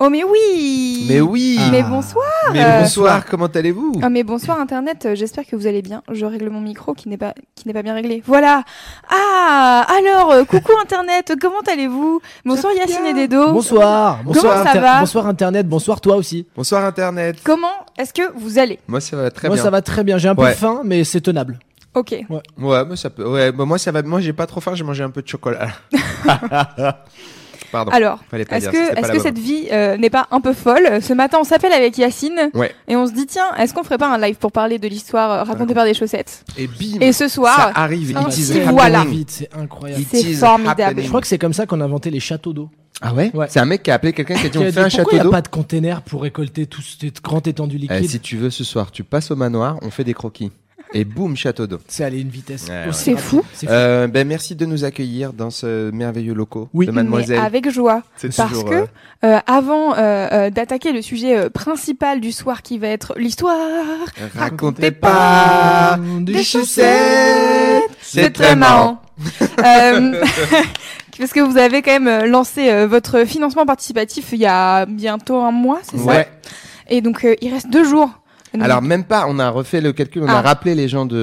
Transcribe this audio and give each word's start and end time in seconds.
Oh 0.00 0.10
mais 0.10 0.24
oui 0.24 1.06
Mais 1.08 1.20
oui 1.20 1.56
Mais 1.70 1.84
bonsoir 1.84 2.24
Mais 2.52 2.64
Euh, 2.64 2.80
bonsoir, 2.80 3.24
comment 3.26 3.46
allez-vous? 3.46 3.92
Ah 4.02 4.08
mais 4.10 4.24
bonsoir 4.24 4.58
internet, 4.60 5.06
euh, 5.06 5.14
j'espère 5.14 5.46
que 5.46 5.54
vous 5.54 5.68
allez 5.68 5.82
bien. 5.82 6.02
Je 6.10 6.26
règle 6.26 6.50
mon 6.50 6.60
micro 6.60 6.94
qui 6.94 7.08
n'est 7.08 7.16
pas 7.16 7.32
qui 7.54 7.68
n'est 7.68 7.74
pas 7.74 7.84
bien 7.84 7.94
réglé. 7.94 8.20
Voilà. 8.26 8.64
Ah 9.08 9.86
alors 9.96 10.32
euh, 10.32 10.44
coucou 10.44 10.72
internet, 10.82 11.34
comment 11.40 11.60
allez-vous? 11.72 12.20
Bonsoir 12.44 12.72
Yacine 12.74 13.04
et 13.06 13.14
Dedo. 13.28 13.52
Bonsoir, 13.52 14.18
bonsoir, 14.24 14.64
ça 14.64 14.70
Inter- 14.70 14.80
va 14.80 14.98
bonsoir 14.98 15.28
Internet, 15.28 15.68
bonsoir 15.68 16.00
toi 16.00 16.16
aussi. 16.16 16.44
Bonsoir 16.56 16.84
Internet. 16.84 17.36
Comment 17.44 17.86
est-ce 17.96 18.12
que 18.12 18.32
vous 18.36 18.58
allez? 18.58 18.80
Moi 18.88 19.00
ça 19.00 19.16
va 19.16 19.30
très 19.30 19.46
Moi 19.46 19.54
bien. 19.54 19.62
ça 19.64 19.70
va 19.70 19.80
très 19.80 20.02
bien, 20.02 20.18
j'ai 20.18 20.28
un 20.28 20.34
peu 20.34 20.44
faim 20.50 20.80
mais 20.84 21.04
c'est 21.04 21.20
tenable. 21.20 21.56
OK. 21.94 22.16
Ouais, 22.28 22.40
moi 22.58 22.96
ça 22.96 23.10
peut. 23.10 23.28
Ouais, 23.30 23.52
bah, 23.52 23.64
moi 23.64 23.78
ça 23.78 23.92
va. 23.92 24.02
Moi 24.02 24.20
j'ai 24.20 24.32
pas 24.32 24.48
trop 24.48 24.60
faim, 24.60 24.74
j'ai 24.74 24.82
mangé 24.82 25.04
un 25.04 25.10
peu 25.10 25.22
de 25.22 25.28
chocolat. 25.28 25.68
Pardon. 27.74 27.90
Alors, 27.92 28.20
est-ce 28.32 28.68
que 28.68 28.76
est-ce 28.98 29.08
la 29.08 29.14
que 29.14 29.18
cette 29.20 29.38
vie 29.38 29.66
euh, 29.72 29.96
n'est 29.96 30.10
pas 30.10 30.28
un 30.30 30.40
peu 30.40 30.52
folle? 30.52 31.02
Ce 31.02 31.12
matin, 31.12 31.38
on 31.40 31.44
s'appelle 31.44 31.72
avec 31.72 31.98
Yacine 31.98 32.50
Ouais. 32.54 32.72
et 32.86 32.94
on 32.94 33.06
se 33.06 33.12
dit 33.12 33.26
tiens, 33.26 33.52
est-ce 33.58 33.74
qu'on 33.74 33.82
ferait 33.82 33.98
pas 33.98 34.08
un 34.14 34.18
live 34.18 34.36
pour 34.36 34.52
parler 34.52 34.78
de 34.78 34.86
l'histoire 34.86 35.30
euh, 35.32 35.42
racontée 35.42 35.74
par 35.74 35.84
des 35.84 35.92
chaussettes? 35.94 36.44
Et 36.56 36.68
bim. 36.68 37.00
Et 37.00 37.12
ce 37.12 37.26
ça 37.26 37.34
soir, 37.34 37.72
arrive. 37.74 38.16
un 38.16 38.28
It 38.28 38.38
is 38.38 38.46
petit 38.46 38.52
happening. 38.60 38.70
voilà. 38.76 39.04
Vite, 39.04 39.30
c'est 39.30 39.48
incroyable. 39.56 40.04
C'est 40.08 40.20
is 40.22 40.34
formidable. 40.34 40.82
happening. 40.82 41.02
Je 41.04 41.08
crois 41.08 41.20
que 41.20 41.26
c'est 41.26 41.38
comme 41.38 41.52
ça 41.52 41.66
qu'on 41.66 41.80
a 41.80 41.84
inventé 41.84 42.10
les 42.10 42.20
châteaux 42.20 42.52
d'eau. 42.52 42.70
Ah 43.02 43.12
ouais? 43.12 43.32
Ouais. 43.34 43.46
C'est 43.50 43.58
un 43.58 43.64
mec 43.64 43.82
qui 43.82 43.90
a 43.90 43.94
appelé 43.94 44.12
quelqu'un 44.12 44.36
qui 44.36 44.46
a 44.46 44.48
dit 44.50 44.58
on 44.68 44.70
fait 44.72 44.78
un 44.80 44.88
château 44.88 45.10
il 45.12 45.16
n'y 45.16 45.22
d'eau? 45.24 45.28
a 45.30 45.32
pas 45.32 45.42
de 45.42 45.48
container 45.48 46.00
pour 46.02 46.22
récolter 46.22 46.66
tout 46.66 46.80
cette 46.80 47.20
grande 47.22 47.46
étendue 47.48 47.76
liquide? 47.76 47.98
Eh, 48.04 48.06
si 48.06 48.20
tu 48.20 48.36
veux 48.36 48.50
ce 48.50 48.62
soir, 48.62 48.92
tu 48.92 49.02
passes 49.02 49.32
au 49.32 49.36
manoir, 49.36 49.78
on 49.82 49.90
fait 49.90 50.04
des 50.04 50.14
croquis. 50.14 50.52
Et 50.92 51.04
boum, 51.04 51.36
château 51.36 51.66
d'eau. 51.66 51.78
C'est 51.88 52.04
aller 52.04 52.18
à 52.18 52.20
une 52.20 52.28
vitesse. 52.28 52.66
Ouais, 52.68 52.88
aussi 52.88 53.04
C'est 53.04 53.16
fou. 53.16 53.42
C'est 53.52 53.66
fou. 53.66 53.72
Euh, 53.72 54.06
ben 54.06 54.26
merci 54.28 54.54
de 54.54 54.64
nous 54.64 54.84
accueillir 54.84 55.32
dans 55.32 55.50
ce 55.50 55.90
merveilleux 55.90 56.34
locaux 56.34 56.68
Oui. 56.72 56.86
de 56.86 56.92
Mademoiselle. 56.92 57.38
Mais 57.40 57.44
avec 57.46 57.68
joie. 57.70 58.02
C'est 58.16 58.34
Parce 58.34 58.50
toujours, 58.52 58.70
que 58.70 58.74
euh, 58.74 58.86
euh, 59.24 59.38
avant 59.46 59.94
euh, 59.94 60.28
euh, 60.30 60.50
d'attaquer 60.50 60.92
le 60.92 61.02
sujet 61.02 61.36
euh, 61.36 61.50
principal 61.50 62.20
du 62.20 62.30
soir 62.30 62.62
qui 62.62 62.78
va 62.78 62.88
être 62.88 63.14
l'histoire 63.16 63.56
Racontez 64.36 64.90
pas 64.92 65.98
des 66.20 66.42
chaussettes, 66.44 67.82
c'est 68.00 68.30
très 68.30 68.54
marrant. 68.54 69.00
Euh, 69.64 70.20
parce 71.18 71.32
que 71.32 71.40
vous 71.40 71.56
avez 71.56 71.82
quand 71.82 71.98
même 72.00 72.26
lancé 72.30 72.68
euh, 72.70 72.86
votre 72.86 73.24
financement 73.24 73.64
participatif 73.66 74.30
il 74.32 74.40
y 74.40 74.46
a 74.46 74.86
bientôt 74.86 75.40
un 75.40 75.50
mois, 75.52 75.78
c'est 75.82 75.98
ça 75.98 76.04
Ouais. 76.04 76.28
Et 76.88 77.00
donc 77.00 77.24
euh, 77.24 77.34
il 77.40 77.52
reste 77.52 77.70
deux 77.70 77.84
jours. 77.84 78.10
Alors 78.60 78.82
même 78.82 79.04
pas, 79.04 79.26
on 79.28 79.38
a 79.38 79.50
refait 79.50 79.80
le 79.80 79.92
calcul, 79.92 80.22
on 80.22 80.26
Ah. 80.28 80.38
a 80.38 80.42
rappelé 80.42 80.74
les 80.74 80.88
gens 80.88 81.06
de 81.06 81.14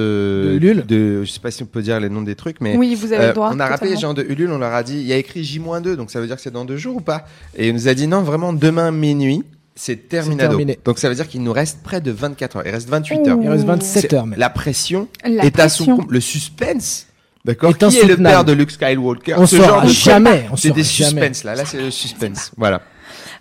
De 0.50 0.54
Ulule. 0.56 0.84
de, 0.86 1.24
je 1.24 1.30
sais 1.30 1.40
pas 1.40 1.50
si 1.50 1.62
on 1.62 1.66
peut 1.66 1.82
dire 1.82 1.98
les 2.00 2.08
noms 2.08 2.22
des 2.22 2.34
trucs, 2.34 2.60
mais 2.60 2.76
oui, 2.76 2.94
vous 2.94 3.12
avez 3.12 3.24
euh, 3.24 3.28
le 3.28 3.34
droit. 3.34 3.50
on 3.52 3.60
a 3.60 3.66
rappelé 3.66 3.90
les 3.92 3.96
gens 3.96 4.14
de 4.14 4.22
Ulule, 4.22 4.50
on 4.50 4.58
leur 4.58 4.72
a 4.74 4.82
dit, 4.82 4.98
il 5.00 5.06
y 5.06 5.12
a 5.12 5.16
écrit 5.16 5.42
J-2, 5.44 5.94
donc 5.96 6.10
ça 6.10 6.20
veut 6.20 6.26
dire 6.26 6.36
que 6.36 6.42
c'est 6.42 6.50
dans 6.52 6.64
deux 6.64 6.76
jours 6.76 6.96
ou 6.96 7.00
pas? 7.00 7.26
Et 7.56 7.68
il 7.68 7.74
nous 7.74 7.88
a 7.88 7.94
dit 7.94 8.06
non, 8.06 8.22
vraiment 8.22 8.52
demain 8.52 8.90
minuit, 8.90 9.42
c'est 9.74 10.08
terminado. 10.08 10.50
terminé. 10.50 10.78
Donc 10.84 10.98
ça 10.98 11.08
veut 11.08 11.14
dire 11.14 11.26
qu'il 11.28 11.42
nous 11.42 11.52
reste 11.52 11.78
près 11.82 12.00
de 12.00 12.10
24 12.10 12.56
heures, 12.58 12.62
il 12.66 12.70
reste 12.72 12.88
28 12.88 13.26
heures. 13.28 13.38
Il 13.42 13.48
reste 13.48 13.64
27 13.64 14.02
C'est- 14.10 14.14
heures 14.14 14.26
mais 14.26 14.36
La 14.36 14.50
pression 14.50 15.08
La 15.24 15.44
est 15.44 15.58
à 15.58 15.68
son 15.68 15.84
pression. 15.84 15.96
comble, 15.96 16.14
le 16.14 16.20
suspense. 16.20 17.06
D'accord. 17.44 17.76
Qui 17.76 17.98
est 17.98 18.04
le 18.06 18.16
père 18.16 18.44
de 18.44 18.52
Luke 18.52 18.70
Skywalker 18.70 19.34
on 19.36 19.46
Ce 19.46 19.56
saura 19.56 19.68
genre 19.68 19.82
de 19.84 19.88
jamais, 19.88 20.46
on 20.52 20.56
C'est 20.56 20.70
des 20.70 20.84
jamais. 20.84 21.32
suspens 21.32 21.44
là, 21.48 21.56
là 21.56 21.64
c'est 21.64 21.80
le 21.80 21.90
suspense. 21.90 22.52
Voilà. 22.56 22.82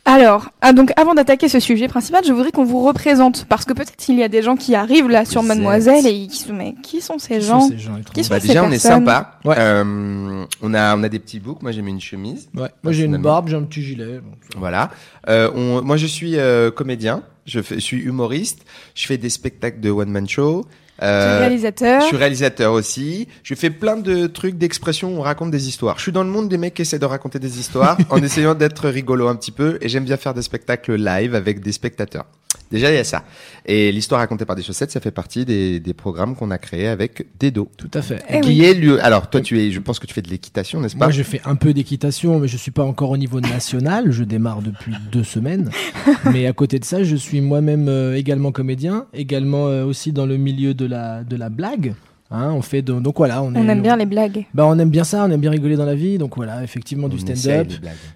Alors, 0.06 0.50
ah, 0.62 0.74
donc 0.74 0.92
avant 0.96 1.14
d'attaquer 1.14 1.48
ce 1.48 1.60
sujet 1.60 1.88
principal, 1.88 2.24
je 2.26 2.34
voudrais 2.34 2.52
qu'on 2.52 2.64
vous 2.64 2.84
représente 2.84 3.46
parce 3.46 3.66
que 3.66 3.74
peut-être 3.74 3.96
qu'il 3.96 4.18
y 4.18 4.24
a 4.24 4.28
des 4.30 4.42
gens 4.42 4.56
qui 4.56 4.74
arrivent 4.74 5.10
là 5.10 5.26
sur 5.26 5.44
Mademoiselle 5.44 6.08
et 6.08 6.28
qui 6.28 6.38
se 6.38 6.52
mais 6.52 6.74
qui 6.82 7.02
sont 7.02 7.20
ces 7.20 7.38
Qui 7.38 7.46
gens 7.46 7.62
sont 7.62 7.70
ces 7.70 7.78
gens 7.78 8.00
Qui 8.12 8.24
sont 8.24 8.34
Bah 8.34 8.40
ces 8.40 8.48
déjà 8.48 8.64
on 8.64 8.72
est 8.72 8.80
sympa. 8.80 9.40
Ouais. 9.46 9.56
Euh, 9.60 10.44
on 10.62 10.74
a 10.74 10.98
on 10.98 11.04
a 11.04 11.10
des 11.10 11.20
petits 11.20 11.40
boucs. 11.40 11.62
Moi 11.62 11.72
j'ai 11.72 11.84
mis 11.84 11.92
une 11.92 12.02
chemise. 12.02 12.50
Ouais. 12.56 12.70
Moi 12.84 12.94
j'ai 12.94 13.06
une 13.06 13.18
barbe, 13.18 13.50
j'ai 13.50 13.56
un 13.56 13.62
petit 13.64 13.84
gilet. 13.84 14.16
va. 14.16 14.22
Voilà. 14.58 14.92
Euh, 15.30 15.52
on, 15.56 15.84
moi, 15.84 15.98
je 15.98 16.08
suis 16.08 16.38
euh, 16.38 16.72
comédien. 16.72 17.22
Je, 17.46 17.62
fais, 17.62 17.76
je 17.76 17.82
suis 17.82 18.00
humoriste. 18.02 18.66
Je 18.96 19.06
fais 19.06 19.18
des 19.18 19.30
spectacles 19.30 19.80
de 19.80 19.92
one 19.92 20.10
man 20.10 20.28
show. 20.28 20.66
Euh, 21.02 21.40
réalisateur. 21.40 22.02
je 22.02 22.08
suis 22.08 22.18
réalisateur 22.18 22.74
aussi. 22.74 23.28
Je 23.44 23.56
fais 23.56 23.70
plein 23.70 23.98
de 23.98 24.28
trucs 24.28 24.58
d'expression. 24.58 25.16
où 25.16 25.20
On 25.20 25.22
raconte 25.22 25.52
des 25.52 25.68
histoires. 25.68 25.98
Je 25.98 26.04
suis 26.04 26.12
dans 26.12 26.24
le 26.24 26.30
monde 26.30 26.50
des 26.50 26.58
mecs 26.58 26.74
qui 26.74 26.84
essaient 26.84 27.00
de 27.00 27.06
raconter 27.06 27.40
des 27.40 27.60
histoires 27.60 27.98
en 28.10 28.22
essayant 28.22 28.56
d'être 28.56 28.88
rigolo 28.88 29.28
un 29.28 29.36
petit 29.36 29.52
peu. 29.52 29.78
Et 29.82 29.90
j'aime 29.90 30.06
bien 30.06 30.18
faire 30.18 30.34
des 30.34 30.42
spectacles 30.42 30.96
live 30.96 31.36
avec 31.36 31.62
des 31.62 31.72
spectateurs. 31.72 32.26
Déjà, 32.72 32.92
il 32.92 32.96
y 32.96 33.00
a 33.00 33.04
ça. 33.04 33.24
Et 33.66 33.92
l'histoire 33.92 34.22
racontée 34.22 34.46
par 34.46 34.56
des 34.56 34.64
chaussettes, 34.64 34.92
ça 34.92 35.00
fait 35.00 35.12
partie 35.12 35.46
des, 35.46 35.80
des 35.80 35.94
programmes 35.94 36.36
qu'on 36.36 36.52
a 36.52 36.58
créés 36.58 36.88
avec 36.88 37.28
Dedo. 37.40 37.70
Tout 37.78 37.92
à 37.94 38.02
fait. 38.02 38.24
Eh 38.30 38.42
qui 38.42 38.50
oui. 38.50 38.66
est 38.66 38.74
lieu. 38.74 39.04
Alors, 39.04 39.30
toi, 39.30 39.42
tu 39.42 39.60
es, 39.60 39.72
je 39.72 39.80
pense 39.80 40.00
que 40.00 40.08
tu 40.08 40.14
fais 40.14 40.22
de 40.22 40.30
l'équitation, 40.30 40.80
n'est-ce 40.80 40.96
pas? 40.96 41.06
Moi, 41.06 41.12
je 41.12 41.24
fais 41.24 41.42
un 41.46 41.56
peu 41.56 41.74
d'équitation, 41.74 42.40
mais 42.40 42.48
je 42.48 42.58
suis 42.58 42.72
pas 42.72 42.84
encore 42.84 43.10
au 43.12 43.18
niveau 43.18 43.42
national. 43.42 44.12
Je 44.12 44.24
démarre 44.24 44.62
depuis 44.62 44.94
deux 45.12 45.24
semaines. 45.24 45.70
mais 46.32 46.48
à 46.48 46.54
côté 46.54 46.80
de 46.80 46.86
ça, 46.86 47.04
je 47.04 47.16
suis 47.16 47.42
moi-même 47.42 47.88
euh, 47.90 48.16
également 48.16 48.52
comédien, 48.52 49.06
également 49.14 49.68
euh, 49.68 49.84
aussi 49.84 50.12
dans 50.12 50.26
le 50.26 50.38
milieu 50.38 50.74
de 50.74 50.86
la 50.86 51.24
de 51.24 51.36
la 51.36 51.50
blague. 51.50 51.94
Hein, 52.32 52.52
on 52.54 52.62
fait 52.62 52.82
de- 52.82 52.94
donc 53.00 53.18
voilà, 53.18 53.44
on, 53.44 53.48
On 53.54 53.56
est- 53.56 53.68
aime 53.72 53.82
bien 53.82 53.98
les 53.98 54.06
blagues. 54.06 54.46
Bah, 54.54 54.66
on 54.66 54.80
aime 54.80 54.90
bien 54.90 55.04
ça, 55.04 55.26
on 55.28 55.32
aime 55.32 55.42
bien 55.42 55.52
rigoler 55.52 55.76
dans 55.76 55.86
la 55.86 55.96
vie, 55.96 56.18
donc 56.18 56.38
voilà, 56.38 56.64
effectivement 56.64 57.10
du 57.10 57.18
On 57.18 57.20
stand-up 57.36 57.68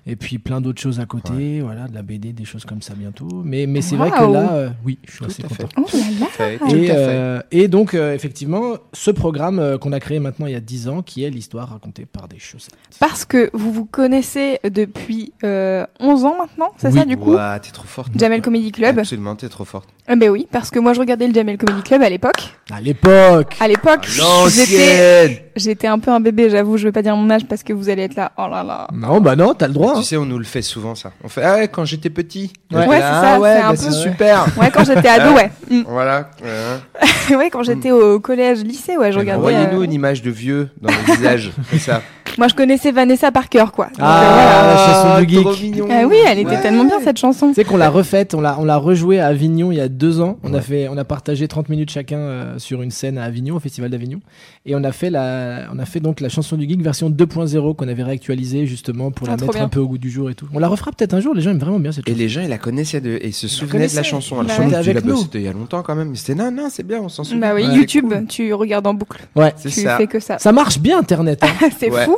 et 0.07 0.15
puis 0.15 0.39
plein 0.39 0.61
d'autres 0.61 0.81
choses 0.81 0.99
à 0.99 1.05
côté, 1.05 1.59
voilà, 1.61 1.87
de 1.87 1.93
la 1.93 2.01
BD, 2.01 2.31
des 2.31 2.45
choses 2.45 2.63
comme 2.65 2.81
ça 2.81 2.93
bientôt. 2.95 3.27
Mais 3.43 3.65
mais 3.67 3.81
c'est 3.81 3.95
vrai 3.97 4.11
que 4.11 4.15
là, 4.31 4.53
euh, 4.53 4.69
oui, 4.85 4.99
je 5.05 5.11
suis 5.11 5.19
Tout 5.19 5.25
assez 5.25 5.43
à 5.43 5.47
content. 5.47 5.67
fait. 5.67 5.75
Oh 5.77 5.97
là 5.97 6.19
là. 6.21 6.25
Fait, 6.27 6.57
tout 6.57 6.75
Et, 6.75 6.91
à 6.91 6.93
fait. 6.93 6.99
euh, 6.99 7.39
et 7.51 7.67
donc, 7.67 7.93
euh, 7.93 8.13
effectivement, 8.13 8.75
ce 8.93 9.11
programme 9.11 9.59
euh, 9.59 9.77
qu'on 9.77 9.91
a 9.91 9.99
créé 9.99 10.19
maintenant 10.19 10.45
il 10.45 10.53
y 10.53 10.55
a 10.55 10.59
10 10.61 10.87
ans, 10.87 11.01
qui 11.01 11.23
est 11.23 11.29
l'histoire 11.29 11.69
racontée 11.69 12.05
par 12.05 12.27
des 12.27 12.39
chaussettes. 12.39 12.75
Parce 12.99 13.25
que 13.25 13.49
vous 13.53 13.71
vous 13.73 13.85
connaissez 13.85 14.59
depuis 14.63 15.33
euh, 15.43 15.85
11 15.99 16.23
ans 16.25 16.35
maintenant, 16.37 16.71
c'est 16.77 16.87
Oui. 16.89 16.99
ça 16.99 17.05
du 17.05 17.17
coup? 17.17 17.33
Ouah, 17.33 17.59
t'es 17.59 17.71
trop 17.71 17.87
forte. 17.87 18.11
Jamel 18.17 18.41
Comedy 18.41 18.71
Club. 18.71 18.97
Absolument, 18.99 19.35
t'es 19.35 19.49
trop 19.49 19.65
forte. 19.65 19.89
Eh 20.07 20.15
ben 20.15 20.29
oui, 20.29 20.47
parce 20.51 20.69
que 20.69 20.77
moi 20.79 20.93
je 20.93 20.99
regardais 20.99 21.27
le 21.27 21.33
Jamel 21.33 21.57
Comedy 21.57 21.81
Club 21.81 22.01
à 22.03 22.09
l'époque. 22.09 22.53
À 22.71 22.79
l'époque, 22.79 23.55
À 23.59 23.67
l'époque, 23.67 24.01
Ah, 24.03 24.04
L'ancienne 24.17 25.37
j'étais 25.55 25.87
un 25.87 25.99
peu 25.99 26.11
un 26.11 26.19
bébé, 26.19 26.49
j'avoue, 26.49 26.77
je 26.77 26.83
vais 26.85 26.91
pas 26.91 27.01
dire 27.01 27.15
mon 27.15 27.29
âge 27.29 27.45
parce 27.47 27.63
que 27.63 27.73
vous 27.73 27.89
allez 27.89 28.03
être 28.03 28.15
là. 28.15 28.31
Oh 28.37 28.47
là 28.49 28.63
là. 28.63 28.87
non, 28.93 29.21
bah 29.21 29.35
non, 29.35 29.53
t'as 29.53 29.67
le 29.67 29.73
droit. 29.73 29.93
hein. 29.95 29.99
Tu 29.99 30.05
sais, 30.05 30.17
on 30.17 30.25
nous 30.25 30.37
le 30.37 30.43
fait 30.43 30.61
souvent, 30.61 30.95
ça. 30.95 31.11
On 31.23 31.29
fait, 31.29 31.43
ah 31.43 31.55
ouais, 31.55 31.67
quand 31.67 31.85
j'étais 31.85 32.09
petit. 32.09 32.51
Ouais. 32.71 32.79
On 32.79 32.81
fait, 32.83 32.87
Ouais, 32.89 32.97
c'est 32.97 33.03
ah 33.03 33.21
ça, 33.21 33.39
ouais, 33.39 33.53
c'est 33.55 33.61
un 33.61 33.69
bah, 33.71 33.77
peu- 33.77 33.77
c'est 33.77 33.91
super. 33.91 34.45
Ouais, 34.57 34.71
quand 34.71 34.83
j'étais 34.83 35.07
ado, 35.07 35.33
ouais. 35.35 35.51
Mm. 35.69 35.81
voilà. 35.87 36.29
ouais. 36.43 37.35
ouais, 37.35 37.49
quand 37.49 37.63
j'étais 37.63 37.91
au 37.91 38.19
collège, 38.19 38.63
lycée, 38.63 38.97
ouais, 38.97 39.11
je 39.11 39.19
regardais. 39.19 39.39
Envoyez-nous 39.39 39.81
euh, 39.81 39.85
une 39.85 39.93
image 39.93 40.21
de 40.21 40.31
vieux 40.31 40.69
dans 40.81 40.91
le 40.91 41.15
visage. 41.15 41.51
C'est 41.71 41.79
ça. 41.79 42.01
Moi, 42.37 42.47
je 42.47 42.53
connaissais 42.55 42.91
Vanessa 42.91 43.31
par 43.31 43.49
cœur, 43.49 43.71
quoi. 43.71 43.85
Donc, 43.85 43.95
Ah, 43.99 44.21
euh, 44.21 44.33
voilà. 44.33 44.67
la 44.67 44.77
chanson 45.17 45.21
du 45.25 45.29
geek. 45.33 45.41
trop 45.43 45.55
mignon. 45.63 45.87
Ah 45.89 46.03
oui, 46.07 46.17
elle 46.27 46.39
était 46.39 46.49
Ouais. 46.49 46.61
tellement 46.61 46.83
bien 46.85 46.99
cette 47.03 47.17
chanson. 47.17 47.47
Tu 47.49 47.53
sais 47.55 47.63
qu'on 47.63 47.77
l'a 47.77 47.89
refaite, 47.89 48.33
on 48.33 48.41
l'a, 48.41 48.57
on 48.59 48.65
l'a 48.65 48.77
rejouée 48.77 49.19
à 49.19 49.27
Avignon 49.27 49.71
il 49.71 49.77
y 49.77 49.81
a 49.81 49.87
deux 49.87 50.19
ans. 50.21 50.37
On 50.43 50.53
a 50.53 50.61
fait, 50.61 50.87
on 50.89 50.97
a 50.97 51.03
partagé 51.05 51.47
30 51.47 51.69
minutes 51.69 51.89
chacun 51.91 52.17
euh, 52.17 52.59
sur 52.59 52.81
une 52.81 52.91
scène 52.91 53.17
à 53.17 53.23
Avignon, 53.23 53.55
au 53.55 53.59
Festival 53.59 53.89
d'Avignon. 53.89 54.19
Et 54.65 54.75
on 54.75 54.83
a 54.83 54.91
fait 54.91 55.09
la, 55.09 55.67
on 55.73 55.79
a 55.79 55.85
fait 55.85 55.99
donc 55.99 56.19
la 56.19 56.29
chanson 56.29 56.57
du 56.57 56.67
geek 56.67 56.81
version 56.81 57.09
2.0 57.09 57.75
qu'on 57.75 57.87
avait 57.87 58.03
réactualisée 58.03 58.65
justement 58.65 59.11
pour 59.11 59.27
Ah, 59.27 59.31
la 59.31 59.37
mettre 59.37 59.53
bien. 59.53 59.63
un 59.63 59.69
peu 59.69 59.79
au 59.79 59.87
goût 59.87 59.97
du 59.97 60.09
jour 60.09 60.29
et 60.29 60.35
tout. 60.35 60.47
On 60.53 60.59
la 60.59 60.67
refera 60.67 60.91
peut-être 60.91 61.13
un 61.13 61.19
jour, 61.21 61.33
les 61.33 61.41
gens 61.41 61.51
aiment 61.51 61.59
vraiment 61.59 61.79
bien 61.79 61.91
cette 61.91 62.07
Et 62.07 62.11
chanson. 62.11 62.21
les 62.21 62.29
gens, 62.29 62.41
ils 62.41 62.49
la 62.49 62.57
connaissaient 62.57 63.01
de, 63.01 63.17
et 63.21 63.31
se 63.31 63.47
souvenaient 63.47 63.87
de 63.87 63.95
la 63.95 64.03
chanson. 64.03 64.39
Alors, 64.39 64.47
Bah 64.57 64.65
ouais. 64.65 64.75
Avec 64.75 65.05
nous. 65.05 65.17
c'était 65.17 65.39
il 65.39 65.45
y 65.45 65.47
a 65.47 65.53
longtemps 65.53 65.81
quand 65.83 65.95
même. 65.95 66.09
Mais 66.09 66.15
c'était, 66.17 66.35
non, 66.35 66.51
non, 66.51 66.67
c'est 66.69 66.85
bien, 66.85 66.99
on 67.01 67.09
s'en 67.09 67.23
souvient. 67.23 67.39
Bah 67.39 67.53
oui, 67.55 67.65
Ouais. 67.67 67.75
YouTube, 67.75 68.13
tu 68.27 68.53
regardes 68.53 68.87
en 68.87 68.93
boucle. 68.93 69.21
Ouais. 69.35 69.53
C'est 69.55 69.69
Tu 69.69 69.81
ça. 69.81 69.97
fais 69.97 70.07
que 70.07 70.19
ça. 70.19 70.37
Ça 70.39 70.51
marche 70.51 70.79
bien 70.79 70.99
Internet. 70.99 71.39
hein. 71.43 71.67
C'est 71.79 71.89
Ouais. 71.91 72.05
fou. 72.05 72.17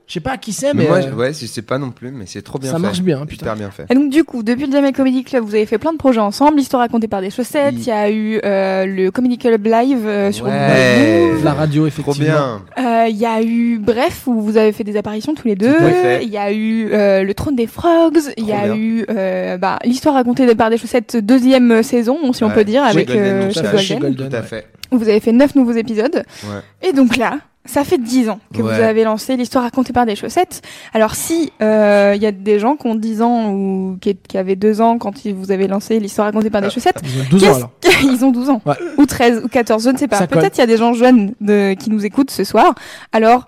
Je 0.11 0.15
sais 0.15 0.19
pas 0.19 0.31
à 0.31 0.37
qui 0.37 0.51
c'est, 0.51 0.73
Mais 0.73 0.83
mais, 0.83 0.89
moi, 0.89 0.97
euh, 0.97 1.03
je- 1.09 1.15
ouais, 1.15 1.31
je 1.31 1.45
sais 1.45 1.61
pas 1.61 1.77
non 1.77 1.91
plus, 1.91 2.11
mais 2.11 2.25
c'est 2.27 2.41
trop 2.41 2.59
bien 2.59 2.69
ça 2.69 2.75
fait. 2.75 2.81
marche 2.81 3.01
bien, 3.01 3.25
putain. 3.25 3.45
Hyper 3.45 3.55
bien 3.55 3.71
fait. 3.71 3.85
Et 3.89 3.95
donc 3.95 4.09
du 4.09 4.25
coup, 4.25 4.43
depuis 4.43 4.65
le 4.65 4.71
Jamel 4.73 4.91
Comedy 4.91 5.23
Club, 5.23 5.45
vous 5.45 5.55
avez 5.55 5.65
fait 5.65 5.77
plein 5.77 5.93
de 5.93 5.97
projets 5.97 6.19
ensemble. 6.19 6.57
L'histoire 6.57 6.81
racontée 6.81 7.07
par 7.07 7.21
des 7.21 7.29
chaussettes. 7.29 7.75
Il 7.77 7.85
y 7.85 7.91
a 7.91 8.11
eu 8.11 8.41
euh, 8.43 8.85
le 8.85 9.09
Comedy 9.09 9.37
Club 9.37 9.65
Live 9.65 10.05
euh, 10.05 10.33
sur 10.33 10.47
Ouais. 10.47 11.31
Move. 11.31 11.45
la 11.45 11.53
radio, 11.53 11.87
Trop 11.89 12.01
effectivement. 12.11 12.25
bien. 12.25 12.61
Euh, 12.77 13.07
Il 13.07 13.15
y 13.15 13.25
a 13.25 13.41
eu 13.41 13.79
Bref 13.79 14.23
où 14.27 14.41
vous 14.41 14.57
avez 14.57 14.73
fait 14.73 14.83
des 14.83 14.97
apparitions 14.97 15.33
tous 15.33 15.47
les 15.47 15.55
deux. 15.55 15.77
Il 16.21 16.27
y 16.29 16.37
a 16.37 16.51
eu 16.51 16.89
euh, 16.91 17.23
le 17.23 17.33
Trône 17.33 17.55
des 17.55 17.67
Frogs. 17.67 18.19
Il 18.35 18.45
y 18.45 18.51
a 18.51 18.65
bien. 18.65 18.75
eu 18.75 19.05
euh, 19.09 19.55
bah, 19.57 19.79
l'histoire 19.85 20.15
racontée 20.15 20.53
par 20.55 20.69
des 20.69 20.77
chaussettes 20.77 21.15
deuxième 21.15 21.83
saison, 21.83 22.33
si 22.33 22.43
on 22.43 22.49
peut 22.49 22.65
dire, 22.65 22.83
Chez 22.83 22.89
avec 22.97 23.07
Golden 23.07 23.23
euh, 23.23 23.47
Tout 23.47 23.77
chez 23.77 23.95
Golden. 23.95 24.29
Tout 24.29 24.35
à 24.35 24.41
fait. 24.41 24.67
où 24.91 24.97
Vous 24.97 25.07
avez 25.07 25.21
fait 25.21 25.31
neuf 25.31 25.55
nouveaux 25.55 25.71
épisodes. 25.71 26.23
Ouais. 26.43 26.89
Et 26.89 26.91
donc 26.91 27.15
là, 27.15 27.37
ça 27.63 27.83
fait 27.83 27.99
dix 27.99 28.27
ans 28.27 28.39
que 28.55 28.61
Ouais. 28.61 28.75
vous 28.75 28.81
avez 28.81 29.03
lancé 29.03 29.37
l'histoire 29.37 29.63
racontée 29.63 29.93
par 29.93 30.00
des 30.05 30.15
chaussettes. 30.15 30.61
Alors 30.93 31.15
si 31.15 31.51
euh, 31.61 32.13
il 32.15 32.21
y 32.21 32.25
a 32.25 32.31
des 32.31 32.59
gens 32.59 32.75
qui 32.75 32.87
ont 32.87 32.95
10 32.95 33.21
ans 33.21 33.51
ou 33.51 33.97
qui, 34.01 34.15
qui 34.15 34.37
avaient 34.37 34.55
2 34.55 34.81
ans 34.81 34.97
quand 34.97 35.25
ils- 35.25 35.33
vous 35.33 35.51
avez 35.51 35.67
lancé 35.67 35.99
l'histoire 35.99 36.27
racontée 36.27 36.49
par 36.49 36.61
des 36.61 36.67
Ah. 36.67 36.71
chaussettes, 36.71 37.01
Ils 37.03 37.21
ont 37.21 37.25
12 37.29 37.43
ans 37.43 37.71
Qu'est-ce- 37.81 37.97
alors. 37.97 38.11
ils 38.15 38.25
ont 38.25 38.31
12 38.31 38.49
ans 38.49 38.61
Ouais. 38.65 38.75
ou 38.97 39.05
13 39.05 39.41
ou 39.43 39.47
14, 39.47 39.83
je 39.83 39.89
ne 39.89 39.97
sais 39.97 40.07
pas. 40.07 40.25
Peut-être 40.27 40.57
il 40.57 40.61
y 40.61 40.63
a 40.63 40.67
des 40.67 40.77
gens 40.77 40.93
jeunes 40.93 41.33
de, 41.41 41.73
qui 41.73 41.89
nous 41.89 42.05
écoutent 42.05 42.31
ce 42.31 42.43
soir. 42.43 42.73
Alors, 43.11 43.47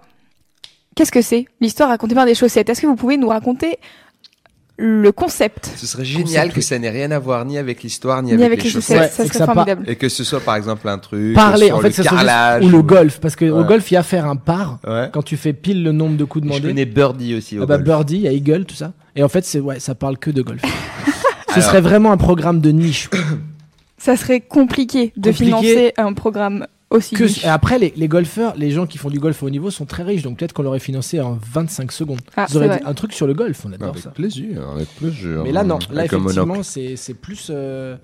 qu'est-ce 0.96 1.12
que 1.12 1.22
c'est 1.22 1.46
l'histoire 1.62 1.90
racontée 1.90 2.16
par 2.16 2.26
des 2.26 2.36
chaussettes? 2.36 2.70
Est-ce 2.70 2.82
que 2.82 2.88
vous 2.88 2.96
pouvez 2.96 3.18
nous 3.18 3.28
raconter 3.30 3.78
le 4.78 5.12
concept 5.12 5.70
Ce 5.76 5.86
serait 5.86 6.04
génial 6.04 6.48
Concept. 6.48 6.56
que 6.56 6.62
ça 6.62 6.80
n'ait 6.80 6.90
rien 6.90 7.12
à 7.12 7.20
voir 7.20 7.46
ni 7.46 7.58
avec 7.60 7.84
l'histoire 7.84 8.24
ni, 8.24 8.30
ni 8.30 8.34
avec, 8.34 8.46
avec 8.46 8.58
les 8.60 8.64
les 8.66 8.70
chaussettes. 8.72 9.00
Ouais, 9.00 9.08
Ça 9.08 9.24
et 9.24 9.28
que 9.28 9.34
serait 9.36 9.46
ça 9.46 9.54
formidable. 9.54 9.84
Et 9.88 9.96
que 9.96 10.10
ce 10.10 10.24
soit 10.24 10.40
par 10.40 10.56
exemple 10.56 10.88
un 10.90 10.98
truc 10.98 11.36
Parler, 11.36 11.68
sur 11.68 11.78
en 11.78 11.80
fait, 11.82 11.96
le 11.98 12.04
carrelage 12.04 12.66
ou 12.66 12.70
le 12.70 12.82
golf, 12.82 13.20
parce 13.20 13.36
que 13.36 13.46
au 13.46 13.64
golf, 13.64 13.90
il 13.92 13.94
y 13.94 13.98
a 13.98 14.04
faire 14.04 14.26
un 14.26 14.36
par. 14.36 14.80
Ouais. 14.88 15.10
Quand 15.14 15.22
tu 15.22 15.38
fais 15.38 15.54
pile 15.54 15.84
le 15.84 15.92
nombre 15.92 16.18
de 16.18 16.24
coups 16.24 16.44
Je 16.46 16.50
demandés. 16.50 16.68
connais 16.70 16.86
Birdie 16.86 17.36
aussi 17.36 17.60
au 17.60 17.64
Ah 17.64 17.66
bah 17.68 17.76
golf. 17.76 17.86
birdie, 17.86 18.16
il 18.16 18.22
y 18.22 18.28
a 18.28 18.32
eagle, 18.32 18.66
tout 18.66 18.76
ça. 18.76 18.94
Et 19.16 19.24
en 19.24 19.30
fait, 19.30 19.46
c'est 19.46 19.60
ouais, 19.60 19.80
ça 19.80 19.94
parle 19.96 20.18
que 20.18 20.32
de 20.32 20.42
golf. 20.42 20.62
Ce 21.50 21.54
Alors- 21.60 21.66
serait 21.70 21.82
vraiment 21.82 22.12
un 22.12 22.18
programme 22.18 22.60
de 22.60 22.72
niche. 22.72 23.10
Ça 24.00 24.18
serait 24.18 24.42
compliqué 24.42 25.14
de 25.16 25.30
Compliqué. 25.30 25.34
financer 25.46 25.94
un 25.98 26.14
programme 26.14 26.66
aussi. 26.94 27.16
Que, 27.16 27.24
niche. 27.26 27.44
et 27.44 27.48
après, 27.48 27.78
les, 27.80 27.94
les 27.96 28.08
golfeurs, 28.08 28.54
les 28.56 28.72
gens 28.72 28.86
qui 28.86 28.98
font 28.98 29.10
du 29.10 29.20
golf 29.20 29.42
au 29.44 29.48
haut 29.48 29.50
niveau 29.50 29.70
sont 29.72 29.86
très 29.86 30.04
riches, 30.04 30.22
donc 30.24 30.38
peut-être 30.38 30.54
qu'on 30.54 30.64
l'aurait 30.64 30.80
financé 30.80 31.20
en 31.20 31.38
25 31.52 31.92
secondes. 31.92 32.20
Ah, 32.36 32.46
Vous 32.50 32.58
aurez 32.58 32.70
dit 32.70 32.76
vrai. 32.78 32.82
un 32.86 32.94
truc 32.94 33.14
sur 33.14 33.28
le 33.28 33.34
golf, 33.34 33.66
on 33.66 33.74
adore 33.74 33.90
Avec 33.90 34.02
ça. 34.04 34.12
plaisir, 34.12 34.68
avec 34.76 34.88
plaisir. 34.96 35.42
Mais 35.44 35.52
là, 35.52 35.64
non. 35.64 35.80
Là, 35.92 36.02
Avec 36.02 36.14
effectivement, 36.14 36.64
c'est 36.64 36.96
c'est 36.96 37.14
plus. 37.14 37.48
euh, 37.50 37.98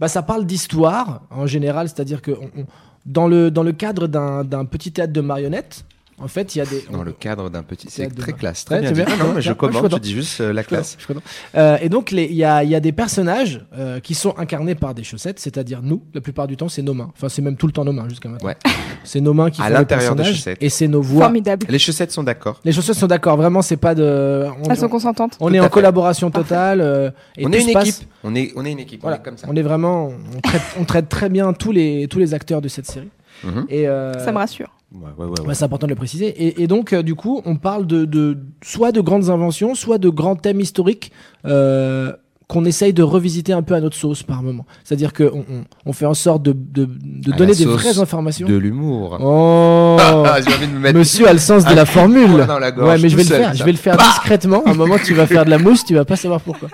Bah, 0.00 0.08
ça 0.08 0.22
parle 0.22 0.46
d'histoire 0.46 1.22
en 1.30 1.46
général, 1.46 1.88
c'est-à-dire 1.88 2.22
que 2.22 2.30
on- 2.32 2.60
on- 2.60 2.66
dans, 3.06 3.28
le, 3.28 3.50
dans 3.50 3.62
le 3.62 3.72
cadre 3.72 4.08
d'un 4.08 4.42
d'un 4.44 4.64
petit 4.64 4.90
théâtre 4.92 5.12
de 5.12 5.20
marionnettes, 5.20 5.84
en 6.18 6.28
fait, 6.28 6.54
il 6.54 6.58
y 6.58 6.60
a 6.62 6.64
des. 6.66 6.84
Dans 6.90 7.02
le 7.02 7.12
cadre 7.12 7.50
d'un 7.50 7.62
petit. 7.62 7.88
C'est 7.90 8.08
très 8.14 8.32
classe. 8.32 8.64
Ouais, 8.70 8.80
Très 8.80 8.92
bien. 8.92 8.92
dit. 8.92 8.94
bien. 8.94 9.06
Ah 9.08 9.16
non, 9.22 9.28
mais 9.28 9.34
Ouais, 9.36 9.42
je 9.42 9.48
ouais, 9.50 9.52
je 9.52 9.52
commande, 9.52 9.92
tu 9.94 10.00
dis 10.00 10.12
juste 10.14 10.40
euh, 10.40 10.52
la 10.52 10.64
classe. 10.64 10.96
Je. 10.98 11.12
Euh, 11.56 11.76
et 11.82 11.88
donc, 11.90 12.10
il 12.12 12.32
y 12.32 12.42
a, 12.44 12.64
il 12.64 12.70
y 12.70 12.74
a 12.74 12.80
des 12.80 12.92
personnages 12.92 13.64
euh, 13.76 14.00
qui 14.00 14.14
sont 14.14 14.34
incarnés 14.38 14.74
par 14.74 14.94
des 14.94 15.04
chaussettes, 15.04 15.38
c'est-à-dire 15.38 15.80
nous, 15.82 16.02
la 16.14 16.20
plupart 16.22 16.46
du 16.46 16.56
temps, 16.56 16.68
c'est 16.70 16.80
nos 16.82 16.94
mains. 16.94 17.10
Enfin, 17.16 17.28
c'est 17.28 17.42
même 17.42 17.56
tout 17.56 17.66
le 17.66 17.72
temps 17.72 17.84
nos 17.84 17.92
mains 17.92 18.08
jusqu'à 18.08 18.28
maintenant. 18.28 18.48
Ouais. 18.48 18.56
C'est 19.04 19.20
nos 19.20 19.34
mains 19.34 19.50
qui 19.50 19.60
À 19.60 19.64
font 19.64 19.70
les 19.70 19.74
l'intérieur 19.76 20.14
des 20.14 20.22
personnages 20.22 20.36
chaussettes. 20.36 20.58
et 20.62 20.68
c'est 20.70 20.88
nos 20.88 21.02
voix. 21.02 21.24
Formidable. 21.24 21.66
Les 21.68 21.78
chaussettes 21.78 22.12
sont 22.12 22.22
d'accord. 22.22 22.60
Les 22.64 22.72
chaussettes 22.72 22.96
sont 22.96 23.06
d'accord, 23.06 23.36
vraiment, 23.36 23.60
c'est 23.62 23.76
pas 23.76 23.94
de. 23.94 24.46
On, 24.64 24.70
Elles 24.70 24.76
sont 24.78 24.88
consentantes. 24.88 25.36
on 25.40 25.48
Tout 25.48 25.54
est 25.54 25.60
en 25.60 25.64
fait. 25.64 25.70
collaboration 25.70 26.30
totale. 26.30 26.80
euh, 26.80 27.10
et 27.36 27.46
on 27.46 27.52
est 27.52 27.62
une 27.62 27.72
passe- 27.72 27.88
équipe. 27.88 28.08
On 28.24 28.34
est, 28.34 28.52
on 28.56 28.64
est 28.64 28.72
une 28.72 28.78
équipe. 28.80 29.02
Voilà, 29.02 29.18
On 29.18 29.20
est 29.20 29.24
comme 29.24 29.36
ça. 29.36 29.46
on 29.50 29.54
est 29.54 29.62
vraiment, 29.62 30.10
on 30.36 30.40
traite, 30.40 30.62
on 30.80 30.84
traite 30.84 31.08
très 31.08 31.28
bien 31.28 31.52
tous 31.52 31.72
les 31.72 32.08
tous 32.08 32.18
les 32.18 32.32
acteurs 32.34 32.60
de 32.62 32.68
cette 32.68 32.86
série. 32.86 33.10
Mhm. 33.44 33.66
Et 33.68 33.86
euh, 33.86 34.14
Ça 34.24 34.32
me 34.32 34.38
rassure. 34.38 34.68
Ouais, 34.94 35.00
ouais, 35.18 35.24
ouais, 35.26 35.40
ouais. 35.40 35.46
ouais, 35.48 35.54
c'est 35.54 35.64
important 35.64 35.86
de 35.86 35.92
le 35.92 35.96
préciser. 35.96 36.26
Et, 36.28 36.62
et 36.62 36.66
donc, 36.66 36.92
euh, 36.92 37.02
du 37.02 37.14
coup, 37.14 37.42
on 37.44 37.56
parle 37.56 37.86
de, 37.86 38.04
de 38.04 38.38
soit 38.62 38.92
de 38.92 39.00
grandes 39.00 39.30
inventions, 39.30 39.74
soit 39.74 39.98
de 39.98 40.08
grands 40.08 40.36
thèmes 40.36 40.60
historiques 40.60 41.10
euh, 41.44 42.12
qu'on 42.48 42.64
essaye 42.64 42.92
de 42.92 43.02
revisiter 43.02 43.52
un 43.52 43.62
peu 43.62 43.74
à 43.74 43.80
notre 43.80 43.96
sauce 43.96 44.22
par 44.22 44.44
moment. 44.44 44.64
C'est-à-dire 44.84 45.12
qu'on 45.12 45.24
on, 45.50 45.64
on 45.84 45.92
fait 45.92 46.06
en 46.06 46.14
sorte 46.14 46.44
de, 46.44 46.52
de, 46.52 46.88
de 46.88 47.32
donner 47.32 47.54
des 47.56 47.64
vraies 47.64 47.98
informations. 47.98 48.46
De 48.46 48.54
l'humour. 48.56 49.18
Oh, 49.20 49.96
Ah, 50.00 50.38
j'ai 50.40 50.54
envie 50.54 50.68
de 50.68 50.72
me 50.72 50.78
mettre. 50.78 50.96
monsieur 50.96 51.26
a 51.28 51.32
le 51.32 51.40
sens 51.40 51.64
de 51.64 51.74
la 51.74 51.84
formule. 51.84 52.28
poing 52.36 52.46
dans 52.46 52.58
la 52.60 52.70
gorge, 52.70 52.88
ouais, 52.88 52.98
mais 53.02 53.08
je 53.08 53.16
vais 53.16 53.24
le 53.24 53.28
faire. 53.28 53.48
ça. 53.48 53.54
Je 53.54 53.64
vais 53.64 53.72
le 53.72 53.78
faire 53.78 53.96
discrètement. 53.96 54.62
À 54.64 54.70
un 54.70 54.74
moment, 54.74 54.96
tu 55.04 55.12
vas 55.14 55.26
faire 55.26 55.44
de 55.44 55.50
la 55.50 55.58
mousse, 55.58 55.84
tu 55.84 55.94
vas 55.96 56.04
pas 56.04 56.14
savoir 56.16 56.40
pourquoi. 56.40 56.68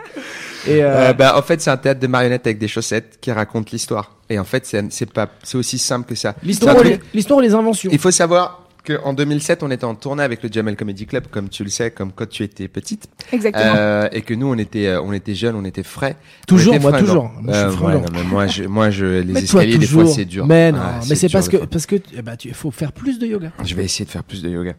Et 0.67 0.83
euh, 0.83 1.11
Euh, 1.11 1.13
bah, 1.13 1.37
en 1.37 1.43
fait, 1.43 1.61
c'est 1.61 1.71
un 1.71 1.77
théâtre 1.77 2.01
de 2.01 2.07
marionnettes 2.07 2.47
avec 2.47 2.59
des 2.59 2.69
chaussettes 2.69 3.19
qui 3.21 3.33
raconte 3.33 3.71
l'histoire. 3.71 4.13
Et 4.29 4.39
en 4.39 4.45
fait, 4.45 4.67
c'est 4.91 5.07
pas, 5.13 5.29
c'est 5.43 5.59
aussi 5.59 5.79
simple 5.79 6.09
que 6.09 6.15
ça. 6.15 6.35
l'histoire, 6.43 6.83
les, 6.83 7.01
les 7.13 7.55
inventions. 7.55 7.91
Il 7.93 7.99
faut 7.99 8.11
savoir 8.11 8.63
qu'en 8.85 9.13
2007, 9.15 9.63
on 9.63 9.71
était 9.71 9.85
en 9.85 9.95
tournée 9.95 10.23
avec 10.23 10.43
le 10.43 10.49
Jamel 10.53 10.77
Comedy 10.77 11.07
Club, 11.07 11.27
comme 11.31 11.49
tu 11.49 11.65
le 11.65 11.71
sais, 11.71 11.91
comme 11.91 12.13
quand 12.13 12.29
tu 12.29 12.43
étais 12.43 12.69
petite, 12.69 13.09
Exactement. 13.33 13.75
euh, 13.77 14.09
et 14.13 14.23
que 14.23 14.35
nous, 14.35 14.47
on 14.49 14.57
était, 14.59 14.87
euh, 14.89 15.03
on 15.03 15.13
était 15.13 15.35
jeunes, 15.35 15.55
on 15.57 15.65
était 15.65 15.83
frais. 15.83 16.17
Toujours, 16.47 16.75
était 16.75 16.83
moi, 16.83 16.93
fringants. 16.93 17.07
toujours. 17.07 17.31
Moi, 17.43 17.53
je 17.53 17.71
suis 17.71 17.83
Euh, 17.83 17.87
ouais, 17.87 17.95
non, 17.95 18.05
mais 18.13 18.23
moi, 18.25 18.47
je, 18.47 18.65
moi, 18.65 18.91
je, 18.91 19.05
les 19.21 19.33
Mais 19.33 19.43
escaliers, 19.45 19.79
des 19.79 19.87
fois, 19.87 20.07
c'est 20.07 20.25
dur. 20.25 20.47
Mais 20.47 20.73
non, 20.73 20.79
Ah, 20.81 21.01
mais 21.09 21.15
c'est 21.15 21.29
parce 21.31 21.49
que 21.49 21.59
fois. 21.59 21.67
parce 21.67 21.87
que 21.87 21.97
ben, 22.23 22.37
tu- 22.37 22.53
faut 22.55 22.71
faire 22.71 22.93
plus 22.93 23.19
de 23.19 23.27
yoga. 23.27 23.53
Je 23.65 23.75
vais 23.75 23.85
essayer 23.85 24.05
de 24.05 24.11
faire 24.11 24.25
plus 24.25 24.43
de 24.43 24.49
yoga. 24.51 24.75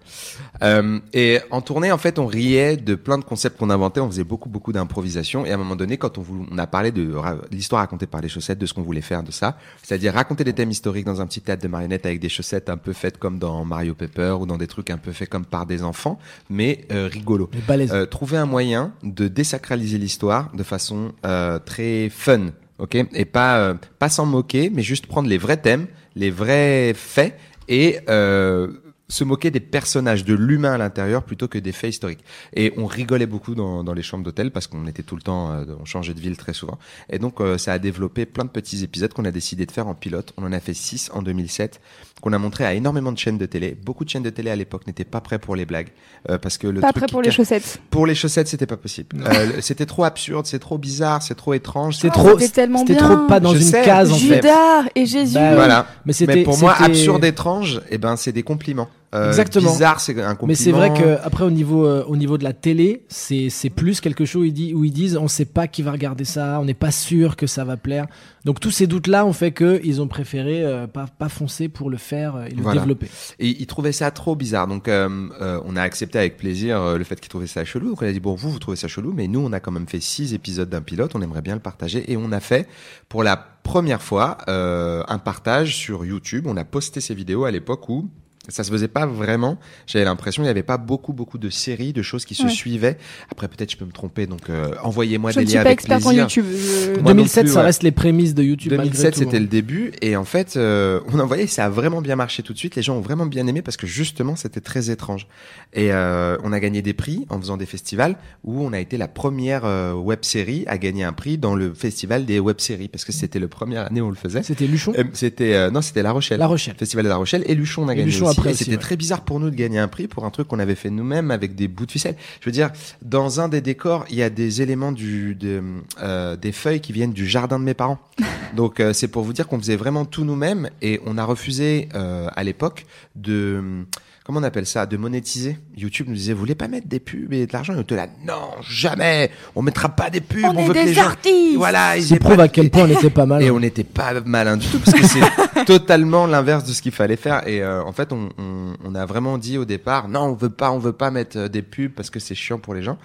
Euh, 0.63 0.99
et 1.13 1.39
en 1.51 1.61
tournée, 1.61 1.91
en 1.91 1.97
fait, 1.97 2.19
on 2.19 2.25
riait 2.25 2.77
de 2.77 2.95
plein 2.95 3.17
de 3.17 3.23
concepts 3.23 3.57
qu'on 3.57 3.69
inventait. 3.69 3.99
On 3.99 4.07
faisait 4.09 4.23
beaucoup, 4.23 4.49
beaucoup 4.49 4.71
d'improvisation. 4.73 5.45
Et 5.45 5.51
à 5.51 5.55
un 5.55 5.57
moment 5.57 5.75
donné, 5.75 5.97
quand 5.97 6.17
on, 6.17 6.21
voulait- 6.21 6.47
on 6.51 6.57
a 6.57 6.67
parlé 6.67 6.91
de 6.91 7.13
l'histoire 7.51 7.81
racontée 7.81 8.07
par 8.07 8.21
les 8.21 8.29
chaussettes, 8.29 8.59
de 8.59 8.65
ce 8.65 8.73
qu'on 8.73 8.81
voulait 8.83 9.01
faire 9.01 9.23
de 9.23 9.31
ça, 9.31 9.57
c'est-à-dire 9.81 10.13
raconter 10.13 10.43
des 10.43 10.53
thèmes 10.53 10.71
historiques 10.71 11.05
dans 11.05 11.21
un 11.21 11.25
petit 11.27 11.41
théâtre 11.41 11.63
de 11.63 11.67
marionnettes 11.67 12.05
avec 12.05 12.19
des 12.19 12.29
chaussettes 12.29 12.69
un 12.69 12.77
peu 12.77 12.93
faites 12.93 13.17
comme 13.17 13.39
dans 13.39 13.63
Mario 13.65 13.92
Pepper 13.93 14.35
ou 14.39 14.45
dans 14.45 14.57
des 14.57 14.67
trucs 14.67 14.89
un 14.89 14.97
peu 14.97 15.11
faits 15.11 15.29
comme 15.29 15.45
par 15.45 15.65
des 15.65 15.83
enfants, 15.83 16.19
mais 16.49 16.85
euh, 16.91 17.09
rigolo. 17.11 17.49
Euh, 17.69 18.05
trouver 18.05 18.37
un 18.37 18.45
moyen 18.45 18.93
de 19.03 19.27
désacraliser 19.27 19.97
l'histoire 19.97 20.51
de 20.53 20.63
façon 20.63 21.13
euh, 21.25 21.59
très 21.59 22.09
fun, 22.09 22.47
ok? 22.79 22.95
Et 23.13 23.25
pas 23.25 23.59
euh, 23.59 23.73
pas 23.99 24.09
s'en 24.09 24.25
moquer, 24.25 24.69
mais 24.69 24.81
juste 24.81 25.07
prendre 25.07 25.29
les 25.29 25.37
vrais 25.37 25.57
thèmes, 25.57 25.87
les 26.15 26.31
vrais 26.31 26.93
faits 26.95 27.37
et 27.67 27.99
euh, 28.09 28.67
se 29.09 29.23
moquer 29.23 29.51
des 29.51 29.59
personnages, 29.59 30.23
de 30.23 30.33
l'humain 30.33 30.73
à 30.73 30.77
l'intérieur 30.77 31.23
plutôt 31.23 31.47
que 31.47 31.59
des 31.59 31.71
faits 31.73 31.91
historiques. 31.91 32.23
Et 32.55 32.73
on 32.77 32.85
rigolait 32.85 33.25
beaucoup 33.25 33.53
dans, 33.53 33.83
dans 33.83 33.93
les 33.93 34.01
chambres 34.01 34.23
d'hôtel 34.23 34.49
parce 34.51 34.65
qu'on 34.67 34.87
était 34.87 35.03
tout 35.03 35.15
le 35.15 35.21
temps, 35.21 35.51
euh, 35.51 35.65
on 35.79 35.85
changeait 35.85 36.13
de 36.13 36.19
ville 36.19 36.37
très 36.37 36.53
souvent. 36.53 36.79
Et 37.09 37.19
donc 37.19 37.41
euh, 37.41 37.57
ça 37.57 37.73
a 37.73 37.79
développé 37.79 38.25
plein 38.25 38.45
de 38.45 38.49
petits 38.49 38.83
épisodes 38.83 39.13
qu'on 39.13 39.25
a 39.25 39.31
décidé 39.31 39.65
de 39.65 39.71
faire 39.71 39.87
en 39.87 39.93
pilote. 39.93 40.33
On 40.37 40.43
en 40.45 40.51
a 40.53 40.59
fait 40.59 40.73
six 40.73 41.11
en 41.13 41.21
2007 41.21 41.81
qu'on 42.21 42.31
a 42.31 42.37
montré 42.37 42.65
à 42.65 42.73
énormément 42.73 43.11
de 43.11 43.17
chaînes 43.17 43.37
de 43.37 43.45
télé. 43.45 43.77
Beaucoup 43.85 44.05
de 44.05 44.09
chaînes 44.09 44.23
de 44.23 44.29
télé 44.29 44.49
à 44.49 44.55
l'époque 44.55 44.87
n'étaient 44.87 45.03
pas 45.03 45.19
prêts 45.19 45.37
pour 45.39 45.57
les 45.57 45.65
blagues 45.65 45.89
euh, 46.29 46.37
parce 46.37 46.57
que 46.57 46.67
le 46.67 46.79
Pas 46.79 46.87
truc 46.93 47.01
prêt 47.01 47.05
qui 47.07 47.11
pour 47.11 47.21
les 47.21 47.31
chaussettes. 47.31 47.81
pour 47.89 48.07
les 48.07 48.15
chaussettes, 48.15 48.47
c'était 48.47 48.65
pas 48.65 48.77
possible. 48.77 49.17
Euh, 49.27 49.59
c'était 49.59 49.85
trop 49.85 50.05
absurde, 50.05 50.45
c'est 50.45 50.59
trop 50.59 50.77
bizarre, 50.77 51.21
c'est 51.21 51.35
trop 51.35 51.53
étrange. 51.53 51.97
C'est 51.97 52.07
Ah, 52.07 52.11
trop, 52.11 52.39
c'était 52.39 52.53
tellement 52.53 52.85
trop 52.85 53.27
pas 53.27 53.41
dans 53.41 53.51
Je 53.53 53.57
une 53.57 53.63
sais. 53.63 53.83
case 53.83 54.11
en 54.11 54.15
fait. 54.15 54.35
Judas 54.35 54.83
et 54.95 55.05
Jésus. 55.05 55.33
Bah, 55.35 55.55
Voilà. 55.55 55.87
Mais 56.05 56.13
c'était 56.13 56.35
Mais 56.35 56.43
pour 56.43 56.57
moi, 56.57 56.73
absurde, 56.79 57.25
étrange, 57.25 57.81
eh 57.89 57.97
ben, 57.97 58.15
c'est 58.15 58.31
des 58.31 58.43
compliments. 58.43 58.87
Euh, 59.13 59.27
Exactement. 59.27 59.71
Bizarre, 59.71 59.99
c'est 59.99 60.19
un 60.19 60.35
compliment. 60.35 60.47
Mais 60.47 60.55
c'est 60.55 60.71
vrai 60.71 60.93
que 60.93 61.17
après 61.23 61.43
au 61.43 61.51
niveau 61.51 61.85
euh, 61.85 62.03
au 62.07 62.15
niveau 62.15 62.37
de 62.37 62.43
la 62.43 62.53
télé, 62.53 63.05
c'est 63.09 63.49
c'est 63.49 63.69
plus 63.69 64.01
quelque 64.01 64.25
chose 64.25 64.41
où 64.41 64.45
ils, 64.45 64.53
disent, 64.53 64.73
où 64.73 64.83
ils 64.83 64.91
disent 64.91 65.17
on 65.17 65.27
sait 65.27 65.45
pas 65.45 65.67
qui 65.67 65.81
va 65.83 65.91
regarder 65.91 66.25
ça, 66.25 66.59
on 66.59 66.65
n'est 66.65 66.73
pas 66.73 66.91
sûr 66.91 67.35
que 67.35 67.45
ça 67.45 67.63
va 67.63 67.77
plaire. 67.77 68.07
Donc 68.45 68.59
tous 68.59 68.71
ces 68.71 68.87
doutes 68.87 69.07
là 69.07 69.25
ont 69.25 69.33
fait 69.33 69.51
que 69.51 69.79
ils 69.83 70.01
ont 70.01 70.07
préféré 70.07 70.63
euh, 70.63 70.87
pas 70.87 71.05
pas 71.05 71.29
foncer 71.29 71.69
pour 71.69 71.89
le 71.89 71.97
faire 71.97 72.35
euh, 72.35 72.45
et 72.45 72.55
le 72.55 72.61
Voilà. 72.63 72.81
développer. 72.81 73.07
Et 73.39 73.49
ils 73.61 73.67
trouvaient 73.67 73.91
ça 73.91 74.09
trop 74.09 74.35
bizarre. 74.35 74.67
Donc, 74.67 74.89
on 74.89 75.75
a 75.75 75.81
accepté 75.81 76.17
avec 76.17 76.37
plaisir 76.37 76.97
le 76.97 77.03
fait 77.03 77.19
qu'ils 77.19 77.29
trouvaient 77.29 77.47
ça 77.47 77.65
chelou. 77.65 77.89
Donc, 77.89 78.01
on 78.01 78.05
a 78.05 78.11
dit, 78.11 78.19
bon, 78.19 78.35
vous, 78.35 78.51
vous 78.51 78.59
trouvez 78.59 78.77
ça 78.77 78.87
chelou, 78.87 79.13
mais 79.13 79.27
nous, 79.27 79.39
on 79.39 79.51
a 79.53 79.59
quand 79.59 79.71
même 79.71 79.87
fait 79.87 79.99
six 79.99 80.33
épisodes 80.33 80.69
d'un 80.69 80.81
pilote. 80.81 81.11
On 81.15 81.21
aimerait 81.21 81.41
bien 81.41 81.55
le 81.55 81.59
partager. 81.61 82.11
Et 82.11 82.17
on 82.17 82.31
a 82.31 82.39
fait, 82.39 82.67
pour 83.09 83.23
la 83.23 83.37
première 83.37 84.01
fois, 84.01 84.37
un 84.47 85.17
partage 85.19 85.75
sur 85.75 86.05
YouTube. 86.05 86.45
On 86.47 86.57
a 86.57 86.63
posté 86.65 87.01
ces 87.01 87.13
vidéos 87.15 87.45
à 87.45 87.51
l'époque 87.51 87.87
où 87.89 88.09
ça 88.49 88.63
se 88.63 88.71
faisait 88.71 88.87
pas 88.87 89.05
vraiment. 89.05 89.57
J'avais 89.87 90.05
l'impression 90.05 90.43
il 90.43 90.47
y 90.47 90.49
avait 90.49 90.63
pas 90.63 90.77
beaucoup 90.77 91.13
beaucoup 91.13 91.37
de 91.37 91.49
séries, 91.49 91.93
de 91.93 92.01
choses 92.01 92.25
qui 92.25 92.35
se 92.35 92.43
Ouais. 92.43 92.49
suivaient. 92.49 92.97
Après 93.31 93.47
peut-être 93.47 93.71
je 93.71 93.77
peux 93.77 93.85
me 93.85 93.91
tromper, 93.91 94.25
donc 94.27 94.49
euh, 94.49 94.73
envoyez-moi 94.83 95.31
Je 95.31 95.39
des 95.39 95.45
ne 95.45 95.49
suis 95.49 95.55
liens 95.57 95.63
pas 95.63 95.69
avec 95.69 95.79
experte 95.79 96.05
en 96.05 96.09
plaisir. 96.09 96.23
YouTube. 96.23 96.45
je- 96.51 96.91
Moi 97.01 97.13
non 97.13 97.21
2007 97.23 97.43
plus, 97.45 97.53
ça 97.53 97.59
ouais. 97.59 97.65
reste 97.65 97.83
les 97.83 97.91
prémices 97.91 98.33
de 98.33 98.43
YouTube. 98.43 98.71
malgré 98.73 98.89
2007 98.89 99.13
tout, 99.13 99.19
c'était 99.21 99.37
hein. 99.37 99.39
le 99.39 99.47
début 99.47 99.91
et 100.01 100.15
en 100.17 100.25
fait 100.25 100.55
euh, 100.57 100.99
on 101.13 101.19
a 101.19 101.23
envoyé 101.23 101.47
ça 101.47 101.65
a 101.65 101.69
vraiment 101.69 102.01
bien 102.01 102.15
marché 102.15 102.43
tout 102.43 102.53
de 102.53 102.57
suite 102.57 102.75
les 102.75 102.81
gens 102.81 102.97
ont 102.97 103.01
vraiment 103.01 103.25
bien 103.25 103.47
aimé 103.47 103.61
parce 103.61 103.77
que 103.77 103.87
justement 103.87 104.35
c'était 104.35 104.61
très 104.61 104.89
étrange 104.89 105.27
et 105.73 105.93
euh, 105.93 106.37
on 106.43 106.51
a 106.51 106.59
gagné 106.59 106.81
des 106.81 106.93
prix 106.93 107.25
en 107.29 107.39
faisant 107.39 107.55
des 107.57 107.65
festivals 107.65 108.17
où 108.43 108.61
on 108.61 108.73
a 108.73 108.79
été 108.79 108.97
la 108.97 109.07
première 109.07 109.63
euh, 109.65 109.93
web 109.93 110.19
série 110.23 110.65
à 110.67 110.77
gagner 110.77 111.03
un 111.05 111.13
prix 111.13 111.37
dans 111.37 111.55
le 111.55 111.73
festival 111.73 112.25
des 112.25 112.39
web 112.39 112.59
séries 112.59 112.89
parce 112.89 113.05
que 113.05 113.11
c'était 113.13 113.39
le 113.39 113.47
première 113.47 113.87
année 113.87 114.01
où 114.01 114.07
on 114.07 114.09
le 114.09 114.15
faisait 114.15 114.43
C'était 114.43 114.67
Luchon. 114.67 114.93
Euh, 114.97 115.03
c'était 115.13 115.53
euh, 115.53 115.71
non 115.71 115.81
c'était 115.81 116.03
La 116.03 116.11
Rochelle 116.11 116.39
La 116.39 116.47
Rochelle. 116.47 116.75
festival 116.77 117.05
de 117.05 117.09
La 117.09 117.15
Rochelle 117.15 117.43
et 117.45 117.55
Luchon 117.55 117.83
on 117.83 117.87
a 117.87 117.93
Et 117.93 117.97
gagné 117.97 118.11
Luchon 118.11 118.25
c'était 118.33 118.71
ouais. 118.71 118.77
très 118.77 118.95
bizarre 118.95 119.21
pour 119.21 119.39
nous 119.39 119.49
de 119.49 119.55
gagner 119.55 119.79
un 119.79 119.87
prix 119.87 120.07
pour 120.07 120.25
un 120.25 120.29
truc 120.29 120.47
qu'on 120.47 120.59
avait 120.59 120.75
fait 120.75 120.89
nous-mêmes 120.89 121.31
avec 121.31 121.55
des 121.55 121.67
bouts 121.67 121.85
de 121.85 121.91
ficelle. 121.91 122.15
Je 122.41 122.45
veux 122.45 122.51
dire, 122.51 122.71
dans 123.01 123.39
un 123.39 123.49
des 123.49 123.61
décors, 123.61 124.05
il 124.09 124.15
y 124.15 124.23
a 124.23 124.29
des 124.29 124.61
éléments 124.61 124.91
du, 124.91 125.35
de, 125.35 125.61
euh, 126.01 126.35
des 126.35 126.51
feuilles 126.51 126.81
qui 126.81 126.93
viennent 126.93 127.13
du 127.13 127.27
jardin 127.27 127.59
de 127.59 127.63
mes 127.63 127.73
parents. 127.73 127.99
Donc 128.55 128.79
euh, 128.79 128.93
c'est 128.93 129.07
pour 129.07 129.23
vous 129.23 129.33
dire 129.33 129.47
qu'on 129.47 129.59
faisait 129.59 129.75
vraiment 129.75 130.05
tout 130.05 130.25
nous-mêmes 130.25 130.69
et 130.81 130.99
on 131.05 131.17
a 131.17 131.23
refusé 131.25 131.89
euh, 131.95 132.29
à 132.35 132.43
l'époque 132.43 132.85
de 133.15 133.85
comment 134.23 134.39
on 134.39 134.43
appelle 134.43 134.65
ça 134.65 134.85
de 134.85 134.97
monétiser? 134.97 135.57
YouTube 135.77 136.07
nous 136.09 136.15
disait 136.15 136.33
vous 136.33 136.39
voulez 136.39 136.55
pas 136.55 136.67
mettre 136.67 136.87
des 136.87 136.99
pubs 136.99 137.31
et 137.33 137.45
de 137.47 137.53
l'argent? 137.53 137.73
Et 137.73 137.77
on 137.77 137.81
était 137.81 137.95
là 137.95 138.07
non 138.25 138.51
jamais 138.61 139.31
on 139.55 139.61
mettra 139.61 139.89
pas 139.89 140.09
des 140.09 140.21
pubs 140.21 140.43
on, 140.45 140.49
On 140.55 140.57
est 140.57 140.67
veut 140.67 140.73
que 140.73 140.79
des 140.79 140.85
les 140.85 140.93
gens 140.93 141.03
artistes 141.03 141.55
voilà 141.57 141.97
ils 141.97 142.19
prouve 142.19 142.37
pas- 142.37 142.43
à 142.43 142.47
quel 142.47 142.69
point 142.69 142.83
on 142.83 142.89
était 142.89 143.09
pas 143.09 143.25
mal. 143.25 143.43
et 143.43 143.51
on 143.51 143.59
n'était 143.59 143.83
pas 143.83 144.13
malin 144.21 144.57
du 144.57 144.67
tout 144.67 144.79
parce 144.79 144.97
que 144.97 145.05
c'est 145.05 145.21
totalement 145.65 146.25
l'inverse 146.27 146.63
de 146.65 146.71
ce 146.73 146.81
qu'il 146.81 146.91
fallait 146.91 147.15
faire. 147.15 147.47
Et 147.47 147.61
euh, 147.61 147.83
en 147.83 147.93
fait, 147.93 148.11
on, 148.11 148.29
on, 148.37 148.73
on 148.83 148.95
a 148.95 149.05
vraiment 149.05 149.37
dit 149.37 149.57
au 149.57 149.65
départ, 149.65 150.07
non, 150.09 150.21
on 150.21 150.33
veut 150.33 150.49
pas, 150.49 150.71
on 150.71 150.79
veut 150.79 150.91
pas 150.93 151.09
mettre 151.11 151.37
euh, 151.37 151.47
des 151.47 151.61
pubs 151.61 151.91
parce 151.91 152.09
que 152.09 152.19
c'est 152.19 152.35
chiant 152.35 152.59
pour 152.59 152.73
les 152.73 152.83
gens. 152.83 152.97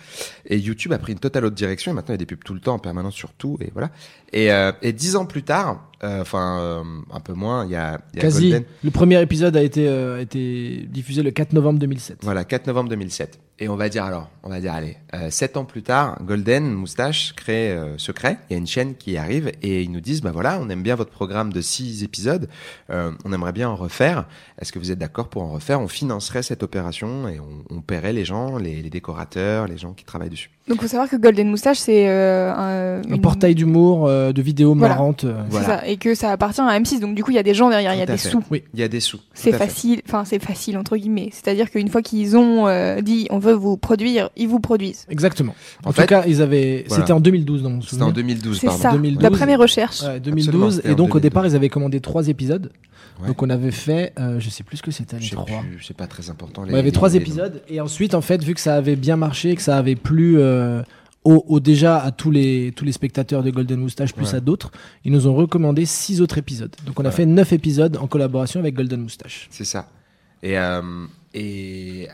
Et 0.46 0.58
YouTube 0.58 0.92
a 0.92 0.98
pris 0.98 1.12
une 1.12 1.18
totale 1.20 1.44
autre 1.44 1.54
direction. 1.54 1.92
Et 1.92 1.94
maintenant, 1.94 2.14
il 2.14 2.18
y 2.18 2.20
a 2.22 2.24
des 2.24 2.26
pubs 2.26 2.42
tout 2.44 2.54
le 2.54 2.60
temps, 2.60 2.74
en 2.74 2.78
permanence 2.78 3.14
sur 3.14 3.32
tout. 3.32 3.56
Et 3.60 3.70
voilà. 3.72 3.90
Et, 4.32 4.50
euh, 4.52 4.72
et 4.82 4.92
dix 4.92 5.14
ans 5.16 5.24
plus 5.26 5.42
tard, 5.44 5.87
enfin 6.02 6.58
euh, 6.60 6.84
un 7.12 7.20
peu 7.20 7.32
moins, 7.32 7.64
il 7.64 7.72
y 7.72 7.76
a, 7.76 8.00
il 8.12 8.16
y 8.16 8.20
a 8.20 8.22
Quasi. 8.22 8.50
Golden. 8.50 8.64
Le 8.84 8.90
premier 8.90 9.20
épisode 9.20 9.56
a 9.56 9.62
été, 9.62 9.88
euh, 9.88 10.18
a 10.18 10.20
été 10.20 10.86
diffusé 10.88 11.22
le 11.22 11.30
4 11.30 11.52
novembre 11.52 11.78
2007. 11.78 12.18
Voilà, 12.22 12.44
4 12.44 12.66
novembre 12.66 12.90
2007. 12.90 13.38
Et 13.60 13.68
on 13.68 13.74
va 13.74 13.88
dire 13.88 14.04
alors, 14.04 14.28
on 14.44 14.50
va 14.50 14.60
dire 14.60 14.72
allez, 14.72 14.96
euh, 15.14 15.30
sept 15.30 15.56
ans 15.56 15.64
plus 15.64 15.82
tard, 15.82 16.16
Golden 16.24 16.72
Moustache 16.72 17.32
crée 17.34 17.72
euh, 17.72 17.98
Secret. 17.98 18.38
Il 18.48 18.52
y 18.52 18.56
a 18.56 18.58
une 18.58 18.68
chaîne 18.68 18.94
qui 18.94 19.16
arrive 19.16 19.50
et 19.62 19.82
ils 19.82 19.90
nous 19.90 20.00
disent 20.00 20.20
bah 20.22 20.30
voilà, 20.32 20.60
on 20.62 20.68
aime 20.70 20.82
bien 20.84 20.94
votre 20.94 21.10
programme 21.10 21.52
de 21.52 21.60
six 21.60 22.04
épisodes, 22.04 22.48
euh, 22.90 23.10
on 23.24 23.32
aimerait 23.32 23.52
bien 23.52 23.68
en 23.68 23.74
refaire. 23.74 24.26
Est-ce 24.60 24.70
que 24.70 24.78
vous 24.78 24.92
êtes 24.92 24.98
d'accord 24.98 25.28
pour 25.28 25.42
en 25.42 25.50
refaire? 25.50 25.80
On 25.80 25.88
financerait 25.88 26.44
cette 26.44 26.62
opération 26.62 27.26
et 27.28 27.40
on, 27.40 27.76
on 27.76 27.80
paierait 27.80 28.12
les 28.12 28.24
gens, 28.24 28.58
les, 28.58 28.80
les 28.80 28.90
décorateurs, 28.90 29.66
les 29.66 29.76
gens 29.76 29.92
qui 29.92 30.04
travaillent 30.04 30.30
dessus. 30.30 30.50
Donc, 30.68 30.82
faut 30.82 30.86
savoir 30.88 31.08
que 31.08 31.16
Golden 31.16 31.48
Moustache, 31.48 31.78
c'est 31.78 32.08
euh, 32.10 32.52
un, 32.52 33.00
Un 33.10 33.18
portail 33.18 33.54
d'humour, 33.54 34.06
euh, 34.06 34.32
de 34.32 34.42
vidéos 34.42 34.74
Voilà. 34.74 34.94
marrantes. 34.96 35.24
euh. 35.24 35.42
Voilà. 35.48 35.66
ça, 35.66 35.86
et 35.88 35.96
que 35.96 36.14
ça 36.14 36.30
appartient 36.30 36.60
à 36.60 36.78
M6. 36.78 37.00
Donc, 37.00 37.14
du 37.14 37.24
coup, 37.24 37.30
il 37.30 37.36
y 37.36 37.38
a 37.38 37.42
des 37.42 37.54
gens 37.54 37.70
derrière, 37.70 37.94
il 37.94 37.98
y 37.98 38.02
a 38.02 38.06
des 38.06 38.18
fait. 38.18 38.28
sous. 38.28 38.42
Il 38.52 38.78
y 38.78 38.82
a 38.82 38.88
des 38.88 39.00
sous. 39.00 39.18
C'est 39.32 39.52
facile, 39.52 40.02
enfin 40.06 40.26
c'est 40.26 40.38
facile 40.42 40.76
entre 40.76 40.96
guillemets. 40.98 41.30
C'est-à-dire 41.32 41.70
qu'une 41.70 41.88
fois 41.88 42.02
qu'ils 42.02 42.36
ont 42.36 42.66
euh, 42.66 43.00
dit 43.00 43.26
on 43.30 43.38
veut 43.38 43.47
vous 43.54 43.76
produire, 43.76 44.30
ils 44.36 44.48
vous 44.48 44.60
produisent. 44.60 45.06
Exactement. 45.08 45.54
En, 45.84 45.88
En 45.90 45.92
tout 45.92 46.00
fait, 46.00 46.06
cas, 46.06 46.24
ils 46.26 46.42
avaient. 46.42 46.84
voilà. 46.88 47.02
C'était 47.02 47.12
en 47.12 47.20
2012 47.20 47.62
dans 47.62 47.70
mon 47.70 47.80
C'était 47.80 48.02
en 48.02 48.06
souvenir. 48.08 48.14
2012, 48.14 48.58
C'est 48.60 48.70
ça. 48.70 48.92
2012. 48.92 49.22
D'après 49.22 49.46
mes 49.46 49.56
recherches. 49.56 50.00
Ouais, 50.02 50.16
Absolument, 50.16 50.36
2012. 50.52 50.74
c'était 50.76 50.88
Et 50.88 50.94
donc 50.94 51.14
au 51.14 51.18
2012. 51.18 51.22
départ, 51.22 51.46
ils 51.46 51.56
avaient 51.56 51.68
commandé 51.68 52.00
trois 52.00 52.28
épisodes. 52.28 52.70
Ouais. 53.20 53.26
Donc 53.28 53.42
on 53.42 53.50
avait 53.50 53.70
fait, 53.72 54.12
euh, 54.18 54.38
je 54.38 54.48
sais 54.48 54.62
plus 54.62 54.76
ce 54.76 54.82
que 54.82 54.90
c'était 54.92 55.18
les 55.18 55.28
trois. 55.28 55.44
plus, 55.44 55.82
c'est 55.86 55.96
pas 55.96 56.06
très 56.06 56.30
important. 56.30 56.62
On 56.68 56.74
avait 56.74 56.92
trois 56.92 57.14
épisodes 57.14 57.62
et 57.68 57.80
ensuite 57.80 58.14
en 58.14 58.20
fait 58.20 58.42
vu 58.44 58.54
que 58.54 58.60
ça 58.60 58.76
avait 58.76 58.94
bien 58.96 59.16
marché, 59.16 59.56
que 59.56 59.62
ça 59.62 59.76
avait 59.76 59.96
plu 59.96 60.38
euh, 60.38 60.82
au, 61.24 61.44
au- 61.48 61.58
déjà 61.58 61.98
à 61.98 62.12
tous 62.12 62.30
les 62.30 62.72
tous 62.76 62.84
les 62.84 62.92
spectateurs 62.92 63.42
de 63.42 63.50
Golden 63.50 63.80
Moustache 63.80 64.14
plus 64.14 64.30
Ouais. 64.30 64.34
à 64.36 64.40
d'autres, 64.40 64.70
ils 65.04 65.10
nous 65.10 65.26
ont 65.26 65.34
recommandé 65.34 65.84
six 65.84 66.20
autres 66.20 66.38
épisodes. 66.38 66.74
Donc 66.86 67.00
on 67.00 67.04
a 67.04 67.10
fait 67.10 67.26
neuf 67.26 67.52
épisodes 67.52 67.96
en 67.96 68.06
collaboration 68.06 68.60
avec 68.60 68.76
Golden 68.76 69.00
Moustache. 69.00 69.48
C'est 69.50 69.64
ça. 69.64 69.88
Et, 70.44 70.56
euh, 70.56 70.80
et 71.34 72.06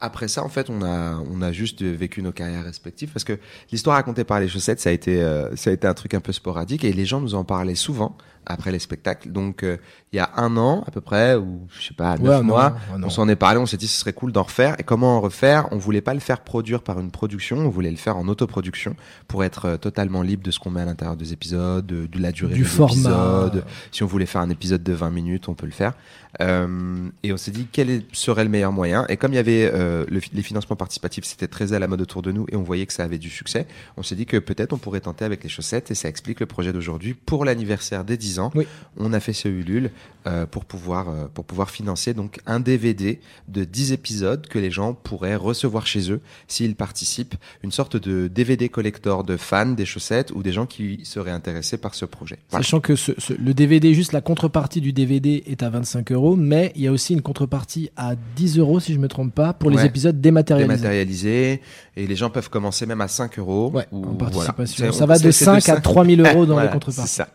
après 0.00 0.28
ça, 0.28 0.42
en 0.42 0.48
fait, 0.48 0.70
on 0.70 0.82
a, 0.82 1.22
on 1.30 1.42
a 1.42 1.52
juste 1.52 1.82
vécu 1.82 2.22
nos 2.22 2.32
carrières 2.32 2.64
respectives 2.64 3.10
parce 3.12 3.24
que 3.24 3.38
l'histoire 3.70 3.96
racontée 3.96 4.24
par 4.24 4.40
les 4.40 4.48
chaussettes, 4.48 4.80
ça 4.80 4.90
a 4.90 4.92
été, 4.92 5.22
euh, 5.22 5.54
ça 5.56 5.70
a 5.70 5.72
été 5.72 5.86
un 5.86 5.94
truc 5.94 6.14
un 6.14 6.20
peu 6.20 6.32
sporadique 6.32 6.84
et 6.84 6.92
les 6.92 7.04
gens 7.04 7.20
nous 7.20 7.34
en 7.34 7.44
parlaient 7.44 7.74
souvent 7.74 8.16
après 8.46 8.72
les 8.72 8.78
spectacles. 8.78 9.30
Donc, 9.30 9.62
euh, 9.62 9.76
il 10.12 10.16
y 10.16 10.18
a 10.18 10.30
un 10.36 10.56
an 10.56 10.82
à 10.86 10.90
peu 10.90 11.00
près, 11.00 11.36
ou 11.36 11.66
je 11.78 11.86
sais 11.88 11.94
pas, 11.94 12.16
neuf 12.18 12.38
Ouais, 12.38 12.42
mois, 12.42 12.76
non. 12.98 13.06
on 13.06 13.10
s'en 13.10 13.28
est 13.28 13.36
parlé, 13.36 13.58
on 13.60 13.66
s'est 13.66 13.76
dit 13.76 13.86
ce 13.86 14.00
serait 14.00 14.12
cool 14.12 14.32
d'en 14.32 14.42
refaire. 14.42 14.74
Et 14.78 14.82
comment 14.82 15.16
en 15.16 15.20
refaire? 15.20 15.68
On 15.70 15.78
voulait 15.78 16.00
pas 16.00 16.14
le 16.14 16.20
faire 16.20 16.40
produire 16.40 16.82
par 16.82 16.98
une 16.98 17.10
production, 17.10 17.58
on 17.58 17.68
voulait 17.68 17.90
le 17.90 17.96
faire 17.96 18.16
en 18.16 18.26
autoproduction 18.28 18.96
pour 19.28 19.44
être 19.44 19.66
euh, 19.66 19.76
totalement 19.76 20.22
libre 20.22 20.42
de 20.42 20.50
ce 20.50 20.58
qu'on 20.58 20.70
met 20.70 20.80
à 20.80 20.84
l'intérieur 20.84 21.16
des 21.16 21.32
épisodes, 21.32 21.86
de, 21.86 22.06
de 22.06 22.18
la 22.20 22.32
durée 22.32 22.54
du 22.54 22.60
des 22.62 22.66
format. 22.66 22.92
épisodes. 22.94 23.64
Si 23.92 24.02
on 24.02 24.06
voulait 24.06 24.26
faire 24.26 24.40
un 24.40 24.50
épisode 24.50 24.82
de 24.82 24.92
20 24.92 25.10
minutes, 25.10 25.48
on 25.48 25.54
peut 25.54 25.66
le 25.66 25.72
faire. 25.72 25.92
Euh, 26.40 27.08
et 27.24 27.32
on 27.32 27.36
s'est 27.36 27.50
dit 27.50 27.66
quel 27.70 28.02
serait 28.12 28.44
le 28.44 28.50
meilleur 28.50 28.72
moyen? 28.72 29.04
Et 29.08 29.16
comme 29.16 29.32
il 29.32 29.36
y 29.36 29.38
avait 29.40 29.68
euh, 29.72 30.04
le 30.08 30.20
les 30.32 30.42
financements 30.42 30.76
participatifs, 30.76 31.24
c'était 31.24 31.48
très 31.48 31.72
à 31.72 31.78
la 31.80 31.88
mode 31.88 32.00
autour 32.02 32.22
de 32.22 32.30
nous 32.30 32.46
et 32.52 32.56
on 32.56 32.62
voyait 32.62 32.86
que 32.86 32.92
ça 32.92 33.02
avait 33.02 33.18
du 33.18 33.30
succès. 33.30 33.66
On 33.96 34.02
s'est 34.04 34.14
dit 34.14 34.26
que 34.26 34.36
peut-être 34.36 34.72
on 34.72 34.78
pourrait 34.78 35.00
tenter 35.00 35.24
avec 35.24 35.42
les 35.42 35.48
chaussettes 35.48 35.90
et 35.90 35.94
ça 35.96 36.08
explique 36.08 36.38
le 36.38 36.46
projet 36.46 36.72
d'aujourd'hui 36.72 37.14
pour 37.14 37.44
l'anniversaire 37.44 38.04
des 38.04 38.16
10 38.16 38.29
ans. 38.38 38.50
Oui. 38.54 38.66
On 38.96 39.12
a 39.12 39.20
fait 39.20 39.32
ce 39.32 39.48
Ulule 39.48 39.90
euh, 40.26 40.44
pour 40.46 40.66
pouvoir 40.66 41.08
euh, 41.08 41.26
pour 41.32 41.44
pouvoir 41.46 41.70
financer 41.70 42.12
donc 42.12 42.40
un 42.46 42.60
DVD 42.60 43.20
de 43.48 43.64
10 43.64 43.92
épisodes 43.92 44.46
que 44.46 44.58
les 44.58 44.70
gens 44.70 44.92
pourraient 44.92 45.34
recevoir 45.36 45.86
chez 45.86 46.12
eux 46.12 46.20
s'ils 46.46 46.76
participent, 46.76 47.34
une 47.64 47.72
sorte 47.72 47.96
de 47.96 48.28
DVD 48.28 48.68
collector 48.68 49.24
de 49.24 49.36
fans 49.38 49.66
des 49.72 49.86
chaussettes 49.86 50.30
ou 50.34 50.42
des 50.42 50.52
gens 50.52 50.66
qui 50.66 51.00
seraient 51.04 51.30
intéressés 51.30 51.78
par 51.78 51.94
ce 51.94 52.04
projet. 52.04 52.38
Voilà. 52.50 52.62
Sachant 52.62 52.80
que 52.80 52.96
ce- 52.96 53.12
ce- 53.18 53.32
le 53.32 53.54
DVD, 53.54 53.94
juste 53.94 54.12
la 54.12 54.20
contrepartie 54.20 54.82
du 54.82 54.92
DVD 54.92 55.42
est 55.46 55.62
à 55.62 55.70
25 55.70 56.12
euros, 56.12 56.36
mais 56.36 56.72
il 56.76 56.82
y 56.82 56.86
a 56.86 56.92
aussi 56.92 57.14
une 57.14 57.22
contrepartie 57.22 57.90
à 57.96 58.14
10 58.36 58.58
euros, 58.58 58.78
si 58.78 58.92
je 58.92 58.98
me 58.98 59.08
trompe 59.08 59.34
pas, 59.34 59.54
pour 59.54 59.70
les 59.70 59.78
Ouais. 59.78 59.86
épisodes 59.86 60.20
dématérialisés. 60.20 60.76
dématérialisé 60.76 61.60
et 61.96 62.06
les 62.06 62.16
gens 62.16 62.28
peuvent 62.28 62.50
commencer 62.50 62.84
même 62.84 63.00
à 63.00 63.08
5 63.08 63.38
euros. 63.38 63.70
Ouais, 63.72 63.86
ou- 63.90 64.04
en 64.04 64.14
participation. 64.16 64.84
voilà. 64.84 64.92
Ça 64.92 65.06
va 65.06 65.18
de 65.18 65.30
c'est 65.30 65.44
5 65.44 65.56
à 65.56 65.60
5 65.76 65.80
3000 65.82 66.20
euros 66.20 66.44
dans 66.44 66.52
Voilà, 66.60 66.66
les 66.68 66.72
contreparties. 66.72 67.08
C'est 67.10 67.22
ça. 67.22 67.28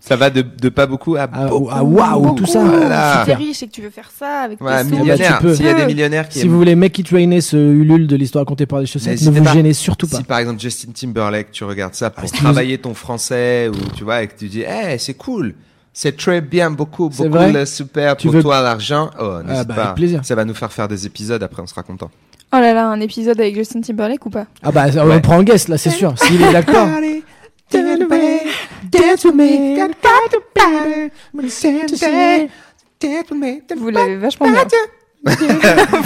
Ça 0.00 0.16
va 0.16 0.30
de, 0.30 0.42
de 0.42 0.68
pas 0.68 0.86
beaucoup 0.86 1.14
à 1.16 1.28
Ah, 1.32 1.46
beaucoup. 1.46 1.68
ah, 1.70 1.84
waouh, 1.84 2.34
tout 2.34 2.46
ça. 2.46 2.62
Voilà. 2.64 3.20
Si 3.20 3.26
t'es 3.26 3.34
riche 3.34 3.62
et 3.62 3.66
que 3.68 3.72
tu 3.72 3.82
veux 3.82 3.90
faire 3.90 4.10
ça 4.16 4.40
avec 4.42 4.60
Ouais, 4.60 4.82
tes 4.84 4.90
millionnaire. 4.90 5.38
tu 5.38 5.44
peux. 5.46 5.54
S'il 5.54 5.66
y 5.66 5.68
a 5.68 5.74
des 5.74 5.86
millionnaires 5.86 6.28
qui 6.28 6.38
Si 6.40 6.44
aiment- 6.44 6.50
vous 6.52 6.58
voulez 6.58 6.74
make 6.74 6.98
it 6.98 7.08
rainer 7.08 7.40
ce 7.40 7.56
Ulule 7.56 8.06
de 8.06 8.16
l'histoire 8.16 8.42
racontée 8.44 8.66
par 8.66 8.80
les 8.80 8.86
chaussettes, 8.86 9.22
ne 9.22 9.30
vous 9.30 9.44
pas. 9.44 9.52
gênez 9.52 9.72
surtout 9.72 10.08
pas. 10.08 10.16
Si 10.18 10.24
par 10.24 10.38
exemple 10.38 10.60
Justin 10.60 10.90
Timberlake, 10.92 11.52
tu 11.52 11.62
regardes 11.64 11.94
ça 11.94 12.10
pour 12.10 12.24
Ah, 12.32 12.36
travailler 12.36 12.78
ton 12.78 12.94
français 12.94 13.68
ou 13.68 13.74
tu 13.96 14.02
vois 14.04 14.22
et 14.22 14.26
que 14.26 14.36
tu 14.36 14.48
dis, 14.48 14.62
eh, 14.62 14.98
c'est 14.98 15.14
cool. 15.14 15.54
C'est 15.94 16.16
très 16.16 16.40
bien, 16.40 16.70
beaucoup, 16.70 17.08
beaucoup, 17.10 17.38
le 17.52 17.64
super 17.66 18.16
Tu 18.16 18.26
pour 18.26 18.36
veux- 18.36 18.42
toi 18.42 18.60
l'argent. 18.62 19.10
Oh, 19.20 19.36
n'hésite 19.46 19.68
bah, 19.68 19.74
pas. 19.74 19.82
avec 19.84 19.94
plaisir. 19.96 20.20
Ça 20.24 20.34
va 20.34 20.44
nous 20.44 20.54
faire 20.54 20.72
faire 20.72 20.88
des 20.88 21.06
épisodes 21.06 21.42
après, 21.42 21.62
on 21.62 21.66
sera 21.66 21.82
content. 21.82 22.10
Oh 22.54 22.58
là 22.58 22.74
là, 22.74 22.88
un 22.88 23.00
épisode 23.00 23.38
avec 23.40 23.54
Justin 23.54 23.82
Timberlake 23.82 24.24
ou 24.26 24.30
pas? 24.30 24.46
Ah 24.62 24.72
bah 24.72 24.86
on 24.96 25.08
Ouais. 25.08 25.20
prend 25.20 25.36
en 25.36 25.42
guest 25.42 25.68
là, 25.68 25.78
c'est 25.78 25.90
sûr. 25.90 26.14
S'il 26.18 26.42
est 26.42 26.52
d'accord. 26.52 26.88
Vous 33.76 33.90
l'avez 33.90 34.16
vachement 34.16 34.46
bien. 34.50 34.62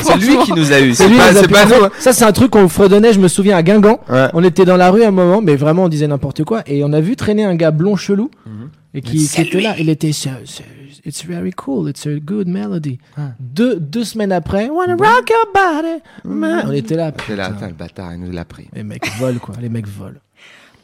C'est 0.03 0.17
lui 0.19 0.37
qui 0.45 0.53
nous 0.53 0.73
a 0.73 0.81
eu. 0.81 0.95
C'est 0.95 1.09
pas, 1.09 1.33
nous 1.33 1.41
c'est 1.41 1.49
pas. 1.49 1.91
Ça 1.99 2.13
c'est 2.13 2.25
un 2.25 2.33
truc 2.33 2.51
qu'on 2.51 2.69
fredonnait, 2.69 3.15
je 3.15 3.19
me 3.21 3.29
souviens 3.29 3.57
à 3.57 3.63
Guingamp. 3.63 4.01
Ouais. 4.11 4.29
On 4.35 4.45
était 4.45 4.67
dans 4.67 4.77
la 4.77 4.91
rue 4.91 5.03
à 5.05 5.09
un 5.09 5.13
moment, 5.13 5.41
mais 5.41 5.57
vraiment 5.57 5.85
on 5.85 5.89
disait 5.89 6.07
n'importe 6.07 6.45
quoi. 6.45 6.63
Et 6.67 6.85
on 6.85 6.93
a 6.93 7.01
vu 7.01 7.17
traîner 7.17 7.45
un 7.45 7.55
gars 7.55 7.71
blond 7.71 7.97
chelou 7.97 8.31
Mhm. 8.45 8.69
et 8.95 9.01
qui, 9.01 9.27
qui 9.27 9.41
était 9.41 9.61
là. 9.61 9.75
Il 9.79 9.89
était 9.89 10.11
It's 11.07 11.25
very 11.25 11.53
cool, 11.53 11.89
it's 11.89 12.05
a 12.07 12.15
good 12.19 12.49
melody. 12.49 12.99
Deux, 13.41 13.77
deux 13.77 14.05
semaines 14.05 14.33
après, 14.33 14.69
Wanna 14.69 14.97
rock 14.97 15.31
your 15.31 15.47
body. 15.55 16.03
man. 16.25 16.65
On 16.69 16.73
était 16.73 16.97
là. 16.97 17.13
C'est 17.27 17.37
là, 17.37 17.45
putain. 17.49 17.57
attends, 17.59 17.67
le 17.69 17.73
bâtard, 17.75 18.13
il 18.15 18.21
nous 18.21 18.33
l'a 18.33 18.45
pris. 18.45 18.69
Les 18.75 18.83
mecs 18.83 19.07
volent 19.19 19.39
quoi, 19.39 19.55
les 19.63 19.69
mecs 19.69 19.87
volent. 19.87 20.19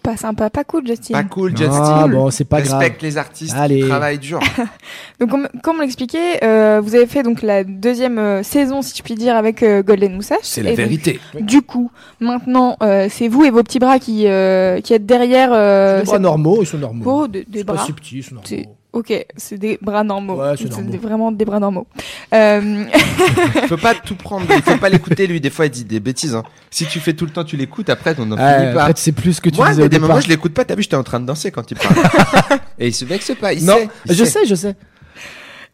Pas 0.02 0.16
sympa, 0.16 0.50
pas 0.50 0.64
cool 0.64 0.86
Justin. 0.86 1.14
Pas 1.14 1.22
cool, 1.24 1.52
Ah 1.54 1.58
Justin. 1.58 2.08
bon, 2.08 2.30
c'est 2.30 2.44
pas 2.44 2.60
grave. 2.60 2.80
Respecte 2.80 3.02
les 3.02 3.18
artistes 3.18 3.54
Allez. 3.56 3.82
qui 3.82 3.88
travaillent 3.88 4.18
dur. 4.18 4.40
Donc 5.20 5.30
comme, 5.30 5.48
comme 5.62 5.76
on 5.76 5.80
l'expliquait, 5.82 6.42
euh, 6.42 6.80
vous 6.82 6.94
avez 6.96 7.06
fait 7.06 7.22
donc 7.22 7.42
la 7.42 7.62
deuxième 7.62 8.18
euh, 8.18 8.42
saison, 8.42 8.82
si 8.82 8.96
je 8.96 9.02
puis 9.02 9.14
dire, 9.14 9.36
avec 9.36 9.62
euh, 9.62 9.82
Golden 9.84 10.14
Moustache. 10.16 10.38
C'est 10.42 10.62
la 10.62 10.70
donc, 10.70 10.78
vérité. 10.78 11.20
Du 11.40 11.62
coup, 11.62 11.90
maintenant, 12.18 12.76
euh, 12.82 13.06
c'est 13.10 13.28
vous 13.28 13.44
et 13.44 13.50
vos 13.50 13.62
petits 13.62 13.78
bras 13.78 13.98
qui, 14.00 14.26
euh, 14.26 14.80
qui 14.80 14.92
êtes 14.94 15.06
derrière. 15.06 15.50
Euh, 15.52 15.98
les 15.98 16.04
bras 16.04 16.14
cette- 16.14 16.22
normaux, 16.22 16.58
ils 16.62 16.66
sont 16.66 16.78
normaux. 16.78 17.04
Oh, 17.06 17.28
des, 17.28 17.44
des 17.44 17.58
C'est 17.60 17.64
pas 17.64 17.74
bras. 17.74 17.84
subtil, 17.86 18.18
ils 18.18 18.22
sont 18.24 18.34
normaux. 18.34 18.48
C'est- 18.92 18.98
Ok, 18.98 19.26
c'est 19.36 19.56
des 19.58 19.78
bras 19.80 20.04
normaux. 20.04 20.36
Ouais, 20.40 20.54
c'est 20.58 20.96
vraiment 20.98 21.32
des 21.32 21.44
bras 21.44 21.58
normaux. 21.60 21.86
Euh, 22.34 22.84
Il 23.62 23.68
faut 23.68 23.76
pas 23.78 23.94
tout 23.94 24.14
prendre. 24.16 24.44
Il 24.54 24.62
faut 24.62 24.76
pas 24.76 24.88
l'écouter 24.90 25.26
lui. 25.26 25.40
Des 25.40 25.48
fois, 25.50 25.64
il 25.66 25.70
dit 25.70 25.84
des 25.84 25.98
bêtises. 26.00 26.34
hein. 26.34 26.42
Si 26.70 26.84
tu 26.86 27.00
fais 27.00 27.14
tout 27.14 27.24
le 27.24 27.30
temps, 27.30 27.44
tu 27.44 27.56
l'écoutes. 27.56 27.88
Après, 27.88 28.14
on 28.18 28.26
n'en 28.26 28.36
Ah, 28.38 28.60
finit 28.60 28.74
pas. 28.74 28.84
après, 28.84 29.00
sais 29.00 29.12
plus 29.12 29.32
ce 29.34 29.40
que 29.40 29.48
tu 29.50 29.56
Moi, 29.56 29.70
disais 29.70 29.82
a 29.84 29.88
des 29.88 29.98
moments, 29.98 30.20
je 30.20 30.28
l'écoute 30.28 30.52
pas. 30.52 30.64
T'as 30.66 30.74
vu, 30.74 30.82
j'étais 30.82 30.96
en 30.96 31.02
train 31.04 31.20
de 31.20 31.26
danser 31.26 31.50
quand 31.50 31.70
il 31.70 31.76
parle. 31.78 31.94
Et 32.78 32.88
il 32.88 32.94
se 32.94 33.04
vexe 33.06 33.32
pas. 33.40 33.52
Il 33.54 33.64
non, 33.64 33.76
sait. 33.78 33.88
il 34.06 34.14
je 34.14 34.24
sait. 34.24 34.30
sais, 34.30 34.46
je 34.46 34.54
sais. 34.54 34.76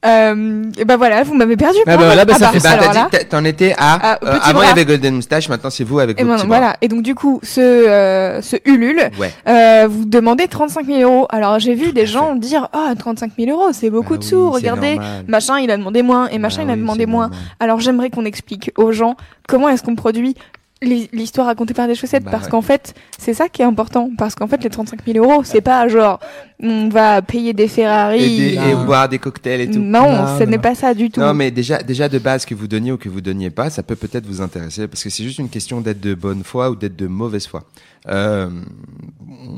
Euh, 0.06 0.62
et 0.78 0.84
ben 0.84 0.96
voilà, 0.96 1.24
vous 1.24 1.34
m'avez 1.34 1.56
perdu. 1.56 1.78
Ah 1.86 1.96
bah, 1.96 2.14
là, 2.14 2.24
bah, 2.24 2.34
ça 2.34 2.50
fait 2.50 2.60
ben, 2.62 2.70
alors 2.78 3.08
t'as 3.10 3.18
dit, 3.18 3.24
t'en 3.26 3.44
étais 3.44 3.72
à. 3.76 3.98
Ah, 4.00 4.18
euh, 4.24 4.38
avant, 4.44 4.62
il 4.62 4.66
y 4.68 4.70
avait 4.70 4.84
Golden 4.84 5.16
Moustache. 5.16 5.48
Maintenant, 5.48 5.70
c'est 5.70 5.82
vous 5.82 5.98
avec 5.98 6.20
Et 6.20 6.22
vos 6.22 6.28
maintenant, 6.28 6.42
petits 6.44 6.48
bras. 6.48 6.58
voilà. 6.58 6.76
Et 6.82 6.88
donc 6.88 7.02
du 7.02 7.16
coup, 7.16 7.40
ce 7.42 7.60
euh, 7.60 8.40
ce 8.40 8.56
Ulule, 8.64 9.10
Ouais. 9.18 9.32
euh, 9.48 9.88
vous 9.90 10.04
demandez 10.04 10.46
35 10.46 10.86
000 10.86 11.00
euros. 11.00 11.26
Alors 11.30 11.58
j'ai 11.58 11.74
vu 11.74 11.92
des 11.92 12.06
gens 12.06 12.36
dire 12.36 12.68
ah 12.72 12.92
35 12.96 13.32
000 13.36 13.50
euros, 13.50 13.70
c'est 13.72 13.90
beaucoup 13.90 14.14
Bah 14.14 14.18
de 14.18 14.22
oui, 14.22 14.28
sous. 14.28 14.50
Regardez, 14.50 14.94
normal. 14.94 15.24
machin 15.26 15.58
il 15.58 15.70
a 15.72 15.76
demandé 15.76 16.02
moins 16.02 16.28
et 16.28 16.38
machin 16.38 16.58
Bah 16.58 16.64
il 16.68 16.70
a 16.70 16.74
oui, 16.74 16.80
demandé 16.80 17.06
moins. 17.06 17.22
normal. 17.28 17.38
Alors 17.58 17.80
j'aimerais 17.80 18.10
qu'on 18.10 18.24
explique 18.24 18.70
aux 18.76 18.92
gens 18.92 19.16
comment 19.48 19.68
est-ce 19.68 19.82
qu'on 19.82 19.96
produit 19.96 20.36
l'histoire 20.80 21.46
racontée 21.48 21.74
par 21.74 21.88
des 21.88 21.94
chaussettes 21.96 22.22
Bah 22.24 22.30
parce 22.30 22.44
ouais. 22.44 22.50
qu'en 22.50 22.62
fait 22.62 22.94
c'est 23.18 23.34
ça 23.34 23.48
qui 23.48 23.62
est 23.62 23.64
important 23.64 24.10
parce 24.16 24.36
qu'en 24.36 24.46
fait 24.46 24.62
les 24.62 24.70
35 24.70 25.00
000 25.06 25.18
euros 25.24 25.42
c'est 25.42 25.60
pas 25.60 25.88
genre 25.88 26.20
on 26.62 26.88
va 26.88 27.20
payer 27.20 27.52
des 27.52 27.66
Ferrari 27.66 28.22
Et, 28.22 28.50
des- 28.50 28.54
et 28.54 28.74
Non. 28.74 28.84
boire 28.84 29.08
des 29.08 29.18
cocktails 29.18 29.60
et 29.62 29.70
tout. 29.70 29.78
non, 29.80 30.10
Non, 30.12 30.38
ce 30.38 30.44
n'est 30.44 30.58
pas 30.58 30.74
ça 30.76 30.94
du 30.94 31.10
tout 31.10 31.20
Non, 31.20 31.34
mais 31.34 31.50
déjà, 31.50 31.82
déjà 31.82 32.08
de 32.08 32.18
base, 32.18 32.44
que 32.46 32.54
vous 32.54 32.66
donniez 32.68 32.92
ou 32.92 32.96
que 32.96 33.08
vous 33.08 33.20
donniez 33.20 33.50
pas, 33.50 33.70
ça 33.70 33.82
peut 33.82 33.96
peut-être 33.96 34.26
vous 34.26 34.40
intéresser 34.40 34.86
parce 34.88 35.02
que 35.02 35.10
c'est 35.10 35.22
juste 35.24 35.38
une 35.38 35.48
question 35.48 35.80
d'être 35.80 36.00
de 36.00 36.14
bonne 36.14 36.42
foi 36.44 36.70
ou 36.70 36.76
d'être 36.76 36.96
de 36.96 37.06
mauvaise 37.08 37.46
foi. 37.46 37.62
Euh, 38.08 38.48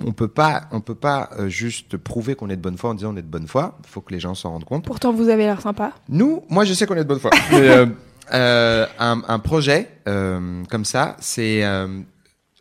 on 0.06 0.12
peut 0.12 0.28
pas, 0.28 0.62
on 0.72 0.80
peut 0.80 0.94
pas 0.94 1.30
euh, 1.38 1.48
juste 1.48 1.96
prouver 1.96 2.34
qu'on 2.34 2.50
est 2.50 2.56
de 2.56 2.62
bonne 2.62 2.76
foi 2.78 2.90
en 2.90 2.94
disant 2.94 3.12
on 3.14 3.16
est 3.16 3.22
de 3.22 3.26
bonne 3.26 3.46
foi. 3.46 3.78
Il 3.84 3.88
faut 3.90 4.00
que 4.00 4.12
les 4.12 4.20
gens 4.20 4.34
s'en 4.34 4.50
rendent 4.50 4.64
compte. 4.64 4.84
pourtant 4.84 5.12
vous 5.12 5.28
avez 5.28 5.44
l'air 5.44 5.60
sympa 5.60 5.92
Nous, 6.08 6.42
moi, 6.48 6.64
je 6.64 6.74
sais 6.74 6.86
qu'on 6.86 6.96
est 6.96 7.04
de 7.04 7.08
bonne 7.08 7.20
foi. 7.20 7.30
Mais, 7.52 7.68
euh, 7.68 7.86
euh, 8.32 8.86
un, 8.98 9.38
projet 9.38 9.90
euh, 10.06 10.62
comme 10.70 10.84
ça, 10.84 11.16
c'est 11.20 11.64
euh, 11.64 12.00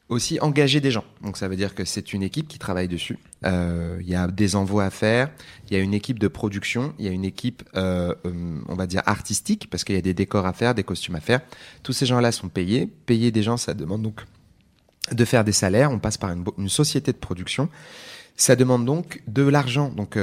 aussi 0.07 0.39
engager 0.41 0.79
des 0.79 0.89
gens. 0.89 1.03
Donc 1.23 1.37
ça 1.37 1.47
veut 1.47 1.55
dire 1.55 1.75
que 1.75 1.85
c'est 1.85 2.13
une 2.13 2.23
équipe 2.23 2.47
qui 2.47 2.57
travaille 2.57 2.87
dessus. 2.87 3.19
Il 3.43 4.07
y 4.07 4.15
a 4.15 4.27
des 4.27 4.55
envois 4.55 4.85
à 4.85 4.89
faire, 4.89 5.29
il 5.69 5.77
y 5.77 5.79
a 5.79 5.83
une 5.83 5.93
équipe 5.93 6.19
de 6.19 6.27
production, 6.27 6.93
il 6.97 7.05
y 7.05 7.07
a 7.07 7.11
une 7.11 7.25
équipe, 7.25 7.63
on 7.75 8.75
va 8.75 8.87
dire 8.87 9.01
artistique, 9.05 9.69
parce 9.69 9.83
qu'il 9.83 9.95
y 9.95 9.99
a 9.99 10.01
des 10.01 10.13
décors 10.13 10.45
à 10.45 10.53
faire, 10.53 10.73
des 10.75 10.83
costumes 10.83 11.15
à 11.15 11.21
faire. 11.21 11.41
Tous 11.83 11.93
ces 11.93 12.05
gens-là 12.05 12.31
sont 12.31 12.49
payés. 12.49 12.87
Payer 13.05 13.31
des 13.31 13.43
gens, 13.43 13.57
ça 13.57 13.73
demande 13.73 14.01
donc 14.01 14.21
de 15.11 15.25
faire 15.25 15.43
des 15.43 15.51
salaires. 15.51 15.91
On 15.91 15.99
passe 15.99 16.17
par 16.17 16.31
une, 16.31 16.69
société 16.69 17.13
de 17.13 17.17
production. 17.17 17.69
Ça 18.35 18.55
demande 18.55 18.85
donc 18.85 19.21
de 19.27 19.43
l'argent. 19.43 19.89
Donc 19.89 20.17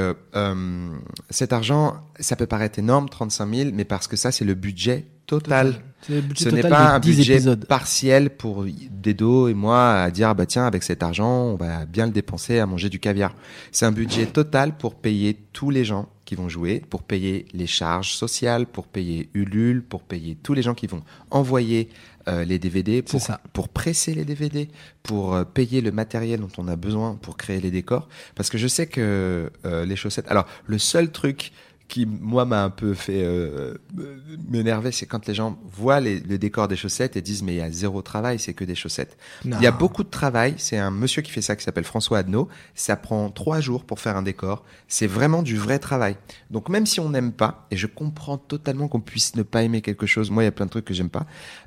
cet 1.30 1.52
argent, 1.52 2.02
ça 2.18 2.34
peut 2.34 2.46
paraître 2.46 2.78
énorme, 2.78 3.08
35 3.08 3.54
000, 3.54 3.70
mais 3.72 3.84
parce 3.84 4.08
que 4.08 4.16
ça, 4.16 4.32
c'est 4.32 4.44
le 4.44 4.54
budget 4.54 5.06
total. 5.26 5.74
C'est 6.02 6.14
le 6.14 6.20
budget 6.20 6.44
Ce 6.44 6.54
n'est 6.54 6.62
pas 6.62 6.94
un 6.94 6.98
10 7.00 7.16
budget 7.16 7.32
épisodes. 7.34 7.66
partiel 7.66 8.30
pour 8.30 8.64
Dedo 8.90 9.48
et 9.48 9.54
moi 9.54 10.02
à 10.02 10.10
dire 10.10 10.34
bah 10.34 10.46
tiens 10.46 10.66
avec 10.66 10.82
cet 10.82 11.02
argent 11.02 11.46
on 11.46 11.56
va 11.56 11.84
bien 11.84 12.06
le 12.06 12.12
dépenser 12.12 12.58
à 12.58 12.66
manger 12.66 12.88
du 12.88 13.00
caviar. 13.00 13.34
C'est 13.72 13.86
un 13.86 13.92
budget 13.92 14.26
total 14.26 14.76
pour 14.76 14.94
payer 14.94 15.36
tous 15.52 15.70
les 15.70 15.84
gens 15.84 16.08
qui 16.26 16.34
vont 16.34 16.48
jouer, 16.48 16.82
pour 16.90 17.04
payer 17.04 17.46
les 17.54 17.68
charges 17.68 18.12
sociales, 18.12 18.66
pour 18.66 18.88
payer 18.88 19.30
Ulule, 19.32 19.82
pour 19.82 20.02
payer 20.02 20.34
tous 20.34 20.54
les 20.54 20.62
gens 20.62 20.74
qui 20.74 20.88
vont 20.88 21.02
envoyer 21.30 21.88
euh, 22.28 22.44
les 22.44 22.58
DVD, 22.58 23.02
pour, 23.02 23.20
C'est 23.20 23.28
ça. 23.28 23.40
pour 23.52 23.68
presser 23.68 24.12
les 24.12 24.24
DVD, 24.24 24.68
pour 25.04 25.34
euh, 25.34 25.44
payer 25.44 25.80
le 25.80 25.92
matériel 25.92 26.40
dont 26.40 26.48
on 26.58 26.66
a 26.66 26.74
besoin 26.74 27.14
pour 27.14 27.36
créer 27.36 27.60
les 27.60 27.70
décors. 27.70 28.08
Parce 28.34 28.50
que 28.50 28.58
je 28.58 28.66
sais 28.66 28.88
que 28.88 29.50
euh, 29.64 29.86
les 29.86 29.94
chaussettes. 29.94 30.26
Alors 30.28 30.46
le 30.66 30.78
seul 30.78 31.12
truc 31.12 31.52
qui 31.88 32.06
moi 32.06 32.44
m'a 32.44 32.64
un 32.64 32.70
peu 32.70 32.94
fait 32.94 33.22
euh, 33.22 33.74
euh, 33.98 34.16
m'énerver, 34.48 34.92
c'est 34.92 35.06
quand 35.06 35.26
les 35.26 35.34
gens 35.34 35.58
voient 35.64 36.00
les, 36.00 36.20
le 36.20 36.38
décor 36.38 36.68
des 36.68 36.76
chaussettes 36.76 37.16
et 37.16 37.22
disent 37.22 37.42
mais 37.42 37.54
il 37.54 37.58
y 37.58 37.62
a 37.62 37.70
zéro 37.70 38.02
travail, 38.02 38.38
c'est 38.38 38.54
que 38.54 38.64
des 38.64 38.74
chaussettes. 38.74 39.16
Non. 39.44 39.56
Il 39.60 39.62
y 39.62 39.66
a 39.66 39.72
beaucoup 39.72 40.02
de 40.02 40.08
travail. 40.08 40.54
C'est 40.58 40.78
un 40.78 40.90
monsieur 40.90 41.22
qui 41.22 41.30
fait 41.30 41.42
ça 41.42 41.54
qui 41.54 41.62
s'appelle 41.62 41.84
François 41.84 42.18
Adnaud. 42.18 42.48
Ça 42.74 42.96
prend 42.96 43.30
trois 43.30 43.60
jours 43.60 43.84
pour 43.84 44.00
faire 44.00 44.16
un 44.16 44.22
décor. 44.22 44.64
C'est 44.88 45.06
vraiment 45.06 45.42
du 45.42 45.56
vrai 45.56 45.78
travail. 45.78 46.16
Donc 46.50 46.68
même 46.68 46.86
si 46.86 46.98
on 46.98 47.08
n'aime 47.08 47.32
pas, 47.32 47.66
et 47.70 47.76
je 47.76 47.86
comprends 47.86 48.38
totalement 48.38 48.88
qu'on 48.88 49.00
puisse 49.00 49.36
ne 49.36 49.42
pas 49.42 49.62
aimer 49.62 49.80
quelque 49.80 50.06
chose. 50.06 50.30
Moi, 50.30 50.42
il 50.42 50.46
y 50.46 50.48
a 50.48 50.52
plein 50.52 50.66
de 50.66 50.70
trucs 50.70 50.84
que 50.84 50.94
j'aime 50.94 51.10
pas. 51.10 51.26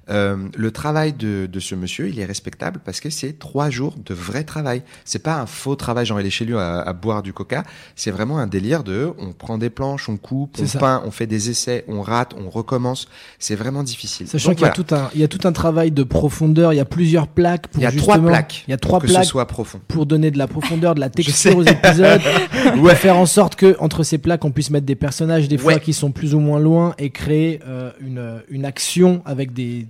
Euh, 0.09 0.37
le 0.57 0.71
travail 0.71 1.13
de, 1.13 1.45
de 1.45 1.59
ce 1.59 1.75
monsieur, 1.75 2.09
il 2.09 2.19
est 2.19 2.25
respectable 2.25 2.79
parce 2.83 2.99
que 2.99 3.09
c'est 3.09 3.37
trois 3.37 3.69
jours 3.69 3.95
de 4.03 4.13
vrai 4.13 4.43
travail. 4.43 4.81
C'est 5.05 5.21
pas 5.23 5.35
un 5.39 5.45
faux 5.45 5.75
travail, 5.75 6.05
genre 6.05 6.19
il 6.19 6.25
est 6.27 6.31
chez 6.31 6.45
lui 6.45 6.55
à, 6.57 6.79
à 6.81 6.93
boire 6.93 7.21
du 7.21 7.33
coca. 7.33 7.63
C'est 7.95 8.11
vraiment 8.11 8.39
un 8.39 8.47
délire 8.47 8.83
de, 8.83 9.11
on 9.19 9.33
prend 9.33 9.57
des 9.57 9.69
planches, 9.69 10.09
on 10.09 10.17
coupe, 10.17 10.57
on 10.61 10.65
ça. 10.65 10.79
peint, 10.79 11.01
on 11.05 11.11
fait 11.11 11.27
des 11.27 11.49
essais, 11.49 11.85
on 11.87 12.01
rate, 12.01 12.33
on 12.37 12.49
recommence. 12.49 13.07
C'est 13.37 13.55
vraiment 13.55 13.83
difficile. 13.83 14.27
Sachant 14.27 14.53
qu'il 14.53 14.63
y 14.65 14.69
a 14.69 14.71
tout 14.71 14.85
un, 14.91 15.09
il 15.13 15.21
y 15.21 15.23
a 15.23 15.27
tout 15.27 15.47
un 15.47 15.51
travail 15.51 15.91
de 15.91 16.03
profondeur, 16.03 16.73
il 16.73 16.77
y 16.77 16.79
a 16.81 16.85
plusieurs 16.85 17.27
plaques 17.27 17.67
pour 17.67 17.81
Il 17.81 17.83
y 17.83 17.87
a 17.87 17.91
trois 17.91 18.17
plaques. 18.19 18.63
il 18.67 18.71
y 18.71 18.73
a 18.73 18.77
trois 18.77 18.99
pour 18.99 19.07
que 19.07 19.11
plaques 19.13 19.23
ce 19.25 19.29
soit 19.29 19.45
profond. 19.47 19.79
pour 19.87 20.05
donner 20.05 20.31
de 20.31 20.37
la 20.37 20.47
profondeur, 20.47 20.95
de 20.95 20.99
la 20.99 21.09
texture 21.19 21.55
aux 21.57 21.63
épisodes, 21.63 22.21
pour 22.75 22.89
faire 22.91 23.17
en 23.17 23.25
sorte 23.25 23.55
que 23.55 23.75
entre 23.79 24.03
ces 24.03 24.17
plaques 24.17 24.43
on 24.45 24.51
puisse 24.51 24.69
mettre 24.71 24.85
des 24.85 24.95
personnages 24.95 25.47
des 25.47 25.57
fois 25.57 25.73
Ouais. 25.73 25.79
qui 25.79 25.93
sont 25.93 26.11
plus 26.11 26.33
ou 26.33 26.39
moins 26.39 26.59
loin 26.59 26.95
et 26.97 27.11
créer 27.11 27.59
euh, 27.67 27.91
une 28.01 28.41
une 28.49 28.65
action 28.65 29.21
avec 29.25 29.53
des 29.53 29.85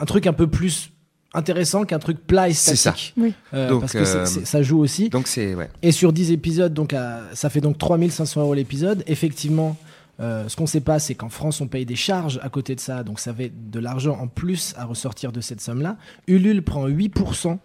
un 0.00 0.04
truc 0.04 0.26
un 0.26 0.32
peu 0.32 0.46
plus 0.46 0.90
intéressant 1.34 1.84
qu'un 1.84 1.98
truc 1.98 2.26
plat 2.26 2.48
et 2.48 2.52
C'est 2.52 2.76
ça. 2.76 2.90
statique. 2.92 3.14
Oui. 3.16 3.32
Euh, 3.54 3.68
Donc, 3.70 3.80
parce 3.80 3.92
que 3.92 3.98
euh, 3.98 4.26
ça 4.26 4.62
joue 4.62 4.78
aussi. 4.80 5.08
Donc 5.08 5.26
c'est 5.28 5.54
ouais. 5.54 5.70
Et 5.82 5.90
sur 5.92 6.12
10 6.12 6.30
épisodes, 6.32 6.74
donc 6.74 6.92
à- 6.92 7.20
ça 7.32 7.48
fait 7.50 7.60
donc 7.62 7.78
3500 7.78 8.40
euros 8.42 8.52
l'épisode. 8.54 9.02
Effectivement, 9.06 9.76
euh, 10.20 10.46
ce 10.48 10.56
qu'on 10.56 10.66
sait 10.66 10.80
pas, 10.82 10.98
c'est 10.98 11.14
qu'en 11.14 11.30
France, 11.30 11.60
on 11.62 11.68
paye 11.68 11.86
des 11.86 11.96
charges 11.96 12.38
à 12.42 12.50
côté 12.50 12.74
de 12.74 12.80
ça. 12.80 13.02
Donc 13.02 13.18
ça 13.18 13.32
fait 13.32 13.50
de 13.70 13.80
l'argent 13.80 14.18
en 14.20 14.26
plus 14.28 14.74
à 14.76 14.84
ressortir 14.84 15.32
de 15.32 15.40
cette 15.40 15.60
somme-là. 15.62 15.96
Ulule 16.26 16.62
prend 16.62 16.86
8%. 16.86 17.58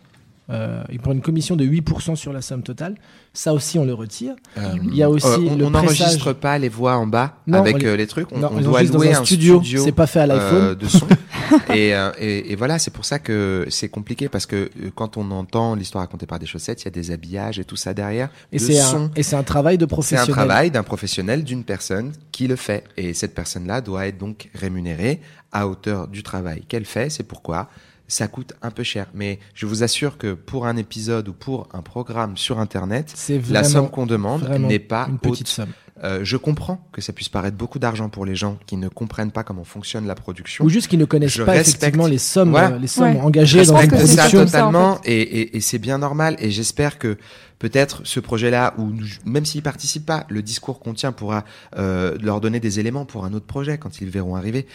Euh, 0.49 0.81
il 0.91 0.99
prend 0.99 1.11
une 1.11 1.21
commission 1.21 1.55
de 1.55 1.65
8% 1.65 2.15
sur 2.15 2.31
la 2.31 2.41
somme 2.41 2.63
totale. 2.63 2.95
Ça 3.33 3.53
aussi, 3.53 3.77
on 3.77 3.85
le 3.85 3.93
retire. 3.93 4.35
Euh, 4.57 4.75
Il 4.83 4.95
y 4.95 5.03
a 5.03 5.09
aussi 5.09 5.27
euh, 5.27 5.37
on 5.51 5.61
on 5.65 5.69
n'enregistre 5.71 6.33
pas 6.33 6.57
les 6.57 6.69
voix 6.69 6.95
en 6.97 7.05
bas 7.05 7.35
Non, 7.47 7.59
avec 7.59 7.75
on 7.75 7.79
les- 7.79 7.85
euh, 7.85 7.95
les 7.97 8.07
trucs. 8.07 8.31
On, 8.31 8.39
Non, 8.39 8.49
on 8.53 8.57
ils 8.59 8.63
doit 8.63 8.81
louer 8.83 9.09
dans 9.09 9.17
un 9.17 9.21
un 9.21 9.25
studio. 9.25 9.59
studio. 9.61 9.83
C'est 9.83 9.91
pas 9.91 10.07
fait 10.07 10.21
à 10.21 10.25
l'iPhone. 10.27 10.61
euh, 10.61 10.75
de 10.75 10.87
son. 10.87 11.05
et, 11.73 11.89
et, 12.19 12.51
et 12.51 12.55
voilà, 12.55 12.79
c'est 12.79 12.91
pour 12.91 13.05
ça 13.05 13.19
que 13.19 13.65
c'est 13.69 13.89
compliqué 13.89 14.29
parce 14.29 14.45
que 14.45 14.69
quand 14.95 15.17
on 15.17 15.29
entend 15.31 15.75
l'histoire 15.75 16.03
racontée 16.03 16.25
par 16.25 16.39
des 16.39 16.45
chaussettes, 16.45 16.81
il 16.81 16.85
y 16.85 16.87
a 16.87 16.91
des 16.91 17.11
habillages 17.11 17.59
et 17.59 17.65
tout 17.65 17.75
ça 17.75 17.93
derrière. 17.93 18.29
Et 18.51 18.59
c'est 18.59 18.79
un, 18.79 19.11
et 19.15 19.23
c'est 19.23 19.35
un 19.35 19.43
travail 19.43 19.77
de 19.77 19.81
C'est 19.81 19.85
un 19.85 19.87
professionnel. 19.95 20.31
travail 20.31 20.71
d'un 20.71 20.83
professionnel, 20.83 21.43
d'une 21.43 21.63
personne 21.63 22.13
qui 22.31 22.47
le 22.47 22.55
fait. 22.55 22.83
Et 22.95 23.13
cette 23.13 23.35
personne-là 23.35 23.81
doit 23.81 24.07
être 24.07 24.17
donc 24.17 24.49
rémunérée 24.55 25.21
à 25.51 25.67
hauteur 25.67 26.07
du 26.07 26.23
travail 26.23 26.63
qu'elle 26.67 26.85
fait. 26.85 27.09
C'est 27.09 27.23
pourquoi 27.23 27.69
ça 28.07 28.27
coûte 28.27 28.53
un 28.61 28.71
peu 28.71 28.83
cher. 28.83 29.07
Mais 29.13 29.39
je 29.53 29.65
vous 29.65 29.83
assure 29.83 30.17
que 30.17 30.33
pour 30.33 30.65
un 30.67 30.77
épisode 30.77 31.27
ou 31.27 31.33
pour 31.33 31.67
un 31.73 31.81
programme 31.81 32.37
sur 32.37 32.59
Internet, 32.59 33.13
la 33.49 33.63
somme 33.63 33.89
qu'on 33.89 34.05
demande 34.05 34.47
n'est 34.59 34.79
pas 34.79 35.07
une 35.09 35.19
petite 35.19 35.41
haute. 35.41 35.47
somme. 35.47 35.69
Euh, 36.03 36.19
je 36.21 36.37
comprends 36.37 36.87
que 36.91 37.01
ça 37.01 37.11
puisse 37.11 37.27
paraître 37.27 37.57
beaucoup 37.57 37.79
d'argent 37.79 38.07
pour 38.07 38.23
les 38.23 38.35
gens 38.35 38.59
qui 38.67 38.77
ne 38.77 38.87
comprennent 38.87 39.31
pas 39.31 39.43
comment 39.43 39.63
fonctionne 39.63 40.05
la 40.05 40.13
production. 40.13 40.63
Ou 40.63 40.69
juste 40.69 40.89
qu'ils 40.89 40.99
ne 40.99 41.05
connaissent 41.05 41.31
Je 41.31 41.41
pas 41.41 41.53
respecte. 41.53 41.81
effectivement 41.81 42.05
les 42.05 42.19
sommes, 42.19 42.51
Voilà. 42.51 42.75
euh, 42.75 42.77
les 42.77 42.85
sommes 42.85 43.15
Ouais. 43.15 43.21
engagées 43.21 43.63
Je 43.63 43.69
dans 43.71 43.77
respecte 43.77 44.01
c'est 44.01 44.15
ça 44.15 44.27
production. 44.29 44.47
ça, 44.47 44.67
en 44.67 44.71
totalement 44.71 44.99
et, 45.05 45.19
et, 45.21 45.57
et 45.57 45.59
c'est 45.59 45.79
bien 45.79 45.97
normal 45.97 46.35
et 46.37 46.51
j'espère 46.51 46.99
que 46.99 47.17
peut-être 47.57 48.01
ce 48.03 48.19
projet-là 48.19 48.75
ou 48.77 48.91
même 49.25 49.43
s'ils 49.45 49.63
participent 49.63 50.05
pas, 50.05 50.27
le 50.29 50.43
discours 50.43 50.79
qu'on 50.81 50.93
tient 50.93 51.11
pourra 51.11 51.45
euh, 51.77 52.15
leur 52.21 52.41
donner 52.41 52.59
des 52.59 52.79
éléments 52.79 53.05
pour 53.05 53.25
un 53.25 53.33
autre 53.33 53.47
projet 53.47 53.79
quand 53.79 53.99
ils 53.99 54.05
le 54.05 54.11
verront 54.11 54.35
arriver. 54.35 54.67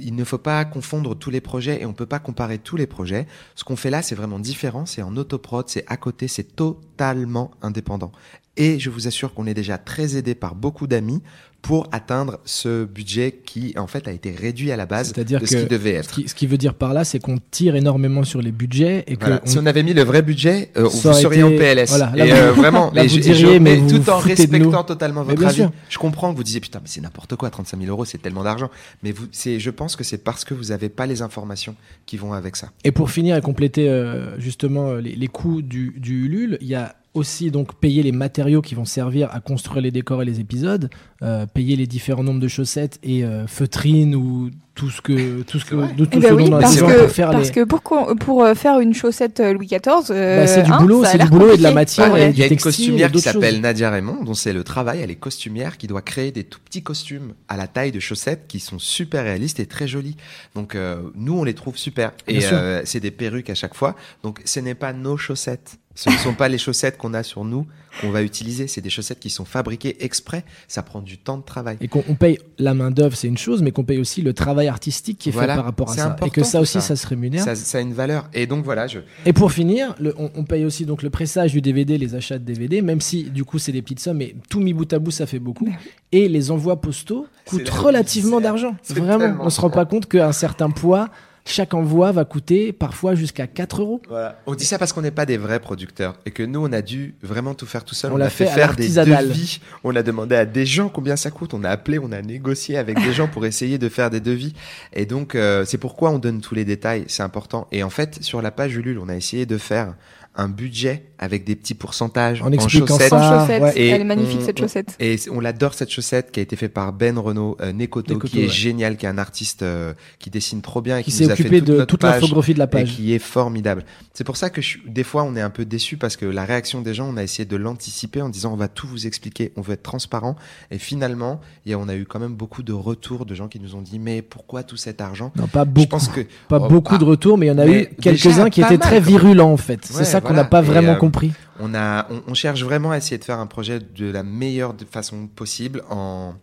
Il 0.00 0.14
ne 0.14 0.24
faut 0.24 0.38
pas 0.38 0.64
confondre 0.64 1.14
tous 1.14 1.30
les 1.30 1.40
projets 1.40 1.80
et 1.82 1.86
on 1.86 1.92
peut 1.92 2.06
pas 2.06 2.18
comparer 2.18 2.58
tous 2.58 2.76
les 2.76 2.86
projets. 2.86 3.26
Ce 3.54 3.64
qu'on 3.64 3.76
fait 3.76 3.90
là, 3.90 4.02
c'est 4.02 4.14
vraiment 4.14 4.38
différent. 4.38 4.86
C'est 4.86 5.02
en 5.02 5.16
autoprod, 5.16 5.68
c'est 5.68 5.84
à 5.86 5.96
côté, 5.96 6.28
c'est 6.28 6.56
totalement 6.56 7.50
indépendant. 7.62 8.12
Et 8.56 8.78
je 8.78 8.90
vous 8.90 9.06
assure 9.06 9.34
qu'on 9.34 9.46
est 9.46 9.54
déjà 9.54 9.78
très 9.78 10.16
aidé 10.16 10.34
par 10.34 10.54
beaucoup 10.54 10.86
d'amis 10.86 11.22
pour 11.66 11.88
atteindre 11.90 12.38
ce 12.44 12.84
budget 12.84 13.40
qui, 13.44 13.74
en 13.76 13.88
fait, 13.88 14.06
a 14.06 14.12
été 14.12 14.30
réduit 14.30 14.70
à 14.70 14.76
la 14.76 14.86
base 14.86 15.08
C'est-à-dire 15.12 15.40
de 15.40 15.44
que 15.44 15.50
ce 15.50 15.56
qui 15.56 15.66
devait 15.66 15.94
Ce 15.94 15.98
être. 15.98 16.10
qui, 16.12 16.28
ce 16.28 16.34
qui 16.36 16.46
veut 16.46 16.58
dire 16.58 16.74
par 16.74 16.94
là, 16.94 17.02
c'est 17.04 17.18
qu'on 17.18 17.38
tire 17.50 17.74
énormément 17.74 18.22
sur 18.22 18.40
les 18.40 18.52
budgets 18.52 19.02
et 19.08 19.16
que 19.16 19.24
Voilà. 19.24 19.40
on- 19.44 19.48
Si 19.48 19.58
on 19.58 19.66
avait 19.66 19.82
mis 19.82 19.92
le 19.92 20.02
vrai 20.04 20.22
budget, 20.22 20.70
euh, 20.76 20.84
vous 20.84 20.90
seriez 21.12 21.40
été- 21.40 21.42
en 21.42 21.50
PLS. 21.50 21.88
voilà, 21.88 22.12
là, 22.14 22.24
et 22.24 22.32
euh, 22.32 22.52
vraiment, 22.52 22.90
là, 22.94 23.02
et 23.02 23.08
vous 23.08 23.14
je- 23.14 23.18
et 23.18 23.22
diriez, 23.22 23.54
je- 23.54 23.58
mais 23.58 23.76
vous 23.76 23.88
tout 23.98 24.10
en 24.10 24.18
vous 24.20 24.28
de 24.28 24.34
respectant 24.36 24.84
totalement 24.84 25.24
votre 25.24 25.44
avis. 25.44 25.54
sûr. 25.56 25.72
Je 25.88 25.98
comprends 25.98 26.30
que 26.30 26.36
vous 26.36 26.44
disiez 26.44 26.60
putain, 26.60 26.78
mais 26.80 26.88
c'est 26.88 27.00
n'importe 27.00 27.34
quoi, 27.34 27.50
35 27.50 27.80
000 27.80 27.90
euros, 27.90 28.04
c'est 28.04 28.18
tellement 28.22 28.44
d'argent. 28.44 28.70
Mais 29.02 29.10
vous, 29.10 29.26
c'est, 29.32 29.58
je 29.58 29.70
pense 29.70 29.96
que 29.96 30.04
c'est 30.04 30.18
parce 30.18 30.44
que 30.44 30.54
vous 30.54 30.66
n'avez 30.66 30.88
pas 30.88 31.06
les 31.06 31.20
informations 31.20 31.74
qui 32.06 32.16
vont 32.16 32.32
avec 32.32 32.54
ça. 32.54 32.68
Et 32.84 32.92
pour 32.92 33.10
finir 33.10 33.36
et 33.36 33.40
compléter 33.40 33.88
euh, 33.88 34.38
justement 34.38 34.90
euh, 34.90 35.00
les, 35.00 35.16
les 35.16 35.26
coûts 35.28 35.62
du, 35.62 35.94
du 35.98 36.26
Ulule, 36.26 36.58
il 36.60 36.68
y 36.68 36.76
a 36.76 36.94
aussi 37.16 37.50
donc 37.50 37.74
payer 37.74 38.02
les 38.02 38.12
matériaux 38.12 38.62
qui 38.62 38.74
vont 38.74 38.84
servir 38.84 39.28
à 39.32 39.40
construire 39.40 39.82
les 39.82 39.90
décors 39.90 40.22
et 40.22 40.24
les 40.24 40.40
épisodes, 40.40 40.90
euh, 41.22 41.46
payer 41.46 41.76
les 41.76 41.86
différents 41.86 42.22
nombres 42.22 42.40
de 42.40 42.48
chaussettes 42.48 42.98
et 43.02 43.24
euh, 43.24 43.46
feutrines 43.46 44.14
ou 44.14 44.50
tout 44.76 44.90
ce 44.90 45.00
que 45.00 45.42
tout 45.42 45.58
ce 45.58 45.64
que 45.64 45.74
de 45.74 46.04
tout 46.04 46.10
Eh 46.12 46.16
ce 46.16 46.20
ben 46.20 46.30
dont 46.30 46.36
oui, 46.36 46.48
on 46.50 46.56
a 46.56 46.60
parce 46.60 46.74
besoin 46.74 46.92
que, 46.92 47.00
pour 47.00 47.10
faire 47.10 47.30
parce 47.30 47.48
les 47.48 47.54
que 47.54 47.64
pour, 47.64 47.80
pour 48.20 48.44
euh, 48.44 48.54
faire 48.54 48.78
une 48.78 48.94
chaussette 48.94 49.40
euh, 49.40 49.54
Louis 49.54 49.66
XIV, 49.66 50.10
euh, 50.10 50.40
Bah, 50.40 50.46
c'est 50.46 50.62
du 50.62 50.70
hein, 50.70 50.78
boulot, 50.78 51.02
c'est 51.04 51.18
du 51.18 51.28
boulot 51.28 51.54
et 51.54 51.56
de 51.56 51.62
la 51.62 51.72
matière 51.72 52.08
et 52.08 52.12
ouais. 52.12 52.30
Il 52.30 52.38
y 52.38 52.42
a 52.42 52.46
une 52.46 52.58
costumière 52.58 53.10
qui 53.10 53.20
s'appelle 53.20 53.60
Nadia 53.60 53.90
Raymond, 53.90 54.22
dont 54.22 54.34
c'est 54.34 54.52
le 54.52 54.62
travail. 54.62 55.00
Elle 55.02 55.10
est 55.10 55.16
costumière 55.16 55.78
qui 55.78 55.86
doit 55.86 56.02
créer 56.02 56.30
des 56.30 56.44
tout 56.44 56.60
petits 56.62 56.82
costumes 56.82 57.32
à 57.48 57.56
la 57.56 57.66
taille 57.66 57.90
de 57.90 58.00
chaussettes 58.00 58.44
qui 58.46 58.60
sont 58.60 58.78
super 58.78 59.24
réalistes 59.24 59.60
et 59.60 59.66
très 59.66 59.88
jolis. 59.88 60.16
Donc 60.54 60.74
euh, 60.74 61.00
nous, 61.14 61.38
on 61.38 61.44
les 61.44 61.54
trouve 61.54 61.78
super. 61.78 62.12
Et 62.28 62.44
euh, 62.44 62.82
c'est 62.84 63.00
des 63.00 63.10
perruques 63.10 63.48
à 63.48 63.54
chaque 63.54 63.74
fois. 63.74 63.96
Donc 64.22 64.42
ce 64.44 64.60
n'est 64.60 64.74
pas 64.74 64.92
nos 64.92 65.16
chaussettes. 65.16 65.78
Ce 65.96 66.10
ne 66.10 66.16
sont 66.18 66.34
pas 66.34 66.48
les 66.48 66.58
chaussettes 66.58 66.98
qu'on 66.98 67.14
a 67.14 67.22
sur 67.24 67.42
nous 67.44 67.66
qu'on 68.02 68.10
va 68.10 68.22
utiliser. 68.22 68.66
C'est 68.66 68.82
des 68.82 68.90
chaussettes 68.90 69.18
qui 69.18 69.30
sont 69.30 69.46
fabriquées 69.46 70.04
exprès. 70.04 70.44
Ça 70.68 70.82
prend 70.82 71.00
du 71.00 71.16
temps 71.16 71.38
de 71.38 71.42
travail. 71.42 71.78
Et 71.80 71.88
qu'on 71.88 72.04
on 72.08 72.14
paye 72.14 72.38
la 72.58 72.74
main 72.74 72.90
d'œuvre, 72.90 73.16
c'est 73.16 73.26
une 73.28 73.38
chose, 73.38 73.62
mais 73.62 73.70
qu'on 73.72 73.84
paye 73.84 73.98
aussi 73.98 74.20
le 74.20 74.34
travail 74.34 74.68
artistique 74.68 75.18
qui 75.18 75.30
est 75.30 75.32
Voilà, 75.32 75.54
fait 75.54 75.56
par 75.56 75.64
rapport 75.64 75.90
à 75.90 75.94
ça. 75.96 76.16
Et 76.26 76.28
que 76.28 76.44
ça 76.44 76.60
aussi, 76.60 76.74
ça. 76.74 76.80
ça, 76.82 76.96
se 76.96 77.06
rémunère. 77.06 77.42
Ça, 77.42 77.54
ça 77.56 77.78
a 77.78 77.80
une 77.80 77.94
valeur. 77.94 78.28
Et 78.34 78.46
donc 78.46 78.62
voilà, 78.64 78.86
je, 78.86 78.98
Et 79.24 79.32
pour 79.32 79.50
finir, 79.50 79.94
le- 79.98 80.14
on, 80.18 80.30
on 80.34 80.44
paye 80.44 80.66
aussi 80.66 80.84
donc 80.84 81.02
le 81.02 81.08
pressage 81.08 81.52
du 81.52 81.62
DVD, 81.62 81.96
les 81.96 82.14
achats 82.14 82.38
de 82.38 82.44
DVD, 82.44 82.82
même 82.82 83.00
si 83.00 83.24
du 83.24 83.44
coup 83.44 83.58
c'est 83.58 83.72
des 83.72 83.80
petites 83.80 84.00
sommes, 84.00 84.18
mais 84.18 84.34
tout 84.50 84.60
mis 84.60 84.74
bout 84.74 84.92
à 84.92 84.98
bout 84.98 85.10
ça 85.10 85.24
fait 85.26 85.38
beaucoup. 85.38 85.68
Et 86.12 86.28
les 86.28 86.50
envois 86.50 86.80
postaux 86.82 87.26
coûtent 87.46 87.68
la 87.68 87.74
relativement 87.74 88.40
d'argent. 88.42 88.76
Vraiment, 88.90 89.38
on 89.40 89.48
se 89.48 89.60
rend 89.60 89.70
pas 89.70 89.86
compte 89.86 90.06
qu'un 90.06 90.32
certain 90.32 90.68
poids 90.70 91.08
chaque 91.46 91.74
envoi 91.74 92.12
va 92.12 92.24
coûter 92.24 92.72
parfois 92.72 93.14
jusqu'à 93.14 93.46
4 93.46 93.80
euros. 93.80 94.02
Voilà. 94.08 94.38
On 94.46 94.54
dit 94.54 94.66
ça 94.66 94.78
parce 94.78 94.92
qu'on 94.92 95.00
n'est 95.00 95.10
pas 95.10 95.26
des 95.26 95.36
vrais 95.36 95.60
producteurs 95.60 96.16
et 96.26 96.32
que 96.32 96.42
nous, 96.42 96.62
on 96.62 96.72
a 96.72 96.82
dû 96.82 97.14
vraiment 97.22 97.54
tout 97.54 97.66
faire 97.66 97.84
tout 97.84 97.94
seul. 97.94 98.12
On 98.12 98.20
a 98.20 98.28
fait, 98.28 98.46
faire 98.46 98.74
des 98.74 98.88
devis. 98.88 99.60
On 99.84 99.94
a 99.94 100.02
demandé 100.02 100.34
à 100.34 100.44
des 100.44 100.66
gens 100.66 100.88
combien 100.88 101.16
ça 101.16 101.30
coûte. 101.30 101.54
On 101.54 101.64
a 101.64 101.70
appelé, 101.70 101.98
on 101.98 102.12
a 102.12 102.20
négocié 102.20 102.76
avec 102.76 103.00
des 103.00 103.12
gens 103.12 103.28
pour 103.28 103.46
essayer 103.46 103.78
de 103.78 103.88
faire 103.88 104.10
des 104.10 104.20
devis. 104.20 104.54
Et 104.92 105.06
donc, 105.06 105.34
euh, 105.34 105.64
c'est 105.64 105.78
pourquoi 105.78 106.10
on 106.10 106.18
donne 106.18 106.40
tous 106.40 106.54
les 106.54 106.64
détails. 106.64 107.04
C'est 107.06 107.22
important. 107.22 107.68
Et 107.70 107.82
en 107.82 107.90
fait, 107.90 108.22
sur 108.22 108.42
la 108.42 108.50
page 108.50 108.74
Ulule, 108.76 108.98
on 108.98 109.08
a 109.08 109.14
essayé 109.14 109.46
de 109.46 109.56
faire 109.56 109.94
un 110.36 110.48
budget 110.48 111.04
avec 111.18 111.44
des 111.44 111.56
petits 111.56 111.74
pourcentages 111.74 112.42
En 112.42 112.46
en, 112.48 112.52
expliquant 112.52 112.86
chaussettes. 112.88 113.08
ça. 113.10 113.16
En 113.16 113.20
Ah, 113.20 113.40
chaussettes. 113.40 113.62
ouais. 113.62 113.72
Et 113.76 113.88
Elle 113.88 114.00
est 114.02 114.04
magnifique 114.04 114.40
on- 114.42 114.44
cette 114.44 114.58
chaussette. 114.60 114.96
Et 115.00 115.16
on 115.32 115.40
l'adore 115.40 115.72
cette 115.74 115.90
chaussette 115.90 116.30
qui 116.30 116.40
a 116.40 116.42
été 116.42 116.56
faite 116.56 116.74
par 116.74 116.92
Ben 116.92 117.18
Renault 117.18 117.56
euh, 117.62 117.72
Nekoto, 117.72 118.12
Nekoto, 118.14 118.28
qui 118.30 118.40
est 118.40 118.44
ouais. 118.44 118.48
génial, 118.50 118.96
qui 118.98 119.06
est 119.06 119.08
un 119.08 119.16
artiste 119.18 119.62
euh, 119.62 119.94
qui 120.18 120.28
dessine 120.30 120.60
trop 120.60 120.82
bien 120.82 120.98
et 120.98 121.02
qui, 121.02 121.10
Qui 121.10 121.16
s'est 121.16 121.30
a 121.30 121.36
fait 121.36 121.42
occupé 121.44 121.60
toute 121.60 121.68
de 121.78 121.84
toute 121.84 122.02
l'infographie 122.02 122.52
de 122.54 122.58
la 122.58 122.64
et 122.66 122.68
page. 122.68 122.94
qui 122.96 123.14
est 123.14 123.18
formidable. 123.18 123.84
C'est 124.12 124.24
pour 124.24 124.36
ça 124.36 124.50
que 124.50 124.60
je, 124.60 124.66
suis- 124.68 124.82
des 124.86 125.04
fois 125.04 125.22
on 125.24 125.34
est 125.36 125.40
un 125.40 125.48
peu 125.50 125.64
déçu 125.64 125.96
parce 125.96 126.16
que 126.16 126.26
la 126.26 126.44
réaction 126.44 126.82
des 126.82 126.92
gens, 126.92 127.08
on 127.12 127.16
a 127.16 127.22
essayé 127.22 127.46
de 127.46 127.56
l'anticiper 127.56 128.20
en 128.20 128.28
disant 128.28 128.52
on 128.52 128.56
va 128.56 128.68
tout 128.68 128.86
vous 128.86 129.06
expliquer, 129.06 129.52
on 129.56 129.62
veut 129.62 129.72
être 129.74 129.82
transparent. 129.82 130.36
Et 130.70 130.78
finalement, 130.78 131.40
il 131.64 131.70
y 131.70 131.74
a- 131.74 131.78
on 131.78 131.88
a 131.88 131.94
eu 131.94 132.04
quand 132.04 132.18
même 132.20 132.34
beaucoup 132.34 132.62
de 132.62 132.72
retours 132.74 133.24
de 133.24 133.34
gens 133.34 133.48
qui 133.48 133.58
nous 133.58 133.74
ont 133.74 133.80
dit 133.80 133.98
mais 133.98 134.20
pourquoi 134.20 134.62
tout 134.64 134.76
cet 134.76 135.00
argent? 135.00 135.32
Non, 135.36 135.46
pas 135.46 135.64
Je 135.64 135.70
beaucoup. 135.70 135.86
pense 135.88 136.08
que 136.08 136.20
Pas 136.48 136.58
oh, 136.62 136.68
beaucoup 136.68 136.98
de 136.98 137.04
retours, 137.04 137.38
mais 137.38 137.46
il 137.46 137.48
y 137.48 137.52
en 137.52 137.58
a 137.58 137.66
eu 137.66 137.86
quelques-uns 138.02 138.50
qui 138.50 138.60
étaient 138.60 138.70
mal, 138.76 138.78
très 138.80 139.00
virulents 139.00 139.52
en 139.52 139.56
fait. 139.56 139.80
Ouais, 139.90 139.96
C'est 139.98 140.04
ça 140.04 140.20
qu'on 140.26 140.34
n'a 140.34 140.44
pas 140.44 140.60
vraiment 140.60 140.92
euh, 140.92 140.96
compris. 140.96 141.32
on 141.60 141.74
a, 141.74 142.06
on, 142.10 142.22
on 142.28 142.34
cherche 142.34 142.62
vraiment 142.62 142.90
à 142.90 142.96
essayer 142.98 143.18
de 143.18 143.24
faire 143.24 143.38
un 143.38 143.46
projet 143.46 143.80
de 143.80 144.10
la 144.10 144.22
meilleure 144.22 144.74
façon 144.90 145.26
possible 145.26 145.82
en 145.90 146.34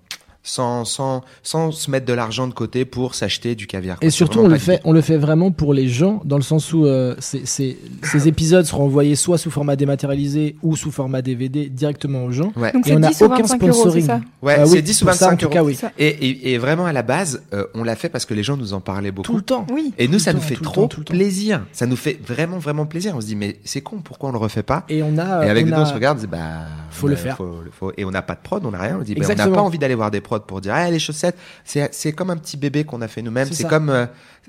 sans, 0.45 0.83
sans, 0.83 1.21
sans 1.41 1.71
se 1.71 1.89
mettre 1.89 2.05
de 2.05 2.13
l'argent 2.13 2.47
de 2.47 2.53
côté 2.53 2.83
pour 2.85 3.15
s'acheter 3.15 3.55
du 3.55 3.65
caviar. 3.65 3.97
quoi. 3.97 4.05
Et 4.07 4.11
surtout, 4.11 4.39
on 4.39 4.47
le, 4.47 4.57
fait, 4.57 4.81
on 4.83 4.91
le 4.91 4.99
fait 5.01 5.17
vraiment 5.17 5.51
pour 5.51 5.73
les 5.73 5.87
gens, 5.87 6.21
dans 6.25 6.35
le 6.35 6.41
sens 6.43 6.73
où 6.73 6.85
euh, 6.85 7.15
c'est- 7.19 7.45
c'est- 7.45 7.77
ces 8.03 8.27
épisodes 8.27 8.65
seront 8.65 8.83
envoyés 8.83 9.15
soit 9.15 9.37
sous 9.37 9.49
format 9.51 9.75
dématérialisé 9.77 10.57
ou 10.61 10.75
sous 10.75 10.91
format 10.91 11.21
DVD 11.21 11.69
directement 11.69 12.25
aux 12.25 12.31
gens. 12.31 12.51
Ouais. 12.57 12.71
Donc 12.73 12.85
Et 12.85 12.89
c'est 12.89 12.95
on 12.95 12.99
n'a 12.99 13.07
10 13.09 13.21
ou 13.21 13.25
aucun 13.25 13.35
25 13.37 13.61
euros, 13.63 13.71
c'est 13.73 13.79
sponsoring. 13.79 14.05
ça 14.05 14.21
Ouais, 14.41 14.55
Ah 14.59 14.63
oui, 14.65 14.69
c'est 14.73 14.81
10 14.81 15.01
ou 15.01 15.05
pour 15.05 15.13
ça, 15.13 15.27
en 15.27 15.29
25 15.29 15.37
tout 15.37 15.45
euros. 15.45 15.53
cas, 15.53 15.63
oui. 15.63 15.75
Ça. 15.75 15.91
Et, 15.97 16.07
et, 16.07 16.53
et 16.53 16.57
vraiment, 16.57 16.85
à 16.85 16.91
la 16.93 17.03
base, 17.03 17.41
euh, 17.53 17.65
on 17.73 17.83
l'a 17.85 17.95
fait 17.95 18.09
parce 18.09 18.25
que 18.25 18.33
les 18.33 18.43
gens 18.43 18.57
nous 18.57 18.73
en 18.73 18.81
parlaient 18.81 19.11
beaucoup. 19.11 19.31
Tout 19.31 19.37
le 19.37 19.41
temps. 19.43 19.65
Oui. 19.71 19.93
Et 19.97 20.07
nous, 20.09 20.19
ça 20.19 20.33
nous 20.33 20.41
fait 20.41 20.55
trop 20.61 20.87
temps, 20.87 21.01
plaisir. 21.05 21.63
Ça 21.71 21.85
nous 21.85 21.95
fait 21.95 22.19
vraiment, 22.25 22.57
vraiment 22.59 22.85
plaisir. 22.85 23.13
On 23.15 23.21
se 23.21 23.27
dit, 23.27 23.35
mais 23.37 23.57
c'est 23.63 23.79
con, 23.81 23.97
pourquoi 24.03 24.29
on 24.29 24.31
le 24.33 24.37
refait 24.39 24.63
pas 24.63 24.83
Et 24.89 25.01
on 25.03 25.17
a. 25.17 25.45
Et 25.45 25.49
avec 25.49 25.65
on 25.67 25.71
a- 25.71 25.81
on 25.81 25.85
se 25.85 25.93
regarde, 25.93 26.17
on 26.17 26.21
se 26.21 26.25
dit, 26.25 26.31
bah. 26.31 26.65
Faut 26.91 27.07
le 27.07 27.13
a- 27.13 27.17
faire. 27.17 27.37
faut- 27.37 27.55
faut- 27.71 27.91
Et 27.97 28.05
on 28.05 28.11
n'a 28.11 28.21
pas 28.21 28.35
de 28.35 28.41
prod, 28.43 28.63
on 28.65 28.71
n'a 28.71 28.79
rien. 28.79 28.97
On 28.99 29.03
dit, 29.03 29.15
bah, 29.15 29.25
on 29.31 29.35
n'a 29.35 29.47
pas 29.47 29.61
envie 29.61 29.79
d'aller 29.79 29.95
voir 29.95 30.11
des 30.11 30.21
prods 30.21 30.32
pour 30.39 30.61
dire, 30.61 30.73
ah, 30.73 30.89
les 30.89 30.99
chaussettes, 30.99 31.37
c'est 31.63 32.13
comme 32.13 32.29
un 32.29 32.37
petit 32.37 32.57
bébé 32.57 32.83
qu'on 32.83 33.01
a 33.01 33.07
fait 33.07 33.21
nous-mêmes. 33.21 33.51
C'est 33.51 33.67
comme. 33.67 33.89
euh, 33.89 34.05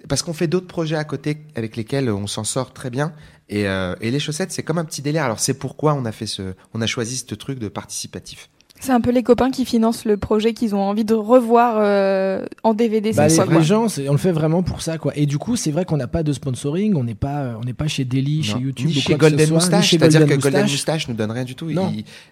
parce 0.09 0.23
qu'on 0.23 0.33
fait 0.35 0.47
d'autres 0.47 0.67
projets 0.67 0.97
à 0.97 1.05
côté 1.05 1.39
avec 1.55 1.77
lesquels 1.77 2.11
on 2.11 2.27
s'en 2.27 2.45
sort 2.45 2.73
très 2.73 2.91
bien. 2.91 3.13
Et, 3.49 3.67
euh, 3.69 3.95
et 4.01 4.11
les 4.11 4.21
chaussettes, 4.21 4.53
c'est 4.53 4.63
comme 4.63 4.79
un 4.79 4.85
petit 4.85 5.03
délire. 5.03 5.25
Alors, 5.25 5.39
c'est 5.41 5.55
pourquoi 5.55 5.95
on 5.95 6.05
a 6.05 6.13
fait 6.13 6.27
ce. 6.27 6.55
On 6.73 6.81
a 6.81 6.87
choisi 6.87 7.17
ce 7.29 7.35
truc 7.35 7.59
de 7.59 7.69
participatif. 7.69 8.49
C'est 8.81 8.93
un 8.93 9.01
peu 9.01 9.11
les 9.13 9.23
copains 9.23 9.51
qui 9.51 9.65
financent 9.65 10.05
le 10.05 10.17
projet 10.19 10.53
qu'ils 10.53 10.75
ont 10.75 10.83
envie 10.83 11.05
de 11.07 11.15
revoir 11.15 11.77
euh, 11.79 12.45
en 12.65 12.75
DVD. 12.75 13.13
Bah, 13.13 13.29
les, 13.29 13.37
les 13.37 13.45
quoi. 13.45 13.61
gens, 13.63 13.89
c'est- 13.89 14.09
on 14.09 14.13
le 14.13 14.19
fait 14.19 14.33
vraiment 14.33 14.63
pour 14.63 14.83
ça, 14.83 14.99
quoi. 14.99 15.13
Et 15.17 15.25
du 15.27 15.39
coup, 15.39 15.57
c'est 15.57 15.71
vrai 15.71 15.85
qu'on 15.87 15.97
n'a 15.97 16.07
pas 16.09 16.23
de 16.23 16.33
sponsoring, 16.33 16.95
on 16.95 17.05
n'est 17.05 17.15
pas, 17.15 17.39
euh, 17.45 17.55
on 17.59 17.65
n'est 17.65 17.73
pas 17.73 17.87
chez 17.89 18.05
Daily, 18.05 18.43
chez. 18.43 18.59
YouTube, 18.59 18.89
ni 18.89 18.93
ou 18.93 19.01
chez 19.01 19.13
quoi 19.17 19.19
que 19.19 19.25
ce 19.27 19.31
Golden 19.31 19.55
Moustache. 19.55 19.91
C'est-à-dire 19.91 20.27
que 20.27 20.35
Golden 20.35 20.63
Moustache. 20.63 21.09
Nous 21.09 21.15
donne 21.15 21.31
rien 21.31 21.45
du 21.45 21.55
tout. 21.55 21.71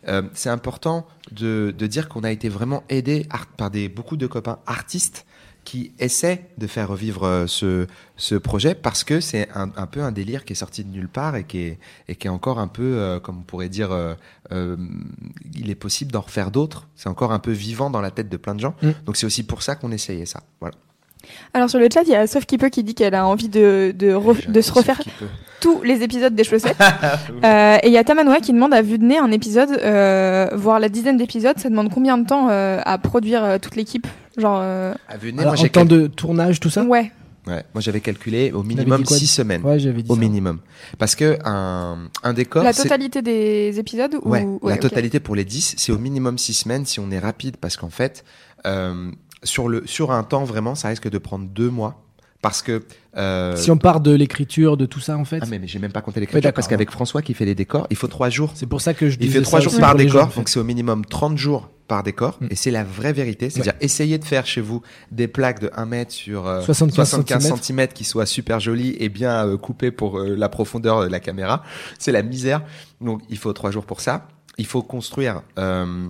Euh, 0.09 0.22
c'est 0.35 0.50
important 0.50 1.07
de, 1.31 1.72
de 1.76 1.87
dire 1.87 2.09
qu'on 2.09 2.22
a 2.24 2.31
été 2.31 2.48
vraiment 2.50 2.83
aidé 2.90 3.26
ar- 3.31 3.46
par 3.46 3.70
des, 3.70 3.88
beaucoup 3.88 4.16
de 4.16 4.26
copains 4.26 4.59
artistes 4.66 5.24
qui 5.64 5.92
essaient 5.98 6.51
de 6.59 6.66
faire 6.66 6.88
revivre 6.88 7.25
euh, 7.25 7.46
ce, 7.46 7.87
ce 8.16 8.35
projet 8.35 8.75
parce 8.75 9.05
que 9.05 9.20
c'est 9.20 9.48
un, 9.55 9.70
un 9.77 9.87
peu 9.87 10.03
un 10.03 10.12
délire 10.12 10.44
qui 10.44 10.53
est 10.53 10.57
sorti 10.57 10.85
de 10.85 10.90
nulle 10.90 11.09
part 11.09 11.37
et 11.37 11.44
qui 11.44 11.59
est, 11.59 11.79
et 12.09 12.16
qui 12.16 12.27
est 12.27 12.31
encore 12.31 12.59
un 12.59 12.68
peu, 12.68 12.98
euh, 12.98 13.20
comme 13.20 13.38
on 13.38 13.42
pourrait 13.42 13.68
dire, 13.68 13.92
euh, 13.92 14.14
euh, 14.53 14.77
il 15.55 15.70
est 15.70 15.77
possible 15.77 16.12
d'en 16.12 16.20
refaire 16.20 16.51
d'autres. 16.51 16.88
C'est 16.94 17.09
encore 17.09 17.33
un 17.33 17.38
peu 17.38 17.53
vivant 17.53 17.90
dans 17.90 18.01
la 18.01 18.11
tête 18.11 18.29
de 18.29 18.37
plein 18.37 18.55
de 18.55 18.61
gens. 18.61 18.75
Mm. 18.83 18.90
Donc 19.07 19.16
c'est 19.16 19.27
aussi 19.27 19.42
pour 19.42 19.62
ça 19.62 19.75
qu'on 19.77 19.92
essayait 19.92 20.27
ça. 20.27 20.42
Voilà. 20.61 20.77
Alors 21.54 21.68
sur 21.70 21.78
le 21.78 21.88
chat, 21.92 22.02
il 22.04 22.11
y 22.11 22.14
a 22.14 22.26
Sauf 22.26 22.44
qui 22.46 22.58
peut 22.58 22.68
qui 22.68 22.82
dit 22.82 22.94
qu'elle 22.94 23.14
a 23.14 23.26
envie 23.26 23.48
de, 23.48 23.94
de, 23.96 24.12
re- 24.12 24.50
de 24.50 24.61
se 24.61 24.72
refaire 24.72 25.00
tous 25.61 25.80
les 25.82 26.02
épisodes 26.02 26.35
des 26.35 26.44
chaussettes. 26.44 26.76
Euh, 27.44 27.78
et 27.82 27.88
il 27.88 27.92
y 27.92 27.98
a 27.98 28.04
Tamanoa 28.04 28.38
qui 28.40 28.52
demande 28.52 28.72
à 28.74 28.82
vue 28.82 28.98
de 28.98 29.04
nez 29.04 29.18
un 29.18 29.30
épisode, 29.32 29.70
euh, 29.82 30.48
voire 30.54 30.78
la 30.78 30.88
dizaine 30.88 31.16
d'épisodes, 31.16 31.58
ça 31.58 31.68
demande 31.68 31.90
combien 31.92 32.16
de 32.18 32.24
temps 32.26 32.48
euh, 32.50 32.78
à 32.85 32.98
produire 32.98 33.42
euh, 33.44 33.58
toute 33.58 33.74
l'équipe? 33.76 34.06
Genre, 34.37 34.61
euh, 34.62 34.94
À 35.08 35.14
Alors, 35.14 35.35
moi 35.35 35.52
en 35.52 35.56
j'ai 35.56 35.68
temps 35.70 35.85
de 35.85 36.06
tournage, 36.06 36.61
tout 36.61 36.70
ça? 36.70 36.85
Ouais. 36.85 37.11
ouais, 37.48 37.64
moi, 37.74 37.80
j'avais 37.80 38.00
calculé 38.00 38.52
au 38.52 38.62
dit 38.62 38.68
minimum 38.68 39.02
quoi 39.04 39.16
6 39.16 39.26
semaines. 39.26 39.62
Ouais, 39.62 39.78
j'avais 39.80 40.02
dit 40.02 40.11
au 40.11 40.14
ça. 40.14 40.20
minimum. 40.20 40.58
Parce 40.98 41.16
que 41.16 41.37
un, 41.44 41.98
un 42.22 42.32
décor, 42.32 42.62
La 42.62 42.72
c'est- 42.72 42.85
totalité 42.85 43.22
des 43.22 43.78
épisodes 43.78 44.14
ou... 44.22 44.28
ouais, 44.30 44.44
ouais, 44.44 44.58
la 44.70 44.74
ok. 44.76 44.80
totalité 44.80 45.18
pour 45.20 45.35
les 45.35 45.44
10, 45.44 45.74
c'est 45.78 45.90
au 45.92 45.98
minimum 45.98 46.38
6 46.38 46.54
semaines 46.54 46.87
si 46.87 47.00
on 47.00 47.11
est 47.11 47.18
rapide, 47.18 47.56
parce 47.56 47.76
qu'en 47.76 47.90
fait, 47.90 48.24
euh, 48.66 49.11
sur, 49.42 49.68
le, 49.68 49.87
sur 49.87 50.11
un 50.12 50.22
temps, 50.24 50.44
vraiment, 50.44 50.74
ça 50.74 50.88
risque 50.88 51.09
de 51.09 51.18
prendre 51.18 51.46
deux 51.46 51.70
mois. 51.70 51.98
Parce 52.40 52.61
que... 52.61 52.83
euh, 53.16 53.55
Si 53.55 53.70
on 53.70 53.76
part 53.76 54.00
de 54.00 54.11
l'écriture, 54.12 54.76
de 54.76 54.85
tout 54.85 54.98
ça, 54.98 55.16
en 55.16 55.24
fait. 55.24 55.38
Ah 55.42 55.46
mais, 55.48 55.61
mais 55.61 55.68
j'ai 55.68 55.78
même 55.78 55.92
pas 55.92 56.00
compté 56.02 56.18
l'écriture, 56.18 56.52
parce 56.52 56.66
qu'avec 56.66 56.90
François 56.90 57.22
qui 57.22 57.35
fait 57.35 57.44
les 57.44 57.55
décors, 57.55 57.87
il 57.90 57.96
faut 57.96 58.09
trois 58.09 58.31
jours. 58.31 58.50
C'est 58.57 58.66
pour 58.66 58.81
ça 58.81 58.94
que 58.94 59.09
je 59.09 59.16
Il 59.20 59.31
fait 59.31 59.42
trois 59.42 59.61
jours 59.61 59.78
par 59.78 59.94
décor, 59.94 60.12
gens, 60.22 60.26
en 60.26 60.28
fait. 60.28 60.37
donc 60.40 60.48
c'est 60.48 60.59
au 60.59 60.64
minimum 60.64 61.05
30 61.07 61.38
jours 61.38 61.70
par 61.87 62.02
décor, 62.02 62.38
Mm. 62.40 62.46
et 62.50 62.57
c'est 62.57 62.72
la 62.72 62.83
vraie 62.83 63.12
vérité. 63.12 63.48
C'est-à-dire, 63.48 63.74
essayez 63.81 64.18
de 64.18 64.24
faire 64.24 64.44
chez 64.44 64.61
vous 64.61 64.83
des 65.12 65.28
plaques 65.28 65.61
de 65.61 65.70
1 65.76 65.87
mètre 65.87 66.11
sur 66.11 66.48
euh, 66.48 66.62
75 66.62 67.09
75 67.11 67.61
cm 67.62 67.87
qui 67.88 68.02
soient 68.02 68.26
super 68.26 68.59
jolies 68.59 68.96
et 68.98 69.09
bien 69.09 69.46
euh, 69.46 69.57
coupées 69.57 69.92
pour 69.92 70.18
euh, 70.18 70.35
la 70.35 70.48
profondeur 70.48 71.02
de 71.02 71.07
la 71.09 71.20
caméra. 71.20 71.62
C'est 72.00 72.11
la 72.12 72.22
misère. 72.24 72.62
Donc, 73.00 73.22
il 73.31 73.38
faut 73.38 73.52
trois 73.52 73.70
jours 73.70 73.85
pour 73.87 74.00
ça. 74.00 74.26
Il 74.59 74.66
faut 74.66 74.83
construire 74.83 75.42
euh, 75.61 76.07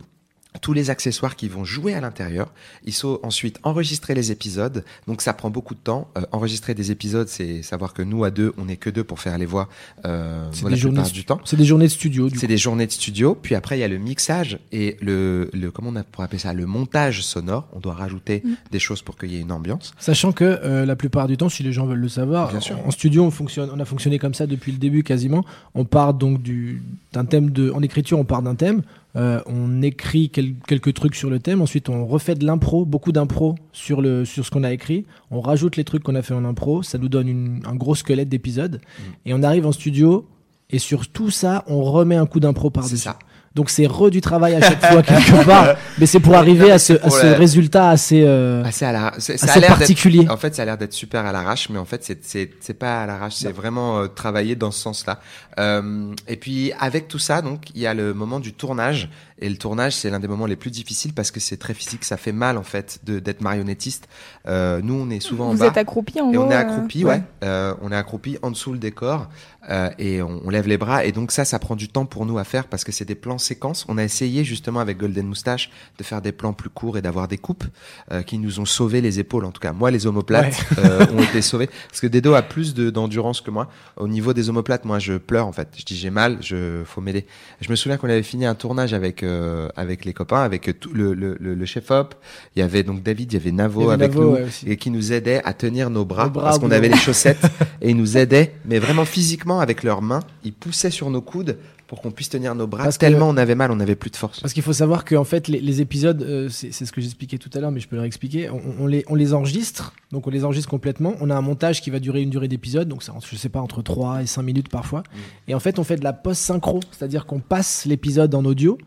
tous 0.60 0.72
les 0.72 0.90
accessoires 0.90 1.34
qui 1.36 1.48
vont 1.48 1.64
jouer 1.64 1.94
à 1.94 2.00
l'intérieur. 2.00 2.52
Il 2.84 2.92
faut 2.92 3.20
ensuite 3.22 3.58
enregistrer 3.62 4.14
les 4.14 4.30
épisodes. 4.30 4.84
Donc 5.06 5.22
ça 5.22 5.32
prend 5.32 5.50
beaucoup 5.50 5.74
de 5.74 5.80
temps. 5.80 6.08
Euh, 6.18 6.22
enregistrer 6.32 6.74
des 6.74 6.90
épisodes, 6.90 7.28
c'est 7.28 7.62
savoir 7.62 7.94
que 7.94 8.02
nous 8.02 8.24
à 8.24 8.30
deux, 8.30 8.52
on 8.58 8.66
n'est 8.66 8.76
que 8.76 8.90
deux 8.90 9.04
pour 9.04 9.20
faire 9.20 9.38
les 9.38 9.46
voix 9.46 9.68
euh, 10.04 10.46
C'est 10.52 10.68
des 10.68 10.76
journées 10.76 10.96
plupart 10.98 11.12
du 11.12 11.24
temps. 11.24 11.40
C'est 11.44 11.56
des 11.56 11.64
journées 11.64 11.86
de 11.86 11.90
studio, 11.90 12.28
du 12.28 12.38
C'est 12.38 12.46
des 12.46 12.58
journées 12.58 12.86
de 12.86 12.92
studio, 12.92 13.34
puis 13.34 13.54
après 13.54 13.78
il 13.78 13.80
y 13.80 13.84
a 13.84 13.88
le 13.88 13.98
mixage 13.98 14.58
et 14.72 14.96
le, 15.00 15.50
le 15.52 15.70
comment 15.70 15.88
on 15.90 15.96
a 15.96 16.04
pour 16.04 16.22
appeler 16.22 16.38
ça, 16.38 16.52
le 16.52 16.66
montage 16.66 17.22
sonore. 17.22 17.68
On 17.72 17.80
doit 17.80 17.94
rajouter 17.94 18.42
Mm. 18.44 18.54
des 18.70 18.78
choses 18.78 19.02
pour 19.02 19.16
qu'il 19.16 19.32
y 19.32 19.36
ait 19.36 19.40
une 19.40 19.52
ambiance. 19.52 19.92
Sachant 19.98 20.32
que 20.32 20.44
euh, 20.44 20.84
la 20.86 20.96
plupart 20.96 21.26
du 21.28 21.36
temps, 21.36 21.48
si 21.48 21.62
les 21.62 21.72
gens 21.72 21.86
veulent 21.86 21.98
le 21.98 22.08
savoir, 22.08 22.50
Bien 22.50 22.60
sûr. 22.60 22.78
en 22.86 22.90
studio, 22.90 23.24
on 23.24 23.30
fonctionne, 23.30 23.70
on 23.74 23.78
a 23.80 23.84
fonctionné 23.84 24.18
comme 24.18 24.34
ça 24.34 24.46
depuis 24.46 24.72
le 24.72 24.78
début 24.78 25.02
quasiment. 25.02 25.44
On 25.74 25.84
part 25.84 26.14
donc 26.14 26.42
du 26.42 26.82
d'un 27.12 27.24
thème 27.24 27.50
de, 27.50 27.70
en 27.70 27.82
écriture, 27.82 28.18
on 28.18 28.24
part 28.24 28.42
d'un 28.42 28.54
thème. 28.54 28.82
euh, 29.16 29.40
on 29.46 29.82
écrit 29.82 30.30
quel- 30.30 30.54
quelques 30.66 30.94
trucs 30.94 31.14
sur 31.14 31.28
le 31.28 31.38
thème. 31.38 31.60
Ensuite, 31.60 31.88
on 31.90 32.06
refait 32.06 32.34
de 32.34 32.46
l'impro, 32.46 32.86
beaucoup 32.86 33.12
d'impro 33.12 33.54
sur 33.72 34.00
le 34.00 34.24
sur 34.24 34.46
ce 34.46 34.50
qu'on 34.50 34.64
a 34.64 34.72
écrit. 34.72 35.04
On 35.30 35.40
rajoute 35.42 35.76
les 35.76 35.84
trucs 35.84 36.02
qu'on 36.02 36.14
a 36.14 36.22
fait 36.22 36.32
en 36.34 36.44
impro. 36.46 36.82
Ça 36.82 36.96
nous 36.96 37.10
donne 37.10 37.28
une- 37.28 37.60
un 37.66 37.74
gros 37.74 37.94
squelette 37.94 38.30
d'épisodes. 38.30 38.80
Mm. 38.82 39.02
Et 39.26 39.34
on 39.34 39.42
arrive 39.42 39.66
en 39.66 39.72
studio. 39.72 40.26
Et 40.70 40.78
sur 40.78 41.06
tout 41.08 41.28
ça, 41.30 41.64
on 41.66 41.82
remet 41.82 42.16
un 42.16 42.24
coup 42.24 42.40
d'impro 42.40 42.68
C'est 42.68 42.72
par-dessus. 42.72 42.96
ça. 42.96 43.18
Donc 43.54 43.68
c'est 43.68 43.86
re 43.86 44.08
du 44.10 44.20
travail 44.20 44.54
à 44.54 44.60
chaque 44.62 44.84
fois 44.84 45.02
quelque 45.02 45.44
part, 45.46 45.74
mais 45.98 46.06
c'est 46.06 46.20
pour 46.20 46.34
arriver 46.34 46.68
Non, 46.68 46.74
à 46.74 46.78
ce, 46.78 46.94
à 46.94 47.10
ce 47.10 47.26
la- 47.26 47.34
résultat 47.36 47.90
assez, 47.90 48.22
euh, 48.24 48.64
Assez 48.64 48.84
à 48.86 48.92
la, 48.92 49.12
c'est- 49.18 49.36
ça 49.36 49.46
a 49.46 49.50
assez 49.58 49.60
particulier. 49.66 50.26
En 50.30 50.36
fait, 50.38 50.54
ça 50.54 50.62
a 50.62 50.64
l'air 50.64 50.78
d'être 50.78 50.94
super 50.94 51.26
à 51.26 51.32
l'arrache, 51.32 51.68
mais 51.68 51.78
en 51.78 51.84
fait, 51.84 52.02
c'est 52.04 52.24
c'est 52.24 52.50
c'est 52.60 52.74
pas 52.74 53.02
à 53.02 53.06
l'arrache, 53.06 53.34
c'est 53.34 53.52
vraiment 53.52 53.98
euh, 54.00 54.06
travailler 54.06 54.56
dans 54.56 54.70
ce 54.70 54.80
sens-là. 54.80 55.20
Euh, 55.58 56.14
et 56.28 56.36
puis 56.36 56.72
avec 56.80 57.08
tout 57.08 57.18
ça, 57.18 57.42
donc 57.42 57.70
il 57.74 57.80
y 57.82 57.86
a 57.86 57.94
le 57.94 58.14
moment 58.14 58.40
du 58.40 58.52
tournage. 58.54 59.10
Et 59.44 59.48
le 59.48 59.56
tournage, 59.56 59.94
c'est 59.96 60.08
l'un 60.08 60.20
des 60.20 60.28
moments 60.28 60.46
les 60.46 60.54
plus 60.54 60.70
difficiles 60.70 61.12
parce 61.14 61.32
que 61.32 61.40
c'est 61.40 61.56
très 61.56 61.74
physique, 61.74 62.04
ça 62.04 62.16
fait 62.16 62.30
mal 62.30 62.56
en 62.56 62.62
fait 62.62 63.00
de 63.02 63.18
d'être 63.18 63.40
marionnettiste. 63.40 64.06
Euh, 64.46 64.80
nous, 64.84 64.94
on 64.94 65.10
est 65.10 65.18
souvent 65.18 65.48
en 65.48 65.52
Vous 65.54 65.58
bas. 65.58 65.66
êtes 65.66 65.76
accroupi 65.78 66.20
en 66.20 66.30
Et 66.30 66.34
gros 66.36 66.44
on 66.46 66.50
est 66.50 66.54
euh, 66.54 66.58
accroupi, 66.60 67.04
ouais. 67.04 67.22
Euh, 67.42 67.74
on 67.82 67.90
est 67.90 67.96
accroupi 67.96 68.38
en 68.42 68.52
dessous 68.52 68.72
le 68.72 68.78
décor 68.78 69.28
euh, 69.70 69.90
et 69.98 70.22
on, 70.22 70.40
on 70.44 70.50
lève 70.50 70.66
les 70.68 70.78
bras. 70.78 71.04
Et 71.04 71.12
donc 71.12 71.30
ça, 71.32 71.44
ça 71.44 71.58
prend 71.58 71.76
du 71.76 71.88
temps 71.88 72.04
pour 72.04 72.26
nous 72.26 72.38
à 72.38 72.44
faire 72.44 72.66
parce 72.66 72.84
que 72.84 72.92
c'est 72.92 73.04
des 73.04 73.14
plans 73.14 73.38
séquences. 73.38 73.84
On 73.88 73.98
a 73.98 74.02
essayé 74.04 74.44
justement 74.44 74.80
avec 74.80 74.98
Golden 74.98 75.26
Moustache 75.26 75.70
de 75.98 76.04
faire 76.04 76.20
des 76.22 76.32
plans 76.32 76.52
plus 76.52 76.68
courts 76.70 76.98
et 76.98 77.02
d'avoir 77.02 77.28
des 77.28 77.38
coupes 77.38 77.64
euh, 78.10 78.22
qui 78.22 78.38
nous 78.38 78.60
ont 78.60 78.64
sauvé 78.64 79.00
les 79.00 79.20
épaules. 79.20 79.44
En 79.44 79.52
tout 79.52 79.60
cas, 79.60 79.72
moi, 79.72 79.90
les 79.90 80.06
omoplates 80.06 80.64
euh, 80.78 81.06
ont 81.14 81.22
été 81.22 81.42
sauvés 81.42 81.68
parce 81.88 82.00
que 82.00 82.06
Dedo 82.06 82.34
a 82.34 82.42
plus 82.42 82.74
de- 82.74 82.90
d'endurance 82.90 83.40
que 83.40 83.50
moi. 83.50 83.68
Au 83.96 84.08
niveau 84.08 84.32
des 84.32 84.48
omoplates, 84.50 84.84
moi, 84.84 84.98
je 84.98 85.14
pleure 85.14 85.46
en 85.46 85.52
fait. 85.52 85.68
Je 85.76 85.84
dis 85.84 85.96
j'ai 85.96 86.10
mal, 86.10 86.38
je 86.40 86.82
faut 86.84 87.00
m'aider. 87.00 87.26
Je 87.60 87.70
me 87.70 87.76
souviens 87.76 87.96
qu'on 87.98 88.08
avait 88.08 88.22
fini 88.22 88.46
un 88.46 88.54
tournage 88.54 88.94
avec 88.94 89.22
euh, 89.22 89.68
avec 89.76 90.04
les 90.04 90.12
copains, 90.12 90.42
avec 90.42 90.78
tout 90.80 90.92
le, 90.92 91.14
le, 91.14 91.36
le, 91.40 91.54
le 91.54 91.66
chef 91.66 91.90
op. 91.90 92.14
Il 92.56 92.60
y 92.60 92.62
avait 92.62 92.82
donc 92.82 93.02
David, 93.02 93.32
il 93.32 93.36
y 93.36 93.38
avait 93.40 93.52
Navo 93.52 93.82
Il 93.82 93.84
y 93.84 93.90
avait 93.90 94.04
avec 94.04 94.14
Navo, 94.16 94.30
nous 94.30 94.36
ouais, 94.36 94.48
et 94.66 94.76
qui 94.76 94.90
nous 94.90 95.12
aidait 95.12 95.40
à 95.44 95.52
tenir 95.54 95.90
nos 95.90 96.04
bras, 96.04 96.24
Nos 96.24 96.30
bras 96.30 96.44
parce 96.44 96.58
qu'on 96.58 96.70
avait 96.70 96.88
les 96.88 96.96
chaussettes 96.96 97.42
et 97.80 97.90
ils 97.90 97.96
nous 97.96 98.16
aidaient, 98.16 98.54
mais 98.64 98.78
vraiment 98.78 99.04
physiquement 99.04 99.51
avec 99.60 99.82
leurs 99.82 100.02
mains, 100.02 100.20
ils 100.44 100.52
poussaient 100.52 100.90
sur 100.90 101.10
nos 101.10 101.20
coudes 101.20 101.58
pour 101.86 102.00
qu'on 102.00 102.10
puisse 102.10 102.30
tenir 102.30 102.54
nos 102.54 102.66
bras. 102.66 102.84
Parce 102.84 102.96
que- 102.96 103.00
tellement 103.04 103.28
on 103.28 103.36
avait 103.36 103.54
mal, 103.54 103.70
on 103.70 103.78
avait 103.78 103.96
plus 103.96 104.10
de 104.10 104.16
force. 104.16 104.40
Parce 104.40 104.54
qu'il 104.54 104.62
faut 104.62 104.72
savoir 104.72 105.04
qu'en 105.04 105.24
fait, 105.24 105.48
les, 105.48 105.60
les 105.60 105.80
épisodes, 105.82 106.22
euh, 106.22 106.48
c'est 106.48 106.72
ce 106.72 106.90
que 106.90 107.00
j'expliquais 107.02 107.36
tout 107.36 107.50
à 107.52 107.60
l'heure, 107.60 107.70
mais 107.70 107.80
je 107.80 107.88
peux 107.88 107.96
le 107.96 108.00
réexpliquer. 108.02 108.48
On, 108.48 108.60
on 108.80 108.86
les, 108.86 109.04
on 109.08 109.14
les 109.14 109.34
enregistre, 109.34 109.92
donc 110.10 110.26
on 110.26 110.30
les 110.30 110.44
enregistre 110.44 110.70
complètement. 110.70 111.14
On 111.20 111.28
a 111.28 111.34
un 111.36 111.42
montage 111.42 111.82
qui 111.82 111.90
va 111.90 111.98
durer 111.98 112.22
une 112.22 112.30
durée 112.30 112.48
d'épisode, 112.48 112.88
donc 112.88 113.02
entre- 113.14 113.26
je 113.30 113.36
sais 113.36 113.50
pas, 113.50 113.60
entre 113.60 113.82
3 113.82 114.22
et 114.22 114.26
5 114.26 114.42
minutes 114.42 114.68
parfois. 114.70 115.00
Mm. 115.00 115.18
Et 115.48 115.54
en 115.54 115.60
fait, 115.60 115.78
on 115.78 115.84
fait 115.84 115.96
de 115.96 116.04
la 116.04 116.14
post-synchro, 116.14 116.80
c'est-à-dire 116.92 117.26
qu'on 117.26 117.40
passe 117.40 117.84
l'épisode 117.84 118.34
en 118.34 118.44
audio. 118.46 118.78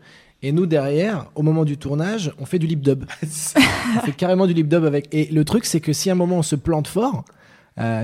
Et 0.42 0.52
nous, 0.52 0.66
derrière, 0.66 1.26
au 1.34 1.42
moment 1.42 1.64
du 1.64 1.78
tournage, 1.78 2.32
on 2.38 2.44
fait 2.44 2.58
du 2.58 2.66
lip 2.66 2.80
dub. 2.82 3.04
on 3.22 4.00
fait 4.04 4.12
carrément 4.12 4.46
du 4.46 4.52
lip 4.52 4.68
dub 4.68 4.84
avec. 4.84 5.08
Et 5.12 5.26
le 5.26 5.44
truc, 5.44 5.64
c'est 5.64 5.80
que 5.80 5.92
si 5.92 6.10
à 6.10 6.12
un 6.12 6.16
moment 6.16 6.38
on 6.38 6.42
se 6.42 6.56
plante 6.56 6.88
fort, 6.88 7.24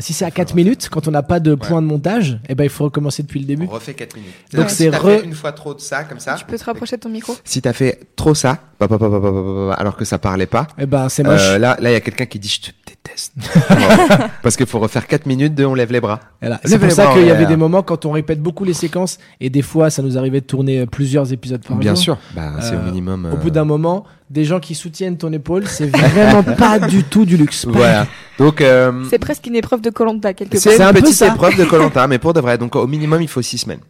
si 0.01 0.13
c'est 0.13 0.25
à 0.25 0.31
4 0.31 0.55
minutes, 0.55 0.89
quand 0.91 1.09
on 1.09 1.11
n'a 1.11 1.23
pas 1.23 1.41
de 1.41 1.55
point 1.55 1.81
de 1.81 1.87
montage, 1.87 2.39
eh 2.49 2.55
ben, 2.55 2.65
il 2.65 2.71
faut 2.71 2.85
recommencer 2.85 3.23
depuis 3.23 3.41
le 3.41 3.47
début. 3.47 3.67
On 3.71 3.75
refait 3.75 3.95
4 3.95 4.17
minutes. 4.17 4.33
Donc 4.53 4.71
c'est 4.71 4.91
si 4.91 4.97
re... 4.97 5.25
une 5.25 5.35
fois 5.35 5.53
trop 5.53 5.75
de 5.75 5.81
ça, 5.81 6.05
comme 6.05 6.21
ça. 6.21 6.35
Tu 6.35 6.45
peux 6.45 6.59
te 6.59 6.65
rapprocher 6.65 6.97
de 6.97 7.01
ton 7.03 7.09
micro. 7.09 7.35
Si 7.45 7.63
t'as 7.63 7.73
fait 7.73 8.01
trop 8.17 8.35
ça, 8.35 8.59
alors 8.81 9.97
que 9.97 10.05
ça 10.05 10.19
parlait 10.19 10.47
pas. 10.47 10.67
Eh 10.79 10.87
ben, 10.87 11.09
c'est 11.09 11.23
moche. 11.23 11.41
Là, 11.41 11.59
là, 11.59 11.91
il 11.91 11.93
y 11.93 11.97
a 11.97 12.01
quelqu'un 12.01 12.27
qui 12.27 12.39
dit, 12.39 12.61
déteste. 13.05 13.33
Parce 14.43 14.57
qu'il 14.57 14.67
faut 14.67 14.79
refaire 14.79 15.07
4 15.07 15.27
minutes 15.27 15.55
de 15.55 15.65
on 15.65 15.75
lève 15.75 15.93
les 15.93 16.01
bras. 16.01 16.21
Voilà. 16.41 16.61
C'est 16.65 16.79
pour 16.79 16.91
ça 16.91 17.07
qu'il 17.13 17.27
y 17.27 17.31
avait 17.31 17.47
des 17.47 17.57
moments 17.57 17.83
quand 17.83 18.05
on 18.07 18.11
répète 18.13 18.41
beaucoup 18.43 18.65
les 18.65 18.75
séquences 18.75 19.19
et 19.41 19.51
des 19.51 19.63
fois 19.63 19.91
ça 19.91 20.03
nous 20.03 20.19
arrivait 20.19 20.41
de 20.41 20.47
tourner 20.47 20.81
euh, 20.81 20.87
plusieurs 20.87 21.33
épisodes 21.33 21.63
par 21.67 21.77
Bien 21.77 21.95
jour. 21.95 22.03
sûr. 22.03 22.19
Bah, 22.35 22.53
c'est 22.61 22.75
au 22.75 22.79
Euh, 22.79 22.85
minimum. 22.85 23.27
Au 23.31 23.35
euh, 23.35 23.37
bout 23.37 23.51
d'un 23.51 23.65
moment, 23.65 24.05
des 24.31 24.45
gens 24.45 24.61
qui 24.61 24.75
soutiennent 24.75 25.17
ton 25.19 25.33
épaule, 25.33 25.67
c'est 25.67 25.87
vraiment 25.87 26.43
pas 26.57 26.79
du 26.79 27.05
tout 27.05 27.25
du 27.25 27.37
luxe. 27.37 27.67
Voilà. 27.67 28.07
Donc, 28.39 28.61
euh, 28.61 29.05
C'est 29.11 29.19
presque 29.19 29.47
une 29.47 29.57
épreuve 29.57 29.81
de 29.83 29.91
Colanta 29.91 30.33
quelque 30.35 30.59
c'est 30.59 30.77
part. 30.79 30.89
un 30.89 30.91
une 30.91 30.97
peu 30.97 31.03
petite 31.03 31.23
épreuve 31.23 31.57
de 31.57 31.65
Colanta, 31.65 32.07
mais 32.09 32.19
pour 32.19 32.33
de 32.33 32.41
vrai. 32.41 32.57
Donc, 32.59 32.75
au 32.77 32.87
minimum, 32.87 33.21
il 33.21 33.29
faut 33.29 33.43
6 33.43 33.59
semaines. 33.59 33.81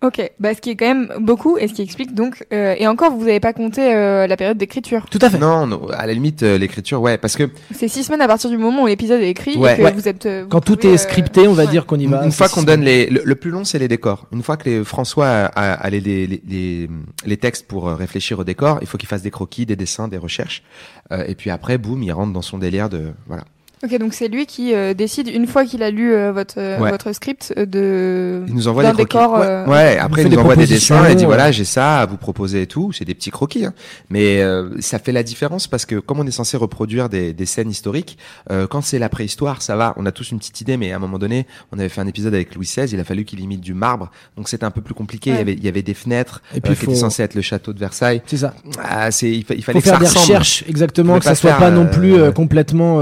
Ok, 0.00 0.30
bah 0.38 0.54
ce 0.54 0.60
qui 0.60 0.70
est 0.70 0.76
quand 0.76 0.86
même 0.86 1.12
beaucoup 1.18 1.58
et 1.58 1.66
ce 1.66 1.72
qui 1.74 1.82
explique 1.82 2.14
donc 2.14 2.46
euh, 2.52 2.76
et 2.78 2.86
encore 2.86 3.10
vous 3.10 3.24
n'avez 3.24 3.40
pas 3.40 3.52
compté 3.52 3.92
euh, 3.92 4.28
la 4.28 4.36
période 4.36 4.56
d'écriture. 4.56 5.06
Tout 5.10 5.18
à 5.20 5.28
fait. 5.28 5.38
Non, 5.38 5.66
non, 5.66 5.88
à 5.88 6.06
la 6.06 6.12
limite, 6.12 6.44
euh, 6.44 6.56
l'écriture, 6.56 7.00
ouais, 7.00 7.18
parce 7.18 7.34
que 7.34 7.50
C'est 7.74 7.88
six 7.88 8.04
semaines 8.04 8.20
à 8.20 8.28
partir 8.28 8.48
du 8.48 8.58
moment 8.58 8.84
où 8.84 8.86
l'épisode 8.86 9.20
est 9.20 9.28
écrit 9.30 9.56
Ouais. 9.56 9.74
et 9.74 9.76
que 9.78 9.82
Ouais. 9.82 9.92
vous 9.92 10.06
êtes. 10.06 10.24
euh, 10.26 10.42
vous 10.44 10.48
Quand 10.50 10.60
tout 10.60 10.86
est 10.86 10.90
euh, 10.94 10.96
scripté, 10.98 11.48
on 11.48 11.52
va 11.52 11.64
ouais. 11.64 11.70
dire 11.72 11.84
qu'on 11.84 11.98
y 11.98 12.04
une, 12.04 12.12
va. 12.12 12.24
une 12.24 12.30
fois 12.30 12.48
qu'on 12.48 12.62
donne 12.62 12.82
les, 12.82 13.10
le, 13.10 13.22
le 13.24 13.34
plus 13.34 13.50
long, 13.50 13.64
c'est 13.64 13.80
les 13.80 13.88
décors. 13.88 14.26
Une 14.30 14.44
fois 14.44 14.56
que 14.56 14.70
les, 14.70 14.84
François 14.84 15.26
a, 15.26 15.44
a- 15.46 15.72
a 15.74 15.90
les, 15.90 16.00
les, 16.00 16.28
les, 16.28 16.88
les, 17.26 17.36
textes 17.36 17.66
pour 17.66 17.88
euh, 17.88 17.96
réfléchir 17.96 18.38
au 18.38 18.44
décor, 18.44 18.78
il 18.80 18.86
faut 18.86 18.98
qu'il 18.98 19.08
fasse 19.08 19.22
des 19.22 19.32
croquis, 19.32 19.66
des 19.66 19.74
dessins, 19.74 20.06
des 20.06 20.18
recherches, 20.18 20.62
Euh, 21.10 21.24
et 21.26 21.34
puis 21.34 21.50
après, 21.50 21.76
boum, 21.76 22.04
il 22.04 22.12
rentre 22.12 22.32
dans 22.32 22.42
son 22.42 22.58
délire 22.58 22.88
de, 22.88 23.12
voilà. 23.26 23.42
Ok, 23.84 23.96
donc 23.98 24.12
c'est 24.14 24.28
lui 24.28 24.46
qui 24.46 24.74
euh, 24.74 24.92
décide 24.94 25.28
une 25.28 25.46
fois 25.46 25.64
qu'il 25.64 25.82
a 25.82 25.90
lu 25.90 26.12
euh, 26.12 26.32
votre 26.32 26.54
euh, 26.58 26.78
Ouais. 26.80 26.90
votre 26.90 27.12
script 27.12 27.54
euh, 27.56 27.64
de. 27.66 28.42
Il 28.48 28.54
nous 28.54 28.66
envoie 28.68 28.82
des 28.82 28.88
croquis. 28.88 29.04
décor, 29.04 29.32
ouais, 29.34 29.46
euh, 29.46 29.66
ouais, 29.66 29.98
après 29.98 30.22
il 30.22 30.28
des 30.30 30.34
nous 30.36 30.42
envoie 30.42 30.56
des 30.56 30.66
dessins 30.66 31.04
et 31.06 31.14
dit 31.14 31.20
ouais. 31.22 31.26
voilà, 31.26 31.52
j'ai 31.52 31.64
ça 31.64 32.00
à 32.00 32.06
vous 32.06 32.16
proposer 32.16 32.62
et 32.62 32.66
tout. 32.66 32.92
C'est 32.92 33.04
des 33.04 33.14
petits 33.14 33.30
croquis, 33.30 33.64
hein. 33.64 33.74
mais 34.10 34.42
euh, 34.42 34.70
ça 34.80 34.98
fait 34.98 35.12
la 35.12 35.22
différence 35.22 35.66
parce 35.68 35.86
que 35.86 35.96
comme 35.96 36.18
on 36.18 36.26
est 36.26 36.30
censé 36.32 36.56
reproduire 36.56 37.08
des, 37.08 37.32
des 37.32 37.46
scènes 37.46 37.70
historiques, 37.70 38.18
euh, 38.50 38.66
quand 38.66 38.80
c'est 38.82 38.98
la 38.98 39.08
préhistoire, 39.08 39.62
ça 39.62 39.76
va. 39.76 39.94
On 39.96 40.06
a 40.06 40.12
tous 40.12 40.30
une 40.32 40.38
petite 40.38 40.60
idée, 40.60 40.76
mais 40.76 40.92
à 40.92 40.96
un 40.96 41.00
moment 41.00 41.18
donné, 41.18 41.46
on 41.72 41.78
avait 41.78 41.88
fait 41.88 42.00
un 42.00 42.06
épisode 42.08 42.34
avec 42.34 42.54
Louis 42.54 42.66
XVI. 42.66 42.92
Il 42.92 42.98
a 43.00 43.04
fallu 43.04 43.24
qu'il 43.24 43.40
imite 43.40 43.60
du 43.60 43.74
marbre, 43.74 44.10
donc 44.36 44.48
c'était 44.48 44.64
un 44.64 44.70
peu 44.72 44.80
plus 44.80 44.94
compliqué. 44.94 45.30
Il 45.30 45.36
y 45.36 45.40
avait 45.40 45.52
il 45.54 45.64
y 45.64 45.68
avait 45.68 45.82
des 45.82 45.94
fenêtres 45.94 46.42
Et 46.54 46.60
puis, 46.60 46.72
euh, 46.72 46.74
qui 46.74 46.84
faut- 46.84 46.90
étaient 46.90 47.00
censées 47.00 47.22
être 47.22 47.34
le 47.34 47.42
château 47.42 47.72
de 47.72 47.78
Versailles. 47.78 48.22
C'est 48.26 48.38
ça. 48.38 48.54
Ah, 48.82 49.10
c'est 49.12 49.30
il, 49.30 49.44
fa- 49.44 49.54
il 49.54 49.58
Il 49.58 49.62
fallait 49.62 49.80
faut 49.80 49.84
que 49.84 49.86
ça 49.88 49.92
faire 49.92 50.00
des 50.00 50.06
ressemble. 50.06 50.22
recherches 50.24 50.64
exactement, 50.68 51.18
que 51.20 51.24
ça 51.24 51.34
soit 51.36 51.52
pas 51.52 51.70
non 51.70 51.86
plus 51.86 52.14
euh, 52.14 52.32
complètement 52.32 52.98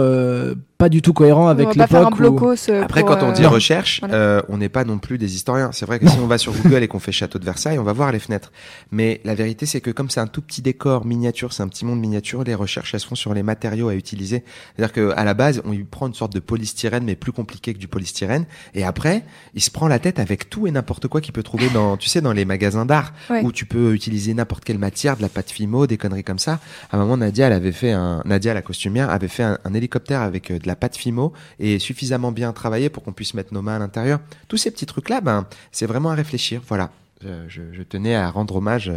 pas 0.79 0.89
du 0.89 1.01
tout 1.03 1.13
cohérent 1.13 1.49
avec 1.49 1.69
l'époque. 1.75 2.21
où- 2.21 2.51
euh, 2.69 2.83
Après, 2.83 3.03
quand 3.03 3.23
on 3.23 3.33
dit 3.33 3.45
euh, 3.45 3.49
recherche, 3.49 4.01
voilà. 4.01 4.15
euh, 4.15 4.43
on 4.49 4.59
n'est 4.59 4.69
pas 4.69 4.85
non 4.85 4.99
plus 4.99 5.17
des 5.19 5.35
historiens. 5.35 5.71
C'est 5.73 5.87
vrai 5.87 5.99
que 5.99 6.07
si 6.09 6.19
on 6.19 6.27
va 6.27 6.37
sur 6.39 6.53
Google 6.53 6.83
et 6.83 6.89
qu'on 6.89 6.99
fait 6.99 7.13
château 7.13 7.39
de 7.39 7.45
Versailles, 7.45 7.79
on 7.79 7.83
va 7.83 7.93
voir 7.95 8.13
les 8.13 8.19
fenêtres. 8.19 8.53
Mais 8.91 9.21
la 9.25 9.35
vérité, 9.35 9.65
c'est 9.65 9.81
que 9.81 9.91
comme 9.91 10.11
c'est 10.11 10.21
un 10.21 10.27
tout 10.27 10.43
petit 10.43 10.61
décor 10.63 11.07
miniature, 11.07 11.53
c'est 11.53 11.63
un 11.63 11.69
petit 11.69 11.85
monde 11.87 11.99
miniature, 12.01 12.45
les 12.45 12.55
recherches, 12.55 12.93
elles 12.95 13.01
se 13.01 13.07
font 13.07 13.15
sur 13.15 13.33
les 13.33 13.43
matériaux 13.43 13.89
à 13.89 13.95
utiliser. 13.95 14.45
C'est-à-dire 14.77 14.93
qu'à 15.15 15.25
la 15.25 15.35
base, 15.35 15.63
on 15.65 15.73
y 15.73 15.79
prend 15.83 16.09
une 16.09 16.15
sorte 16.15 16.33
de 16.35 16.41
polystyrène, 16.41 17.05
mais 17.05 17.17
plus 17.17 17.33
compliqué 17.33 17.73
que 17.73 17.79
du 17.79 17.89
polystyrène. 17.89 18.45
Et 18.75 18.85
après, 18.85 19.23
il 19.55 19.63
se 19.63 19.71
prend 19.71 19.89
la 19.89 19.99
tête 19.99 20.19
avec 20.19 20.51
tout 20.51 20.67
et 20.67 20.71
n'importe 20.71 21.09
quoi 21.09 21.21
qu'il 21.23 21.33
peut 21.33 21.43
trouver 21.43 21.69
dans, 21.71 21.97
tu 21.97 22.09
sais, 22.09 22.21
dans 22.21 22.33
les 22.33 22.45
magasins 22.45 22.85
d'art, 22.85 23.13
Ouais. 23.31 23.43
où 23.43 23.51
tu 23.51 23.65
peux 23.65 23.95
utiliser 23.95 24.35
n'importe 24.35 24.65
quelle 24.65 24.79
matière, 24.79 25.17
de 25.17 25.23
la 25.23 25.29
pâte 25.31 25.51
fimo, 25.51 25.87
des 25.87 25.97
conneries 25.97 26.23
comme 26.25 26.39
ça. 26.39 26.59
À 26.93 26.97
un 26.97 27.01
moment, 27.01 27.17
Nadia, 27.17 27.47
elle 27.47 27.53
avait 27.55 27.73
fait 27.73 27.93
un, 27.93 28.23
Nadia, 28.27 28.53
la 28.53 28.63
costumière, 28.63 29.09
avait 29.11 29.29
fait 29.29 29.43
un, 29.43 29.59
un 29.65 29.73
hélicoptère 29.75 30.21
avec 30.21 30.51
euh, 30.51 30.59
la 30.67 30.77
pâte 30.77 30.97
fimo 30.97 31.33
et 31.59 31.79
suffisamment 31.79 32.33
bien 32.33 32.53
travaillé 32.53 32.91
pour 32.91 33.03
qu'on 33.03 33.13
puisse 33.13 33.35
mettre 33.35 33.55
nos 33.55 33.63
mains 33.63 33.77
à 33.77 33.79
l'intérieur. 33.79 34.21
Tous 34.49 34.57
ces 34.57 34.71
petits 34.71 34.87
trucs-là, 34.87 35.21
ben, 35.21 35.47
c'est 35.73 35.87
vraiment 35.87 36.11
à 36.11 36.15
réfléchir. 36.15 36.63
Voilà. 36.69 36.91
Euh, 37.27 37.45
Je, 37.49 37.63
je 37.73 37.83
tenais 37.83 38.15
à 38.15 38.31
rendre 38.31 38.57
hommage 38.57 38.91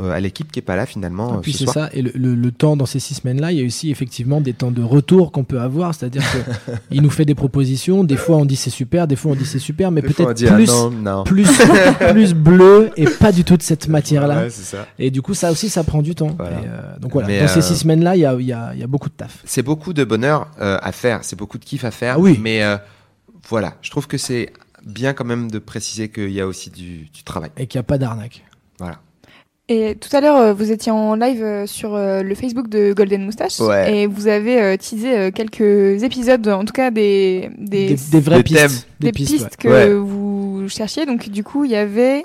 euh, 0.00 0.10
à 0.12 0.18
l'équipe 0.20 0.50
qui 0.50 0.58
est 0.58 0.62
pas 0.62 0.74
là 0.76 0.86
finalement 0.86 1.34
Et 1.34 1.36
euh, 1.36 1.40
puis 1.40 1.52
ce 1.52 1.66
c'est 1.66 1.70
ça, 1.70 1.90
et 1.92 2.02
le, 2.02 2.10
le- 2.14 2.34
le 2.34 2.50
temps 2.50 2.76
dans 2.76 2.86
ces 2.86 2.98
six 2.98 3.14
semaines-là, 3.14 3.52
il 3.52 3.58
y 3.58 3.62
a 3.62 3.66
aussi 3.66 3.90
effectivement 3.90 4.40
des 4.40 4.52
temps 4.54 4.70
de 4.70 4.82
retour 4.82 5.30
qu'on 5.32 5.44
peut 5.44 5.60
avoir, 5.60 5.94
c'est-à-dire 5.94 6.22
que 6.22 6.72
il 6.90 7.02
nous 7.02 7.10
fait 7.10 7.24
des 7.24 7.34
propositions, 7.34 8.02
des 8.04 8.16
fois 8.16 8.36
on 8.36 8.44
dit 8.44 8.56
c'est 8.56 8.70
super, 8.70 9.06
des 9.06 9.16
fois 9.16 9.32
on 9.32 9.34
dit 9.34 9.44
c'est 9.46 9.58
super, 9.58 9.90
mais 9.90 10.02
peut-être 10.02 10.34
ah 10.48 10.54
plus, 10.54 10.68
non, 10.68 10.90
non. 10.90 11.24
plus, 11.24 11.46
plus 12.10 12.34
bleu 12.34 12.90
et 12.96 13.04
pas 13.04 13.32
du 13.32 13.44
tout 13.44 13.56
de 13.56 13.62
cette 13.62 13.88
matière-là. 13.96 14.44
Ouais. 14.44 14.48
Et 14.98 15.10
du 15.10 15.22
coup, 15.22 15.34
ça 15.34 15.50
aussi, 15.52 15.68
ça 15.68 15.84
prend 15.84 16.02
du 16.02 16.14
temps. 16.14 16.34
Voilà. 16.38 16.56
Et, 16.60 16.64
euh, 16.66 16.98
donc 16.98 17.12
voilà, 17.12 17.28
Mais, 17.28 17.40
dans 17.40 17.48
ces 17.48 17.62
six 17.62 17.76
semaines-là, 17.76 18.16
il 18.16 18.20
y 18.20 18.26
a, 18.26 18.34
il 18.34 18.46
y, 18.46 18.52
a, 18.52 18.72
il 18.74 18.80
y 18.80 18.82
a 18.82 18.86
beaucoup 18.86 19.08
de 19.08 19.14
taf. 19.14 19.38
C'est 19.44 19.62
beaucoup 19.62 19.92
de 19.92 20.04
bonheur 20.04 20.48
euh, 20.60 20.78
à 20.82 20.92
faire, 20.92 21.20
c'est 21.22 21.36
beaucoup 21.36 21.58
de 21.58 21.64
kiff 21.64 21.84
à 21.84 21.90
faire. 21.90 22.14
Ah 22.16 22.20
oui. 22.20 22.38
Mais 22.40 22.62
voilà, 23.48 23.74
je 23.82 23.90
trouve 23.90 24.06
que 24.06 24.16
c'est 24.18 24.52
bien 24.86 25.12
quand 25.14 25.24
même 25.24 25.50
de 25.50 25.58
préciser 25.58 26.08
qu'il 26.08 26.30
y 26.30 26.40
a 26.40 26.46
aussi 26.46 26.70
du, 26.70 27.06
du 27.12 27.22
travail. 27.24 27.50
Et 27.56 27.66
qu'il 27.66 27.78
n'y 27.78 27.80
a 27.80 27.84
pas 27.84 27.98
d'arnaque. 27.98 28.44
Voilà. 28.78 29.00
Et 29.68 29.96
tout 29.98 30.14
à 30.14 30.20
l'heure, 30.20 30.36
euh, 30.36 30.52
vous 30.52 30.70
étiez 30.72 30.92
en 30.92 31.14
live 31.14 31.42
euh, 31.42 31.66
sur 31.66 31.94
euh, 31.94 32.22
le 32.22 32.34
Facebook 32.34 32.68
de 32.68 32.92
Golden 32.92 33.24
Moustache 33.24 33.60
Ouais. 33.60 33.96
et 34.02 34.06
vous 34.06 34.26
avez 34.28 34.76
teasé 34.76 35.32
quelques 35.32 36.02
épisodes, 36.02 36.46
en 36.48 36.66
tout 36.66 36.74
cas 36.74 36.90
des 36.90 37.48
des, 37.56 37.88
Des, 37.94 37.96
des 38.12 38.20
vraies 38.20 38.36
des 38.38 38.42
pistes. 38.42 38.58
thèmes. 38.60 38.78
des 39.00 39.12
pistes, 39.12 39.32
pistes, 39.32 39.44
ouais. 39.44 39.56
que 39.56 39.68
Ouais. 39.68 39.94
vous 39.94 40.66
cherchiez. 40.68 41.06
Donc 41.06 41.30
du 41.30 41.42
coup, 41.42 41.64
il 41.64 41.70
y 41.70 41.76
avait, 41.76 42.22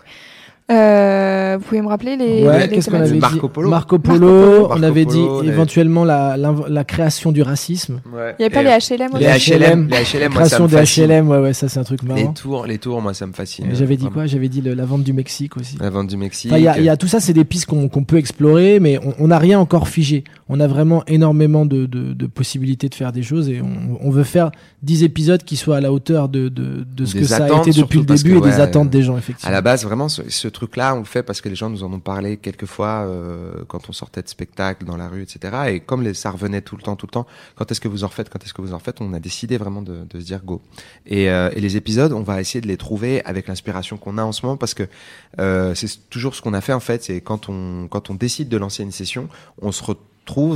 euh, 0.72 1.58
vous 1.60 1.66
pouvez 1.66 1.82
me 1.82 1.88
rappeler 1.88 2.16
les, 2.16 2.46
Ouais, 2.46 2.68
les 2.68 2.76
qu'est-ce 2.76 2.90
qu'on 2.90 3.00
avait 3.02 3.18
Marco 3.18 3.48
dit 3.48 3.54
Polo. 3.54 3.70
Marco 3.70 3.98
Marco 3.98 4.00
Polo, 4.00 4.28
on 4.66 4.68
Marco 4.70 4.84
avait 4.86 5.04
Polo, 5.06 5.16
dit 5.16 5.22
on 5.28 5.40
avait- 5.40 5.48
éventuellement 5.50 6.06
la, 6.06 6.84
création 6.88 7.32
du 7.32 7.42
racisme. 7.42 8.02
Ouais. 8.14 8.36
Il 8.40 8.42
n'y 8.42 8.46
avait 8.46 8.50
pas 8.54 8.64
les 8.64 8.70
HLM 8.70 9.10
les 9.20 9.26
HLM, 9.26 9.88
les 9.90 9.98
HLM, 9.98 10.22
la 10.22 10.30
moi, 10.30 10.46
ça 10.46 10.58
création 10.58 10.64
me 10.66 10.70
des. 10.70 11.02
HLM, 11.08 11.30
ouais, 11.30 11.38
ouais, 11.40 11.54
ça 11.54 11.70
c'est 11.70 11.80
un 11.80 11.84
truc 11.84 12.02
Les 12.04 12.08
marrant. 12.10 12.34
tours, 12.34 12.66
les 12.68 12.78
tours, 12.78 13.02
moi 13.02 13.14
ça 13.14 13.26
me 13.26 13.34
fascine. 13.34 13.66
J'avais 13.74 13.98
dit 13.98 14.08
quoi? 14.10 14.26
J'avais 14.28 14.48
dit 14.50 14.62
le- 14.62 14.74
la 14.74 14.86
vente 14.86 15.04
du 15.04 15.14
Mexique 15.14 15.58
aussi. 15.58 15.78
La 15.80 15.90
vente 15.90 16.08
du 16.08 16.18
Mexique. 16.18 16.52
Enfin, 16.52 16.60
Il 16.60 16.64
y, 16.64 16.68
a, 16.68 16.80
y 16.80 16.90
a 16.90 16.98
tout 16.98 17.08
ça, 17.08 17.20
c'est 17.20 17.34
des 17.34 17.46
pistes 17.46 17.66
qu'on 17.66 17.90
qu'on 17.90 18.04
peut 18.04 18.18
explorer, 18.18 18.80
mais 18.80 19.00
on- 19.20 19.28
n'a 19.30 19.38
rien 19.40 19.60
encore 19.60 19.88
figé. 19.88 20.24
On 20.50 20.60
a 20.60 20.66
vraiment 20.68 21.04
énormément 21.06 21.66
de, 21.68 21.86
de, 21.86 22.14
de 22.14 22.26
possibilités 22.28 22.90
de 22.90 22.96
faire 22.96 23.12
des 23.12 23.22
choses 23.22 23.48
et 23.50 23.62
on, 23.62 24.00
on 24.02 24.10
veut 24.10 24.24
faire 24.24 24.50
10 24.82 25.04
épisodes 25.04 25.44
qui 25.44 25.56
soient 25.56 25.78
à 25.78 25.82
la 25.82 25.92
hauteur 25.94 26.30
de, 26.30 26.50
de, 26.50 26.84
de 26.96 27.06
ce 27.06 27.14
Des 27.14 27.20
que 27.20 27.26
ça 27.28 27.44
a 27.46 27.60
été 27.60 27.72
depuis 27.72 28.00
le 28.00 28.06
début 28.06 28.40
que, 28.40 28.48
et 28.48 28.50
des 28.52 28.60
attentes 28.60 28.90
des 28.90 29.04
gens, 29.04 29.14
À 29.16 29.20
effectivement. 29.20 29.52
la 29.52 29.62
base, 29.62 29.84
vraiment, 29.84 30.10
ce, 30.10 30.24
ce 30.28 30.48
truc-là, 30.60 30.94
on 30.96 31.00
le 31.00 31.06
fait 31.06 31.24
parce 31.24 31.42
que 31.42 31.50
les 31.50 31.56
gens 31.56 31.70
nous 31.70 31.84
en 31.84 31.94
ont 31.94 32.00
parlé 32.00 32.38
quelques 32.38 32.66
fois 32.66 33.06
euh, 33.06 33.64
quand 33.68 33.90
on 33.90 33.94
sortait 33.94 34.22
de 34.22 34.28
spectacle 34.28 34.86
dans 34.86 34.98
la 34.98 35.08
rue, 35.08 35.24
etc. 35.24 35.58
Et 35.70 35.80
comme 35.80 36.04
les, 36.04 36.14
ça 36.14 36.32
revenait 36.32 36.62
tout 36.62 36.76
le 36.76 36.82
temps, 36.82 36.96
tout 36.96 37.06
le 37.06 37.12
temps, 37.12 37.26
quand 37.56 37.72
est-ce 37.72 37.80
que 37.80 37.88
vous 37.88 38.04
en 38.04 38.08
refaites, 38.08 38.30
quand 38.30 38.44
est-ce 38.44 38.54
que 38.54 38.62
vous 38.62 38.74
en 38.74 38.78
refaites, 38.78 39.00
on 39.00 39.14
a 39.14 39.20
décidé 39.20 39.58
vraiment 39.58 39.82
de, 39.82 40.06
se 40.14 40.18
dire 40.18 40.42
go. 40.44 40.62
Et, 41.06 41.30
euh, 41.30 41.50
et 41.56 41.62
les 41.62 41.78
épisodes, 41.78 42.12
on 42.12 42.24
va 42.24 42.42
essayer 42.42 42.62
de 42.62 42.68
les 42.68 42.78
trouver 42.78 43.24
avec 43.24 43.48
l'inspiration 43.48 43.98
qu'on 43.98 44.18
a 44.18 44.24
en 44.24 44.34
ce 44.34 44.46
moment 44.46 44.58
parce 44.58 44.74
que 44.74 44.84
euh, 45.40 45.74
c'est 45.76 46.10
toujours 46.10 46.36
ce 46.36 46.42
qu'on 46.42 46.54
a 46.54 46.62
fait 46.62 46.74
en 46.74 46.80
fait. 46.82 47.04
C'est 47.04 47.22
quand 47.22 47.48
on 47.48 47.88
quand 47.88 48.10
on 48.10 48.16
décide 48.16 48.50
de 48.50 48.58
lancer 48.58 48.84
une 48.84 48.92
session, 48.92 49.30
on 49.62 49.72
se 49.72 49.84
retrouve 49.84 50.09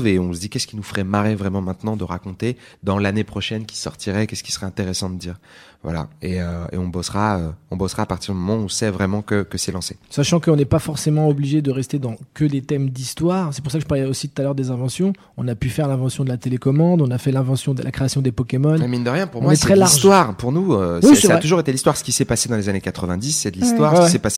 et 0.06 0.20
on 0.20 0.34
se 0.34 0.40
dit 0.40 0.50
qu'est-ce 0.50 0.68
qui 0.68 0.76
nous 0.76 0.84
ferait 0.84 1.04
marrer 1.04 1.36
vraiment 1.36 1.62
maintenant 1.62 1.98
de 1.98 2.04
raconter 2.04 2.58
dans 2.84 2.98
l'année 2.98 3.24
prochaine 3.24 3.66
qui 3.66 3.78
sortirait, 3.78 4.28
qu'est-ce 4.28 4.44
qui 4.44 4.52
serait 4.52 4.66
intéressant 4.66 5.10
de 5.10 5.18
dire. 5.18 5.40
Voilà. 5.84 6.08
Et, 6.22 6.42
euh, 6.42 6.66
et 6.72 6.78
on 6.78 6.88
bossera, 6.88 7.38
euh, 7.38 7.52
on 7.70 7.76
bossera 7.76 8.04
à 8.04 8.06
partir 8.06 8.34
du 8.34 8.40
moment 8.40 8.56
où 8.56 8.66
on 8.66 8.70
sait 8.70 8.90
vraiment 8.90 9.22
que, 9.22 9.44
que 9.44 9.58
c'est 9.58 9.74
lancé. 9.74 9.98
Sachant 10.10 10.40
qu'on 10.40 10.56
n'est 10.56 10.64
pas 10.64 10.80
forcément 10.80 11.28
obligé 11.28 11.62
de 11.62 11.72
rester 11.72 12.00
dans 12.00 12.16
que 12.34 12.46
des 12.46 12.62
thèmes 12.62 12.90
d'histoire. 12.90 13.54
C'est 13.54 13.62
pour 13.62 13.72
ça 13.72 13.80
que 13.80 13.84
je 13.84 13.88
parlais 13.88 14.06
aussi 14.06 14.30
tout 14.30 14.42
à 14.42 14.46
l'heure 14.46 14.56
des 14.56 14.72
inventions. 14.72 15.12
On 15.36 15.46
a 15.48 15.56
pu 15.56 15.70
faire 15.70 15.90
l'invention 15.90 16.24
de 16.24 16.30
la 16.30 16.38
télécommande, 16.38 17.02
on 17.02 17.12
a 17.12 17.18
fait 17.18 17.32
l'invention 17.34 17.74
de 17.74 17.84
la 17.84 17.92
création 17.92 18.22
des 18.22 18.32
Pokémon. 18.32 18.78
Mais 18.80 18.88
mine 18.88 19.04
de 19.04 19.10
rien, 19.10 19.28
pour 19.28 19.42
On 19.42 19.46
moi, 19.46 19.54
est 19.54 19.56
c'est 19.58 19.76
l'histoire. 19.76 20.38
Pour 20.38 20.54
nous, 20.54 20.74
euh, 20.74 21.02
Oui, 21.04 21.18
ça 21.18 21.36
a 21.36 21.40
toujours 21.40 21.60
été 21.60 21.72
l'histoire. 21.74 21.98
Ce 21.98 22.04
qui 22.04 22.14
s'est 22.14 22.26
passé 22.26 22.48
dans 22.48 22.56
les 22.56 22.70
années 22.70 22.82
90, 22.82 23.32
c'est 23.34 23.52
de 23.52 23.60
l'histoire. 23.60 23.94
Ouais. 23.94 24.02
Ce 24.02 24.06
qui 24.06 24.12
s'est 24.14 24.20
passé 24.20 24.38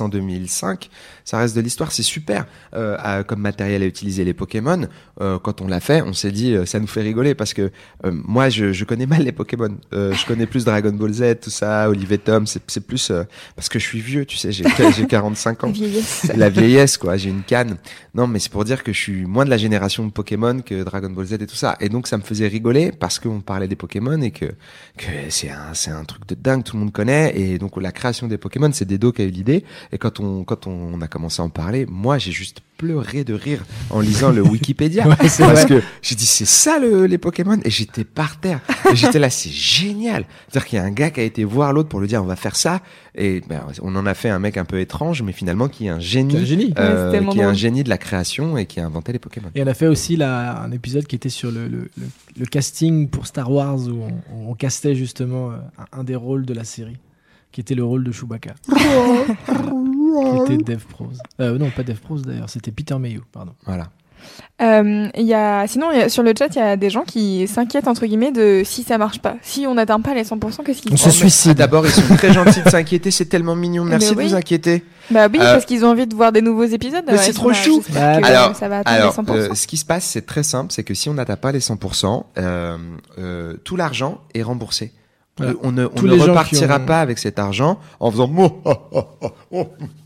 En 0.00 0.08
2005, 0.08 0.90
ça 1.24 1.38
reste 1.38 1.54
de 1.54 1.60
l'histoire, 1.60 1.92
c'est 1.92 2.02
super 2.02 2.46
euh, 2.74 2.96
à- 2.98 3.22
comme 3.22 3.40
matériel 3.40 3.80
à 3.82 3.86
utiliser 3.86 4.24
les 4.24 4.34
Pokémon. 4.34 4.88
Euh, 5.20 5.38
quand 5.38 5.60
on 5.60 5.68
l'a 5.68 5.78
fait, 5.78 6.02
on 6.02 6.12
s'est 6.12 6.32
dit 6.32 6.52
euh, 6.54 6.66
ça 6.66 6.80
nous 6.80 6.88
fait 6.88 7.02
rigoler 7.02 7.36
parce 7.36 7.54
que 7.54 7.70
euh, 8.04 8.10
moi 8.12 8.48
je, 8.48 8.72
je 8.72 8.84
connais 8.84 9.06
mal 9.06 9.22
les 9.22 9.30
Pokémon. 9.30 9.68
Euh, 9.92 10.12
je 10.12 10.26
connais 10.26 10.46
plus 10.46 10.64
Dragon 10.64 10.90
Ball 10.92 11.12
Z, 11.12 11.36
tout 11.40 11.50
ça, 11.50 11.88
Olive 11.88 12.12
et 12.12 12.18
Tom, 12.18 12.44
c'est 12.46 12.80
plus 12.84 13.10
euh, 13.12 13.22
parce 13.54 13.68
que 13.68 13.78
je 13.78 13.84
suis 13.84 14.00
vieux, 14.00 14.26
tu 14.26 14.36
sais, 14.36 14.50
j'ai 14.50 14.64
j'ai 14.96 15.06
45 15.06 15.62
ans. 15.64 15.70
Vieillesse. 15.70 16.26
La 16.36 16.48
vieillesse, 16.48 16.96
quoi. 16.98 17.16
J'ai 17.16 17.30
une 17.30 17.42
canne. 17.44 17.76
Non, 18.14 18.26
mais 18.26 18.40
c'est 18.40 18.50
pour 18.50 18.64
dire 18.64 18.82
que 18.82 18.92
je 18.92 18.98
suis 18.98 19.24
moins 19.26 19.44
de 19.44 19.50
la 19.50 19.56
génération 19.58 20.04
de 20.04 20.10
Pokémon 20.10 20.60
que 20.60 20.82
Dragon 20.82 21.10
Ball 21.10 21.26
Z 21.26 21.32
et 21.34 21.46
tout 21.46 21.54
ça. 21.54 21.76
Et 21.80 21.88
donc, 21.88 22.08
ça 22.08 22.16
me 22.18 22.22
faisait 22.22 22.48
rigoler 22.48 22.90
parce 22.90 23.18
qu'on 23.20 23.40
parlait 23.40 23.68
des 23.68 23.76
Pokémon 23.76 24.20
et 24.22 24.30
que, 24.32 24.46
que 24.96 25.06
c'est 25.28 25.50
un, 25.50 25.72
un 25.96 26.04
truc 26.04 26.26
de 26.26 26.34
dingue, 26.34 26.64
tout 26.64 26.76
le 26.76 26.80
monde 26.80 26.92
connaît. 26.92 27.32
Et 27.38 27.58
donc, 27.58 27.80
la 27.80 27.92
création 27.92 28.26
des 28.26 28.38
Pokémon, 28.38 28.70
c'est 28.72 28.84
Dedo 28.86 29.12
qui 29.12 29.22
a 29.22 29.24
eu 29.24 29.28
l'idée. 29.30 29.64
Et 29.92 29.98
quand 29.98 30.20
on, 30.20 30.44
quand 30.44 30.66
on 30.66 31.00
a 31.00 31.08
commencé 31.08 31.40
à 31.42 31.44
en 31.44 31.48
parler, 31.50 31.86
moi, 31.88 32.18
j'ai 32.18 32.32
juste 32.32 32.60
pleuré 32.76 33.22
de 33.22 33.34
rire 33.34 33.64
en 33.90 34.00
lisant 34.00 34.30
le 34.32 34.42
Wikipédia. 34.42 35.06
Ouais, 35.08 35.28
c'est 35.28 35.44
parce 35.44 35.64
vrai. 35.64 35.80
que 35.80 35.82
j'ai 36.02 36.14
dit, 36.16 36.26
c'est 36.26 36.44
ça 36.44 36.78
le, 36.80 37.06
les 37.06 37.18
Pokémon? 37.18 37.58
Et 37.64 37.70
j'étais 37.70 38.02
par 38.04 38.40
terre. 38.40 38.60
Et 38.90 38.96
j'étais 38.96 39.18
là, 39.20 39.30
c'est 39.30 39.50
génial. 39.50 40.24
C'est-à-dire 40.48 40.68
qu'il 40.68 40.76
y 40.78 40.82
a 40.82 40.84
un 40.84 40.90
gars 40.90 41.10
qui 41.10 41.20
a 41.20 41.22
été 41.22 41.44
voir 41.44 41.72
l'autre 41.72 41.88
pour 41.88 42.00
lui 42.00 42.08
dire, 42.08 42.20
on 42.22 42.26
va 42.26 42.36
faire 42.36 42.56
ça. 42.56 42.80
Et 43.14 43.42
ben, 43.48 43.60
on 43.80 43.94
en 43.94 44.06
a 44.06 44.14
fait 44.14 44.28
un 44.28 44.40
mec 44.40 44.56
un 44.56 44.64
peu 44.64 44.80
étrange, 44.80 45.22
mais 45.22 45.30
finalement, 45.32 45.68
qui 45.68 45.86
est 45.86 45.90
un 45.90 46.00
génie. 46.00 46.34
Est 46.34 46.40
un 46.40 46.44
génie. 46.44 46.74
euh, 46.78 47.12
Ouais, 47.12 47.18
qui 47.30 47.38
est 47.38 47.42
un 47.42 47.46
drôle. 47.46 47.54
génie 47.56 47.84
de 47.84 47.88
la 47.88 47.98
création 47.98 48.58
et 48.58 48.66
qui 48.66 48.80
a 48.80 48.86
inventé 48.86 49.12
les 49.12 49.18
Pokémon. 49.20 49.50
Et 49.54 49.62
on 49.62 49.66
a 49.68 49.74
fait 49.74 49.86
aussi 49.86 50.16
la- 50.16 50.60
un 50.62 50.72
épisode 50.72 51.06
qui 51.06 51.14
était 51.14 51.28
sur 51.28 51.52
le, 51.52 51.68
le- 51.68 51.88
le- 51.96 52.08
le 52.38 52.46
casting 52.46 53.08
pour 53.08 53.26
Star 53.28 53.50
Wars 53.52 53.78
où 53.86 54.00
on, 54.32 54.50
on 54.50 54.54
castait 54.54 54.96
justement 54.96 55.52
euh, 55.52 55.56
un, 55.92 56.00
un 56.00 56.04
des 56.04 56.16
rôles 56.16 56.44
de 56.44 56.54
la 56.54 56.64
série, 56.64 56.96
qui 57.54 57.60
était 57.60 57.76
le 57.76 57.84
rôle 57.84 58.02
de 58.02 58.10
Chewbacca. 58.10 58.54
qui 58.66 60.52
était 60.52 60.62
Dev 60.72 60.82
Pros. 60.88 61.08
Euh, 61.40 61.56
non, 61.58 61.70
pas 61.70 61.82
Dev 61.84 61.96
Pros 61.98 62.18
d'ailleurs, 62.18 62.50
c'était 62.50 62.72
Peter 62.72 62.96
Mayhew, 62.98 63.22
pardon. 63.32 63.52
Voilà. 63.64 63.84
Euh, 64.62 65.08
il 65.16 65.26
y 65.26 65.34
a, 65.34 65.66
sinon, 65.66 65.90
il 65.92 65.98
y 65.98 66.02
a- 66.02 66.08
sur 66.08 66.22
le 66.22 66.32
chat, 66.36 66.46
il 66.54 66.58
y 66.58 66.62
a 66.62 66.76
des 66.76 66.88
gens 66.88 67.02
qui 67.02 67.46
s'inquiètent, 67.46 67.86
entre 67.88 68.06
guillemets, 68.06 68.32
de 68.32 68.62
si 68.64 68.82
ça 68.82 68.96
marche 68.96 69.18
pas. 69.20 69.36
Si 69.42 69.66
on 69.66 69.74
n'atteint 69.74 70.00
pas 70.00 70.14
les 70.14 70.24
100%, 70.24 70.64
qu'est-ce 70.64 70.80
qui 70.82 70.88
On 70.92 70.96
se 70.96 71.04
passe 71.04 71.14
suicide. 71.14 71.50
Ah, 71.52 71.54
D'abord, 71.54 71.84
ils 71.86 71.92
sont 71.92 72.16
très 72.16 72.32
gentils 72.32 72.62
de 72.62 72.70
s'inquiéter, 72.70 73.10
c'est 73.10 73.26
tellement 73.26 73.54
mignon. 73.54 73.84
Merci 73.84 74.14
Mais 74.16 74.24
de 74.24 74.28
vous 74.30 74.34
inquiéter. 74.34 74.82
Bah 75.10 75.26
oui, 75.30 75.38
Euh, 75.40 75.52
parce 75.52 75.66
qu'ils 75.66 75.84
ont 75.84 75.88
envie 75.90 76.06
de 76.06 76.14
voir 76.14 76.32
des 76.32 76.40
nouveaux 76.40 76.64
épisodes. 76.64 77.04
Mais 77.06 77.18
c'est 77.18 77.34
trop 77.34 77.52
chou. 77.52 77.82
que 77.82 77.96
Alors- 77.98 78.56
ça 78.56 78.68
va 78.68 78.78
atteindre 78.78 78.96
Alors, 78.96 79.10
les 79.10 79.14
100%. 79.32 79.34
euh, 79.50 79.54
ce 79.54 79.66
qui 79.66 79.76
se 79.76 79.84
passe, 79.84 80.04
c'est 80.04 80.24
très 80.24 80.42
simple, 80.42 80.72
c'est 80.72 80.84
que 80.84 80.94
si 80.94 81.08
on 81.10 81.14
n'atteint 81.14 81.36
pas 81.36 81.52
les 81.52 81.60
100%, 81.60 82.24
euh, 82.38 82.78
euh, 83.18 83.54
tout 83.62 83.76
l'argent 83.76 84.20
est 84.34 84.42
remboursé. 84.42 84.92
Voilà. 85.36 85.52
Euh, 85.52 85.56
On 85.62 85.72
ne, 85.72 85.86
on 85.86 86.02
ne 86.02 86.20
repartira 86.20 86.76
ont- 86.78 86.86
pas 86.86 87.00
avec 87.00 87.18
cet 87.18 87.38
argent 87.38 87.78
en 87.98 88.10
faisant. 88.10 88.30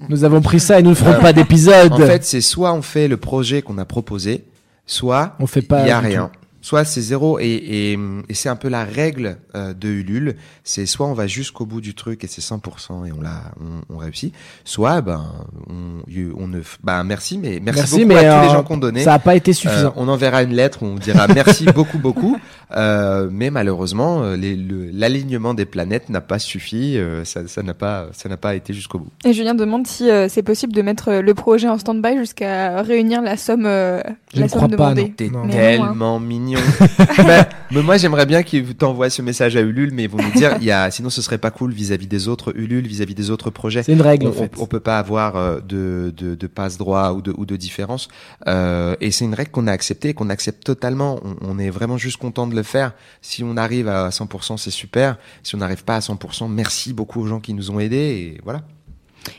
Nous 0.08 0.24
avons 0.24 0.40
pris 0.40 0.60
ça 0.60 0.78
et 0.78 0.82
nous 0.82 0.90
ne 0.90 0.94
ferons 0.94 1.20
pas 1.20 1.32
d'épisode. 1.32 1.92
En 1.92 1.96
fait, 1.98 2.24
c'est 2.24 2.40
soit 2.40 2.72
on 2.72 2.82
fait 2.82 3.08
le 3.08 3.16
projet 3.16 3.62
qu'on 3.62 3.78
a 3.78 3.84
proposé, 3.84 4.44
soit 4.86 5.36
On 5.40 5.46
fait 5.46 5.62
pas 5.62 5.82
il 5.82 5.88
y 5.88 5.90
a 5.90 6.00
rien. 6.00 6.30
Soit 6.60 6.84
c'est 6.84 7.00
zéro 7.00 7.38
et, 7.38 7.44
et, 7.46 7.92
et 8.28 8.34
c'est 8.34 8.48
un 8.48 8.56
peu 8.56 8.68
la 8.68 8.84
règle 8.84 9.38
euh, 9.54 9.72
de 9.74 9.88
Ulule. 9.88 10.36
C'est 10.64 10.86
soit 10.86 11.06
on 11.06 11.14
va 11.14 11.26
jusqu'au 11.28 11.66
bout 11.66 11.80
du 11.80 11.94
truc 11.94 12.24
et 12.24 12.26
c'est 12.26 12.42
100% 12.42 13.06
et 13.06 13.12
on 13.12 13.20
l'a, 13.20 13.52
on, 13.60 13.94
on 13.94 13.98
réussit. 13.98 14.34
Soit 14.64 15.00
ben 15.00 15.24
on, 15.68 16.46
ne, 16.48 16.60
ben 16.82 17.04
merci 17.04 17.38
mais 17.38 17.60
merci, 17.62 17.80
Merci, 17.80 17.94
beaucoup 18.04 18.08
mais 18.08 18.14
à 18.16 18.18
tous 18.40 18.42
les 18.42 18.48
euh, 18.48 18.52
gens 18.56 18.64
qui 18.64 18.72
ont 18.72 18.76
donné. 18.76 19.04
ça 19.04 19.10
n'a 19.12 19.18
pas 19.18 19.36
été 19.36 19.50
Euh, 19.52 19.54
suffisant. 19.54 19.92
on 19.96 20.08
enverra 20.08 20.42
une 20.42 20.52
lettre 20.54 20.82
où 20.82 20.86
on 20.86 20.94
dira 20.96 21.28
merci 21.34 21.64
beaucoup 21.66 21.98
beaucoup. 21.98 22.36
Euh, 22.76 23.28
mais 23.30 23.50
malheureusement, 23.50 24.22
le- 24.22 24.90
l'alignement 24.92 25.54
des 25.54 25.64
planètes 25.64 26.08
n'a 26.10 26.20
pas 26.20 26.38
suffi. 26.38 26.98
euh, 26.98 27.24
ça, 27.24 27.46
ça 27.46 27.62
n'a 27.62 27.74
pas, 27.74 28.08
ça 28.12 28.28
n'a 28.28 28.36
pas 28.36 28.54
été 28.54 28.72
jusqu'au 28.74 28.98
bout. 28.98 29.10
Et 29.24 29.32
Julien 29.32 29.54
demande 29.54 29.86
si 29.86 30.10
euh, 30.10 30.28
c'est 30.28 30.42
possible 30.42 30.72
de 30.72 30.82
mettre 30.82 31.12
le 31.12 31.34
projet 31.34 31.68
en 31.68 31.78
stand-by 31.78 32.16
jusqu'à 32.18 32.82
réunir 32.82 33.22
la 33.22 33.36
somme, 33.36 33.64
euh, 33.66 34.00
Je 34.34 34.40
la 34.40 34.46
ne 34.46 34.48
somme 34.50 34.58
crois 34.66 34.76
pas, 34.76 34.94
demandée. 34.94 35.02
non. 35.08 35.14
T'es 35.16 35.28
Non. 35.30 35.44
Mais 35.46 35.52
tellement 35.78 36.18
mignon. 36.20 36.47
mais, 37.26 37.48
mais 37.70 37.82
moi, 37.82 37.96
j'aimerais 37.96 38.26
bien 38.26 38.42
qu'ils 38.42 38.74
t'envoient 38.74 39.10
ce 39.10 39.22
message 39.22 39.56
à 39.56 39.60
Ulule, 39.60 39.90
mais 39.92 40.04
ils 40.04 40.08
vont 40.10 40.22
nous 40.22 40.32
dire, 40.32 40.56
il 40.60 40.64
y 40.64 40.70
a, 40.70 40.90
sinon 40.90 41.10
ce 41.10 41.22
serait 41.22 41.38
pas 41.38 41.50
cool 41.50 41.72
vis-à-vis 41.72 42.06
des 42.06 42.28
autres 42.28 42.52
Ulule, 42.56 42.86
vis-à-vis 42.86 43.14
des 43.14 43.30
autres 43.30 43.50
projets. 43.50 43.82
C'est 43.82 43.92
une 43.92 44.02
règle 44.02 44.26
On, 44.26 44.30
en 44.30 44.32
fait. 44.32 44.52
on, 44.56 44.62
on 44.62 44.66
peut 44.66 44.80
pas 44.80 44.98
avoir 44.98 45.36
euh, 45.36 45.60
de, 45.60 46.12
de, 46.16 46.34
de 46.34 46.46
passe 46.46 46.78
droit 46.78 47.12
ou 47.12 47.22
de, 47.22 47.32
ou 47.36 47.46
de 47.46 47.56
différence. 47.56 48.08
Euh, 48.46 48.96
et 49.00 49.10
c'est 49.10 49.24
une 49.24 49.34
règle 49.34 49.50
qu'on 49.50 49.66
a 49.66 49.72
acceptée, 49.72 50.14
qu'on 50.14 50.30
accepte 50.30 50.64
totalement. 50.64 51.20
On, 51.24 51.36
on 51.42 51.58
est 51.58 51.70
vraiment 51.70 51.98
juste 51.98 52.16
content 52.18 52.46
de 52.46 52.54
le 52.54 52.62
faire. 52.62 52.92
Si 53.22 53.44
on 53.44 53.56
arrive 53.56 53.88
à 53.88 54.08
100%, 54.10 54.56
c'est 54.56 54.70
super. 54.70 55.16
Si 55.42 55.54
on 55.54 55.58
n'arrive 55.58 55.84
pas 55.84 55.96
à 55.96 56.00
100%, 56.00 56.50
merci 56.50 56.92
beaucoup 56.92 57.20
aux 57.20 57.26
gens 57.26 57.40
qui 57.40 57.54
nous 57.54 57.70
ont 57.70 57.80
aidés. 57.80 57.96
Et 58.36 58.40
voilà. 58.44 58.62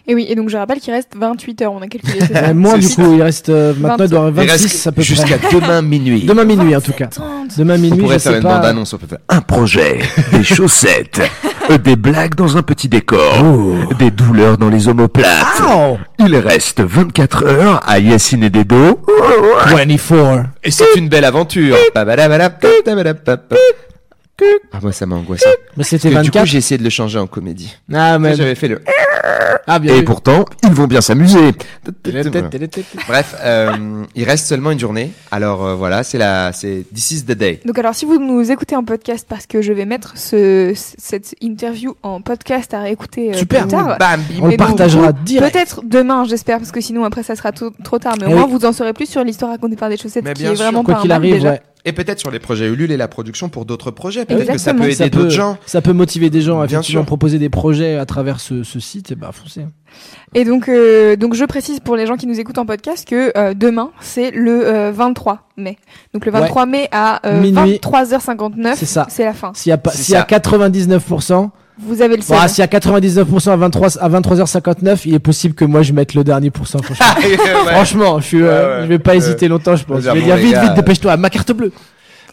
Et 0.08 0.16
oui, 0.16 0.26
et 0.30 0.36
donc 0.36 0.50
je 0.50 0.58
rappelle 0.58 0.80
qu'il 0.80 0.94
reste 0.94 1.10
28 1.16 1.62
heures, 1.62 1.74
on 1.74 1.82
a 1.82 1.88
calculé. 1.88 2.20
ça 2.34 2.50
Euh, 2.50 2.54
moins 2.54 2.78
du 2.78 2.88
coup, 2.90 3.14
il 3.14 3.22
reste 3.22 3.50
euh, 3.50 3.74
maintenant 3.80 4.06
il 4.06 4.10
doit 4.10 4.20
y 4.20 4.28
avoir 4.28 4.44
Il 4.46 4.50
26 4.50 4.64
reste 4.64 4.88
à 4.88 4.92
peu 4.92 5.02
jusqu'à 5.02 5.38
demain 5.52 5.82
minuit. 5.82 6.24
Demain 6.24 6.44
minuit 6.46 6.76
en 6.76 6.82
tout 6.82 6.94
cas. 6.94 7.08
30. 7.08 7.58
Demain 7.58 7.76
on 7.76 7.80
minuit, 7.80 8.00
pourrait 8.00 8.16
je 8.20 8.24
faire 8.24 8.32
sais 8.34 8.38
une 8.38 8.44
pas. 8.44 8.58
bande-annonce. 8.58 8.94
On 8.94 8.98
peut 8.98 9.08
faire 9.08 9.20
Un 9.30 9.42
projet, 9.42 10.00
des 10.32 10.44
chaussettes, 10.44 11.22
euh, 11.70 11.78
des 11.78 11.96
blagues 11.96 12.36
dans 12.36 12.58
un 12.58 12.62
petit 12.62 12.88
décor, 12.90 13.44
des 13.98 14.12
douleurs 14.12 14.58
dans 14.58 14.70
les 14.70 14.88
omoplates. 14.88 15.62
Ow! 15.68 15.98
Il 16.20 16.36
reste 16.36 16.82
24 16.82 17.46
heures 17.46 17.82
à 17.88 18.00
Yacine 18.00 18.44
et 18.44 18.50
Dedo. 18.50 19.00
24. 19.66 20.46
Et 20.64 20.72
c'est 20.72 20.96
une 20.96 21.10
belle 21.10 21.26
aventure. 21.26 21.76
Ah, 24.74 24.80
moi, 24.82 24.92
ça 24.92 25.06
m'a 25.06 25.16
angoissé. 25.16 25.46
Mais 25.78 25.84
c'était 25.84 26.10
Parce 26.12 26.22
que 26.22 26.26
du 26.26 26.32
coup, 26.32 26.38
24. 26.38 26.46
j'ai 26.52 26.58
essayé 26.60 26.78
de 26.78 26.84
le 26.84 26.90
changer 26.90 27.20
en 27.20 27.28
comédie. 27.28 27.76
Ah, 27.94 28.18
mais. 28.20 28.36
J'avais 28.36 28.56
fait 28.56 28.68
le. 28.68 28.82
Ah, 29.68 29.78
bien 29.80 29.94
Et 29.94 30.00
vu. 30.00 30.06
pourtant, 30.06 30.46
ils 30.64 30.72
vont 30.74 30.88
bien 30.88 31.02
s'amuser. 31.02 31.52
Bref, 33.08 33.36
euh, 33.44 34.04
il 34.16 34.24
reste 34.24 34.48
seulement 34.48 34.72
une 34.72 34.80
journée. 34.80 35.12
Alors 35.32 35.64
euh, 35.66 35.76
voilà, 35.76 36.04
c'est 36.04 36.18
la, 36.18 36.52
c'est 36.54 36.86
This 36.94 37.12
is 37.12 37.24
the 37.26 37.32
day. 37.34 37.60
Donc 37.66 37.78
alors 37.78 37.94
si 37.96 38.06
vous 38.06 38.18
nous 38.20 38.52
écoutez 38.52 38.76
en 38.76 38.84
podcast, 38.84 39.26
parce 39.30 39.46
que 39.46 39.62
je 39.62 39.74
vais 39.74 39.86
mettre 39.86 40.18
ce, 40.18 40.74
cette 40.76 41.36
interview 41.42 41.96
en 42.04 42.22
podcast 42.22 42.74
à 42.74 42.82
réécouter 42.82 43.32
euh, 43.32 43.38
Super. 43.38 43.62
plus 43.68 43.70
tard. 43.72 43.98
Bam, 44.00 44.22
On 44.42 44.48
le 44.48 44.58
partagera 44.58 45.12
direct. 45.12 45.54
Peut-être 45.54 45.82
demain, 45.86 46.24
j'espère, 46.28 46.58
parce 46.60 46.72
que 46.72 46.82
sinon 46.82 47.04
après 47.04 47.24
ça 47.24 47.36
sera 47.36 47.52
tout- 47.52 47.74
trop 47.84 48.00
tard. 48.00 48.16
Mais 48.20 48.26
au 48.26 48.30
Eh 48.30 48.34
moins 48.34 48.46
oui. 48.46 48.52
vous 48.52 48.66
en 48.66 48.74
saurez 48.74 48.94
plus 48.94 49.08
sur 49.08 49.24
l'histoire 49.24 49.52
racontée 49.52 49.76
par 49.76 49.90
des 49.90 49.98
chaussettes, 49.98 50.24
Mais 50.24 50.34
qui 50.34 50.44
bien 50.44 50.54
est 50.54 50.56
sûr, 50.56 50.66
vraiment 50.66 50.84
Quoi 50.84 50.96
pas 50.96 51.02
qu'il 51.02 51.12
un 51.12 51.16
mal 51.20 51.24
arrive, 51.24 51.36
déjà. 51.36 51.50
ouais. 51.52 51.62
Et 51.86 51.94
peut-être 51.94 52.20
sur 52.20 52.30
les 52.30 52.40
projets 52.40 52.68
Ulule 52.68 52.92
et 52.92 52.98
la 52.98 53.08
production 53.08 53.48
pour 53.50 53.66
d'autres 53.66 53.90
projets. 53.92 54.26
Peut-être 54.26 54.52
que 54.52 54.58
ça 54.58 54.74
peut 54.74 54.90
aider 54.90 55.10
d'autres 55.10 55.30
gens. 55.30 55.58
ça 55.66 55.82
peut 55.82 55.94
motiver 55.94 56.30
des 56.30 56.42
gens 56.42 56.60
à 56.60 56.68
Bien 56.68 56.80
effectivement 56.80 57.02
sûr. 57.04 57.06
proposer 57.08 57.40
des 57.40 57.50
projets 57.50 57.96
à 57.98 58.06
travers 58.06 58.40
ce, 58.42 58.64
ce 58.64 58.80
site. 58.80 59.12
Et 59.12 59.16
bah, 59.16 59.32
foncez. 59.32 59.66
Et 60.36 60.44
donc, 60.44 60.68
euh, 60.68 61.16
donc 61.16 61.34
je 61.36 61.46
précise 61.46 61.80
pour 61.80 61.96
les 61.96 62.06
gens 62.06 62.18
qui 62.18 62.28
nous 62.28 62.40
écoutent 62.40 62.58
en 62.58 62.66
podcast 62.66 63.08
que 63.08 63.32
euh, 63.38 63.54
demain 63.54 63.92
c'est 64.02 64.32
le 64.32 64.68
euh, 64.68 64.92
23 64.92 65.48
mai. 65.58 65.78
Donc 66.14 66.26
le 66.26 66.32
23 66.32 66.66
mai 66.66 66.90
à 66.92 67.26
euh, 67.28 67.40
Minuit. 67.40 67.80
23h59, 67.82 68.76
C'est 68.76 68.86
ça. 68.86 69.08
c'est 69.10 69.24
la 69.26 69.34
fin. 69.34 69.52
S'il 69.56 69.70
y 69.70 69.74
a 69.74 69.78
pas, 69.78 69.92
C'est 69.92 70.04
s'il 70.04 70.14
y 70.14 70.18
a 70.18 70.28
ça. 70.30 70.38
99%, 70.38 71.50
Vous 71.82 72.02
avez 72.02 72.16
le 72.16 72.22
bon, 72.22 72.28
seul. 72.28 72.38
ah, 72.40 72.48
s'il 72.48 72.60
y 72.60 72.64
a 72.64 72.68
99% 72.68 73.50
à 73.52 73.56
23, 73.56 73.98
à 74.00 74.10
23h59, 74.10 75.02
il 75.06 75.14
est 75.14 75.20
possible 75.20 75.54
que 75.56 75.66
moi 75.66 75.82
je 75.82 75.94
mette 75.94 76.14
le 76.14 76.24
dernier 76.24 76.52
pourcent, 76.52 76.80
franchement. 76.82 77.06
Ouais. 77.20 77.74
Franchement, 77.74 78.20
je 78.20 78.26
suis, 78.26 78.42
euh, 78.42 78.48
Ouais, 78.48 78.76
ouais. 78.80 78.84
je 78.84 78.88
vais 78.90 79.00
pas 79.00 79.16
hésiter 79.16 79.48
longtemps, 79.48 79.76
je 79.76 79.84
pense. 79.86 80.02
Je 80.02 80.10
vais 80.10 80.20
bon, 80.20 80.26
dire 80.26 80.36
vite, 80.38 80.52
gars, 80.54 80.62
vite, 80.64 80.74
dépêche-toi, 80.76 81.16
ma 81.18 81.30
carte 81.30 81.52
bleue. 81.52 81.72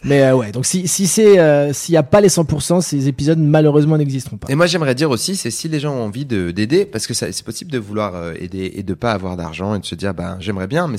Mais 0.03 0.21
euh, 0.21 0.35
ouais, 0.35 0.51
donc 0.51 0.65
si, 0.67 0.87
si 0.87 1.07
c'est, 1.07 1.39
euh, 1.39 1.73
s'il 1.73 1.95
y 1.95 1.97
a 1.97 2.03
pas 2.03 2.21
les 2.21 2.27
100%, 2.29 2.81
ces 2.81 3.07
épisodes 3.07 3.39
malheureusement 3.39 3.97
n'existeront 3.97 4.37
pas. 4.37 4.47
Et 4.47 4.53
moi, 4.55 4.67
j'aimerais 4.67 4.93
dire 4.93 5.09
aussi, 5.09 5.35
c'est 5.35 5.49
si 5.49 5.67
les 5.69 5.79
gens 5.79 5.91
ont 5.95 6.03
envie 6.05 6.23
de 6.25 6.51
d'aider, 6.51 6.85
parce 6.85 7.07
que 7.07 7.15
ça- 7.15 7.31
c'est 7.31 7.43
possible 7.43 7.71
de 7.71 7.79
vouloir 7.79 8.13
euh, 8.15 8.33
aider 8.39 8.71
et 8.75 8.83
de 8.83 8.93
pas 8.93 9.11
avoir 9.11 9.37
d'argent 9.37 9.73
et 9.73 9.79
de 9.79 9.85
se 9.85 9.95
dire, 9.95 10.13
ben 10.13 10.37
j'aimerais 10.39 10.67
bien, 10.67 10.87
mais 10.87 10.97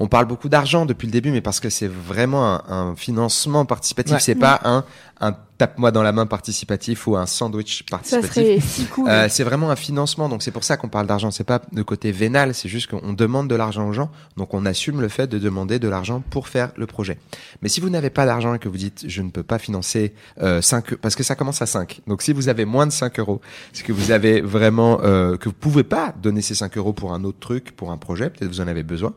on 0.00 0.08
parle 0.08 0.26
beaucoup 0.26 0.48
d'argent 0.48 0.84
depuis 0.84 1.06
le 1.06 1.12
début, 1.12 1.30
mais 1.30 1.42
parce 1.42 1.60
que 1.60 1.70
c'est 1.70 1.88
vraiment 1.90 2.44
un, 2.56 2.62
un 2.68 2.96
financement 2.96 3.64
participatif, 3.66 4.14
Ouais. 4.14 4.20
c'est 4.20 4.34
pas 4.34 4.60
un 4.64 4.84
un 5.24 5.36
tape-moi 5.56 5.90
dans 5.90 6.02
la 6.02 6.12
main 6.12 6.26
participatif 6.26 7.06
ou 7.06 7.16
un 7.16 7.26
sandwich 7.26 7.78
Ça 7.78 7.84
participatif. 7.90 8.32
serait 8.32 8.60
si 8.60 8.84
cool. 8.86 9.08
Euh, 9.08 9.28
c'est 9.28 9.44
vraiment 9.44 9.70
un 9.70 9.76
financement, 9.76 10.28
donc 10.28 10.42
c'est 10.42 10.50
pour 10.50 10.64
ça 10.64 10.76
qu'on 10.76 10.88
parle 10.88 11.06
d'argent. 11.06 11.30
C'est 11.30 11.44
pas 11.44 11.62
de 11.72 11.82
côté 11.82 12.12
vénal, 12.12 12.54
c'est 12.54 12.68
juste 12.68 12.88
qu'on 12.90 13.12
demande 13.12 13.48
de 13.48 13.54
l'argent 13.54 13.88
aux 13.88 13.92
gens, 13.92 14.10
donc 14.36 14.52
on 14.52 14.66
assume 14.66 15.00
le 15.00 15.08
fait 15.08 15.26
de 15.26 15.38
demander 15.38 15.78
de 15.78 15.88
l'argent 15.88 16.22
pour 16.30 16.48
faire 16.48 16.72
le 16.76 16.86
projet. 16.86 17.18
Mais 17.62 17.68
si 17.68 17.80
vous 17.80 17.88
n'avez 17.88 18.10
pas 18.10 18.26
d'argent 18.26 18.54
et 18.54 18.58
que 18.58 18.68
vous 18.68 18.76
dites 18.76 19.04
je 19.06 19.22
ne 19.22 19.30
peux 19.30 19.42
pas 19.42 19.58
financer 19.58 20.12
euh, 20.42 20.60
5 20.60 20.96
parce 20.96 21.14
que 21.14 21.22
ça 21.22 21.34
commence 21.34 21.62
à 21.62 21.66
5. 21.66 22.00
Donc 22.06 22.22
si 22.22 22.32
vous 22.32 22.48
avez 22.48 22.64
moins 22.64 22.86
de 22.86 22.92
5 22.92 23.18
euros, 23.20 23.40
c'est 23.72 23.84
que 23.84 23.92
vous 23.92 24.10
avez 24.10 24.40
vraiment 24.40 25.00
euh, 25.02 25.36
que 25.36 25.48
vous 25.48 25.54
pouvez 25.54 25.84
pas 25.84 26.14
donner 26.22 26.42
ces 26.42 26.54
5 26.54 26.76
euros 26.76 26.92
pour 26.92 27.14
un 27.14 27.24
autre 27.24 27.38
truc, 27.38 27.74
pour 27.76 27.90
un 27.90 27.96
projet, 27.96 28.30
peut-être 28.30 28.50
vous 28.50 28.60
en 28.60 28.68
avez 28.68 28.82
besoin. 28.82 29.14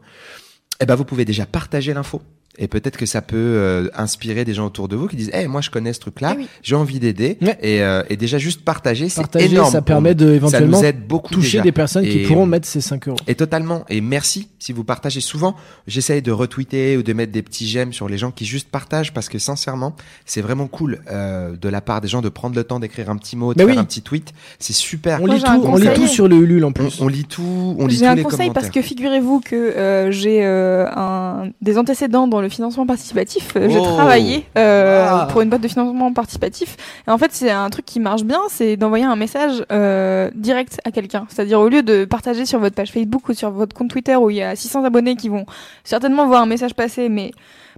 Eh 0.80 0.86
ben 0.86 0.95
vous 0.95 1.05
pouvez 1.05 1.26
déjà 1.26 1.45
partager 1.45 1.93
l'info. 1.93 2.22
Et 2.60 2.68
peut-être 2.68 2.97
que 2.97 3.05
ça 3.05 3.22
peut 3.22 3.36
euh, 3.38 3.88
inspirer 3.95 4.43
des 4.45 4.53
gens 4.53 4.66
autour 4.66 4.88
de 4.88 4.95
vous 4.95 5.08
qui 5.08 5.16
disent, 5.16 5.30
hey, 5.34 5.47
moi 5.47 5.62
je 5.62 5.70
connais 5.70 5.93
ce 5.93 5.99
truc-là, 5.99 6.34
Eh 6.36 6.39
oui. 6.39 6.47
j'ai 6.64 6.76
envie 6.76 6.99
d'aider. 6.99 7.38
Ouais. 7.41 7.58
Et, 7.62 7.82
euh, 7.82 8.01
et 8.10 8.18
déjà 8.18 8.38
juste 8.38 8.64
partager, 8.66 9.10
c'est 9.10 9.22
Partager, 9.22 9.45
énorme. 9.53 9.72
ça 9.72 9.82
permet 9.82 10.16
de 10.16 10.32
éventuellement 10.34 10.78
ça 10.78 10.84
nous 10.84 10.88
aide 10.89 11.05
beaucoup 11.08 11.34
toucher 11.34 11.58
déjà. 11.58 11.64
des 11.64 11.72
personnes 11.72 12.05
qui 12.08 12.20
pourront 12.20 12.45
mettre 12.45 12.68
ces 12.68 12.82
5 12.82 13.08
euros. 13.10 13.18
Et 13.28 13.36
totalement. 13.36 13.84
Et 13.89 14.01
merci 14.01 14.47
si 14.60 14.74
vous 14.74 14.84
partagez 14.84 15.22
souvent. 15.22 15.55
J'essaye 15.88 16.22
de 16.22 16.32
retweeter 16.32 16.97
ou 16.97 17.03
de 17.03 17.14
mettre 17.14 17.32
des 17.32 17.41
petits 17.43 17.68
j'aime 17.68 17.93
sur 17.93 18.10
les 18.10 18.18
gens 18.18 18.32
qui 18.32 18.45
juste 18.45 18.70
partagent 18.70 19.14
parce 19.14 19.30
que 19.30 19.38
sincèrement, 19.39 19.95
c'est 20.26 20.41
vraiment 20.41 20.68
cool 20.68 20.99
euh, 21.12 21.55
de 21.55 21.70
la 21.70 21.82
part 21.82 22.01
des 22.01 22.08
gens 22.08 22.22
de 22.22 22.30
prendre 22.30 22.55
le 22.55 22.64
temps 22.64 22.80
d'écrire 22.80 23.10
un 23.10 23.18
petit 23.18 23.36
mot, 23.36 23.53
de 23.53 23.60
Mais 23.60 23.66
faire 23.66 23.76
oui. 23.76 23.80
un 23.82 23.86
petit 23.86 24.01
tweet. 24.01 24.34
C'est 24.60 24.74
super. 24.74 25.22
On 25.22 25.28
Moi, 25.28 25.36
lit 25.36 25.41
j'ai 25.41 25.45
tout, 25.45 25.51
un 25.51 25.55
on 25.58 25.76
lit 25.76 25.86
conseil. 25.88 25.93
tout 26.01 26.08
sur 26.08 26.28
le 26.28 26.38
Ulule 26.38 26.66
en 26.66 26.70
On, 26.70 26.74
plus. 26.74 26.99
on 27.01 27.08
lit 27.08 27.26
tout, 27.26 27.76
on 27.78 27.86
lit 27.88 27.95
J'ai 27.95 28.01
tous 28.01 28.05
un 28.08 28.16
les 28.16 28.24
conseil 28.24 28.38
commentaires. 28.47 28.53
parce 28.64 28.70
que 28.74 28.82
figurez-vous 28.82 29.41
que 29.41 29.55
euh, 29.55 30.12
j'ai 30.12 30.43
euh, 30.43 30.88
un, 30.95 31.49
des 31.62 31.78
antécédents 31.78 32.28
dans 32.28 32.41
le 32.41 32.47
financement 32.50 32.86
participatif. 32.86 33.54
Euh, 33.56 33.70
J'ai 33.70 33.80
Oh. 33.80 33.84
travaillé 33.84 34.45
euh, 34.58 35.08
Ah. 35.10 35.28
pour 35.32 35.41
une 35.41 35.50
boîte 35.50 35.62
de 35.62 35.68
financement 35.68 36.12
participatif. 36.14 36.76
Et 37.08 37.12
en 37.12 37.18
fait, 37.18 37.32
c'est 37.34 37.50
un 37.52 37.70
truc 37.70 37.86
qui 37.86 38.00
marche 38.00 38.24
bien, 38.24 38.39
c'est 38.50 38.78
d'envoyer 38.78 39.06
un 39.06 39.16
message 39.16 39.64
euh, 39.72 40.30
direct 40.36 40.80
à 40.86 40.91
quelqu'un. 40.91 41.26
C'est-à-dire 41.30 41.60
au 41.60 41.70
lieu 41.70 41.84
de 41.84 42.06
partager 42.06 42.45
sur 42.45 42.60
votre 42.60 42.76
page 42.76 42.91
Facebook 42.91 43.28
ou 43.30 43.34
sur 43.34 43.52
votre 43.52 43.76
compte 43.76 43.89
Twitter 43.89 44.16
où 44.16 44.30
il 44.30 44.38
y 44.38 44.41
a 44.43 44.56
600 44.56 44.84
abonnés 44.84 45.16
qui 45.16 45.30
vont 45.30 45.45
certainement 45.84 46.28
voir 46.28 46.41
un 46.41 46.45
message 46.48 46.74
passer, 46.74 47.10
mais 47.10 47.32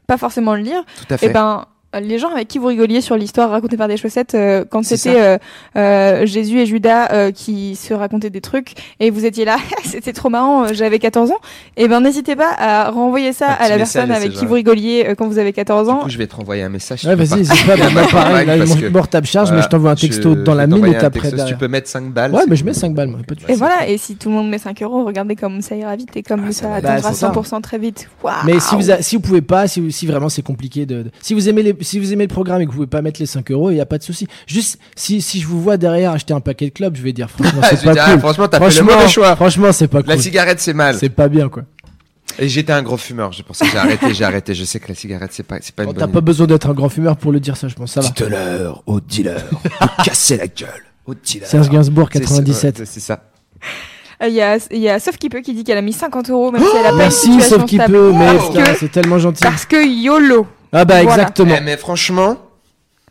pas 0.08 0.18
forcément 0.18 0.56
le 0.56 0.62
lire. 0.62 0.84
Tout 1.08 1.14
à 1.14 1.18
fait. 1.18 1.26
Et 1.28 1.30
ben 1.30 1.66
les 2.00 2.20
gens 2.20 2.30
avec 2.30 2.48
qui 2.48 2.60
vous 2.60 2.68
rigoliez 2.68 3.02
sur 3.02 3.16
l'histoire 3.16 3.50
racontée 3.50 3.76
par 3.78 3.88
des 3.88 3.98
chaussettes 3.98 4.36
euh, 4.36 4.64
quand 4.70 4.84
c'était 4.84 5.20
euh, 5.20 5.38
euh, 5.76 6.26
Jésus 6.28 6.60
et 6.60 6.66
Judas 6.68 7.12
euh, 7.12 7.32
qui 7.32 7.76
se 7.76 7.94
racontaient 7.96 8.30
des 8.30 8.42
trucs 8.42 8.74
et 9.00 9.10
vous 9.10 9.26
étiez 9.26 9.44
là 9.44 9.58
c'était 9.86 10.14
trop 10.14 10.30
marrant 10.30 10.66
euh, 10.66 10.68
j'avais 10.74 11.00
14 11.00 11.32
ans 11.32 11.40
et 11.78 11.88
ben 11.88 12.00
n'hésitez 12.02 12.36
pas 12.36 12.52
à 12.58 12.92
renvoyer 12.92 13.34
ça 13.34 13.48
à 13.48 13.70
la 13.70 13.78
personne 13.78 14.12
avec 14.12 14.34
qui 14.34 14.46
vous 14.46 14.54
rigoliez 14.54 15.06
euh, 15.08 15.16
quand 15.16 15.28
vous 15.28 15.40
avez 15.40 15.52
14 15.52 15.88
du 15.88 15.94
ans 15.94 16.00
coup, 16.02 16.10
je 16.10 16.18
vais 16.20 16.28
te 16.28 16.36
renvoyer 16.36 16.62
un 16.62 16.70
message. 16.70 17.06
Ouais, 17.06 17.16
vas-y, 17.16 17.44
c'est 17.46 17.66
pas 17.66 17.90
moi 17.90 18.04
pareil. 18.12 18.46
Là, 18.46 18.58
mon, 18.92 19.02
retable 19.02 19.26
charge, 19.26 19.52
mais 19.52 19.58
euh, 19.58 19.62
je 19.64 19.68
t'envoie 19.68 19.92
un 19.92 19.96
texto 19.96 20.36
je 20.36 20.42
dans 20.42 20.54
la 20.54 20.68
minute 20.68 21.04
après. 21.04 21.32
Tu 21.48 21.56
peux 21.56 21.68
mettre 21.68 21.88
5 21.90 22.12
balles. 22.12 22.32
Ouais, 22.34 22.44
mais 22.48 22.56
je 22.56 22.64
mets 22.66 22.74
5 22.74 22.94
balles, 22.94 23.08
moi. 23.08 23.20
Pas 23.28 23.36
de 23.36 23.52
et 23.52 23.56
voilà 23.56 23.88
et 23.88 23.98
si 23.98 24.16
tout 24.16 24.30
le 24.30 24.36
monde 24.36 24.50
met 24.50 24.58
5 24.60 24.82
euros 24.84 25.04
regardez 25.06 25.36
comme 25.36 25.62
ça 25.62 25.76
ira 25.76 25.96
vite 25.96 26.16
et 26.16 26.24
comme 26.24 26.44
Ah, 26.48 26.52
ça. 26.52 26.68
Bah, 26.68 26.76
atteindra 26.76 27.14
c'est 27.14 27.20
ça. 27.20 27.32
100% 27.32 27.62
très 27.62 27.78
vite. 27.78 28.10
Mais 28.46 28.60
si 28.60 28.76
vous, 28.76 28.82
si 29.00 29.16
vous 29.16 29.22
pouvez 29.22 29.42
pas, 29.42 29.68
si, 29.68 30.06
vraiment 30.06 30.30
c'est 30.30 30.42
compliqué 30.44 30.86
de, 30.86 31.04
de- 31.04 31.12
si 31.22 31.34
vous 31.34 31.50
aimez 31.50 31.64
les, 31.64 31.76
si 31.82 32.00
vous 32.00 32.14
aimez 32.14 32.26
le 32.26 32.34
programme 32.34 32.62
et 32.62 32.66
que 32.66 32.70
vous 32.72 32.76
pouvez 32.78 32.88
pas 32.88 33.02
mettre 33.02 33.20
les 33.20 33.26
5 33.26 33.50
euros, 33.52 33.72
il 33.72 33.78
y 33.78 33.82
a 33.82 33.86
pas 33.86 33.98
de 33.98 34.04
souci. 34.04 34.28
Juste, 34.48 34.80
si, 34.96 35.22
si 35.22 35.40
je 35.42 35.48
vous 35.48 35.62
vois 35.62 35.78
derrière 35.78 36.12
acheter 36.12 36.34
un 36.34 36.40
paquet 36.42 36.66
de 36.66 36.72
clubs, 36.72 36.96
je 36.96 37.02
vais 37.02 37.14
dire 37.14 37.30
franchement, 37.38 37.62
c'est 37.70 37.84
pas 37.84 37.94
dire, 37.94 38.04
ah, 38.06 38.12
cool. 38.12 38.20
franchement, 38.20 38.48
t'as 38.48 38.60
fait 38.60 38.66
le 38.66 38.72
Franchement, 38.72 38.96
mauvais 38.98 39.08
choix. 39.10 39.36
franchement, 39.36 39.72
c'est 39.72 39.88
pas 39.88 40.02
La 40.06 40.16
cool. 40.16 40.24
cigarette, 40.24 40.60
c'est 40.60 40.74
mal. 40.74 40.96
C'est 41.00 41.10
pas 41.10 41.28
bien, 41.28 41.50
quoi. 41.50 41.64
Et 42.38 42.48
j'étais 42.48 42.72
un 42.72 42.84
gros 42.84 42.96
fumeur. 42.96 43.32
C'est 43.36 43.44
pour 43.44 43.56
ça 43.56 43.66
que 43.66 43.72
j'ai 43.72 43.78
arrêté. 43.78 44.14
J'ai 44.14 44.24
arrêté. 44.24 44.54
Je 44.54 44.64
sais 44.64 44.80
que 44.80 44.88
la 44.88 44.96
cigarette, 44.96 45.32
c'est 45.34 45.44
pas, 45.44 45.58
c'est 45.62 45.76
pas 45.76 45.84
une 45.84 45.94
T'as 45.94 46.08
pas 46.08 46.22
besoin 46.22 46.48
d'être 46.48 46.70
un 46.70 46.74
grand 46.74 46.88
fumeur 46.90 47.18
pour 47.18 47.32
le 47.34 47.40
dire, 47.40 47.58
ça, 47.58 47.68
je 47.68 47.76
pense, 47.76 47.92
ça 47.94 48.02
va. 48.02 48.08
Dites-leur 48.08 48.82
au 48.86 49.00
dealer 49.02 49.36
de 49.52 50.04
casser 50.06 50.38
la 50.38 50.48
gueule. 50.48 50.84
Au 51.06 51.14
dealer. 51.16 51.48
Serge 51.48 51.70
Gainsbourg, 51.70 52.08
C'est- 52.14 52.20
97. 52.22 52.86
c'est- 52.86 53.00
ça. 53.00 53.24
Euh, 54.22 54.28
il 54.28 54.34
y 54.36 54.42
a 54.42 54.58
il 54.72 54.80
y 54.80 54.90
a 54.90 55.00
Sauf 55.00 55.18
qui 55.18 55.28
peut 55.30 55.40
qui 55.42 55.54
dit 55.54 55.64
qu'elle 55.64 55.78
a 55.78 55.82
mis 55.82 55.94
50 55.94 56.30
euros 56.30 56.52
même 56.52 56.62
si 56.62 56.68
elle 56.78 56.86
a 56.86 56.90
pas 56.90 56.92
une 56.92 56.98
Merci, 56.98 57.42
sauf 57.42 57.66
stable. 57.66 57.92
peut, 57.94 58.12
mais 58.14 58.76
c'est 58.80 58.92
tellement 58.92 59.18
gentil. 59.18 59.42
parce 59.44 59.66
que 59.66 59.78
YOLO 59.86 60.46
Ah 60.72 60.86
bah, 60.86 61.02
Voilà. 61.04 61.24
exactement. 61.24 61.56
Eh, 61.58 61.62
mais 61.64 61.78
franchement, 61.78 62.38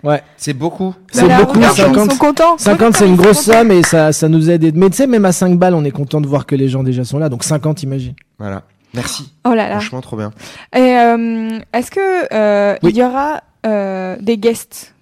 Ouais. 0.05 0.23
c'est 0.37 0.53
beaucoup. 0.53 0.95
C'est 1.11 1.21
Voilà, 1.23 1.39
beaucoup, 1.41 1.55
regarde, 1.55 1.77
50. 1.77 2.05
ils 2.07 2.11
sont 2.13 2.19
contents 2.19 2.59
50, 2.59 2.97
c'est 2.97 3.07
une 3.09 3.17
grosse 3.17 3.41
somme 3.41 3.73
et 3.73 3.83
ça, 3.83 4.13
ça 4.13 4.29
nous 4.29 4.49
aide. 4.51 4.77
Mais 4.77 4.91
tu 4.91 4.97
sais, 4.97 5.07
même 5.09 5.25
à 5.25 5.33
5 5.33 5.59
balles, 5.59 5.75
on 5.75 5.85
est 5.85 5.91
content 5.91 6.21
de 6.21 6.27
voir 6.29 6.47
que 6.47 6.55
les 6.55 6.69
gens 6.69 6.83
déjà 6.85 7.05
sont 7.05 7.19
là. 7.19 7.29
Donc 7.29 7.43
50, 7.45 7.83
imagine. 7.83 8.15
Voilà. 8.39 8.63
Merci. 8.95 9.33
oh 9.45 9.51
là 9.55 9.69
là 9.69 9.81
Franchement, 9.81 10.01
trop 10.01 10.17
bien. 10.17 10.31
Et 10.75 10.79
euh, 10.81 11.59
est-ce 11.75 11.91
que 11.91 12.01
euh, 12.33 12.77
Oui. 12.83 12.91
il 12.93 12.97
y 12.97 13.03
aura 13.03 13.43
euh, 13.67 14.17
des 14.21 14.39
guests? 14.39 14.95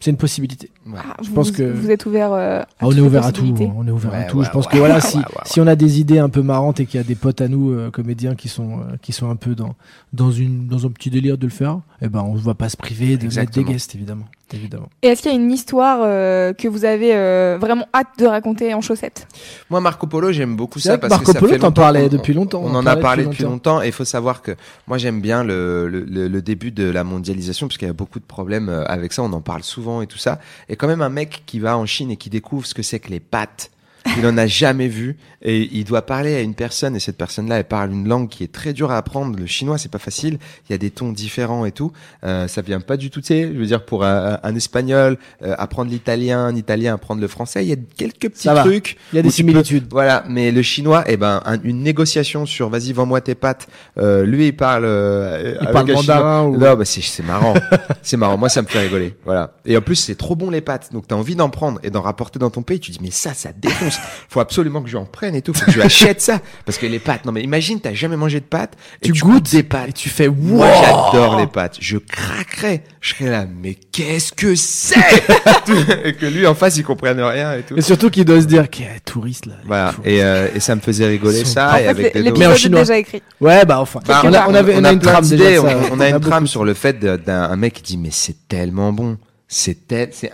C'est 0.00 0.10
une 0.10 0.16
possibilité. 0.16 0.70
Ouais. 0.86 0.94
Ah, 0.98 1.16
Je 1.22 1.28
vous, 1.28 1.34
pense 1.34 1.50
que- 1.50 1.62
vous 1.62 1.90
êtes 1.90 2.04
ouvert 2.06 2.32
euh, 2.32 2.60
à 2.60 2.66
Ah, 2.80 2.86
on 2.86 2.92
est 2.92 3.00
ouvert 3.00 3.24
à 3.26 3.32
tout. 3.32 3.54
On 3.76 3.86
est 3.86 3.90
ouvert 3.90 4.14
à 4.14 4.22
tout. 4.24 4.38
ouais, 4.38 4.44
je 4.44 4.50
pense 4.50 4.66
ouais, 4.66 4.72
que 4.72 4.78
voilà, 4.78 4.96
ouais, 4.96 5.00
si, 5.00 5.16
ouais, 5.16 5.22
ouais, 5.24 5.42
si 5.44 5.60
on 5.60 5.66
a 5.66 5.74
des 5.76 6.00
idées 6.00 6.18
un 6.18 6.28
peu 6.28 6.42
marrantes 6.42 6.80
et 6.80 6.86
qu'il 6.86 6.98
y 6.98 7.00
a 7.00 7.06
des 7.06 7.14
potes 7.14 7.40
à 7.40 7.48
nous, 7.48 7.70
euh, 7.72 7.90
comédiens, 7.90 8.34
qui 8.34 8.48
sont, 8.48 8.78
euh, 8.80 8.96
qui 9.02 9.12
sont 9.12 9.30
un 9.30 9.36
peu 9.36 9.54
dans, 9.54 9.74
dans, 10.12 10.30
une, 10.30 10.66
dans 10.66 10.86
un 10.86 10.90
petit 10.90 11.10
délire 11.10 11.38
de 11.38 11.44
le 11.46 11.50
faire, 11.52 11.80
eh 12.02 12.08
ben, 12.08 12.20
on 12.20 12.34
ne 12.34 12.38
va 12.40 12.54
pas 12.54 12.68
se 12.68 12.76
priver 12.76 13.16
de 13.16 13.26
mettre 13.34 13.52
des 13.52 13.64
guests, 13.64 13.94
évidemment. 13.94 14.24
Évidemment. 14.52 14.88
Et 15.02 15.08
est-ce 15.08 15.22
qu'il 15.22 15.30
y 15.32 15.34
a 15.34 15.38
une 15.38 15.50
histoire 15.52 16.00
euh, 16.02 16.52
que 16.52 16.68
vous 16.68 16.84
avez 16.84 17.14
euh, 17.14 17.58
vraiment 17.60 17.86
hâte 17.94 18.08
de 18.18 18.26
raconter 18.26 18.72
en 18.74 18.80
chaussettes? 18.80 19.26
Moi, 19.70 19.80
Marco 19.80 20.06
Polo, 20.06 20.32
j'aime 20.32 20.56
beaucoup 20.56 20.78
ça 20.78 20.98
parce 20.98 21.10
Marco 21.10 21.26
que 21.26 21.32
ça 21.32 21.38
Polo, 21.40 21.52
fait 21.52 21.58
t'en 21.58 21.72
parlais 21.72 22.08
depuis 22.08 22.34
longtemps. 22.34 22.62
On 22.64 22.72
on 22.72 22.74
en 22.76 22.86
a 22.86 22.96
parlé 22.96 23.24
depuis 23.24 23.44
longtemps 23.44 23.82
et 23.82 23.86
il 23.86 23.92
faut 23.92 24.04
savoir 24.04 24.42
que 24.42 24.52
moi 24.86 24.98
j'aime 24.98 25.20
bien 25.20 25.44
le, 25.44 25.88
le, 25.88 26.00
le- 26.04 26.28
le 26.28 26.42
début 26.42 26.70
de 26.70 26.88
la 26.90 27.04
mondialisation 27.04 27.66
parce 27.68 27.78
qu'il 27.78 27.88
y 27.88 27.90
a 27.90 27.94
beaucoup 27.94 28.18
de 28.20 28.24
problèmes 28.24 28.68
euh, 28.68 28.84
avec 28.86 29.12
ça, 29.12 29.22
on 29.22 29.32
en 29.32 29.40
parle 29.40 29.62
souvent 29.62 30.02
et 30.02 30.06
tout 30.06 30.18
ça. 30.18 30.38
Et 30.68 30.76
quand 30.76 30.86
même 30.88 31.02
un 31.02 31.08
mec 31.08 31.42
qui 31.46 31.58
va 31.58 31.76
en 31.78 31.86
Chine 31.86 32.10
et 32.10 32.16
qui 32.16 32.30
découvre 32.30 32.66
ce 32.66 32.74
que 32.74 32.82
c'est 32.82 32.98
que 33.00 33.10
les 33.10 33.20
pâtes, 33.20 33.70
il 34.16 34.22
n'en 34.22 34.36
a 34.38 34.46
jamais 34.46 34.88
vu 34.88 35.16
et 35.42 35.68
il 35.72 35.84
doit 35.84 36.02
parler 36.02 36.34
à 36.34 36.40
une 36.40 36.54
personne 36.54 36.96
et 36.96 37.00
cette 37.00 37.16
personne-là 37.16 37.58
elle 37.58 37.64
parle 37.64 37.92
une 37.92 38.08
langue 38.08 38.28
qui 38.28 38.44
est 38.44 38.52
très 38.52 38.72
dure 38.72 38.90
à 38.90 38.96
apprendre. 38.98 39.38
Le 39.38 39.46
chinois 39.46 39.78
c'est 39.78 39.90
pas 39.90 39.98
facile, 39.98 40.38
il 40.68 40.72
y 40.72 40.74
a 40.74 40.78
des 40.78 40.90
tons 40.90 41.12
différents 41.12 41.64
et 41.66 41.72
tout. 41.72 41.92
Euh, 42.24 42.46
ça 42.48 42.62
vient 42.62 42.80
pas 42.80 42.96
du 42.96 43.10
tout, 43.10 43.20
tu 43.20 43.28
sais. 43.28 43.42
Je 43.52 43.58
veux 43.58 43.66
dire 43.66 43.84
pour 43.84 44.04
un, 44.04 44.38
un 44.42 44.54
espagnol 44.54 45.18
euh, 45.42 45.54
apprendre 45.58 45.90
l'italien, 45.90 46.40
un 46.46 46.54
italien 46.56 46.94
apprendre 46.94 47.20
le 47.20 47.28
français, 47.28 47.64
il 47.64 47.68
y 47.68 47.72
a 47.72 47.76
quelques 47.96 48.28
petits 48.30 48.42
Ça 48.42 48.54
va. 48.54 48.62
trucs. 48.62 48.96
Il 49.12 49.16
y 49.16 49.18
a 49.18 49.22
des 49.22 49.28
peux- 49.28 49.32
similitudes. 49.34 49.86
voilà, 49.90 50.24
mais 50.28 50.50
le 50.52 50.62
chinois, 50.62 51.04
eh 51.06 51.16
ben, 51.16 51.42
un- 51.44 51.60
une 51.62 51.82
négociation 51.82 52.46
sur 52.46 52.68
vas-y, 52.70 52.92
vends-moi 52.92 53.20
tes 53.20 53.34
pâtes. 53.34 53.66
Euh, 53.98 54.24
lui, 54.24 54.48
il 54.48 54.56
parle. 54.56 54.84
euh, 54.84 55.56
Il 55.60 55.68
parle 55.68 55.90
mandarin 55.92 56.44
ou- 56.44 56.56
Non, 56.56 56.74
bah 56.74 56.84
c'est 56.84 57.02
c'est 57.02 57.22
marrant. 57.24 57.54
c'est 58.02 58.16
marrant. 58.16 58.36
Moi, 58.38 58.48
ça 58.48 58.62
me 58.62 58.66
fait 58.66 58.80
rigoler. 58.80 59.14
Voilà. 59.24 59.52
Et 59.64 59.76
en 59.76 59.80
plus, 59.80 59.96
c'est 59.96 60.14
trop 60.14 60.36
bon 60.36 60.50
les 60.50 60.60
pâtes. 60.60 60.92
Donc, 60.92 61.06
t'as 61.08 61.14
envie 61.16 61.36
d'en 61.36 61.50
prendre 61.50 61.78
et 61.82 61.90
d'en 61.90 62.02
rapporter 62.02 62.38
dans 62.38 62.50
ton 62.50 62.62
pays. 62.62 62.80
Tu 62.80 62.90
dis 62.90 62.98
mais 63.02 63.10
ça, 63.10 63.34
ça 63.34 63.50
défonce. 63.56 63.95
Faut 64.28 64.40
absolument 64.40 64.82
que 64.82 64.88
je 64.88 64.96
en 64.96 65.04
prenne 65.04 65.34
et 65.34 65.42
tout. 65.42 65.54
Faut 65.54 65.64
que 65.66 65.72
je 65.72 65.80
achète 65.82 66.20
ça 66.20 66.40
parce 66.64 66.78
que 66.78 66.86
les 66.86 66.98
pâtes. 66.98 67.24
Non, 67.24 67.32
mais 67.32 67.42
imagine, 67.42 67.80
t'as 67.80 67.94
jamais 67.94 68.16
mangé 68.16 68.40
de 68.40 68.44
pâtes. 68.44 68.74
Et 69.02 69.06
Tu 69.06 69.12
tu, 69.12 69.20
goûtes 69.22 69.50
des 69.50 69.62
pâtes. 69.62 69.88
Et 69.88 69.92
tu 69.92 70.08
fais 70.08 70.28
Moi, 70.28 70.66
wow 70.66 70.74
j'adore 71.12 71.38
les 71.38 71.46
pâtes. 71.46 71.76
Je 71.80 71.98
craquerais. 71.98 72.82
Je 73.00 73.14
serais 73.14 73.30
là, 73.30 73.46
mais 73.46 73.74
qu'est-ce 73.74 74.32
que 74.32 74.54
c'est? 74.54 74.96
Et 76.04 76.14
que 76.14 76.26
lui, 76.26 76.46
en 76.46 76.54
face, 76.54 76.76
il 76.76 76.84
comprenne 76.84 77.20
rien 77.20 77.54
et 77.54 77.62
tout. 77.62 77.76
Et 77.76 77.82
surtout 77.82 78.10
qu'il 78.10 78.24
doit 78.24 78.40
se 78.40 78.46
dire 78.46 78.68
qu'il 78.68 78.84
est 78.84 79.00
touriste 79.04 79.46
là. 79.46 79.54
Voilà. 79.64 79.92
Fou. 79.92 80.02
Et, 80.04 80.22
euh, 80.22 80.48
et 80.54 80.60
ça 80.60 80.74
me 80.74 80.80
faisait 80.80 81.06
rigoler 81.06 81.44
sont 81.44 81.52
ça. 81.52 81.72
En 81.72 81.76
et 81.76 81.94
fait, 81.94 82.14
l'épisode 82.14 82.38
Mais 82.38 82.46
en 82.46 82.52
est 82.52 82.56
chinois. 82.56 82.80
déjà 82.80 82.98
écrit. 82.98 83.22
Ouais, 83.40 83.64
bah 83.64 83.80
enfin. 83.80 84.00
Bah, 84.06 84.22
on, 84.24 84.32
a, 84.32 84.48
on 84.48 84.54
avait, 84.54 84.76
on 84.76 84.84
a 84.84 84.92
une 84.92 84.98
trame 85.00 85.26
déjà. 85.26 85.62
on, 85.62 85.96
on 85.96 86.00
a 86.00 86.08
une 86.08 86.20
trame 86.20 86.46
sur 86.46 86.64
le 86.64 86.74
fait 86.74 86.98
d'un 86.98 87.42
un 87.50 87.56
mec 87.56 87.74
qui 87.74 87.82
dit 87.82 87.96
mais 87.98 88.10
c'est 88.10 88.48
tellement 88.48 88.92
bon, 88.92 89.18
c'est 89.48 89.76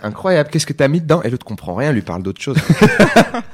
incroyable. 0.01 0.49
Qu'est-ce 0.49 0.65
que 0.65 0.73
t'as 0.73 0.87
mis 0.87 1.01
dedans? 1.01 1.21
Et 1.23 1.29
l'autre 1.29 1.45
comprend 1.45 1.75
rien, 1.75 1.91
lui 1.91 2.01
parle 2.01 2.23
d'autre 2.23 2.41
chose. 2.41 2.57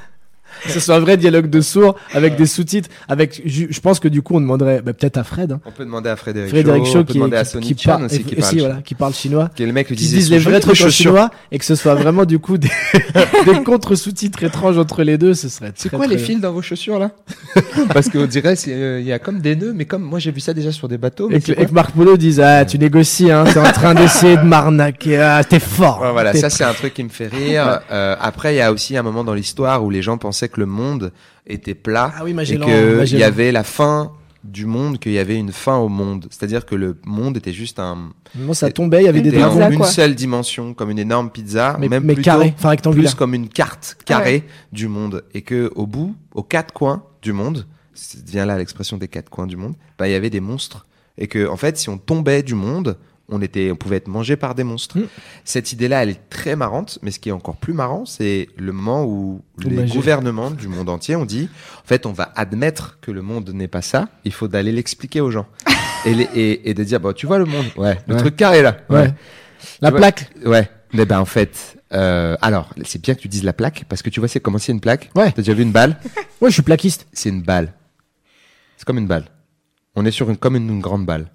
Que 0.63 0.71
ce 0.71 0.79
soit 0.79 0.95
un 0.95 0.99
vrai 0.99 1.17
dialogue 1.17 1.49
de 1.49 1.61
sourds 1.61 1.95
avec 2.13 2.35
des 2.35 2.45
sous-titres. 2.45 2.89
Avec, 3.07 3.41
je, 3.45 3.79
pense 3.79 3.99
que 3.99 4.07
du 4.07 4.21
coup, 4.21 4.35
on 4.35 4.41
demanderait 4.41 4.81
bah, 4.81 4.93
peut-être 4.93 5.17
à 5.17 5.23
Fred. 5.23 5.51
hein. 5.53 5.61
on 5.65 5.71
peut 5.71 5.85
demander 5.85 6.09
à 6.09 6.15
Frédéric, 6.15 6.49
Frédéric 6.49 6.85
Shaw, 6.85 6.91
Shaw 6.91 6.99
on 6.99 7.03
peut 7.03 7.13
qui, 7.13 7.17
demander 7.19 7.37
à 7.37 7.43
qui, 7.45 7.59
qui 7.75 7.85
parle, 7.87 8.03
aussi 8.05 8.23
qui 8.23 8.33
et- 8.33 8.37
parle. 8.37 8.49
aussi, 8.53 8.59
voilà, 8.59 8.75
qui 8.81 8.95
parle 8.95 9.13
chinois. 9.13 9.49
Qui 9.55 9.63
est 9.63 9.65
le 9.65 9.73
mec 9.73 9.87
qui 9.87 9.95
disent 9.95 10.29
les 10.31 10.37
vrais 10.39 10.59
trucs 10.59 10.81
en 10.81 10.89
chinois 10.89 11.29
et 11.51 11.59
que 11.59 11.65
ce 11.65 11.75
soit 11.75 11.95
vraiment 11.95 12.25
du 12.25 12.39
coup 12.39 12.57
des, 12.57 12.69
des 13.45 13.63
contre-sous-titres 13.63 14.43
étranges 14.43 14.77
entre 14.77 15.03
les 15.03 15.17
deux, 15.17 15.33
ce 15.33 15.49
serait 15.49 15.71
C'est 15.75 15.89
très, 15.89 15.97
quoi 15.97 16.07
les 16.07 16.15
très- 16.17 16.25
fils 16.25 16.41
dans 16.41 16.51
vos 16.51 16.61
chaussures 16.61 16.99
là 16.99 17.11
Parce 17.93 18.09
qu'on 18.09 18.25
dirait 18.25 18.55
euh, 18.67 18.99
il 19.01 19.07
y 19.07 19.13
a 19.13 19.19
comme 19.19 19.39
des 19.39 19.55
nœuds, 19.55 19.73
mais 19.73 19.85
comme 19.85 20.03
moi 20.03 20.19
j'ai 20.19 20.31
vu 20.31 20.39
ça 20.39 20.53
déjà 20.53 20.71
sur 20.71 20.87
des 20.87 20.97
bateaux. 20.97 21.29
mais 21.29 21.37
Et 21.37 21.41
que, 21.41 21.51
et 21.53 21.65
que 21.65 21.71
Marc 21.71 21.91
Polo 21.91 22.17
dise 22.17 22.39
Ah, 22.39 22.65
tu 22.65 22.77
négocies, 22.77 23.31
hein, 23.31 23.45
t'es 23.45 23.59
en 23.59 23.71
train 23.71 23.93
d'essayer 23.93 24.37
de 24.37 24.43
m'arnaquer, 24.43 25.19
ah, 25.19 25.43
t'es 25.43 25.59
fort. 25.59 26.01
Ouais, 26.01 26.11
voilà, 26.11 26.33
ça 26.33 26.49
c'est 26.49 26.63
un 26.63 26.73
truc 26.73 26.93
qui 26.93 27.03
me 27.03 27.09
fait 27.09 27.27
rire. 27.27 27.79
Euh, 27.91 28.15
après, 28.19 28.53
il 28.53 28.57
y 28.57 28.61
a 28.61 28.71
aussi 28.71 28.97
un 28.97 29.03
moment 29.03 29.23
dans 29.23 29.33
l'histoire 29.33 29.83
où 29.83 29.89
les 29.89 30.01
gens 30.01 30.17
pensaient 30.17 30.48
que 30.49 30.59
le 30.59 30.65
monde 30.65 31.11
était 31.47 31.75
plat 31.75 32.13
Ah 32.15 32.23
oui, 32.23 32.35
et 32.39 32.57
qu'il 32.57 33.19
y 33.19 33.23
avait 33.23 33.51
la 33.51 33.63
fin 33.63 34.11
du 34.43 34.65
monde, 34.65 34.99
qu'il 34.99 35.11
y 35.11 35.19
avait 35.19 35.35
une 35.35 35.51
fin 35.51 35.77
au 35.77 35.89
monde. 35.89 36.27
C'est-à-dire 36.29 36.65
que 36.65 36.75
le 36.75 36.97
monde 37.05 37.37
était 37.37 37.51
juste 37.51 37.79
un, 37.79 38.11
Non, 38.35 38.53
ça 38.53 38.71
tombait, 38.71 39.01
il 39.01 39.05
y 39.05 39.09
avait 39.09 39.21
des 39.21 39.29
était 39.29 39.43
en 39.43 39.69
une 39.69 39.77
quoi. 39.77 39.87
seule 39.87 40.15
dimension, 40.15 40.73
comme 40.73 40.89
une 40.89 40.99
énorme 40.99 41.29
pizza, 41.29 41.77
Mais, 41.79 41.89
même 41.89 42.03
mais 42.03 42.13
plutôt 42.13 42.31
carré, 42.31 42.53
enfin 42.57 42.69
rectangulaire. 42.69 43.11
plus 43.11 43.17
comme 43.17 43.33
une 43.33 43.49
carte 43.49 43.97
carrée 44.05 44.45
du 44.71 44.87
monde, 44.87 45.23
et 45.33 45.41
que 45.41 45.71
au 45.75 45.85
bout, 45.85 46.15
aux 46.33 46.43
quatre 46.43 46.73
coins 46.73 47.03
du 47.21 47.33
monde, 47.33 47.67
c'est 47.93 48.25
vient 48.27 48.45
là 48.45 48.57
l'expression 48.57 48.97
des 48.97 49.07
quatre 49.07 49.29
coins 49.29 49.47
du 49.47 49.57
monde, 49.57 49.75
bah 49.97 50.07
il 50.07 50.11
y 50.11 50.15
avait 50.15 50.29
des 50.29 50.39
monstres, 50.39 50.85
et 51.17 51.27
que 51.27 51.47
en 51.47 51.57
fait, 51.57 51.77
si 51.77 51.89
on 51.89 51.97
tombait 51.97 52.43
du 52.43 52.55
monde, 52.55 52.97
On 53.31 53.41
était, 53.41 53.71
on 53.71 53.75
pouvait 53.75 53.97
être 53.97 54.07
mangé 54.07 54.35
par 54.35 54.55
des 54.55 54.63
monstres. 54.63 54.97
Mm. 54.97 55.03
Cette 55.45 55.71
idée-là, 55.71 56.03
elle 56.03 56.09
est 56.09 56.29
très 56.29 56.55
marrante, 56.55 56.99
mais 57.01 57.11
ce 57.11 57.19
qui 57.19 57.29
est 57.29 57.31
encore 57.31 57.57
plus 57.57 57.73
marrant, 57.73 58.05
c'est 58.05 58.49
le 58.57 58.71
moment 58.71 59.05
où 59.05 59.41
Tout 59.61 59.69
les 59.69 59.75
magique. 59.77 59.95
gouvernements 59.95 60.51
du 60.51 60.67
monde 60.67 60.89
entier 60.89 61.15
ont 61.15 61.25
dit, 61.25 61.49
en 61.83 61.87
fait, 61.87 62.05
on 62.05 62.11
va 62.11 62.31
admettre 62.35 62.97
que 63.01 63.11
le 63.11 63.21
monde 63.21 63.49
n'est 63.53 63.67
pas 63.67 63.81
ça. 63.81 64.09
Il 64.25 64.33
faut 64.33 64.47
d'aller 64.47 64.71
l'expliquer 64.71 65.21
aux 65.21 65.31
gens 65.31 65.45
et, 66.05 66.13
les- 66.13 66.29
et, 66.33 66.69
et 66.69 66.73
de 66.73 66.83
dire, 66.83 66.99
bon, 66.99 67.13
tu 67.13 67.27
vois 67.27 67.37
le 67.37 67.45
monde, 67.45 67.65
ouais, 67.77 67.99
le 68.07 68.15
Ouais. 68.15 68.19
truc 68.19 68.35
carré 68.35 68.61
là, 68.61 68.77
Ouais. 68.89 69.13
La 69.81 69.89
Tu 69.89 69.91
vois- 69.91 69.99
plaque. 69.99 70.29
Ouais. 70.45 70.69
Mais 70.93 71.05
ben 71.05 71.19
en 71.19 71.25
fait, 71.25 71.77
euh, 71.93 72.35
alors 72.41 72.69
c'est 72.83 72.99
bien 73.01 73.13
que 73.13 73.19
tu 73.19 73.27
dises 73.27 73.43
la 73.43 73.53
plaque 73.53 73.83
parce 73.87 74.01
que 74.01 74.09
tu 74.09 74.19
vois 74.19 74.27
c'est 74.27 74.39
comment 74.39 74.57
c'est 74.57 74.71
une 74.71 74.79
plaque. 74.79 75.11
Ouais. 75.15 75.31
T'as 75.31 75.41
déjà 75.43 75.53
vu 75.53 75.61
une 75.63 75.71
balle? 75.71 75.97
Ouais, 76.41 76.49
je 76.49 76.53
suis 76.53 76.63
plaquiste. 76.63 77.05
C'est 77.13 77.29
une 77.29 77.41
balle. 77.43 77.73
C'est 78.77 78.85
comme 78.85 78.97
une 78.97 79.05
balle. 79.05 79.25
On 79.95 80.05
est 80.05 80.11
sur 80.11 80.29
une 80.29 80.37
comme 80.37 80.55
une, 80.55 80.67
une 80.69 80.79
grande 80.79 81.05
balle. 81.05 81.27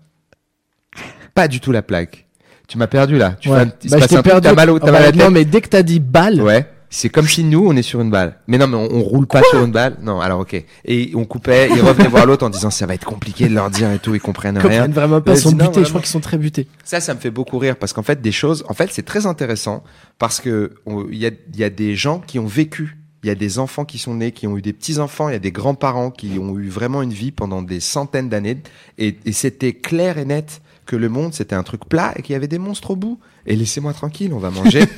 Pas 1.35 1.49
du 1.49 1.61
tout 1.61 1.73
la 1.73 1.83
plaque. 1.83 2.27
Tu 2.69 2.79
m'as 2.79 2.87
perdu 2.87 3.19
là. 3.19 3.37
Tu 3.41 3.51
Ouais. 3.51 3.67
fais 3.81 3.89
Bah, 3.91 3.99
je 4.01 4.07
t'ai 4.07 4.23
perdu. 4.23 4.41
T'as 4.49 4.55
mal, 4.55 4.71
au- 4.71 4.79
Ah 4.81 4.87
mal 4.87 4.95
à 4.95 4.99
bah, 4.99 5.05
la 5.07 5.13
tête. 5.13 5.21
Non, 5.21 5.31
mais 5.31 5.45
dès 5.45 5.61
que 5.61 5.69
t'as 5.69 5.83
dit 5.83 6.01
balle, 6.01 6.41
Ouais. 6.41 6.67
C'est 6.91 7.09
comme 7.09 7.27
si 7.27 7.43
nous 7.43 7.67
on 7.67 7.75
est 7.75 7.83
sur 7.83 8.01
une 8.01 8.11
balle. 8.11 8.37
Mais 8.47 8.57
non, 8.57 8.69
mais 8.69 8.77
on, 8.77 8.89
on 8.99 9.03
roule 9.03 9.27
pas 9.27 9.43
sur 9.51 9.65
une 9.65 9.73
balle. 9.73 9.97
Non, 10.01 10.21
alors 10.21 10.39
ok. 10.41 10.63
Et 10.85 11.11
on 11.17 11.25
coupait. 11.25 11.69
Ils 11.75 11.81
revenaient 11.81 12.07
voir 12.07 12.25
l'autre 12.25 12.47
en 12.47 12.51
disant 12.51 12.71
ça 12.71 12.87
va 12.87 12.95
être 12.95 13.05
compliqué 13.05 13.49
de 13.49 13.55
leur 13.55 13.69
dire 13.69 13.91
et 13.91 13.99
tout. 13.99 14.15
Ils 14.15 14.21
comprennent 14.21 14.55
ils 14.55 14.61
rien. 14.69 14.83
comprennent 14.83 14.93
vraiment 14.93 15.21
pas, 15.21 15.33
ils 15.33 15.39
sont 15.41 15.51
butés. 15.51 15.83
Je 15.83 15.89
crois 15.89 16.01
qu'ils 16.01 16.11
sont 16.11 16.21
très 16.21 16.39
butés. 16.39 16.69
Ça, 16.85 17.01
ça 17.01 17.13
me 17.15 17.19
fait 17.19 17.33
beaucoup 17.33 17.59
rire 17.59 17.75
parce 17.77 17.93
qu'en 17.93 18.05
fait, 18.05 18.23
des 18.23 18.31
choses, 18.31 18.65
en 18.69 18.75
fait, 18.75 18.91
c'est 18.93 19.03
très 19.05 19.27
intéressant 19.27 19.83
parce 20.21 20.41
que 20.41 20.75
il 21.11 21.19
y 21.19 21.27
a, 21.27 21.31
y 21.57 21.65
a 21.65 21.71
des 21.71 21.97
gens 21.97 22.21
qui 22.25 22.39
ont 22.39 22.47
vécu. 22.47 22.97
Il 23.25 23.27
y 23.27 23.31
a 23.31 23.35
des 23.35 23.59
enfants 23.59 23.85
qui 23.85 23.99
sont 23.99 24.15
nés, 24.15 24.31
qui 24.31 24.47
ont 24.47 24.57
eu 24.57 24.63
des 24.63 24.73
petits 24.73 25.01
enfants. 25.01 25.29
Il 25.29 25.33
y 25.33 25.37
a 25.37 25.41
des 25.41 25.51
grands 25.51 25.75
parents 25.75 26.11
qui 26.13 26.39
ont 26.39 26.57
eu 26.61 26.69
vraiment 26.69 27.03
une 27.03 27.13
vie 27.13 27.33
pendant 27.33 27.63
des 27.63 27.81
centaines 27.81 28.29
d'années. 28.29 28.59
Et, 28.99 29.17
et 29.25 29.33
c'était 29.33 29.73
clair 29.73 30.17
et 30.19 30.25
net 30.27 30.61
que 30.87 30.97
le 30.97 31.09
monde 31.09 31.35
c'était 31.35 31.55
un 31.55 31.63
truc 31.63 31.89
plat 31.89 32.13
et 32.17 32.23
qu'il 32.23 32.33
y 32.33 32.37
avait 32.37 32.49
des 32.49 32.59
monstres 32.59 32.91
au 32.91 32.97
bout. 32.97 33.19
Et 33.47 33.57
laissez-moi 33.57 33.93
tranquille, 33.93 34.33
on 34.33 34.39
va 34.39 34.51
manger. 34.51 34.85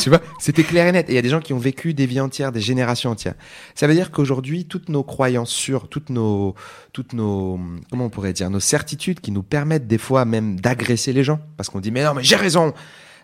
Tu 0.00 0.08
vois, 0.08 0.20
c'était 0.38 0.64
clair 0.64 0.86
et 0.86 0.92
net. 0.92 1.08
Et 1.08 1.12
il 1.12 1.14
y 1.14 1.18
a 1.18 1.22
des 1.22 1.28
gens 1.28 1.40
qui 1.40 1.52
ont 1.52 1.58
vécu 1.58 1.94
des 1.94 2.06
vies 2.06 2.20
entières, 2.20 2.52
des 2.52 2.60
générations 2.60 3.10
entières. 3.10 3.34
Ça 3.74 3.86
veut 3.86 3.94
dire 3.94 4.10
qu'aujourd'hui, 4.10 4.64
toutes 4.64 4.88
nos 4.88 5.02
croyances 5.02 5.50
sur, 5.50 5.88
toutes 5.88 6.10
nos, 6.10 6.54
toutes 6.92 7.12
nos, 7.12 7.58
comment 7.90 8.06
on 8.06 8.10
pourrait 8.10 8.32
dire, 8.32 8.50
nos 8.50 8.60
certitudes 8.60 9.20
qui 9.20 9.30
nous 9.30 9.42
permettent 9.42 9.86
des 9.86 9.98
fois 9.98 10.24
même 10.24 10.60
d'agresser 10.60 11.12
les 11.12 11.24
gens, 11.24 11.40
parce 11.56 11.68
qu'on 11.68 11.80
dit 11.80 11.90
mais 11.90 12.04
non 12.04 12.14
mais 12.14 12.22
j'ai 12.22 12.36
raison. 12.36 12.72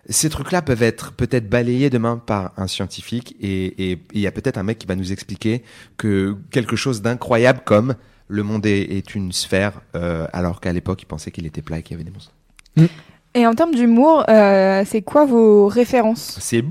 Ces 0.09 0.31
trucs-là 0.31 0.63
peuvent 0.63 0.83
être 0.83 1.13
peut-être 1.13 1.51
balayés 1.51 1.91
demain 1.91 2.17
par 2.25 2.53
un 2.57 2.67
scientifique 2.67 3.37
et 3.41 3.99
il 4.13 4.21
y 4.21 4.27
a 4.27 4.33
peut-être 4.33 4.57
un 4.57 4.63
mec 4.63 4.79
qui 4.79 4.87
va 4.87 4.95
nous 4.95 5.13
expliquer 5.13 5.63
que 5.99 6.37
quelque 6.51 6.77
chose 6.77 7.03
d'incroyable 7.03 7.61
comme 7.65 7.95
le 8.29 8.43
monde 8.43 8.67
est, 8.67 8.83
est 8.83 9.15
une 9.15 9.33
sphère, 9.33 9.81
euh, 9.97 10.27
alors 10.33 10.61
qu'à 10.61 10.73
l'époque 10.73 11.03
il 11.03 11.07
pensait 11.07 11.31
qu'il 11.31 11.47
était 11.47 11.63
plat 11.63 11.79
et 11.79 11.83
qu'il 11.83 11.97
y 11.97 12.01
avait 12.01 12.05
des 12.05 12.11
monstres. 12.11 12.33
Et 13.35 13.47
en 13.47 13.55
termes 13.55 13.75
d'humour, 13.75 14.25
euh, 14.29 14.83
c'est 14.87 15.03
quoi 15.03 15.27
vos 15.27 15.69
références 15.69 16.39
C'est 16.41 16.63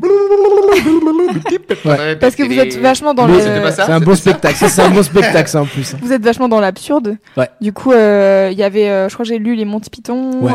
Parce 2.20 2.36
que 2.36 2.43
vous 2.43 2.60
êtes 2.60 2.78
vachement 2.78 3.14
dans 3.14 3.28
le. 3.28 3.39
C'est 3.39 3.82
un 3.82 3.99
beau 3.99 4.16
spectacle. 4.16 4.55
C'est 4.68 4.82
un 4.82 4.89
beau 4.89 5.03
spectacle, 5.03 5.49
ça 5.49 5.62
en 5.62 5.66
plus. 5.66 5.95
Vous 6.01 6.12
êtes 6.12 6.24
vachement 6.24 6.49
dans 6.49 6.60
l'absurde. 6.60 7.18
Ouais. 7.38 7.49
Du 7.62 7.74
coup, 7.74 7.91
euh, 7.91 8.49
il 8.51 8.58
y 8.58 8.64
avait, 8.64 8.89
euh, 8.89 9.08
je 9.08 9.14
crois 9.14 9.24
que 9.24 9.30
j'ai 9.30 9.38
lu 9.38 9.55
les 9.55 9.66
Monty 9.66 9.89
Python. 9.89 10.41
Ouais. 10.41 10.51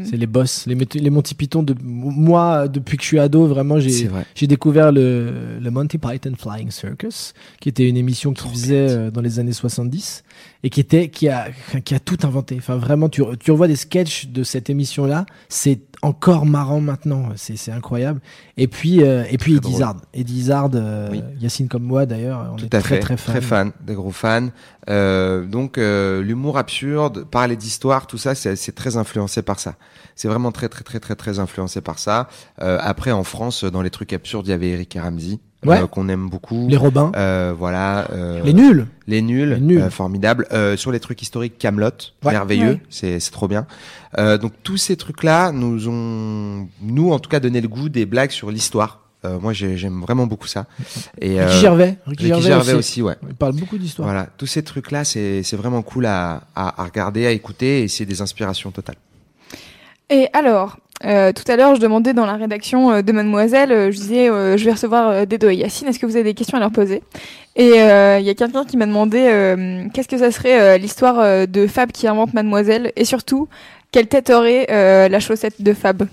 Euh, 0.00 0.04
C'est 0.08 0.16
les 0.16 0.26
boss, 0.26 0.66
les, 0.66 0.74
Monty- 0.74 0.98
les 0.98 1.10
Monty 1.10 1.34
Python. 1.34 1.62
De, 1.62 1.74
moi, 1.82 2.68
depuis 2.68 2.96
que 2.96 3.02
je 3.02 3.08
suis 3.08 3.18
ado, 3.18 3.46
vraiment, 3.46 3.78
j'ai 3.80 4.06
vrai. 4.08 4.24
découvert 4.42 4.92
le, 4.92 5.58
le 5.60 5.70
Monty 5.70 5.98
Python 5.98 6.32
Flying 6.38 6.70
Circus, 6.70 7.34
qui 7.60 7.68
était 7.68 7.88
une 7.88 7.96
émission 7.96 8.32
qui 8.32 8.48
faisait 8.48 8.88
euh, 8.90 9.10
dans 9.10 9.20
les 9.20 9.38
années 9.38 9.52
70 9.52 10.24
et 10.64 10.70
qui 10.70 10.80
était 10.80 11.08
qui 11.08 11.28
a 11.28 11.48
qui 11.84 11.94
a 11.94 12.00
tout 12.00 12.18
inventé. 12.24 12.56
Enfin, 12.58 12.76
vraiment, 12.76 13.08
tu, 13.08 13.22
tu 13.40 13.50
revois 13.50 13.68
des 13.68 13.76
sketchs 13.76 14.26
de 14.28 14.42
cette 14.42 14.70
émission-là, 14.70 15.26
c'est 15.48 15.80
encore 16.02 16.44
marrant 16.46 16.80
maintenant. 16.80 17.28
C'est 17.36 17.56
c'est 17.56 17.72
incroyable. 17.72 18.20
Et 18.56 18.66
puis 18.68 19.02
euh, 19.02 19.24
et 19.30 19.38
puis 19.38 19.56
Eddie. 19.56 19.70
Izzard, 19.70 19.96
Eddie 20.12 20.48
euh, 20.50 21.08
Oui. 21.10 21.22
Yacine 21.40 21.68
comme 21.68 21.84
moi 21.84 22.06
d'ailleurs, 22.06 22.50
on 22.52 22.56
Tout 22.56 22.64
est 22.66 22.74
à 22.74 22.80
très 22.80 22.96
fait, 22.96 23.00
très 23.00 23.16
fan. 23.16 23.32
très 23.34 23.40
fan, 23.40 23.72
des 23.80 23.94
gros 23.94 24.10
fans. 24.10 24.48
Euh, 24.90 25.46
donc 25.46 25.78
euh, 25.78 26.22
l'humour 26.22 26.58
absurde, 26.58 27.24
parler 27.24 27.56
d'histoire, 27.56 28.06
tout 28.06 28.18
ça, 28.18 28.34
c'est 28.34 28.74
très 28.74 28.96
influencé 28.96 29.42
par 29.42 29.60
ça. 29.60 29.76
C'est 30.16 30.28
vraiment 30.28 30.52
très 30.52 30.68
très 30.68 30.82
très 30.84 31.00
très 31.00 31.14
très 31.14 31.38
influencé 31.38 31.80
par 31.80 31.98
ça. 31.98 32.28
Euh, 32.60 32.78
après 32.80 33.12
en 33.12 33.24
France, 33.24 33.64
dans 33.64 33.82
les 33.82 33.90
trucs 33.90 34.12
absurdes, 34.12 34.46
il 34.46 34.50
y 34.50 34.54
avait 34.54 34.70
Eric 34.70 34.96
et 34.96 35.00
Ramsey 35.00 35.38
Ouais. 35.64 35.80
euh, 35.82 35.86
qu'on 35.86 36.08
aime 36.08 36.28
beaucoup. 36.28 36.66
Les 36.68 36.76
Robins, 36.76 37.12
Euh, 37.16 37.54
voilà. 37.56 38.10
euh, 38.12 38.42
les 38.42 38.52
nuls. 38.52 38.86
Les 39.06 39.22
nuls, 39.22 39.50
Les 39.54 39.60
nuls. 39.60 39.80
euh, 39.80 39.90
formidable. 39.90 40.46
Euh, 40.52 40.76
sur 40.76 40.90
les 40.92 40.98
trucs 41.00 41.22
historiques, 41.22 41.56
Camelot, 41.58 41.90
Ouais. 42.24 42.32
merveilleux, 42.32 42.72
Ouais. 42.72 42.82
c'est 42.90 43.20
c'est 43.20 43.30
trop 43.30 43.46
bien. 43.48 43.66
Euh, 44.18 44.38
donc 44.38 44.52
tous 44.62 44.76
ces 44.76 44.96
trucs-là 44.96 45.52
nous 45.52 45.88
ont, 45.88 46.68
nous 46.82 47.12
en 47.12 47.18
tout 47.18 47.30
cas, 47.30 47.38
donné 47.40 47.60
le 47.60 47.68
goût 47.68 47.88
des 47.88 48.06
blagues 48.06 48.30
sur 48.32 48.50
l'histoire. 48.50 48.98
Euh, 49.24 49.38
moi, 49.38 49.52
j'ai- 49.52 49.76
j'aime 49.76 50.00
vraiment 50.00 50.26
beaucoup 50.26 50.48
ça. 50.48 50.66
Et 51.20 51.40
Ricky 51.40 51.60
Gervais, 51.60 51.98
Ricky, 52.06 52.24
Ricky 52.24 52.26
Gervais, 52.26 52.42
Gervais 52.48 52.72
aussi. 52.72 52.78
aussi, 53.00 53.02
ouais. 53.02 53.14
Il 53.28 53.34
parle 53.36 53.54
beaucoup 53.54 53.78
d'histoire. 53.78 54.08
Voilà, 54.08 54.26
tous 54.36 54.46
ces 54.46 54.64
trucs-là, 54.64 55.04
c'est 55.04 55.44
c'est 55.44 55.56
vraiment 55.56 55.82
cool 55.82 56.06
à, 56.06 56.42
à, 56.56 56.82
à 56.82 56.84
regarder, 56.84 57.24
à 57.26 57.30
écouter, 57.30 57.84
et 57.84 57.88
c'est 57.88 58.04
des 58.04 58.20
inspirations 58.20 58.72
totales. 58.72 58.96
Et 60.10 60.26
alors, 60.32 60.76
euh, 61.04 61.32
tout 61.32 61.50
à 61.50 61.56
l'heure, 61.56 61.74
je 61.74 61.80
demandais 61.80 62.12
dans 62.14 62.26
la 62.26 62.34
rédaction 62.34 62.90
euh, 62.92 63.02
de 63.02 63.12
Mademoiselle, 63.12 63.72
euh, 63.72 63.90
je 63.90 63.96
disais, 63.96 64.30
euh, 64.30 64.56
je 64.56 64.64
vais 64.64 64.72
recevoir 64.72 65.08
euh, 65.10 65.24
Dedo 65.26 65.48
et 65.48 65.56
Yacine, 65.56 65.88
est-ce 65.88 65.98
que 65.98 66.06
vous 66.06 66.16
avez 66.16 66.24
des 66.24 66.34
questions 66.34 66.56
à 66.56 66.60
leur 66.60 66.70
poser? 66.70 67.02
Et 67.56 67.80
euh, 67.80 68.18
il 68.20 68.24
y 68.26 68.30
a 68.30 68.34
quelqu'un 68.34 68.64
qui 68.64 68.76
m'a 68.76 68.86
demandé 68.86 69.18
euh, 69.28 69.84
qu'est-ce 69.92 70.08
que 70.08 70.18
ça 70.18 70.30
serait 70.30 70.60
euh, 70.60 70.78
l'histoire 70.78 71.18
euh, 71.18 71.46
de 71.46 71.66
Fab 71.66 71.90
qui 71.92 72.06
invente 72.08 72.32
Mademoiselle, 72.34 72.92
et 72.96 73.04
surtout, 73.04 73.48
quelle 73.90 74.06
tête 74.06 74.30
aurait 74.30 74.66
euh, 74.70 75.08
la 75.08 75.20
chaussette 75.20 75.60
de 75.60 75.72
Fab? 75.72 76.06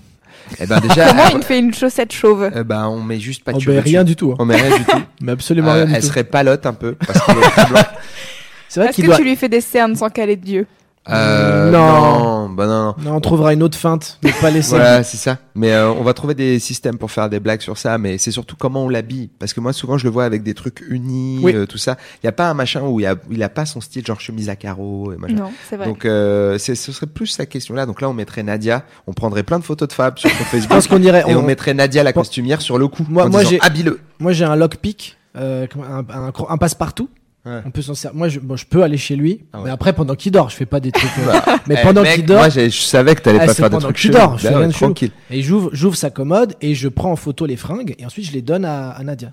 Eh 0.60 0.66
ben 0.66 0.80
déjà, 0.80 1.08
Comment 1.08 1.22
euh, 1.26 1.36
il 1.36 1.42
fait 1.42 1.58
une 1.60 1.72
chaussette 1.72 2.12
chauve? 2.12 2.50
Euh, 2.54 2.64
ben 2.64 2.88
on 2.88 3.00
met 3.02 3.20
juste 3.20 3.44
pas 3.44 3.52
de 3.52 3.64
ben, 3.64 3.78
rien 3.80 4.02
du 4.04 4.16
tout. 4.16 4.32
hein. 4.32 4.36
On 4.40 4.44
met 4.44 4.56
rien 4.56 4.76
du 4.78 4.84
tout. 4.84 4.98
Mais 5.20 5.32
absolument 5.32 5.70
Euh, 5.70 5.74
rien 5.74 5.84
du 5.86 5.94
elle 5.94 6.00
tout. 6.00 6.06
serait 6.08 6.24
palote 6.24 6.66
un 6.66 6.72
peu 6.72 6.94
parce. 7.06 7.20
C'est 8.68 8.80
vrai 8.80 8.90
Est-ce 8.90 9.00
que 9.00 9.06
doit. 9.06 9.16
tu 9.16 9.24
lui 9.24 9.36
fais 9.36 9.48
des 9.48 9.60
cernes 9.60 9.96
sans 9.96 10.08
caler 10.10 10.36
de 10.36 10.44
Dieu 10.44 10.66
Euh, 11.10 11.70
Non. 11.70 12.46
non, 12.46 12.48
bah 12.50 12.66
non, 12.66 12.84
non. 12.84 12.94
Non, 13.04 13.16
on 13.16 13.20
trouvera 13.20 13.52
une 13.52 13.62
autre 13.62 13.76
feinte. 13.76 14.18
Ne 14.22 14.30
pas 14.40 14.50
laisser. 14.50 14.70
Voilà, 14.76 15.02
c'est 15.02 15.16
ça. 15.16 15.38
Mais 15.54 15.72
euh, 15.72 15.90
on 15.90 16.02
va 16.02 16.14
trouver 16.14 16.34
des 16.34 16.58
systèmes 16.58 16.98
pour 16.98 17.10
faire 17.10 17.28
des 17.28 17.40
blagues 17.40 17.60
sur 17.60 17.76
ça, 17.76 17.98
mais 17.98 18.18
c'est 18.18 18.30
surtout 18.30 18.56
comment 18.56 18.84
on 18.84 18.88
l'habille. 18.88 19.30
Parce 19.38 19.52
que 19.52 19.60
moi, 19.60 19.72
souvent, 19.72 19.98
je 19.98 20.04
le 20.04 20.10
vois 20.10 20.24
avec 20.24 20.42
des 20.42 20.54
trucs 20.54 20.82
unis, 20.88 21.40
Oui. 21.42 21.54
euh, 21.54 21.66
tout 21.66 21.78
ça. 21.78 21.96
Il 22.22 22.26
y 22.26 22.28
a 22.28 22.32
pas 22.32 22.48
un 22.48 22.54
machin 22.54 22.82
où 22.82 23.00
il, 23.00 23.04
y 23.04 23.06
a, 23.06 23.16
il 23.30 23.42
a 23.42 23.48
pas 23.48 23.66
son 23.66 23.80
style 23.80 24.06
genre 24.06 24.20
chemise 24.20 24.48
à 24.48 24.56
carreaux 24.56 25.12
et 25.12 25.16
machin. 25.16 25.34
Non, 25.34 25.50
c'est 25.68 25.76
vrai. 25.76 25.86
Donc, 25.86 26.04
euh, 26.04 26.58
ce 26.58 26.74
serait 26.74 27.06
plus 27.06 27.26
sa 27.26 27.46
question-là. 27.46 27.86
Donc 27.86 28.00
là, 28.00 28.08
on 28.08 28.14
mettrait 28.14 28.42
Nadia. 28.42 28.84
On 29.06 29.12
prendrait 29.12 29.42
plein 29.42 29.58
de 29.58 29.64
photos 29.64 29.88
de 29.88 29.92
Fab 29.92 30.18
sur 30.18 30.30
son 30.30 30.36
Je 30.38 30.44
Facebook. 30.44 30.70
pense 30.70 30.86
qu'on 30.86 31.02
irait. 31.02 31.24
Et 31.28 31.34
on 31.34 31.40
on- 31.40 31.42
mettrait 31.42 31.74
Nadia 31.74 32.02
la 32.02 32.12
Bon. 32.12 32.20
costumière 32.20 32.60
sur 32.62 32.78
le 32.78 32.88
coup. 32.88 33.04
Moi- 33.08 33.24
en 33.26 33.30
moi, 33.30 33.42
j'ai- 33.44 33.60
habille-le. 33.60 34.00
Moi, 34.20 34.32
j'ai 34.32 34.44
un 34.44 34.56
lockpick, 34.56 35.16
euh, 35.36 35.66
un, 35.82 36.04
un 36.48 36.56
passe-partout. 36.58 37.08
Ouais. 37.46 37.62
On 37.64 37.70
peut 37.70 37.80
s'en 37.80 37.94
servir. 37.94 38.18
Moi, 38.18 38.28
je, 38.28 38.38
bon, 38.38 38.54
je 38.56 38.66
peux 38.66 38.82
aller 38.82 38.98
chez 38.98 39.16
lui, 39.16 39.44
Ah 39.52 39.58
ouais. 39.58 39.64
mais 39.64 39.70
après, 39.70 39.92
pendant 39.94 40.14
qu'il 40.14 40.30
dort, 40.30 40.50
je 40.50 40.56
fais 40.56 40.66
pas 40.66 40.78
des 40.80 40.92
trucs. 40.92 41.10
euh, 41.20 41.32
Bah, 41.46 41.56
mais 41.66 41.76
eh, 41.78 41.82
pendant 41.82 42.02
qu'il 42.04 42.26
dort, 42.26 42.38
Moi, 42.38 42.48
je 42.50 42.68
savais 42.68 43.14
que 43.14 43.22
t'allais 43.22 43.38
Ah, 43.40 43.46
pas 43.46 43.54
faire 43.54 43.70
des 43.70 43.76
pendant 43.76 43.86
trucs 43.88 43.96
qu'il 43.96 44.12
chelous. 44.12 44.18
dort, 44.22 44.36
je 44.36 44.42
fais 44.42 44.48
Bah 44.48 44.54
ouais, 44.56 44.58
rien 44.60 44.68
de 44.68 44.72
chelou. 44.74 44.86
tranquille. 44.92 45.10
et 45.30 45.42
j'ouvre, 45.42 45.70
j'ouvre 45.72 45.96
sa 45.96 46.10
commode 46.10 46.54
et 46.60 46.74
je 46.74 46.88
prends 46.88 47.12
en 47.12 47.16
photo 47.16 47.46
les 47.46 47.56
fringues 47.56 47.94
et 47.98 48.04
ensuite 48.04 48.26
je 48.26 48.32
les 48.32 48.42
donne 48.42 48.66
à, 48.66 48.90
à 48.90 49.02
Nadia. 49.04 49.32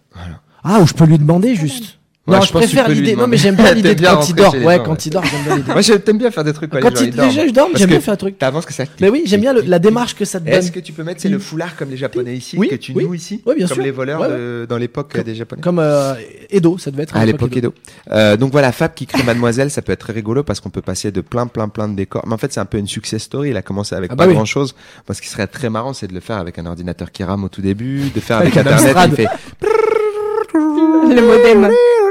Ah, 0.64 0.80
ou 0.82 0.88
je 0.88 0.93
peux 0.93 1.05
lui 1.05 1.18
demander 1.18 1.53
juste. 1.55 1.99
Non, 2.28 2.41
je 2.41 2.51
préfère 2.51 2.89
l'idée. 2.89 3.15
Non, 3.15 3.28
mais 3.28 3.38
j'aime 3.38 3.55
bien 3.55 3.73
l'idée 3.73 3.95
de 3.95 4.03
quand 4.05 4.28
il 4.30 4.36
dort. 4.36 4.53
Ouais, 4.55 4.80
quand 4.84 5.05
il 5.05 5.09
dort, 5.11 5.23
j'aime 5.23 5.43
bien 5.43 5.55
l'idée. 5.57 5.71
Moi, 5.71 5.82
j'ai- 5.82 5.99
t'aimes 5.99 6.17
bien 6.17 6.30
faire 6.30 6.43
des 6.43 6.51
trucs 6.53 6.69
quand, 6.69 6.80
Quand 6.82 7.01
il, 7.01 7.11
dorment. 7.11 7.30
déjà 7.30 7.47
je 7.47 7.51
dors, 7.53 7.69
j'aime 7.73 7.89
bien 7.89 8.01
faire 8.01 8.13
un 8.13 8.17
truc. 8.17 8.38
T'avances 8.38 8.65
que 8.65 8.73
ça. 8.73 8.84
Mais 8.99 9.09
oui, 9.09 9.23
j'aime 9.25 9.41
bien 9.41 9.53
le- 9.53 9.61
la 9.61 9.80
démarche 9.80 10.13
que 10.15 10.25
ça 10.25 10.39
te 10.39 10.45
donne. 10.45 10.53
Est-ce 10.55 10.71
que 10.71 10.80
tu 10.82 10.91
peux 10.93 11.03
mettre 11.03 11.21
c'est 11.21 11.30
le 11.30 11.39
foulard 11.39 11.75
comme 11.78 11.89
les 11.89 11.97
japonais 11.97 12.36
ici 12.36 12.57
que 12.57 12.75
tu 12.75 12.93
noues 12.93 13.13
ici 13.15 13.41
Oui, 13.45 13.55
bien 13.57 13.67
comme 13.67 13.80
les 13.82 13.91
voleurs 13.91 14.28
dans 14.67 14.78
l'époque 14.78 15.17
des 15.23 15.36
japonais 15.36 15.61
Comme 15.61 15.80
euh, 15.80 16.13
Edo, 16.49 16.78
ça 16.78 16.91
devait 16.91 17.03
être. 17.03 17.15
à 17.15 17.25
l'époque 17.25 17.55
Edo. 17.55 17.73
Euh, 18.11 18.36
donc 18.38 18.51
voilà, 18.51 18.71
Fab 18.71 18.93
qui 18.93 19.05
crée 19.07 19.23
Mademoiselle, 19.23 19.71
ça 19.71 19.82
peut 19.82 19.93
être 19.93 19.99
très 20.01 20.13
rigolo 20.13 20.43
parce 20.43 20.59
qu'on 20.59 20.69
peut 20.69 20.82
passer 20.82 21.11
de 21.11 21.21
plein, 21.21 21.47
plein, 21.47 21.69
plein 21.69 21.88
de 21.88 21.95
décors. 21.95 22.23
Mais 22.28 22.34
en 22.34 22.38
fait, 22.38 22.51
c'est 22.53 22.59
un 22.59 22.65
peu 22.65 22.78
une 22.78 22.88
success 22.88 23.23
story. 23.23 23.49
Il 23.51 23.57
a 23.57 23.61
commencé 23.61 23.95
avec 23.95 24.11
Ah 24.11 24.15
pas 24.15 24.23
bah 24.25 24.30
oui. 24.30 24.36
grand 24.36 24.45
chose. 24.45 24.75
Moi, 25.07 25.15
ce 25.15 25.21
qui 25.21 25.30
serait 25.30 25.47
très 25.47 25.69
marrant, 25.69 25.93
c'est 25.93 26.07
de 26.07 26.13
le 26.13 26.19
faire 26.19 26.38
avec 26.38 26.59
un 26.59 26.65
ordinateur 26.65 27.11
qui 27.11 27.23
rame 27.23 27.43
au 27.45 27.49
tout 27.49 27.61
début, 27.61 28.09
de 28.13 28.19
faire 28.19 28.38
Avec 28.47 28.55
Internet. 28.57 28.95
Il 29.11 29.15
fait. 29.15 29.28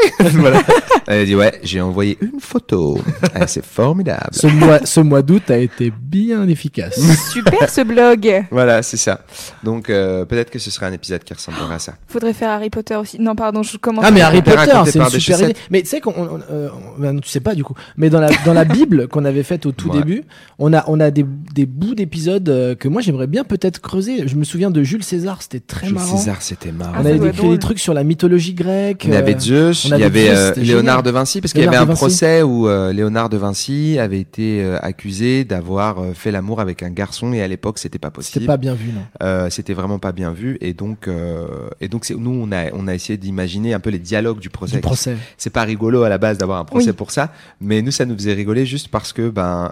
voilà. 0.20 0.62
Elle 1.06 1.26
dit 1.26 1.34
ouais, 1.34 1.58
j'ai 1.62 1.80
envoyé 1.80 2.18
une 2.20 2.40
photo. 2.40 2.98
Eh, 3.34 3.46
c'est 3.46 3.64
formidable. 3.64 4.28
Ce 4.32 4.46
mois, 4.46 4.80
ce 4.84 5.00
mois 5.00 5.22
d'août 5.22 5.50
a 5.50 5.56
été 5.58 5.90
bien 5.90 6.46
efficace. 6.48 6.98
Super 7.32 7.68
ce 7.70 7.80
blog. 7.82 8.44
Voilà, 8.50 8.82
c'est 8.82 8.96
ça. 8.96 9.20
Donc 9.64 9.90
euh, 9.90 10.24
peut-être 10.24 10.50
que 10.50 10.58
ce 10.58 10.70
serait 10.70 10.86
un 10.86 10.92
épisode 10.92 11.24
qui 11.24 11.32
ressemblerait 11.34 11.74
à 11.76 11.78
ça. 11.78 11.94
Faudrait 12.08 12.32
faire 12.34 12.50
Harry 12.50 12.70
Potter 12.70 12.96
aussi. 12.96 13.18
Non, 13.20 13.34
pardon, 13.34 13.62
je 13.62 13.76
commence. 13.78 14.04
Ah 14.06 14.10
mais 14.10 14.20
Harry 14.20 14.42
Potter, 14.42 14.72
c'est 14.86 14.98
une 14.98 15.08
super 15.08 15.42
idée. 15.42 15.56
Mais 15.70 15.82
tu 15.82 15.88
sais 15.88 16.00
qu'on, 16.00 16.12
on- 16.12 16.40
euh, 16.50 16.68
ben, 16.98 17.18
tu 17.20 17.28
sais 17.28 17.40
pas 17.40 17.54
du 17.54 17.64
coup. 17.64 17.74
Mais 17.96 18.10
dans 18.10 18.20
la 18.20 18.28
dans 18.44 18.52
la 18.54 18.64
Bible 18.64 19.08
qu'on 19.08 19.24
avait 19.24 19.42
faite 19.42 19.66
au 19.66 19.72
tout 19.72 19.88
Ouais. 19.90 19.98
début, 19.98 20.22
on 20.58 20.72
a 20.74 20.84
on 20.88 21.00
a 21.00 21.10
des, 21.10 21.24
des 21.54 21.64
bouts 21.66 21.94
d'épisodes 21.94 22.48
euh, 22.48 22.74
que 22.74 22.88
moi 22.88 23.00
j'aimerais 23.00 23.26
bien 23.26 23.44
peut-être 23.44 23.80
creuser. 23.80 24.28
Je 24.28 24.36
me 24.36 24.44
souviens 24.44 24.70
de 24.70 24.82
Jules 24.82 25.02
César, 25.04 25.40
c'était 25.40 25.60
très 25.60 25.86
Jules 25.86 25.96
marrant. 25.96 26.16
César, 26.16 26.42
c'était 26.42 26.72
marrant. 26.72 26.92
Ah, 26.96 27.00
on 27.02 27.06
avait 27.06 27.16
être 27.16 27.24
écrit 27.26 27.48
des 27.48 27.58
trucs 27.58 27.78
sur 27.78 27.94
la 27.94 28.04
mythologie 28.04 28.54
grecque. 28.54 29.06
On 29.08 29.12
avait 29.12 29.38
Zeus, 29.38 29.87
il 29.96 29.98
il 29.98 30.00
y 30.00 30.04
avait 30.04 30.30
euh, 30.30 30.48
c'était 30.48 30.60
Léonard 30.62 31.02
de 31.02 31.10
Vinci 31.10 31.40
parce 31.40 31.52
qu'il 31.52 31.62
y 31.64 31.66
avait 31.66 31.76
un 31.76 31.86
procès 31.86 32.42
où 32.42 32.68
euh, 32.68 32.92
Léonard 32.92 33.28
de 33.28 33.36
Vinci 33.36 33.98
avait 33.98 34.20
été 34.20 34.62
euh, 34.62 34.78
accusé 34.82 35.44
d'avoir 35.44 35.98
euh, 36.00 36.12
fait 36.14 36.30
l'amour 36.30 36.60
avec 36.60 36.82
un 36.82 36.90
garçon 36.90 37.32
et 37.32 37.42
à 37.42 37.48
l'époque 37.48 37.78
c'était 37.78 37.98
pas 37.98 38.08
C'était 38.08 38.16
possible. 38.40 38.46
pas 38.46 38.56
bien 38.56 38.74
vu, 38.74 38.92
non. 38.92 39.00
Euh, 39.22 39.50
c'était 39.50 39.74
vraiment 39.74 39.98
pas 39.98 40.12
bien 40.12 40.32
vu 40.32 40.58
et 40.60 40.72
donc 40.74 41.08
euh, 41.08 41.46
et 41.80 41.88
donc 41.88 42.04
c'est 42.04 42.14
nous 42.14 42.30
on 42.30 42.52
a 42.52 42.72
on 42.72 42.86
a 42.88 42.94
essayé 42.94 43.16
d'imaginer 43.16 43.74
un 43.74 43.80
peu 43.80 43.90
les 43.90 43.98
dialogues 43.98 44.38
du 44.40 44.50
procès. 44.50 44.76
Du 44.76 44.80
procès. 44.80 45.16
C'est 45.36 45.50
pas 45.50 45.62
rigolo 45.62 46.02
à 46.02 46.08
la 46.08 46.18
base 46.18 46.38
d'avoir 46.38 46.58
un 46.58 46.64
procès 46.64 46.88
Oui. 46.90 46.92
pour 46.92 47.10
ça, 47.10 47.32
mais 47.60 47.82
nous 47.82 47.90
ça 47.90 48.04
nous 48.04 48.14
faisait 48.14 48.34
rigoler 48.34 48.66
juste 48.66 48.88
parce 48.88 49.12
que 49.12 49.28
ben 49.30 49.70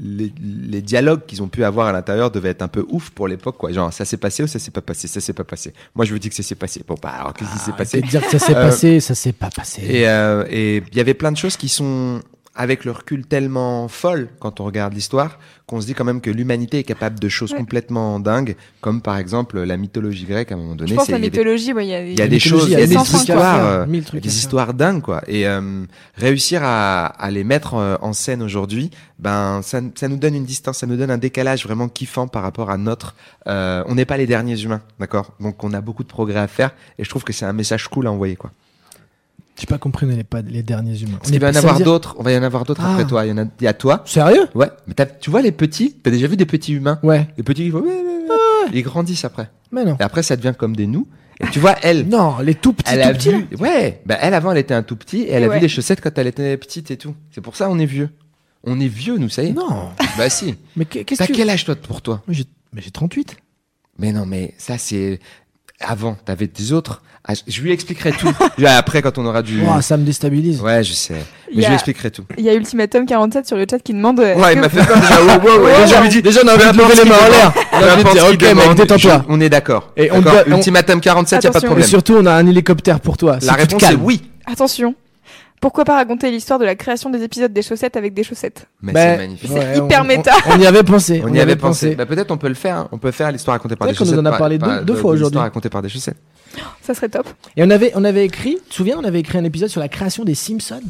les, 0.00 0.32
les 0.68 0.82
dialogues 0.82 1.20
qu'ils 1.26 1.42
ont 1.42 1.48
pu 1.48 1.64
avoir 1.64 1.88
à 1.88 1.92
l'intérieur 1.92 2.30
devaient 2.30 2.50
être 2.50 2.62
un 2.62 2.68
peu 2.68 2.84
ouf 2.90 3.10
pour 3.10 3.28
l'époque 3.28 3.56
quoi. 3.58 3.72
Genre 3.72 3.92
ça 3.92 4.04
s'est 4.04 4.16
passé 4.16 4.42
ou 4.42 4.46
ça 4.46 4.58
s'est 4.58 4.70
pas 4.70 4.80
passé, 4.80 5.08
ça 5.08 5.20
s'est 5.20 5.32
pas 5.32 5.44
passé. 5.44 5.72
Moi 5.94 6.04
je 6.04 6.12
vous 6.12 6.18
dis 6.18 6.28
que 6.28 6.34
ça 6.34 6.42
s'est 6.42 6.54
passé. 6.54 6.82
Bon 6.86 6.94
bah 7.02 7.10
alors 7.20 7.34
qu'est-ce 7.34 7.52
qui 7.52 7.58
s'est 7.58 7.72
passé? 7.72 7.98
Arrêtez 7.98 8.06
de 8.06 8.10
dire 8.10 8.22
que 8.28 8.30
ça 8.30 8.38
s'est 8.38 8.54
Euh, 8.56 8.64
passé, 8.66 9.00
ça 9.00 9.14
s'est 9.14 9.32
pas 9.32 9.47
passé. 9.50 9.82
et 9.82 10.08
euh, 10.08 10.44
et 10.50 10.82
il 10.90 10.96
y 10.96 11.00
avait 11.00 11.14
plein 11.14 11.32
de 11.32 11.36
choses 11.36 11.56
qui 11.56 11.68
sont 11.68 12.20
avec 12.54 12.84
le 12.84 12.90
recul 12.90 13.24
tellement 13.24 13.86
folles 13.86 14.28
quand 14.40 14.58
on 14.60 14.64
regarde 14.64 14.92
l'histoire 14.92 15.38
qu'on 15.68 15.80
se 15.80 15.86
dit 15.86 15.94
quand 15.94 16.04
même 16.04 16.20
que 16.20 16.30
l'humanité 16.30 16.78
est 16.78 16.82
capable 16.82 17.20
de 17.20 17.28
choses 17.28 17.52
Ouais. 17.52 17.58
complètement 17.58 18.18
dingues, 18.18 18.56
comme 18.80 19.00
par 19.02 19.16
exemple 19.18 19.60
la 19.60 19.76
mythologie 19.76 20.24
grecque 20.24 20.50
à 20.50 20.54
un 20.54 20.58
moment 20.58 20.74
donné. 20.74 20.90
Je 20.90 20.94
pense 20.96 21.08
la 21.08 21.18
il 21.18 21.22
y 21.22 21.26
a 21.26 21.30
des- 21.30 21.36
mythologie, 21.38 21.72
ouais, 21.74 21.86
il 21.86 21.90
y 21.90 21.94
a, 21.94 22.02
y 22.04 22.20
a 22.22 22.26
des 22.26 22.38
choses, 22.40 22.64
il 22.66 22.72
y 22.72 22.82
a 22.82 22.86
des 22.86 22.94
histoires, 22.96 23.64
euh, 23.64 23.86
des 23.86 24.36
histoires 24.38 24.74
dingues 24.74 25.02
quoi. 25.02 25.20
Et 25.28 25.46
euh, 25.46 25.84
réussir 26.16 26.62
à, 26.64 27.06
à 27.06 27.30
les 27.30 27.44
mettre 27.44 27.74
euh, 27.74 27.96
en 28.00 28.12
scène 28.12 28.42
aujourd'hui, 28.42 28.90
ben 29.20 29.60
ça, 29.62 29.80
ça 29.94 30.08
nous 30.08 30.16
donne 30.16 30.34
une 30.34 30.46
distance, 30.46 30.78
ça 30.78 30.86
nous 30.86 30.96
donne 30.96 31.10
un 31.12 31.18
décalage 31.18 31.62
vraiment 31.64 31.88
kiffant 31.88 32.26
par 32.28 32.42
rapport 32.42 32.70
à 32.70 32.78
notre. 32.78 33.14
euh, 33.46 33.84
on 33.86 33.94
n'est 33.94 34.06
pas 34.06 34.16
les 34.16 34.26
derniers 34.26 34.60
humains, 34.62 34.80
d'accord? 34.98 35.34
Donc 35.38 35.62
on 35.62 35.72
a 35.74 35.80
beaucoup 35.80 36.02
de 36.02 36.08
progrès 36.08 36.40
à 36.40 36.48
faire 36.48 36.70
et 36.98 37.04
je 37.04 37.08
trouve 37.10 37.22
que 37.24 37.32
c'est 37.32 37.44
un 37.46 37.52
message 37.52 37.86
cool 37.88 38.06
à 38.08 38.10
envoyer 38.10 38.34
quoi. 38.36 38.50
J'ai 39.58 39.66
pas 39.66 39.78
compris, 39.78 40.06
on 40.06 40.10
n'est 40.10 40.22
pas 40.24 40.40
les 40.42 40.62
derniers 40.62 41.00
humains. 41.02 41.16
Parce 41.18 41.30
qu'il 41.30 41.40
va 41.40 41.48
y 41.48 41.52
en 41.52 41.56
avoir 41.56 41.76
dire- 41.76 41.86
d'autres. 41.86 42.14
On 42.18 42.22
va 42.22 42.32
y 42.32 42.36
en 42.38 42.42
avoir 42.42 42.64
d'autres 42.64 42.82
Ah. 42.84 42.92
après 42.92 43.06
toi. 43.06 43.26
Il 43.26 43.30
y 43.30 43.32
en 43.32 43.38
a, 43.38 43.44
il 43.60 43.64
y 43.64 43.66
a 43.66 43.74
toi. 43.74 44.02
Sérieux? 44.06 44.46
Ouais. 44.54 44.68
Mais 44.86 44.94
t'as- 44.94 45.06
tu 45.06 45.30
vois 45.30 45.42
les 45.42 45.52
petits. 45.52 45.96
T'as 46.02 46.10
déjà 46.10 46.26
vu 46.28 46.36
des 46.36 46.46
petits 46.46 46.72
humains? 46.74 46.98
Ouais. 47.02 47.26
Les 47.36 47.42
petits, 47.42 47.70
ouais. 47.70 47.82
ils 48.72 48.82
grandissent 48.82 49.24
après. 49.24 49.50
Mais 49.72 49.84
non. 49.84 49.96
Et 49.98 50.02
après, 50.02 50.22
ça 50.22 50.36
devient 50.36 50.54
comme 50.56 50.76
des 50.76 50.86
nous. 50.86 51.06
Et 51.40 51.46
tu 51.50 51.58
vois, 51.60 51.76
elle. 51.82 52.06
Non, 52.08 52.38
les 52.38 52.54
tout 52.54 52.72
petits, 52.72 52.92
Elle 52.92 53.02
tout 53.02 53.08
a 53.08 53.12
petits. 53.14 53.30
vu, 53.30 53.46
ouais, 53.58 54.00
bah 54.06 54.16
elle 54.20 54.34
avant 54.34 54.50
elle 54.52 54.58
était 54.58 54.74
un 54.74 54.82
tout 54.82 54.96
petit 54.96 55.18
et 55.22 55.30
elle 55.30 55.42
Et 55.42 55.46
a 55.46 55.48
ouais. 55.48 55.56
vu 55.56 55.62
les 55.62 55.68
chaussettes 55.68 56.00
quand 56.00 56.16
elle 56.18 56.26
était 56.26 56.56
petite 56.56 56.90
et 56.90 56.96
tout. 56.96 57.14
C'est 57.30 57.40
pour 57.40 57.54
ça 57.56 57.68
on 57.70 57.78
est 57.78 57.86
vieux. 57.86 58.10
On 58.64 58.80
est 58.80 58.88
vieux 58.88 59.18
nous, 59.18 59.28
ça 59.28 59.44
y 59.44 59.48
est. 59.48 59.52
Non. 59.52 59.90
Bah 60.16 60.28
si. 60.30 60.56
Mais 60.76 60.84
qu'est- 60.84 61.04
qu'est-ce 61.04 61.18
T'as 61.20 61.26
que 61.26 61.32
tu... 61.32 61.38
quel 61.38 61.50
âge 61.50 61.64
toi 61.64 61.76
pour 61.76 62.02
toi? 62.02 62.22
Mais 62.26 62.34
j'ai 62.82 62.90
38. 62.90 63.36
Mais 63.98 64.12
non, 64.12 64.26
mais 64.26 64.54
ça 64.58 64.78
c'est 64.78 65.20
avant. 65.80 66.16
T'avais 66.24 66.46
des 66.46 66.72
autres. 66.72 67.02
Ah, 67.30 67.34
je- 67.46 67.60
lui 67.60 67.72
expliquerai 67.72 68.12
tout. 68.12 68.30
Après 68.66 69.02
quand 69.02 69.18
on 69.18 69.26
aura 69.26 69.42
du. 69.42 69.60
Ouah, 69.62 69.82
ça 69.82 69.96
me 69.98 70.04
déstabilise. 70.04 70.60
Ouais, 70.62 70.82
je 70.82 70.92
sais. 70.94 71.14
Il 71.50 71.56
Mais 71.58 71.62
je 71.62 71.68
lui 71.68 71.74
expliquerai 71.74 72.10
tout. 72.10 72.24
Il 72.38 72.44
y 72.44 72.48
a 72.48 72.54
Ultimatum 72.54 73.04
47 73.06 73.46
sur 73.46 73.56
le 73.56 73.66
chat 73.70 73.78
qui 73.80 73.92
demande. 73.92 74.18
euh, 74.20 74.34
Ouais, 74.36 74.54
il 74.54 74.60
m'a 74.60 74.68
fait 74.68 74.82
peur 74.84 74.98
déjà. 74.98 75.20
Wow, 75.22 75.28
wow, 75.40 75.64
ouais. 75.64 75.72
Ouais, 75.72 75.82
Déjà, 75.84 75.96
ouais. 75.96 76.02
lui 76.02 76.08
dis- 76.08 76.22
Déjà, 76.22 76.40
on 76.44 76.48
a 76.48 76.54
envie 76.54 76.64
Peu 76.64 76.72
de 76.72 76.78
lever 76.78 76.94
les 77.04 77.10
mains 77.10 77.16
en 77.16 77.30
l'air. 77.30 77.52
On 77.72 77.76
a 77.82 77.94
envie 77.94 78.04
de 78.04 78.10
dire, 78.10 78.24
ok, 78.26 78.42
mec, 78.56 78.74
détends-toi. 78.76 79.24
On 79.28 79.40
est 79.40 79.48
d'accord. 79.50 79.92
Et 79.96 80.10
on 80.10 80.22
Ultimatum 80.46 81.00
47, 81.00 81.44
y 81.44 81.46
a 81.46 81.50
pas 81.50 81.58
de 81.60 81.66
Attention. 81.66 81.66
Et 81.66 81.68
problème. 81.68 81.88
surtout, 81.88 82.16
on 82.18 82.26
a 82.26 82.32
un 82.32 82.46
hélicoptère 82.46 83.00
pour 83.00 83.16
toi. 83.18 83.38
La 83.42 83.52
réponse 83.54 83.82
est 83.82 83.94
oui. 83.94 84.22
Attention. 84.46 84.94
Pourquoi 85.60 85.84
pas 85.84 85.94
raconter 85.96 86.30
l'histoire 86.30 86.58
de 86.58 86.64
la 86.64 86.74
création 86.76 87.10
des 87.10 87.22
épisodes 87.22 87.52
des 87.52 87.62
chaussettes 87.62 87.96
avec 87.96 88.14
des 88.14 88.22
chaussettes 88.22 88.66
Mais 88.80 88.92
Bah, 88.92 89.00
c'est 89.02 89.16
magnifique. 89.16 89.50
ouais, 89.50 89.66
C'est 89.74 89.78
hyper 89.84 90.02
on- 90.02 90.04
méta. 90.04 90.32
On, 90.46 90.52
on 90.54 90.58
y 90.60 90.66
avait 90.66 90.82
pensé. 90.84 91.22
On 91.24 91.32
y 91.34 91.40
avait 91.40 91.56
pensé. 91.56 91.94
Bah, 91.96 92.06
peut-être 92.06 92.30
on 92.30 92.36
peut 92.36 92.48
le 92.48 92.54
faire. 92.54 92.76
hein. 92.76 92.88
On 92.92 92.98
peut 92.98 93.10
faire 93.10 93.32
l'histoire 93.32 93.56
racontée 93.56 93.74
par 93.76 93.88
C'est 93.88 93.92
des 93.92 93.96
vrai 93.96 93.98
qu'on 93.98 94.04
chaussettes. 94.04 94.16
nous 94.16 94.22
en 94.22 94.26
a 94.26 94.30
par- 94.30 94.38
parlé 94.38 94.58
par- 94.58 94.78
deux- 94.80 94.84
deux 94.84 94.94
de- 94.94 94.98
fois 94.98 95.10
de 95.12 95.16
aujourd'hui. 95.16 95.24
L'histoire 95.34 95.44
racontée 95.44 95.68
par 95.68 95.82
des 95.82 95.88
chaussettes. 95.88 96.16
Ça 96.82 96.94
serait 96.94 97.08
top. 97.08 97.26
Et 97.56 97.62
on 97.64 97.70
avait, 97.70 97.92
on 97.94 98.04
avait 98.04 98.24
écrit, 98.24 98.56
tu 98.64 98.68
te 98.70 98.74
souviens, 98.74 98.96
on 98.98 99.04
avait 99.04 99.20
écrit 99.20 99.38
un 99.38 99.44
épisode 99.44 99.68
sur 99.68 99.80
la 99.80 99.88
création 99.88 100.24
des 100.24 100.34
Simpsons? 100.34 100.80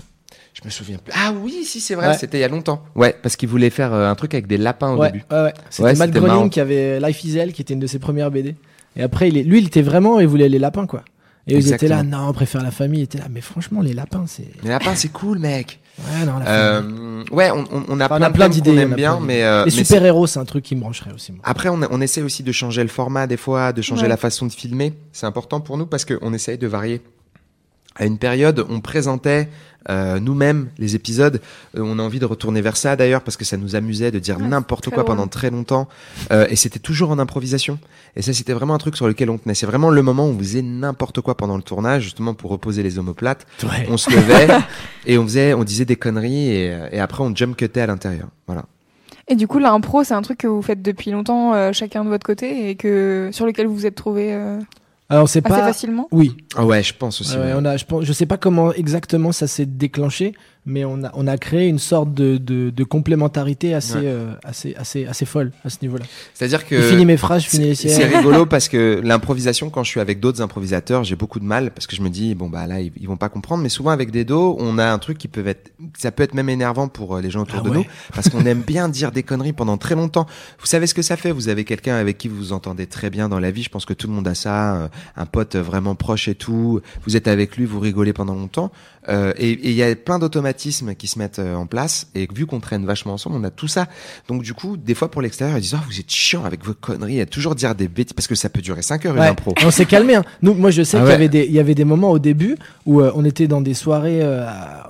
Je 0.55 0.61
me 0.65 0.71
souviens 0.71 0.99
plus. 0.99 1.13
Ah 1.17 1.33
oui, 1.43 1.63
si 1.65 1.81
c'est 1.81 1.95
vrai, 1.95 2.09
Ouais. 2.09 2.15
c'était 2.19 2.39
il 2.39 2.41
y 2.41 2.45
a 2.45 2.49
longtemps. 2.49 2.83
Ouais, 2.97 3.15
parce 3.23 3.37
qu'il 3.37 3.49
voulait 3.49 3.71
faire 3.71 3.93
euh, 3.95 4.09
un 4.11 4.15
truc 4.17 4.35
avec 4.35 4.47
des 4.49 4.57
lapins 4.57 4.91
au 4.93 4.99
ouais, 4.99 5.13
début. 5.13 5.25
ouais, 5.31 5.43
ouais. 5.45 5.55
C'était 5.71 5.85
Ouais, 5.85 5.95
Matt 5.95 6.11
Groening 6.11 6.51
qui 6.51 6.61
avait 6.61 6.99
Life 7.01 7.23
is 7.25 7.39
Hell, 7.39 7.53
qui 7.53 7.63
était 7.63 7.75
une 7.75 7.81
de 7.81 7.87
ses 7.87 7.99
premières 8.01 8.31
BD. 8.31 8.57
Et 8.97 9.03
après, 9.03 9.29
il 9.29 9.37
est, 9.39 9.45
lui, 9.45 9.59
il 9.61 9.67
était 9.67 9.83
vraiment, 9.83 10.19
il 10.21 10.27
voulait 10.27 10.49
les 10.49 10.59
lapins, 10.59 10.87
quoi. 10.87 11.03
Et 11.49 11.57
ils 11.57 11.73
étaient 11.73 11.89
là, 11.89 12.03
non, 12.03 12.29
on 12.29 12.33
préfère 12.33 12.63
la 12.63 12.71
famille. 12.71 13.01
Ils 13.01 13.05
étaient 13.05 13.19
là, 13.19 13.27
mais 13.31 13.41
franchement, 13.41 13.81
les 13.81 13.93
lapins, 13.95 14.25
c'est. 14.27 14.49
Les 14.63 14.69
lapins, 14.69 14.95
c'est 14.95 15.09
cool, 15.13 15.39
mec. 15.39 15.81
Ouais, 15.99 16.25
non, 16.27 16.39
la 16.39 16.45
famille. 16.45 16.99
Euh, 17.31 17.35
ouais, 17.35 17.51
on, 17.51 17.65
on, 17.73 17.85
on 17.89 18.01
a 18.01 18.05
Enfin, 18.07 18.17
plein, 18.19 18.27
on 18.27 18.31
a 18.31 18.31
plein 18.31 18.49
de 18.49 18.55
thèmes 18.55 18.63
d'idées. 18.63 18.71
qu'on 18.77 18.79
aime 18.83 18.95
bien, 18.95 19.19
mais, 19.21 19.43
euh, 19.43 19.65
les 19.65 19.71
super 19.71 20.05
héros, 20.05 20.27
c'est 20.27 20.39
un 20.39 20.45
truc 20.45 20.65
qui 20.65 20.77
me 20.77 20.81
brancherait 20.81 21.13
aussi. 21.13 21.33
Moi. 21.33 21.41
Après, 21.45 21.69
on, 21.69 21.81
on 21.91 22.01
essaie 22.01 22.23
aussi 22.23 22.43
de 22.43 22.53
changer 22.53 22.83
le 22.83 22.89
format 22.89 23.27
des 23.27 23.37
fois, 23.37 23.73
de 23.73 23.83
changer 23.83 24.03
Ouais. 24.03 24.09
la 24.09 24.17
façon 24.17 24.47
de 24.47 24.53
filmer. 24.53 24.93
C'est 25.13 25.27
important 25.27 25.61
pour 25.61 25.77
nous 25.79 25.87
parce 25.87 26.05
qu'on 26.05 26.33
essaye 26.35 26.59
de 26.59 26.67
varier. 26.67 27.01
À 27.97 28.05
une 28.07 28.19
période, 28.19 28.65
on 28.69 28.81
présentait 28.81 29.49
euh, 29.91 30.21
nous-mêmes 30.21 30.69
les 30.79 30.95
épisodes. 30.95 31.41
Euh, 31.77 31.83
on 31.83 31.99
a 31.99 32.03
envie 32.03 32.19
de 32.19 32.25
retourner 32.25 32.61
vers 32.61 32.77
ça 32.77 32.97
d'ailleurs 32.97 33.23
parce 33.23 33.37
que 33.37 33.45
ça 33.45 33.57
nous 33.57 33.77
amusait 33.77 34.11
de 34.11 34.19
dire 34.19 34.39
Ouais, 34.39 34.47
n'importe 34.47 34.91
quoi 34.91 35.05
pendant 35.05 35.27
très 35.27 35.51
longtemps. 35.51 35.89
Euh, 36.33 36.47
et 36.51 36.57
c'était 36.57 36.79
toujours 36.79 37.11
en 37.11 37.19
improvisation. 37.19 37.79
Et 38.17 38.23
ça, 38.23 38.33
c'était 38.33 38.53
vraiment 38.53 38.75
un 38.75 38.79
truc 38.79 38.97
sur 38.97 39.07
lequel 39.07 39.31
on 39.31 39.39
tenait. 39.39 39.55
C'est 39.55 39.67
vraiment 39.67 39.91
le 39.91 40.03
moment 40.03 40.27
où 40.27 40.31
on 40.31 40.39
faisait 40.39 40.63
n'importe 40.63 41.21
quoi 41.21 41.37
pendant 41.37 41.57
le 41.57 41.63
tournage, 41.63 42.03
justement 42.03 42.35
pour 42.35 42.51
reposer 42.51 42.83
les 42.83 42.99
omoplates. 42.99 43.47
Ouais. 43.63 43.87
On 43.89 43.97
se 43.97 44.11
levait 44.11 44.49
et 45.07 45.19
on 45.19 45.25
faisait, 45.25 45.55
on 45.55 45.65
disait 45.65 45.85
des 45.85 45.97
conneries 45.97 46.49
et, 46.49 46.79
et 46.93 47.01
après 47.01 47.23
on 47.23 47.35
jump 47.35 47.57
cutait 47.57 47.81
à 47.81 47.87
l'intérieur. 47.87 48.29
Voilà. 48.47 48.65
Et 49.29 49.37
du 49.37 49.47
coup, 49.47 49.59
l'impro, 49.59 50.05
c'est 50.05 50.15
un 50.15 50.23
truc 50.23 50.39
que 50.39 50.47
vous 50.47 50.63
faites 50.63 50.81
depuis 50.81 51.11
longtemps, 51.11 51.53
euh, 51.53 51.73
chacun 51.73 52.03
de 52.03 52.09
votre 52.09 52.25
côté, 52.25 52.71
et 52.71 52.77
que 52.77 53.29
sur 53.31 53.45
lequel 53.45 53.67
vous 53.67 53.75
vous 53.75 53.87
êtes 53.87 53.95
trouvé 53.95 54.33
euh, 54.33 54.59
Alors, 55.11 55.29
c'est 55.29 55.41
pas. 55.41 55.57
facilement? 55.57 56.07
Oui, 56.13 56.37
Ah 56.55 56.67
ouais, 56.67 56.83
je 56.83 56.93
pense 56.95 57.21
aussi. 57.21 57.37
Ouais, 57.37 57.45
ouais. 57.45 57.53
on 57.57 57.65
a, 57.65 57.77
je, 57.77 57.85
pense, 57.85 58.05
je 58.05 58.13
sais 58.13 58.27
pas 58.27 58.37
comment 58.37 58.73
exactement 58.73 59.33
ça 59.33 59.47
s'est 59.47 59.67
déclenché, 59.67 60.35
mais 60.69 60.85
on 60.85 61.03
a, 61.03 61.11
on 61.15 61.27
a 61.27 61.37
créé 61.39 61.67
une 61.67 61.79
sorte 61.81 62.15
de, 62.15 62.37
de, 62.37 62.71
de 62.71 62.85
complémentarité 62.85 63.75
assez, 63.75 63.95
Ouais. 63.95 64.03
euh, 64.05 64.35
assez, 64.45 64.75
assez, 64.77 65.07
assez 65.07 65.25
folle 65.25 65.51
à 65.65 65.71
ce 65.71 65.79
niveau-là. 65.83 66.05
C'est-à-dire 66.35 66.67
que 66.67 66.77
Je 66.81 66.83
finis 66.89 67.07
mes 67.07 67.17
phrases, 67.17 67.43
je 67.45 67.49
finis 67.49 67.65
les 67.69 67.75
siennes. 67.75 67.95
c'est 67.95 68.05
rigolo 68.17 68.47
parce 68.47 68.69
que 68.69 69.01
l'improvisation, 69.03 69.71
quand 69.71 69.83
je 69.83 69.89
suis 69.91 70.01
avec 70.01 70.21
d'autres 70.21 70.43
improvisateurs, 70.43 71.05
j'ai 71.05 71.17
beaucoup 71.17 71.41
de 71.41 71.45
mal 71.45 71.71
parce 71.73 71.87
que 71.87 71.97
je 71.97 72.03
me 72.03 72.11
dis 72.11 72.35
bon 72.35 72.49
bah 72.49 72.67
là 72.67 72.81
ils, 72.81 72.93
ils 73.01 73.09
vont 73.09 73.17
pas 73.17 73.29
comprendre. 73.31 73.63
Mais 73.63 73.69
souvent 73.71 73.91
avec 73.91 74.11
des 74.11 74.25
dos, 74.25 74.57
on 74.61 74.79
a 74.79 74.87
un 74.87 74.99
truc 74.99 75.19
qui 75.19 75.27
peut 75.29 75.47
être, 75.47 75.71
ça 75.97 76.13
peut 76.13 76.23
être 76.23 76.35
même 76.35 76.49
énervant 76.51 76.89
pour 76.89 77.17
euh, 77.17 77.21
les 77.23 77.31
gens 77.31 77.43
autour 77.43 77.61
Ah 77.61 77.65
de 77.65 77.71
ouais. 77.71 77.77
nous 77.79 77.85
parce 78.15 78.29
qu'on 78.29 78.45
aime 78.47 78.61
bien 78.63 78.89
dire 78.89 79.11
des 79.11 79.23
conneries 79.23 79.55
pendant 79.55 79.79
très 79.79 79.95
longtemps. 79.95 80.27
Vous 80.61 80.67
savez 80.67 80.87
ce 80.87 80.95
que 80.95 81.03
ça 81.03 81.17
fait? 81.17 81.33
Vous 81.33 81.49
avez 81.49 81.65
quelqu'un 81.65 81.97
avec 81.97 82.19
qui 82.19 82.29
vous 82.29 82.37
vous 82.37 82.53
entendez 82.53 82.87
très 82.87 83.09
bien 83.11 83.29
dans 83.29 83.41
la 83.41 83.51
vie. 83.51 83.63
Je 83.63 83.71
pense 83.71 83.87
que 83.87 83.95
tout 83.95 84.07
le 84.07 84.13
monde 84.13 84.29
a 84.29 84.35
ça, 84.35 84.77
euh, 84.77 84.89
un 85.17 85.27
pote 85.27 85.57
vraiment 85.57 85.95
proche 85.95 86.29
et 86.29 86.35
tout. 86.35 86.81
Vous 87.07 87.17
êtes 87.17 87.27
avec 87.29 87.57
lui, 87.57 87.65
vous 87.65 87.81
rigolez 87.81 88.13
pendant 88.13 88.35
longtemps. 88.35 88.71
Euh, 89.09 89.33
et 89.37 89.51
et 89.51 89.71
il 89.71 89.75
y 89.77 89.83
a 89.83 89.95
plein 89.97 90.19
d'automatismes 90.19 90.95
qui 90.95 91.07
se 91.09 91.19
mettent 91.19 91.39
euh, 91.39 91.55
en 91.55 91.67
place. 91.67 92.09
Et 92.15 92.29
vu 92.35 92.47
qu'on 92.47 92.61
traîne 92.61 92.85
vachement 92.87 93.15
ensemble, 93.15 93.37
on 93.37 93.45
a 93.45 93.51
tout 93.51 93.69
ça. 93.69 93.87
Donc 94.29 94.43
du 94.43 94.55
coup, 94.55 94.77
des 94.77 94.95
fois 94.95 95.11
pour 95.11 95.23
l'extérieur, 95.23 95.57
ils 95.57 95.63
disent 95.63 95.75
oh, 95.77 95.85
vous 95.89 95.99
êtes 96.01 96.11
chiant 96.11 96.45
avec 96.45 96.65
vos 96.65 96.75
conneries, 96.75 97.21
à 97.21 97.27
toujours 97.27 97.55
dire 97.55 97.75
des 97.75 97.89
bêtises 97.89 98.13
parce 98.13 98.27
que 98.27 98.35
ça 98.35 98.49
peut 98.49 98.61
durer 98.61 98.83
5 98.83 99.07
heures 99.07 99.17
une 99.17 99.23
impro. 99.23 99.55
Et 99.61 99.65
on 99.65 99.71
s'est 99.71 99.87
calmé. 99.87 100.15
Hein. 100.15 100.25
Nous, 100.43 100.55
moi, 100.55 100.71
je 100.71 100.83
sais 100.83 100.97
Ah 100.99 101.01
qu'il 101.03 101.11
y 101.11 101.15
avait 101.15 101.29
des, 101.29 101.45
il 101.47 101.53
y 101.53 101.61
avait 101.61 101.75
des 101.75 101.85
moments 101.85 102.11
au 102.11 102.19
début 102.19 102.57
où 102.87 103.01
euh, 103.01 103.11
on 103.15 103.25
était 103.25 103.47
dans 103.49 103.61
des 103.61 103.75
soirées, 103.75 104.21
euh, 104.23 104.47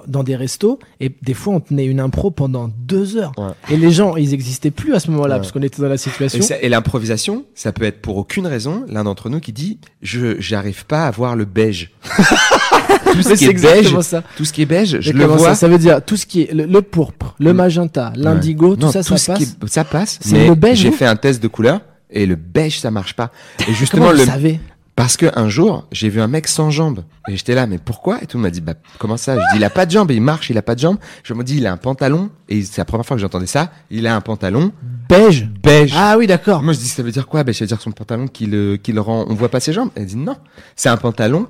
dans 0.06 0.22
des 0.22 0.36
restos, 0.36 0.78
et 1.00 1.12
des 1.22 1.34
fois 1.34 1.54
on 1.54 1.60
tenait 1.60 1.86
une 1.86 2.00
impro 2.00 2.30
pendant 2.30 2.68
deux 2.78 3.16
heures. 3.16 3.32
Ouais. 3.38 3.52
Et 3.70 3.76
les 3.76 3.90
gens, 3.90 4.16
ils 4.16 4.34
existaient 4.34 4.70
plus 4.70 4.94
à 4.94 5.00
ce 5.00 5.10
moment-là 5.10 5.34
Ouais. 5.34 5.40
parce 5.40 5.52
qu'on 5.52 5.62
était 5.62 5.82
dans 5.82 5.88
la 5.88 5.98
situation. 5.98 6.40
Et, 6.60 6.66
et 6.66 6.68
l'improvisation, 6.68 7.44
ça 7.54 7.72
peut 7.72 7.84
être 7.84 8.00
pour 8.00 8.16
aucune 8.16 8.46
raison 8.46 8.84
l'un 8.88 9.04
d'entre 9.04 9.28
nous 9.28 9.40
qui 9.40 9.52
dit 9.52 9.78
je 10.02 10.36
j'arrive 10.40 10.86
pas 10.86 11.06
à 11.06 11.10
voir 11.10 11.36
le 11.36 11.44
beige. 11.44 11.90
tout 13.04 13.22
ce 13.22 13.34
qui 13.34 13.44
est 13.46 13.52
beige, 13.52 13.98
ça. 14.00 14.22
tout 14.36 14.44
ce 14.44 14.52
qui 14.52 14.62
est 14.62 14.66
beige, 14.66 14.98
je 15.00 15.12
le 15.12 15.24
vois. 15.24 15.38
Ça, 15.50 15.54
ça 15.54 15.68
veut 15.68 15.78
dire 15.78 16.02
tout 16.04 16.16
ce 16.16 16.26
qui 16.26 16.42
est 16.42 16.52
le, 16.52 16.66
le 16.66 16.82
pourpre, 16.82 17.34
le 17.38 17.52
Mm. 17.52 17.56
magenta, 17.56 18.12
l'indigo, 18.16 18.76
tout 18.76 18.86
Non, 18.86 18.92
ça, 18.92 19.02
tout 19.02 19.16
ça 19.16 19.34
passe. 19.34 19.42
est- 19.42 19.66
ça 19.68 19.84
passe. 19.84 20.18
C'est 20.20 20.32
mais 20.32 20.48
le 20.48 20.54
beige, 20.54 20.78
J'ai 20.78 20.90
fait 20.92 21.06
un 21.06 21.16
test 21.16 21.42
de 21.42 21.48
couleur 21.48 21.80
et 22.10 22.26
le 22.26 22.36
beige 22.36 22.80
ça 22.80 22.90
marche 22.90 23.14
pas. 23.14 23.30
Et 23.60 23.64
Comment 23.64 23.76
justement 23.76 24.06
vous 24.06 24.12
le 24.12 24.24
savez 24.24 24.60
parce 24.96 25.16
que 25.16 25.26
un 25.38 25.48
jour 25.48 25.86
j'ai 25.92 26.08
vu 26.08 26.20
un 26.20 26.26
mec 26.26 26.48
sans 26.48 26.72
jambes 26.72 27.04
et 27.28 27.36
j'étais 27.36 27.54
là 27.54 27.68
mais 27.68 27.78
pourquoi? 27.78 28.18
Et 28.20 28.26
tout 28.26 28.36
le 28.36 28.42
monde 28.42 28.48
m'a 28.48 28.50
dit 28.50 28.60
bah 28.60 28.74
comment 28.98 29.16
ça? 29.16 29.34
Je 29.36 29.40
dis 29.52 29.58
il 29.58 29.64
a 29.64 29.70
pas 29.70 29.86
de 29.86 29.92
jambes 29.92 30.10
et 30.10 30.14
il 30.16 30.20
marche 30.20 30.50
il 30.50 30.58
a 30.58 30.62
pas 30.62 30.74
de 30.74 30.80
jambes 30.80 30.96
je 31.22 31.34
me 31.34 31.44
dis 31.44 31.58
il 31.58 31.66
a 31.68 31.72
un 31.72 31.76
pantalon 31.76 32.30
et 32.48 32.62
c'est 32.62 32.78
la 32.78 32.84
première 32.84 33.06
fois 33.06 33.16
que 33.16 33.20
j'entendais 33.20 33.46
ça 33.46 33.70
il 33.92 34.08
a 34.08 34.16
un 34.16 34.20
pantalon 34.20 34.72
Beige. 35.08 35.48
beige 35.62 35.92
Ah 35.96 36.16
oui, 36.18 36.26
d'accord. 36.26 36.62
Moi, 36.62 36.74
je 36.74 36.78
dis, 36.80 36.88
ça 36.88 37.02
veut 37.02 37.10
dire 37.12 37.26
quoi? 37.28 37.42
Ben, 37.42 37.54
Ça 37.54 37.64
veut 37.64 37.66
dire 37.68 37.80
son 37.80 37.92
pantalon 37.92 38.26
qui 38.28 38.44
le, 38.44 38.76
qui 38.76 38.92
le 38.92 39.00
rend, 39.00 39.24
on 39.26 39.34
voit 39.34 39.48
pas 39.48 39.58
ses 39.58 39.72
jambes? 39.72 39.88
Elle 39.94 40.04
dit, 40.04 40.16
non, 40.16 40.36
c'est 40.76 40.90
un 40.90 40.98
pantalon 40.98 41.46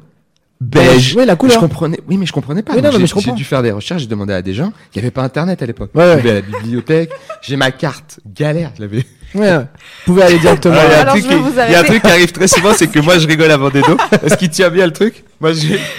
beige. 0.60 1.14
Oui, 1.16 1.24
la 1.24 1.36
couleur. 1.36 1.54
Je 1.54 1.60
comprenais, 1.60 2.00
oui, 2.08 2.16
mais 2.16 2.26
je 2.26 2.32
comprenais 2.32 2.62
pas. 2.62 2.74
Oui, 2.74 2.82
non, 2.82 2.90
mais 2.98 3.06
je 3.06 3.14
comprends. 3.14 3.30
J'ai 3.30 3.36
dû 3.36 3.44
faire 3.44 3.62
des 3.62 3.70
recherches, 3.70 4.02
j'ai 4.02 4.08
demandé 4.08 4.32
à 4.32 4.42
des 4.42 4.54
gens. 4.54 4.72
Il 4.92 4.96
y 4.96 4.98
avait 5.00 5.10
pas 5.10 5.22
internet 5.22 5.62
à 5.62 5.66
l'époque. 5.66 5.90
Ouais, 5.94 6.04
ouais. 6.04 6.18
Je 6.18 6.22
vais 6.22 6.30
à 6.30 6.34
la 6.34 6.40
bibliothèque, 6.40 7.10
j'ai 7.42 7.56
ma 7.56 7.70
carte, 7.70 8.20
galère, 8.26 8.72
je 8.76 8.82
l'avais. 8.82 9.04
Ouais, 9.34 9.40
ouais. 9.42 9.58
Vous 9.58 10.14
pouvez 10.14 10.22
aller 10.22 10.38
directement. 10.38 10.74
Ah, 10.78 10.84
il 10.86 10.90
y 10.90 10.94
a 10.94 10.98
un 10.98 11.00
Alors, 11.02 11.14
truc 11.14 11.24
je 11.24 11.28
vais 11.28 11.34
qui- 11.34 11.40
vous 11.42 11.50
il 11.50 11.72
y 11.72 11.74
a 11.74 11.80
un 11.80 11.84
truc 11.84 12.02
qui 12.02 12.08
arrive 12.10 12.32
très 12.32 12.48
souvent, 12.48 12.70
c'est 12.74 12.86
que 12.86 12.98
moi, 13.00 13.18
je 13.18 13.26
rigole 13.26 13.50
avant 13.50 13.68
des 13.68 13.82
dos. 13.82 13.96
Parce 14.10 14.36
qu'il 14.36 14.48
tient 14.48 14.70
bien 14.70 14.86
le 14.86 14.92
truc? 14.92 15.22
Moi, 15.40 15.52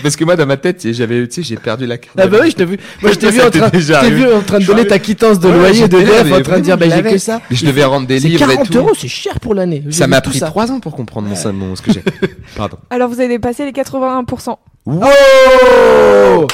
parce 0.04 0.18
que 0.18 0.26
moi, 0.26 0.36
dans 0.36 0.46
ma 0.46 0.58
tête, 0.58 0.86
j'avais, 0.92 1.26
tu 1.28 1.36
sais, 1.36 1.44
j'ai 1.48 1.56
perdu 1.56 1.86
la 1.86 1.98
carte. 1.98 2.14
Ah 2.20 2.28
bah 2.28 2.40
oui, 2.42 2.52
je 2.52 2.56
t'ai 2.58 2.66
vu. 2.66 2.78
Moi, 3.02 3.12
je 3.14 3.18
t'ai 3.20 3.30
vu 3.32 3.40
ça 3.40 3.48
en 3.48 3.50
train, 3.50 3.70
vu 4.10 4.34
en 4.34 4.42
train 4.42 4.60
de 4.60 4.66
donner 4.66 4.86
ta 4.86 5.00
quittance 5.00 5.40
de 5.40 5.48
Ouais, 5.48 5.58
loyer 5.58 5.88
de 5.88 5.98
DF, 5.98 6.34
en 6.34 6.42
train 6.42 6.58
de 6.58 6.64
dire, 6.64 6.78
bah, 6.78 6.88
j'ai 6.94 7.02
que 7.04 7.18
ça. 7.18 7.40
Je 7.50 7.66
devais 7.66 7.86
rendre 7.86 8.06
des 8.06 8.20
C'est 8.20 8.28
livres 8.28 8.50
et 8.52 8.56
40 8.56 8.70
tout. 8.70 8.78
euros, 8.80 8.92
c'est 9.00 9.08
cher 9.08 9.40
pour 9.40 9.54
l'année. 9.54 9.82
Ça 9.92 10.08
m'a 10.08 10.20
pris 10.20 10.40
ça. 10.40 10.48
trois 10.48 10.70
ans 10.72 10.82
pour 10.82 10.94
comprendre 10.94 11.30
mon, 11.30 11.54
mon, 11.54 11.76
ce 11.78 11.82
que 11.82 11.94
j'ai. 11.94 12.04
Pardon. 12.58 12.78
Alors, 12.90 13.08
vous 13.08 13.20
avez 13.22 13.30
dépassé 13.30 13.64
les 13.64 13.72
81%. 13.72 14.58
Wow 14.86 16.48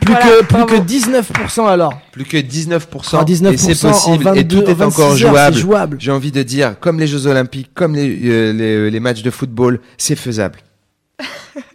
plus, 0.00 0.12
Voilà, 0.14 0.26
que, 0.26 0.44
plus 0.44 0.66
que 0.66 0.74
19% 0.82 1.66
alors. 1.68 1.92
Plus 2.12 2.24
que 2.24 2.36
19%. 2.36 2.80
Ah, 3.14 3.24
19% 3.24 3.52
et 3.52 3.56
c'est 3.56 3.86
en 3.86 3.90
possible. 3.90 4.24
22, 4.24 4.40
et 4.40 4.48
tout 4.48 4.70
est 4.70 4.82
en 4.82 4.86
encore 4.88 5.10
26 5.10 5.24
heures, 5.26 5.52
jouable. 5.52 5.96
J'ai 6.00 6.10
envie 6.10 6.32
de 6.32 6.42
dire, 6.42 6.78
comme 6.80 6.98
les 6.98 7.06
Jeux 7.06 7.26
Olympiques, 7.26 7.70
comme 7.74 7.94
les, 7.94 8.18
euh, 8.24 8.52
les, 8.52 8.90
les 8.90 9.00
matchs 9.00 9.22
de 9.22 9.30
football, 9.30 9.80
c'est 9.98 10.16
faisable. 10.16 10.58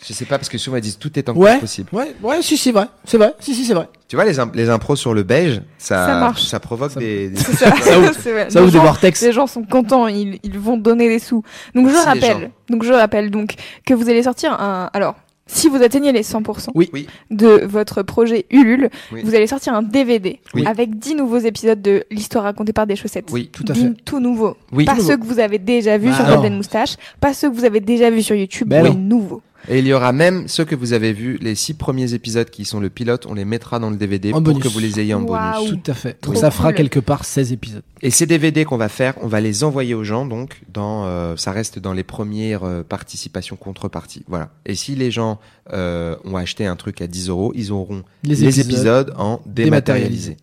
Je 0.07 0.13
sais 0.13 0.25
pas, 0.25 0.37
parce 0.37 0.49
que 0.49 0.57
souvent 0.57 0.77
ils 0.77 0.81
disent 0.81 0.97
tout 0.97 1.17
est 1.19 1.29
encore 1.29 1.41
Ouais, 1.41 1.59
possible. 1.59 1.89
ouais, 1.91 2.15
ouais, 2.23 2.41
si, 2.41 2.57
c'est 2.57 2.71
vrai. 2.71 2.85
C'est 3.05 3.17
vrai, 3.17 3.33
si, 3.39 3.53
si, 3.53 3.65
c'est 3.65 3.73
vrai. 3.73 3.87
Tu 4.07 4.15
vois, 4.15 4.25
les, 4.25 4.33
les 4.55 4.69
impros 4.69 4.95
sur 4.95 5.13
le 5.13 5.23
beige, 5.23 5.61
ça, 5.77 6.05
Ça 6.07 6.19
marche. 6.19 6.55
provoque 6.59 6.91
Ça- 6.91 6.99
des. 6.99 7.29
des- 7.29 7.37
ça. 7.39 7.75
Ça 7.81 7.97
ouvre- 7.99 8.65
des 8.65 8.71
gens- 8.71 8.83
vortex. 8.83 9.21
Les 9.21 9.31
gens 9.33 9.47
sont 9.47 9.63
contents, 9.63 10.07
ils, 10.07 10.39
ils 10.43 10.57
vont 10.57 10.77
donner 10.77 11.07
des 11.09 11.19
sous. 11.19 11.43
Donc 11.75 11.87
je 11.89 11.93
Merci, 11.93 12.07
rappelle, 12.07 12.51
donc 12.69 12.83
je 12.83 12.93
rappelle 12.93 13.29
donc 13.29 13.53
que 13.85 13.93
vous 13.93 14.09
allez 14.09 14.23
sortir 14.23 14.53
un. 14.53 14.89
Alors, 14.93 15.15
si 15.47 15.69
vous 15.69 15.81
atteignez 15.81 16.11
les 16.11 16.23
100% 16.23 16.67
Oui. 16.75 17.07
De 17.31 17.65
votre 17.65 18.03
projet 18.03 18.45
Ulule, 18.51 18.89
Oui. 19.11 19.21
vous 19.23 19.33
allez 19.35 19.47
sortir 19.47 19.73
un 19.73 19.81
DVD 19.81 20.39
Oui. 20.53 20.65
avec 20.65 20.97
10 20.99 21.15
nouveaux 21.15 21.37
épisodes 21.39 21.81
de 21.81 22.03
l'histoire 22.11 22.43
racontée 22.43 22.73
par 22.73 22.85
des 22.87 22.95
chaussettes. 22.95 23.29
Oui, 23.31 23.49
tout 23.51 23.63
à 23.69 23.73
10 23.73 23.81
fait. 23.81 23.93
Tout 24.05 24.19
nouveau. 24.19 24.55
Oui. 24.71 24.85
Pas 24.85 24.95
Tout 24.95 25.01
ceux 25.01 25.17
que 25.17 25.25
vous 25.25 25.39
avez 25.39 25.57
déjà 25.59 25.97
vus 25.97 26.09
Bah 26.09 26.15
sur. 26.15 26.25
Golden 26.25 26.55
Moustache, 26.57 26.95
pas 27.19 27.33
ceux 27.33 27.49
que 27.49 27.55
vous 27.55 27.65
avez 27.65 27.79
déjà 27.79 28.09
vus 28.09 28.21
sur 28.23 28.35
YouTube, 28.35 28.67
Ben 28.67 28.83
mais 28.83 28.89
non. 28.89 28.95
nouveaux. 28.95 29.41
Et 29.69 29.79
il 29.79 29.87
y 29.87 29.93
aura 29.93 30.13
même 30.13 30.47
ceux 30.47 30.63
que 30.65 30.75
vous 30.75 30.93
avez 30.93 31.11
vus, 31.13 31.37
les 31.41 31.55
six 31.55 31.73
premiers 31.73 32.13
épisodes 32.13 32.49
qui 32.49 32.63
sont 32.65 32.79
le 32.79 32.89
pilote, 32.89 33.25
on 33.27 33.33
les 33.33 33.45
mettra 33.45 33.79
dans 33.79 33.89
le 33.89 33.97
DVD 33.97 34.29
En 34.31 34.41
pour 34.41 34.53
bonus. 34.53 34.63
que 34.63 34.67
vous 34.69 34.79
les 34.79 34.99
ayez 34.99 35.13
en 35.13 35.23
Waouh. 35.23 35.65
bonus. 35.67 35.81
Tout 35.83 35.91
à 35.91 35.93
fait. 35.93 36.13
Trop 36.21 36.31
Donc 36.33 36.41
ça 36.41 36.51
fera 36.51 36.69
cool. 36.69 36.77
quelque 36.77 36.99
part 36.99 37.25
16 37.25 37.51
épisodes. 37.51 37.83
Et 38.01 38.09
ces 38.09 38.25
DVD 38.25 38.63
qu'on 38.63 38.77
va 38.77 38.89
faire, 38.89 39.15
on 39.21 39.27
va 39.27 39.41
les 39.41 39.63
envoyer 39.63 39.93
aux 39.93 40.03
gens, 40.03 40.25
donc 40.25 40.61
dans, 40.73 41.05
euh, 41.05 41.35
ça 41.35 41.51
reste 41.51 41.79
dans 41.79 41.93
les 41.93 42.03
premières 42.03 42.63
euh, 42.63 42.83
participations 42.83 43.55
contreparties. 43.55 44.23
Voilà. 44.27 44.49
Et 44.65 44.75
si 44.75 44.95
les 44.95 45.11
gens 45.11 45.39
euh, 45.73 46.15
ont 46.23 46.37
acheté 46.37 46.65
un 46.65 46.75
truc 46.75 47.01
à 47.01 47.07
10 47.07 47.29
euros, 47.29 47.51
ils 47.55 47.71
auront 47.71 48.03
Les 48.23 48.35
les, 48.35 48.43
épisodes 48.45 48.65
épisodes, 48.71 49.13
en 49.17 49.41
dématérialisé. 49.45 50.37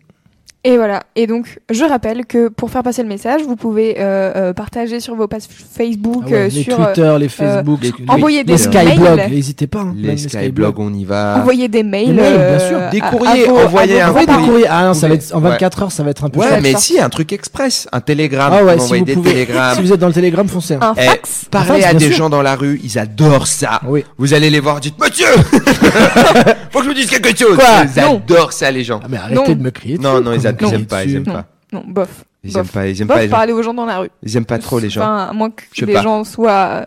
Et 0.67 0.77
voilà. 0.77 1.03
Et 1.15 1.27
donc, 1.27 1.59
je 1.71 1.83
rappelle 1.85 2.25
que 2.25 2.47
pour 2.47 2.71
faire 2.71 2.81
passer 2.81 3.03
le 3.03 3.07
message, 3.07 3.41
vous 3.43 3.55
pouvez 3.55 3.97
euh, 3.99 4.31
euh, 4.35 4.53
partager 4.53 4.99
sur 4.99 5.13
vos 5.13 5.27
pages 5.27 5.43
Facebook, 5.47 6.23
Ah 6.25 6.31
ouais, 6.31 6.37
euh, 6.37 6.47
les 6.47 6.63
sur 6.63 6.79
euh, 6.81 6.85
Twitter, 6.85 7.15
les 7.19 7.29
Facebook, 7.29 7.79
les- 7.83 7.93
les, 7.99 8.09
envoyer 8.09 8.37
les 8.39 8.43
des 8.45 8.57
Skyblogs, 8.57 9.29
n'hésitez 9.29 9.67
pas. 9.67 9.81
hein, 9.81 9.93
Les 9.95 10.17
Skyblogs, 10.17 10.79
on 10.79 10.91
y 10.91 11.05
va. 11.05 11.35
envoyer 11.37 11.67
des 11.67 11.83
mails, 11.83 12.07
Des 12.07 12.13
mails, 12.13 12.33
bien 12.33 12.39
euh, 12.41 12.67
sûr. 12.69 12.79
Des 12.91 12.99
courriers, 12.99 13.47
envoyer 13.47 14.01
un 14.01 14.05
vos 14.05 14.09
Envoyez 14.09 14.25
des 14.27 14.33
parents. 14.33 14.45
courriers. 14.47 14.65
Ah 14.67 14.85
non, 14.87 14.93
ça 14.95 15.07
va 15.07 15.13
être, 15.13 15.31
en 15.35 15.37
pouvez- 15.39 15.49
24 15.51 15.83
heures, 15.83 15.91
ça 15.91 16.01
va 16.01 16.09
être 16.09 16.23
un 16.23 16.29
peu 16.29 16.39
Ouais, 16.39 16.47
cher. 16.49 16.59
mais 16.63 16.71
ça. 16.71 16.77
si, 16.79 16.99
un 16.99 17.09
truc 17.09 17.31
express, 17.31 17.87
un 17.91 18.01
télégramme, 18.01 18.53
Ah 18.57 18.63
ouais, 18.63 18.79
si 18.79 18.97
vous 18.97 19.05
des 19.05 19.13
pouvez, 19.13 19.29
télégrammes. 19.33 19.75
si 19.75 19.81
vous 19.83 19.93
êtes 19.93 19.99
dans 19.99 20.07
le 20.07 20.13
télégramme, 20.13 20.47
foncez. 20.47 20.73
hein. 20.73 20.79
Un 20.81 20.93
Eh, 20.97 21.05
fax. 21.05 21.45
parlez 21.51 21.81
fax, 21.81 21.85
à 21.85 21.93
des 21.93 22.07
sûr. 22.07 22.15
gens 22.17 22.29
dans 22.31 22.41
la 22.41 22.55
rue, 22.55 22.81
ils 22.83 22.97
adorent 22.97 23.45
ça. 23.45 23.81
Oui. 23.87 24.03
Vous 24.17 24.33
allez 24.33 24.49
les 24.49 24.59
voir, 24.61 24.79
dites 24.79 24.95
Monsieur 24.99 25.27
Faut 26.71 26.79
que 26.79 26.85
je 26.85 26.89
vous 26.89 26.95
dise 26.95 27.09
quelque 27.09 27.37
chose. 27.37 27.57
Ils 27.95 27.99
adorent 27.99 28.51
ça, 28.51 28.71
les 28.71 28.83
gens. 28.83 28.99
Ah, 29.03 29.07
mais 29.09 29.17
arrêtez 29.17 29.55
de 29.55 29.61
me 29.63 29.69
crier. 29.71 29.97
Non, 29.97 30.13
dessus, 30.15 30.23
non, 30.25 30.33
ils, 30.33 30.41
quoi. 30.41 30.49
Ils 30.61 30.73
aiment 30.73 30.85
pas, 30.85 31.03
ils 31.03 31.15
aiment 31.15 31.23
Non. 31.27 31.33
pas. 31.33 31.45
Non, 31.73 31.83
bof. 31.87 32.09
Ils 32.43 32.53
Bof. 32.53 32.61
aiment 32.61 32.67
pas, 32.67 32.87
ils 32.87 33.01
aiment 33.01 33.07
Bof, 33.07 33.15
pas 33.17 33.21
les 33.23 33.27
gens. 33.29 33.35
parler 33.35 33.53
aux 33.53 33.63
gens 33.63 33.73
dans 33.73 33.85
la 33.85 33.97
rue. 33.99 34.09
Ils 34.23 34.37
aiment 34.37 34.45
pas 34.45 34.59
trop 34.59 34.79
les 34.79 34.89
gens. 34.89 35.01
Enfin, 35.01 35.27
à 35.29 35.33
moins 35.33 35.49
que 35.49 35.63
les 35.85 35.93
pas. 35.93 36.01
gens 36.03 36.23
soient. 36.23 36.51
euh, 36.51 36.85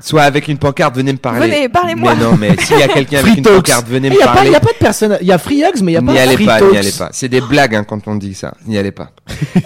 Soit 0.00 0.22
avec 0.22 0.48
une 0.48 0.58
pancarte, 0.58 0.96
venez 0.96 1.12
me 1.12 1.18
parler. 1.18 1.40
Venez, 1.48 1.68
parlez-moi. 1.68 2.14
Mais 2.16 2.22
non, 2.24 2.36
mais 2.36 2.56
s'il 2.58 2.78
y 2.78 2.82
a 2.82 2.88
quelqu'un 2.88 3.18
avec 3.20 3.36
une 3.36 3.44
pancarte, 3.44 3.86
venez 3.86 4.08
Il 4.08 4.12
me 4.14 4.16
n'y 4.16 4.22
a, 4.22 4.26
pas- 4.26 4.34
parler. 4.34 4.50
y 4.50 4.54
a 4.56 4.60
pas 4.60 4.72
de 4.72 4.78
personne. 4.78 5.18
Il 5.20 5.26
y 5.28 5.32
a 5.32 5.38
Free 5.38 5.62
Hugs, 5.62 5.80
mais 5.82 5.92
il 5.92 5.94
n'y 5.94 5.96
a 5.96 6.02
pas 6.02 6.12
N'y 6.12 6.18
allez 6.18 6.44
pas, 6.44 6.60
n'y 6.60 6.76
allez 6.78 6.90
pas. 6.92 7.10
C'est 7.12 7.28
des 7.28 7.40
blagues 7.40 7.74
hein, 7.76 7.84
quand 7.84 8.08
on 8.08 8.16
dit 8.16 8.34
ça. 8.34 8.54
N'y 8.66 8.78
allez 8.78 8.90
pas. 8.90 9.10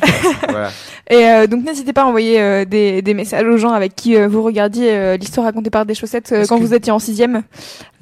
voilà. 0.48 0.70
Et 1.08 1.24
euh, 1.24 1.46
donc 1.46 1.64
n'hésitez 1.64 1.92
pas 1.92 2.02
à 2.02 2.04
envoyer 2.06 2.40
euh, 2.40 2.64
des, 2.64 3.00
des 3.00 3.14
messages 3.14 3.46
aux 3.46 3.56
gens 3.58 3.70
avec 3.70 3.94
qui 3.94 4.16
euh, 4.16 4.26
vous 4.26 4.42
regardiez 4.42 4.90
euh, 4.90 5.16
l'histoire 5.16 5.46
racontée 5.46 5.70
par 5.70 5.86
des 5.86 5.94
chaussettes 5.94 6.32
euh, 6.32 6.44
quand 6.48 6.58
que- 6.58 6.64
vous 6.64 6.74
étiez 6.74 6.90
en 6.90 6.98
sixième 6.98 7.42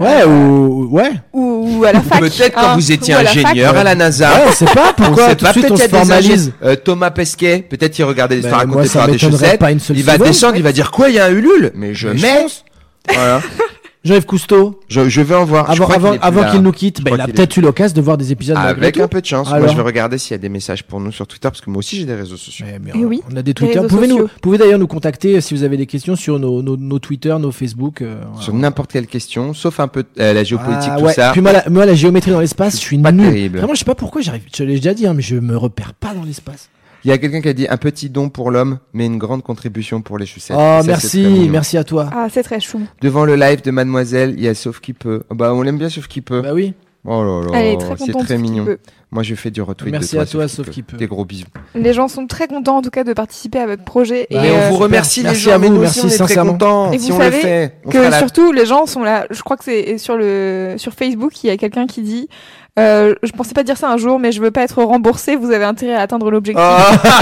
Ouais, 0.00 0.24
ou. 0.24 0.88
Ouais. 0.90 1.12
ou, 1.34 1.80
ou 1.80 1.84
à 1.84 1.92
la 1.92 2.00
fac. 2.00 2.20
Peut-être 2.20 2.54
quand 2.54 2.62
hein, 2.70 2.74
vous 2.76 2.92
étiez 2.92 3.12
à 3.12 3.22
la 3.22 3.30
ingénieur 3.30 3.76
à 3.76 3.84
la 3.84 3.94
NASA. 3.94 4.30
Ouais, 4.30 4.42
on 4.48 4.52
sait 4.52 4.64
pas 4.64 4.94
On 4.98 5.02
pourquoi 5.02 5.28
sait 5.28 5.36
tout 5.36 5.44
pas, 5.44 5.52
de 5.52 5.58
suite 5.58 5.70
on 5.70 5.76
se 5.76 5.88
formalise. 5.88 6.52
Euh, 6.62 6.76
Thomas 6.76 7.10
Pesquet, 7.10 7.64
peut-être 7.68 7.98
il 7.98 8.04
regardait 8.04 8.36
l'histoire 8.36 8.64
Ben, 8.64 8.70
racontée 8.70 8.88
par 8.88 9.06
des 9.08 9.18
chaussettes. 9.18 9.60
pas 9.60 9.70
une 9.70 9.80
seule 9.80 9.98
Il 9.98 10.02
va 10.04 10.14
seconde. 10.14 10.26
descendre, 10.28 10.56
il 10.56 10.62
va 10.62 10.72
dire 10.72 10.90
quoi 10.90 11.10
Il 11.10 11.16
y 11.16 11.18
a 11.18 11.26
un 11.26 11.30
Ulule? 11.30 11.72
Mais 11.74 11.92
je 11.92 12.08
Mais 12.08 12.16
je 12.16 12.22
mets. 12.26 12.42
pense. 12.42 12.64
Voilà. 13.12 13.42
Jean-Yves 14.04 14.26
Cousteau, 14.26 14.80
Je, 14.88 15.08
je 15.08 15.20
vais 15.22 15.34
en 15.34 15.44
voir. 15.46 15.70
Avant, 15.70 15.86
qu'il 15.86 16.18
avant 16.20 16.60
nous 16.60 16.72
quitte, 16.72 17.02
bah, 17.02 17.12
il 17.14 17.20
a 17.20 17.24
est- 17.24 17.32
peut-être 17.32 17.56
eu 17.56 17.62
l'occasion 17.62 17.96
de 17.96 18.02
voir 18.02 18.18
des 18.18 18.32
épisodes 18.32 18.56
Avec 18.58 18.98
un 19.00 19.08
peu 19.08 19.20
de 19.20 19.26
chance. 19.26 19.48
Moi, 19.48 19.66
je 19.66 19.74
vais 19.74 19.82
regarder 19.82 20.18
s'il 20.18 20.32
y 20.32 20.34
a 20.34 20.38
des 20.38 20.48
messages 20.50 20.82
pour 20.84 21.00
nous 21.00 21.10
sur 21.10 21.26
Twitter 21.26 21.48
parce 21.48 21.60
que 21.62 21.70
moi 21.70 21.78
aussi 21.78 21.96
j'ai 21.96 22.04
des 22.04 22.14
réseaux 22.14 22.36
sociaux. 22.36 22.66
Ouais, 22.66 22.78
mais 22.82 22.90
Eh 22.94 22.98
on- 23.04 23.08
oui, 23.08 23.22
on 23.32 23.36
a 23.36 23.42
des 23.42 23.54
Twitter. 23.54 23.80
Pouvez 23.88 24.06
nous, 24.08 24.28
pouvez 24.42 24.58
d'ailleurs 24.58 24.78
nous 24.78 24.86
contacter 24.86 25.40
si 25.40 25.54
vous 25.54 25.62
avez 25.62 25.76
des 25.76 25.86
questions 25.86 26.16
sur 26.16 26.38
nos, 26.38 26.62
nos, 26.62 26.76
nos 26.76 26.98
Twitter, 26.98 27.34
nos 27.40 27.50
Facebook. 27.50 28.02
euh, 28.02 28.20
Sur 28.40 28.52
n'importe 28.54 28.92
quelle 28.92 29.06
question, 29.06 29.54
sauf 29.54 29.80
un 29.80 29.88
peu 29.88 30.04
euh, 30.20 30.32
la 30.34 30.44
géopolitique, 30.44 30.90
Ah, 30.92 30.98
tout 30.98 31.04
ouais. 31.06 31.12
ça. 31.14 31.32
Puis 31.32 31.40
moi 31.40 31.52
la, 31.52 31.68
moi, 31.70 31.86
la 31.86 31.94
géométrie 31.94 32.30
dans 32.30 32.40
l'espace, 32.40 32.74
je 32.74 32.80
suis 32.80 32.98
pas 32.98 33.10
nul. 33.12 33.24
terrible. 33.30 33.58
Vraiment, 33.58 33.74
je 33.74 33.78
sais 33.78 33.84
pas 33.86 33.94
pourquoi 33.94 34.20
j'arrive. 34.20 34.42
Je 34.54 34.64
l'ai 34.64 34.74
déjà 34.76 34.92
dit, 34.94 35.06
hein, 35.06 35.14
mais 35.14 35.22
je 35.22 35.36
me 35.36 35.56
repère 35.56 35.94
pas 35.94 36.12
dans 36.14 36.24
l'espace. 36.24 36.68
Il 37.04 37.08
y 37.08 37.12
a 37.12 37.18
quelqu'un 37.18 37.40
qui 37.40 37.48
a 37.48 37.52
dit 37.52 37.66
un 37.68 37.76
petit 37.76 38.08
don 38.08 38.28
pour 38.30 38.50
l'homme, 38.50 38.78
mais 38.94 39.04
une 39.06 39.18
grande 39.18 39.42
contribution 39.42 40.00
pour 40.00 40.16
les 40.18 40.26
chaussettes. 40.26 40.56
Oh, 40.58 40.80
Ça, 40.82 40.96
c'est 40.98 41.18
très 41.20 41.28
merci, 41.28 41.48
merci 41.50 41.76
à 41.78 41.84
toi. 41.84 42.08
Ah, 42.14 42.28
c'est 42.30 42.42
très 42.42 42.60
chou. 42.60 42.80
Devant 43.02 43.24
le 43.24 43.36
live 43.36 43.62
de 43.62 43.70
Mademoiselle, 43.70 44.34
il 44.38 44.42
y 44.44 44.48
a 44.48 44.54
Sauf 44.54 44.80
qui 44.80 44.92
peut. 44.94 45.22
Oh, 45.30 45.34
Bah, 45.34 45.52
on 45.54 45.62
l'aime 45.62 45.78
bien 45.78 45.88
Sauf 45.90 46.06
qui 46.08 46.20
peut. 46.22 46.40
Bah 46.40 46.54
oui. 46.54 46.72
Oh 47.06 47.22
là 47.22 47.42
là, 47.52 47.58
Elle 47.60 47.74
est 47.74 47.76
très 47.76 47.96
c'est 47.98 48.12
contente. 48.12 48.24
très 48.24 48.38
mignon. 48.38 48.66
Moi, 49.10 49.22
je 49.22 49.34
fais 49.34 49.50
du 49.50 49.60
retweet 49.60 49.92
Merci 49.92 50.12
de 50.12 50.12
toi, 50.12 50.22
à 50.22 50.26
toi, 50.26 50.48
Sauf 50.48 50.70
qui 50.70 50.82
peut. 50.82 50.96
Des 50.96 51.06
gros 51.06 51.26
bisous. 51.26 51.44
Les 51.74 51.92
gens 51.92 52.08
sont 52.08 52.26
très 52.26 52.46
contents 52.48 52.78
en 52.78 52.82
tout 52.82 52.88
cas 52.88 53.04
de 53.04 53.12
participer 53.12 53.58
à 53.58 53.66
votre 53.66 53.84
projet 53.84 54.26
Bah, 54.30 54.46
et 54.46 54.50
on 54.50 54.54
euh, 54.54 54.68
vous 54.70 54.76
remercie 54.78 55.20
les 55.20 55.26
Merci 55.28 55.42
gens, 55.42 55.58
nous 55.58 55.80
merci 55.80 55.98
aussi, 56.00 56.06
on 56.06 56.08
est 56.08 56.16
très 56.16 56.26
sincèrement. 56.28 56.52
contents. 56.52 56.92
Et 56.92 56.98
si 56.98 57.10
vous 57.10 57.16
on 57.16 57.18
le 57.18 57.24
savez 57.26 57.40
fait, 57.42 57.74
on 57.84 57.90
que 57.90 57.98
la- 57.98 58.18
surtout 58.18 58.52
les 58.52 58.64
gens 58.64 58.86
sont 58.86 59.02
là. 59.02 59.26
Je 59.30 59.42
crois 59.42 59.58
que 59.58 59.64
c'est 59.64 59.98
sur 59.98 60.16
le 60.16 60.76
sur 60.78 60.94
Facebook 60.94 61.44
il 61.44 61.48
y 61.48 61.50
a 61.50 61.58
quelqu'un 61.58 61.86
qui 61.86 62.00
dit. 62.00 62.28
Euh, 62.76 63.14
je 63.22 63.30
pensais 63.30 63.54
pas 63.54 63.62
dire 63.62 63.76
ça 63.76 63.90
un 63.90 63.96
jour, 63.96 64.18
mais 64.18 64.32
je 64.32 64.40
veux 64.40 64.50
pas 64.50 64.62
être 64.62 64.82
remboursé. 64.82 65.36
Vous 65.36 65.52
avez 65.52 65.64
intérêt 65.64 65.94
à 65.94 66.00
atteindre 66.00 66.30
l'objectif. 66.30 66.64
Oh. 66.64 66.94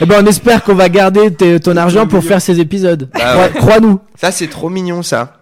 Eh 0.00 0.06
ben, 0.06 0.24
on 0.24 0.26
espère 0.26 0.64
qu'on 0.64 0.74
va 0.74 0.88
garder 0.88 1.30
ton 1.60 1.76
argent 1.76 2.06
pour 2.06 2.24
faire 2.24 2.40
ces 2.40 2.58
épisodes. 2.60 3.08
Bah 3.14 3.36
ouais. 3.36 3.50
Crois-nous. 3.54 4.00
Ça, 4.16 4.32
c'est 4.32 4.48
trop 4.48 4.68
mignon, 4.68 5.02
ça. 5.02 5.41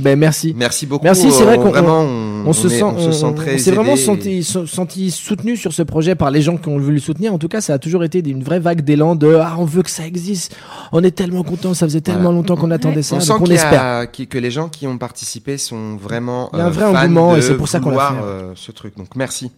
Ben, 0.00 0.18
merci. 0.18 0.54
Merci 0.56 0.86
beaucoup. 0.86 1.04
Merci, 1.04 1.30
c'est 1.30 1.44
vrai 1.44 1.56
on- 1.58 1.62
qu'on- 1.62 1.70
vraiment, 1.70 2.00
on, 2.00 2.44
On, 2.48 2.52
se 2.52 2.66
est- 2.66 2.70
sent, 2.78 2.82
on 2.82 2.98
se 2.98 3.12
sent 3.12 3.34
très 3.36 3.54
on 3.54 3.58
s'est 3.58 3.70
vraiment 3.72 3.96
senti, 3.96 4.42
senti 4.42 5.10
soutenu 5.10 5.56
sur 5.56 5.72
ce 5.72 5.82
projet 5.82 6.14
par 6.14 6.30
les 6.30 6.42
gens 6.42 6.56
qui 6.56 6.68
ont 6.68 6.78
voulu 6.78 6.94
le 6.94 7.00
soutenir. 7.00 7.32
En 7.34 7.38
tout 7.38 7.48
cas, 7.48 7.60
ça 7.60 7.74
a 7.74 7.78
toujours 7.78 8.02
été 8.04 8.18
une 8.28 8.42
vraie 8.42 8.60
vague 8.60 8.82
d'élan 8.82 9.14
de 9.14 9.34
ah 9.40 9.56
on 9.58 9.64
veut 9.64 9.82
que 9.82 9.90
ça 9.90 10.06
existe. 10.06 10.56
On 10.92 11.02
est 11.04 11.10
tellement 11.10 11.42
content, 11.42 11.74
ça 11.74 11.86
faisait 11.86 12.00
tellement 12.00 12.32
longtemps 12.32 12.56
qu'on 12.56 12.70
attendait 12.70 13.02
ça. 13.02 13.16
On 13.16 13.20
sent 13.20 13.32
on 13.32 13.38
qu'il 13.42 13.52
y 13.52 13.56
espère. 13.56 14.06
que 14.10 14.38
les 14.38 14.50
gens 14.50 14.68
qui 14.68 14.86
ont 14.86 14.98
participé 14.98 15.58
sont 15.58 15.96
vraiment 15.96 16.50
Il 16.52 16.58
y 16.58 16.62
a 16.62 16.64
un 16.64 16.68
euh, 16.68 16.70
vrai 16.70 16.92
fans 16.92 16.98
engouement, 17.02 17.36
et 17.36 17.42
c'est 17.42 17.56
pour 17.56 17.68
ça 17.68 17.78
qu'on 17.80 17.90
vouloir, 17.90 18.14
fait. 18.14 18.20
euh, 18.22 18.52
ce 18.54 18.72
truc. 18.72 18.96
Donc 18.96 19.14
merci. 19.16 19.50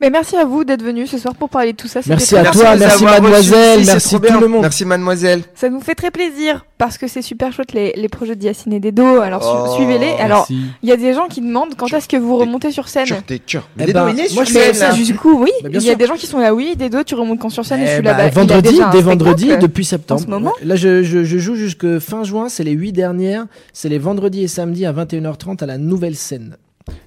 Mais 0.00 0.10
merci 0.10 0.36
à 0.36 0.44
vous 0.44 0.64
d'être 0.64 0.82
venus 0.82 1.10
ce 1.10 1.18
soir 1.18 1.34
pour 1.34 1.48
parler 1.48 1.72
de 1.72 1.76
tout 1.76 1.88
ça. 1.88 2.00
Merci 2.06 2.26
très 2.34 2.38
à 2.38 2.42
bien. 2.42 2.50
toi, 2.50 2.76
merci 2.76 3.04
mademoiselle, 3.04 3.82
merci 3.86 4.14
tout 4.16 4.20
bien. 4.20 4.40
le 4.40 4.48
monde. 4.48 4.62
Merci 4.62 4.84
mademoiselle. 4.84 5.42
Ça 5.54 5.68
nous 5.70 5.80
fait 5.80 5.94
très 5.94 6.10
plaisir 6.10 6.66
parce 6.78 6.98
que 6.98 7.06
c'est 7.08 7.22
super 7.22 7.52
chouette 7.52 7.72
les, 7.72 7.92
les 7.96 8.08
projets 8.08 8.36
d'Yacine 8.36 8.72
et 8.74 8.80
d'Edo. 8.80 9.20
Alors 9.20 9.42
su- 9.42 9.48
Oh, 9.52 9.74
suivez-les. 9.76 10.12
Alors 10.20 10.46
il 10.50 10.88
y 10.88 10.92
a 10.92 10.96
des 10.96 11.14
gens 11.14 11.26
qui 11.28 11.40
demandent 11.40 11.74
quand 11.76 11.92
est-ce 11.92 12.08
que 12.08 12.16
vous 12.18 12.36
remontez 12.36 12.70
sur 12.72 12.88
scène. 12.88 13.06
Tchur. 13.46 13.68
Eh 13.78 13.86
Mais 13.86 13.92
ben, 13.92 14.06
non, 14.06 14.12
il 14.12 14.20
est 14.20 14.34
moi, 14.34 14.44
sur 14.44 14.44
je 14.44 14.52
fais 14.52 14.64
scène, 14.66 14.74
ça, 14.74 14.88
là. 14.88 14.94
Du 14.94 15.14
coup, 15.14 15.42
oui, 15.42 15.50
Bah, 15.62 15.70
il 15.72 15.82
y 15.82 15.90
a 15.90 15.94
des 15.94 16.06
gens 16.06 16.14
qui 16.16 16.26
sont 16.26 16.38
là, 16.38 16.54
oui, 16.54 16.74
Dedo, 16.76 17.02
tu 17.02 17.14
remontes 17.14 17.38
quand 17.40 17.48
sur 17.50 17.64
scène 17.64 17.80
et 17.80 17.86
je 17.86 17.90
Eh 17.90 17.94
suis 17.94 18.02
bah, 18.02 18.10
là-bas. 18.12 18.24
A 18.24 18.28
vendredi, 18.30 18.80
dès 18.92 19.00
vendredi 19.02 19.48
depuis 19.60 19.84
septembre. 19.84 20.20
en 20.20 20.24
ce 20.24 20.28
moment. 20.30 20.52
Là, 20.62 20.76
je, 20.76 21.02
je, 21.02 21.24
je 21.24 21.38
joue 21.38 21.54
jusque 21.54 21.98
fin 22.00 22.22
juin. 22.24 22.48
C'est 22.50 22.64
les 22.64 22.72
huit 22.72 22.92
dernières. 22.92 23.46
C'est 23.72 23.88
les 23.88 23.98
vendredis 23.98 24.42
et 24.44 24.48
samedis 24.48 24.84
à 24.84 24.92
21h30 24.92 25.62
à 25.62 25.66
la 25.66 25.78
nouvelle 25.78 26.16
scène. 26.16 26.56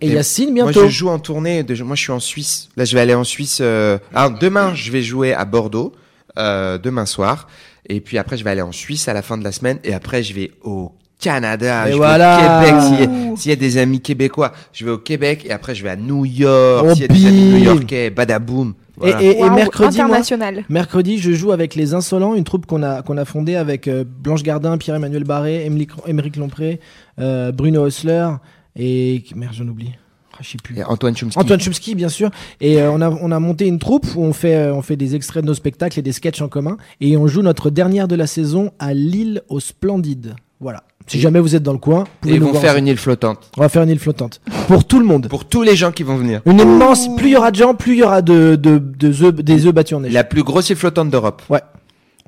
Et, 0.01 0.07
Et 0.07 0.13
Yacine 0.13 0.53
Moi, 0.53 0.65
bientôt. 0.65 0.83
je 0.85 0.89
joue 0.89 1.09
en 1.09 1.19
tournée. 1.19 1.63
De... 1.63 1.81
Moi, 1.83 1.95
je 1.95 2.01
suis 2.03 2.11
en 2.11 2.19
Suisse. 2.19 2.69
Là, 2.77 2.85
je 2.85 2.93
vais 2.95 3.01
aller 3.01 3.13
en 3.15 3.23
Suisse. 3.23 3.59
Euh... 3.61 3.97
Alors, 4.13 4.37
demain, 4.39 4.73
je 4.75 4.91
vais 4.91 5.01
jouer 5.01 5.33
à 5.33 5.45
Bordeaux. 5.45 5.93
Euh, 6.37 6.77
demain 6.77 7.05
soir. 7.05 7.47
Et 7.87 7.99
puis 8.01 8.17
après, 8.17 8.37
je 8.37 8.43
vais 8.43 8.51
aller 8.51 8.61
en 8.61 8.71
Suisse 8.71 9.07
à 9.07 9.13
la 9.13 9.21
fin 9.21 9.37
de 9.37 9.43
la 9.43 9.51
semaine. 9.51 9.79
Et 9.83 9.93
après, 9.93 10.21
je 10.23 10.33
vais 10.33 10.51
au 10.63 10.91
Canada. 11.19 11.89
Et 11.89 11.91
je 11.93 11.97
voilà. 11.97 12.61
vais 12.61 12.71
au 12.71 12.75
Québec. 12.75 12.81
S'il 12.81 12.99
y, 12.99 13.03
a- 13.03 13.35
s'il 13.35 13.49
y 13.49 13.53
a 13.53 13.55
des 13.57 13.77
amis 13.77 13.99
québécois, 13.99 14.53
je 14.71 14.85
vais 14.85 14.91
au 14.91 14.97
Québec. 14.99 15.43
Et 15.45 15.51
après, 15.51 15.75
je 15.75 15.83
vais 15.83 15.89
à 15.89 15.95
New 15.95 16.23
York. 16.25 16.85
Oh, 16.87 16.93
S'il 16.93 17.01
y 17.01 17.05
a 17.05 17.07
des 17.07 17.25
amis 17.25 17.41
new-yorkais, 17.59 18.09
badaboum. 18.11 18.73
Voilà. 18.95 19.21
Et, 19.21 19.25
et- 19.27 19.39
et 19.39 19.41
Waouh, 19.41 19.55
mercredi, 19.55 19.97
moi, 19.97 20.05
international. 20.05 20.63
Mercredi, 20.69 21.17
je 21.17 21.31
joue 21.31 21.51
avec 21.51 21.75
les 21.75 21.93
Insolents, 21.93 22.35
une 22.35 22.43
troupe 22.43 22.65
qu'on 22.67 22.83
a 22.83 23.01
qu'on 23.01 23.17
a 23.17 23.25
fondée 23.25 23.55
avec 23.55 23.87
euh, 23.87 24.03
Blanche 24.05 24.43
Gardin, 24.43 24.77
Pierre-Emmanuel 24.77 25.23
Barré, 25.23 25.65
Émeric 25.65 25.89
Émeric 26.05 26.35
Lompré, 26.37 26.79
euh, 27.19 27.51
Bruno 27.51 27.83
Hostler 27.85 28.27
et 28.75 29.23
merde, 29.35 29.53
j'en 29.53 29.67
oublie. 29.67 29.91
Ah, 30.33 30.37
je 30.41 30.49
sais 30.51 30.57
plus. 30.63 30.77
Et 30.77 30.83
Antoine 30.83 31.15
Chomsky. 31.17 31.37
Antoine 31.37 31.59
Chomsky, 31.59 31.95
bien 31.95 32.07
sûr. 32.09 32.29
Et 32.61 32.81
euh, 32.81 32.91
on 32.91 33.01
a 33.01 33.09
on 33.09 33.31
a 33.31 33.39
monté 33.39 33.67
une 33.67 33.79
troupe 33.79 34.05
où 34.15 34.21
on 34.23 34.31
fait 34.33 34.55
euh, 34.55 34.73
on 34.73 34.81
fait 34.81 34.95
des 34.95 35.15
extraits 35.15 35.43
de 35.43 35.47
nos 35.47 35.53
spectacles 35.53 35.99
et 35.99 36.01
des 36.01 36.11
sketchs 36.13 36.41
en 36.41 36.47
commun 36.47 36.77
et 37.01 37.17
on 37.17 37.27
joue 37.27 37.41
notre 37.41 37.69
dernière 37.69 38.07
de 38.07 38.15
la 38.15 38.27
saison 38.27 38.71
à 38.79 38.93
Lille 38.93 39.41
au 39.49 39.59
Splendide. 39.59 40.35
Voilà. 40.61 40.83
Si 41.07 41.19
jamais 41.19 41.39
vous 41.39 41.55
êtes 41.55 41.63
dans 41.63 41.71
le 41.73 41.79
coin, 41.79 42.03
pouvez 42.21 42.35
ils 42.35 42.39
nous 42.39 42.45
vont 42.45 42.51
voir 42.51 42.61
faire 42.61 42.71
ensemble. 42.73 42.83
une 42.87 42.91
île 42.91 42.97
flottante. 42.97 43.49
On 43.57 43.61
va 43.61 43.69
faire 43.69 43.81
une 43.81 43.89
île 43.89 43.97
flottante 43.99 44.41
pour 44.67 44.85
tout 44.85 44.99
le 44.99 45.05
monde. 45.05 45.27
Pour 45.27 45.45
tous 45.45 45.63
les 45.63 45.75
gens 45.75 45.91
qui 45.91 46.03
vont 46.03 46.15
venir. 46.15 46.41
Une 46.45 46.59
immense. 46.59 47.13
Plus 47.17 47.29
il 47.29 47.31
y 47.31 47.35
aura 47.37 47.49
de 47.51 47.55
gens, 47.55 47.73
plus 47.73 47.93
il 47.93 47.99
y 47.99 48.03
aura 48.03 48.21
de 48.21 48.55
de, 48.55 48.77
de 48.77 49.11
œufs- 49.11 49.41
des 49.41 49.65
œufs 49.65 49.73
battus 49.73 49.97
en 49.97 50.01
neige. 50.01 50.13
La 50.13 50.23
plus 50.23 50.43
grosse 50.43 50.69
île 50.69 50.75
flottante 50.75 51.09
d'Europe. 51.09 51.41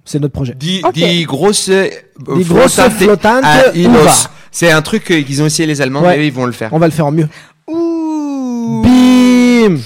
C'est 0.06 0.20
notre 0.20 0.34
projet. 0.34 0.56
Dis, 0.58 0.82
Ok. 0.84 0.94
dis 0.94 1.24
grosses, 1.24 1.70
euh, 1.70 1.88
Des 2.36 2.44
grosses 2.44 2.80
flottantes, 2.98 3.44
à 3.44 3.70
on 3.74 3.78
Ilos. 3.78 3.92
va. 4.04 4.12
C'est 4.52 4.72
un 4.72 4.82
truc 4.82 5.10
euh, 5.12 5.22
qu'ils 5.22 5.42
ont 5.42 5.46
essayé 5.46 5.68
les 5.68 5.82
Allemands, 5.82 6.02
Ouais. 6.02 6.18
mais 6.18 6.24
eux, 6.24 6.26
ils 6.26 6.34
vont 6.34 6.46
le 6.46 6.52
faire. 6.52 6.70
On 6.74 6.80
va 6.80 6.88
le 6.88 6.92
faire 6.92 7.06
en 7.06 7.12
mieux. 7.12 7.28
Ouh. 7.68 8.82
Bim 8.84 9.78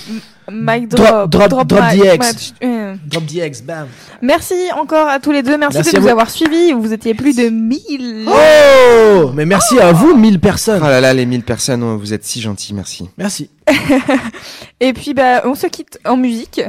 Mic 0.52 0.90
Drop- 0.90 1.28
drop. 1.30 1.50
drop- 1.50 1.68
drop 1.68 1.84
mic, 1.92 2.02
the 2.02 2.06
X. 2.06 2.18
match. 2.20 2.52
Euh. 2.64 2.96
Drop 3.08 3.26
the 3.26 3.34
X, 3.48 3.62
bam. 3.64 3.88
Merci 4.22 4.54
encore 4.80 5.08
à 5.08 5.20
tous 5.20 5.32
les 5.32 5.42
deux. 5.42 5.58
Merci, 5.58 5.78
Merci 5.78 5.92
de 5.94 5.98
nous 5.98 6.04
vous. 6.04 6.10
avoir 6.10 6.30
suivis. 6.30 6.72
Vous 6.72 6.94
étiez 6.94 7.16
plus 7.16 7.36
de 7.36 7.50
1000. 7.50 8.28
Oh 8.28 9.32
Mais 9.34 9.46
merci 9.46 9.80
à 9.80 9.92
vous, 9.92 10.16
1000 10.16 10.40
personnes. 10.40 10.82
Oh 10.84 10.88
là 10.88 11.02
là, 11.02 11.14
les 11.16 11.26
1000 11.26 11.42
personnes, 11.44 11.82
oh, 11.84 11.98
vous 11.98 12.14
êtes 12.14 12.24
si 12.24 12.42
gentils, 12.42 12.74
merci. 12.76 13.10
Merci. 13.18 13.50
Et 14.80 14.94
puis 14.94 15.14
bah 15.14 15.42
on 15.46 15.56
se 15.56 15.68
quitte 15.68 16.00
en 16.06 16.18
musique 16.18 16.62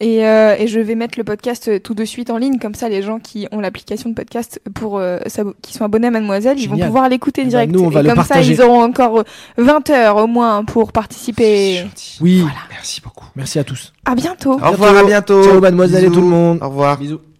et, 0.00 0.24
euh, 0.26 0.54
et 0.58 0.66
je 0.68 0.78
vais 0.80 0.94
mettre 0.94 1.18
le 1.18 1.24
podcast 1.24 1.68
euh, 1.68 1.78
tout 1.78 1.94
de 1.94 2.04
suite 2.04 2.30
en 2.30 2.36
ligne 2.36 2.58
comme 2.58 2.74
ça 2.74 2.88
les 2.88 3.02
gens 3.02 3.18
qui 3.18 3.48
ont 3.52 3.60
l'application 3.60 4.10
de 4.10 4.14
podcast 4.14 4.60
pour 4.74 4.98
euh, 4.98 5.18
qui 5.62 5.72
sont 5.72 5.84
abonnés 5.84 6.08
à 6.08 6.10
Mademoiselle 6.10 6.58
ils 6.60 6.68
vont 6.68 6.78
pouvoir 6.78 7.08
l'écouter 7.08 7.40
Eh 7.40 7.44
ben, 7.44 7.50
direct 7.50 7.72
nous, 7.72 7.80
on 7.84 7.88
va 7.88 8.00
et 8.00 8.02
le 8.02 8.08
comme 8.10 8.16
partager. 8.18 8.54
ça 8.54 8.62
ils 8.62 8.66
auront 8.66 8.82
encore 8.82 9.20
euh, 9.20 9.24
20 9.56 9.90
heures 9.90 10.16
au 10.18 10.26
moins 10.26 10.64
pour 10.64 10.86
C'est 10.88 10.92
participer. 10.92 11.78
gentil. 11.78 12.18
Oui. 12.20 12.44
Merci 12.70 13.00
beaucoup. 13.00 13.26
Merci 13.34 13.58
à 13.58 13.64
tous. 13.64 13.92
À 14.04 14.14
bientôt. 14.14 14.52
Au 14.52 14.70
revoir, 14.70 14.96
à 14.96 15.04
bientôt. 15.04 15.42
Ciao, 15.42 15.60
mademoiselle 15.60 16.04
et 16.04 16.10
tout 16.10 16.20
le 16.20 16.26
monde. 16.26 16.58
Au 16.62 16.68
revoir. 16.68 16.98
Bisous. 16.98 17.33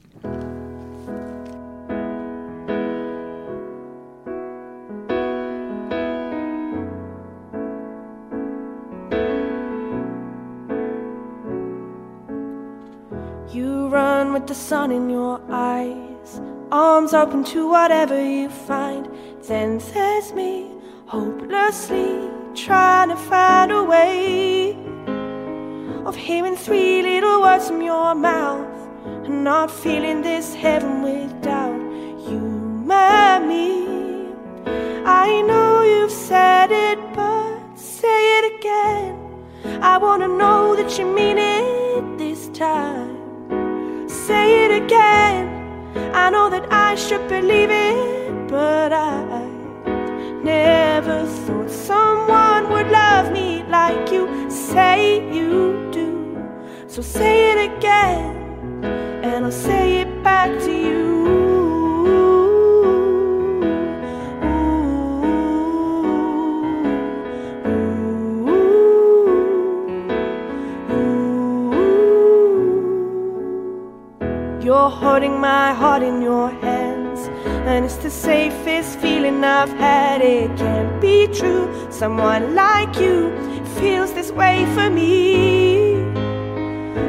Run 14.25 14.33
with 14.33 14.47
the 14.47 14.55
sun 14.55 14.91
in 14.91 15.11
your 15.11 15.39
eyes, 15.51 16.41
arms 16.72 17.12
open 17.12 17.45
to 17.53 17.68
whatever 17.68 18.18
you 18.25 18.49
find. 18.49 19.07
Then 19.43 19.77
there's 19.93 20.33
me, 20.33 20.70
hopelessly 21.05 22.31
trying 22.55 23.11
to 23.11 23.16
find 23.16 23.70
a 23.70 23.85
way 23.85 24.79
of 26.07 26.16
hearing 26.16 26.57
three 26.57 27.03
little 27.03 27.43
words 27.43 27.68
from 27.68 27.83
your 27.83 28.14
mouth 28.14 28.75
and 29.27 29.45
not 29.45 29.70
feeling 29.70 30.22
this 30.22 30.55
heaven 30.55 31.03
without 31.03 31.83
you, 32.27 32.41
my 32.93 33.39
me. 33.41 34.33
I 35.05 35.43
know 35.43 35.83
you've 35.83 36.11
said 36.11 36.70
it, 36.72 36.99
but 37.12 37.79
say 37.79 38.39
it 38.39 38.45
again. 38.55 39.18
I 39.83 39.99
wanna 39.99 40.29
know 40.29 40.75
that 40.77 40.99
you 40.99 41.05
mean 41.05 41.37
it 41.37 42.16
this 42.16 42.49
time. 42.49 43.14
Again. 44.75 45.47
I 46.12 46.31
know 46.31 46.51
that 46.51 46.66
I 46.72 46.97
should 46.97 47.29
believe 47.29 47.70
it, 47.70 48.49
but 48.49 48.93
I 48.93 49.47
never 50.43 51.27
thought 51.27 51.70
someone 51.70 52.68
would 52.72 52.91
love 52.91 53.31
me 53.33 53.62
like 53.68 54.11
you 54.11 54.51
say 54.51 55.33
you 55.33 55.89
do. 55.93 56.37
So 56.89 57.03
say 57.03 57.53
it 57.53 57.59
again, 57.70 58.85
and 59.22 59.45
I'll 59.45 59.53
say 59.53 60.01
it 60.01 60.22
back 60.25 60.51
to 60.64 60.72
you. 60.72 61.14
Holding 75.15 75.39
my 75.39 75.73
heart 75.73 76.03
in 76.03 76.21
your 76.21 76.51
hands, 76.51 77.29
and 77.69 77.85
it's 77.85 77.99
the 77.99 78.11
safest 78.11 78.99
feeling 78.99 79.45
I've 79.45 79.73
had. 79.79 80.21
It 80.21 80.51
can't 80.57 81.01
be 81.01 81.29
true. 81.29 81.69
Someone 81.89 82.57
like 82.57 82.99
you 82.99 83.31
feels 83.79 84.12
this 84.12 84.33
way 84.33 84.67
for 84.75 84.91
me. 84.91 86.03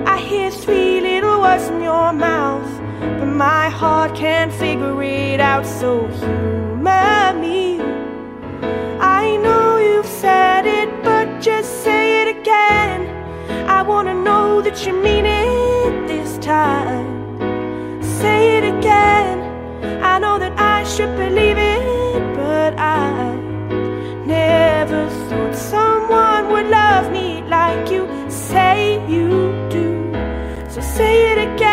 I 0.05 0.19
hear 0.19 0.51
three 0.51 1.01
little 1.01 1.41
words 1.41 1.65
from 1.65 1.81
your 1.81 2.13
mouth, 2.13 2.71
but 3.19 3.31
my 3.47 3.69
heart 3.69 4.13
can't 4.13 4.53
figure 4.53 5.01
it 5.01 5.39
out. 5.39 5.65
So 5.65 6.05
humor 6.19 7.33
me. 7.45 7.81
I 9.01 9.35
know 9.37 9.79
you've 9.79 10.13
said 10.23 10.67
it, 10.67 10.89
but 11.03 11.41
just 11.41 11.83
say 11.83 12.21
it 12.21 12.37
again. 12.37 12.99
I 13.67 13.81
wanna 13.81 14.13
know 14.13 14.61
that 14.61 14.85
you 14.85 14.93
mean 14.93 15.25
it 15.25 16.07
this 16.07 16.37
time. 16.37 17.14
Say 18.25 18.57
it 18.57 18.65
again. 18.75 19.37
I 20.11 20.17
know 20.23 20.35
that 20.43 20.53
I 20.75 20.77
should 20.93 21.13
believe 21.23 21.59
it, 21.59 22.21
but 22.41 22.71
I 22.79 23.35
never 24.37 25.01
thought 25.27 25.55
someone 25.75 26.43
would 26.51 26.67
love 26.81 27.05
me 27.11 27.43
like 27.57 27.91
you 27.95 28.03
say 28.29 28.77
you 29.13 29.29
do. 29.75 29.87
So 30.73 30.81
say 30.97 31.13
it 31.31 31.39
again, 31.49 31.64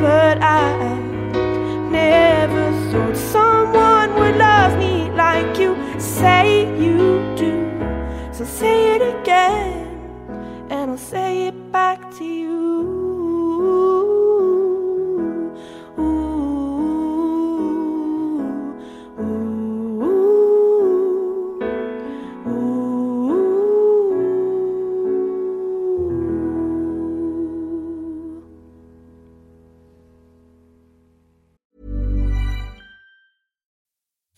but 0.00 0.42
I 0.42 0.89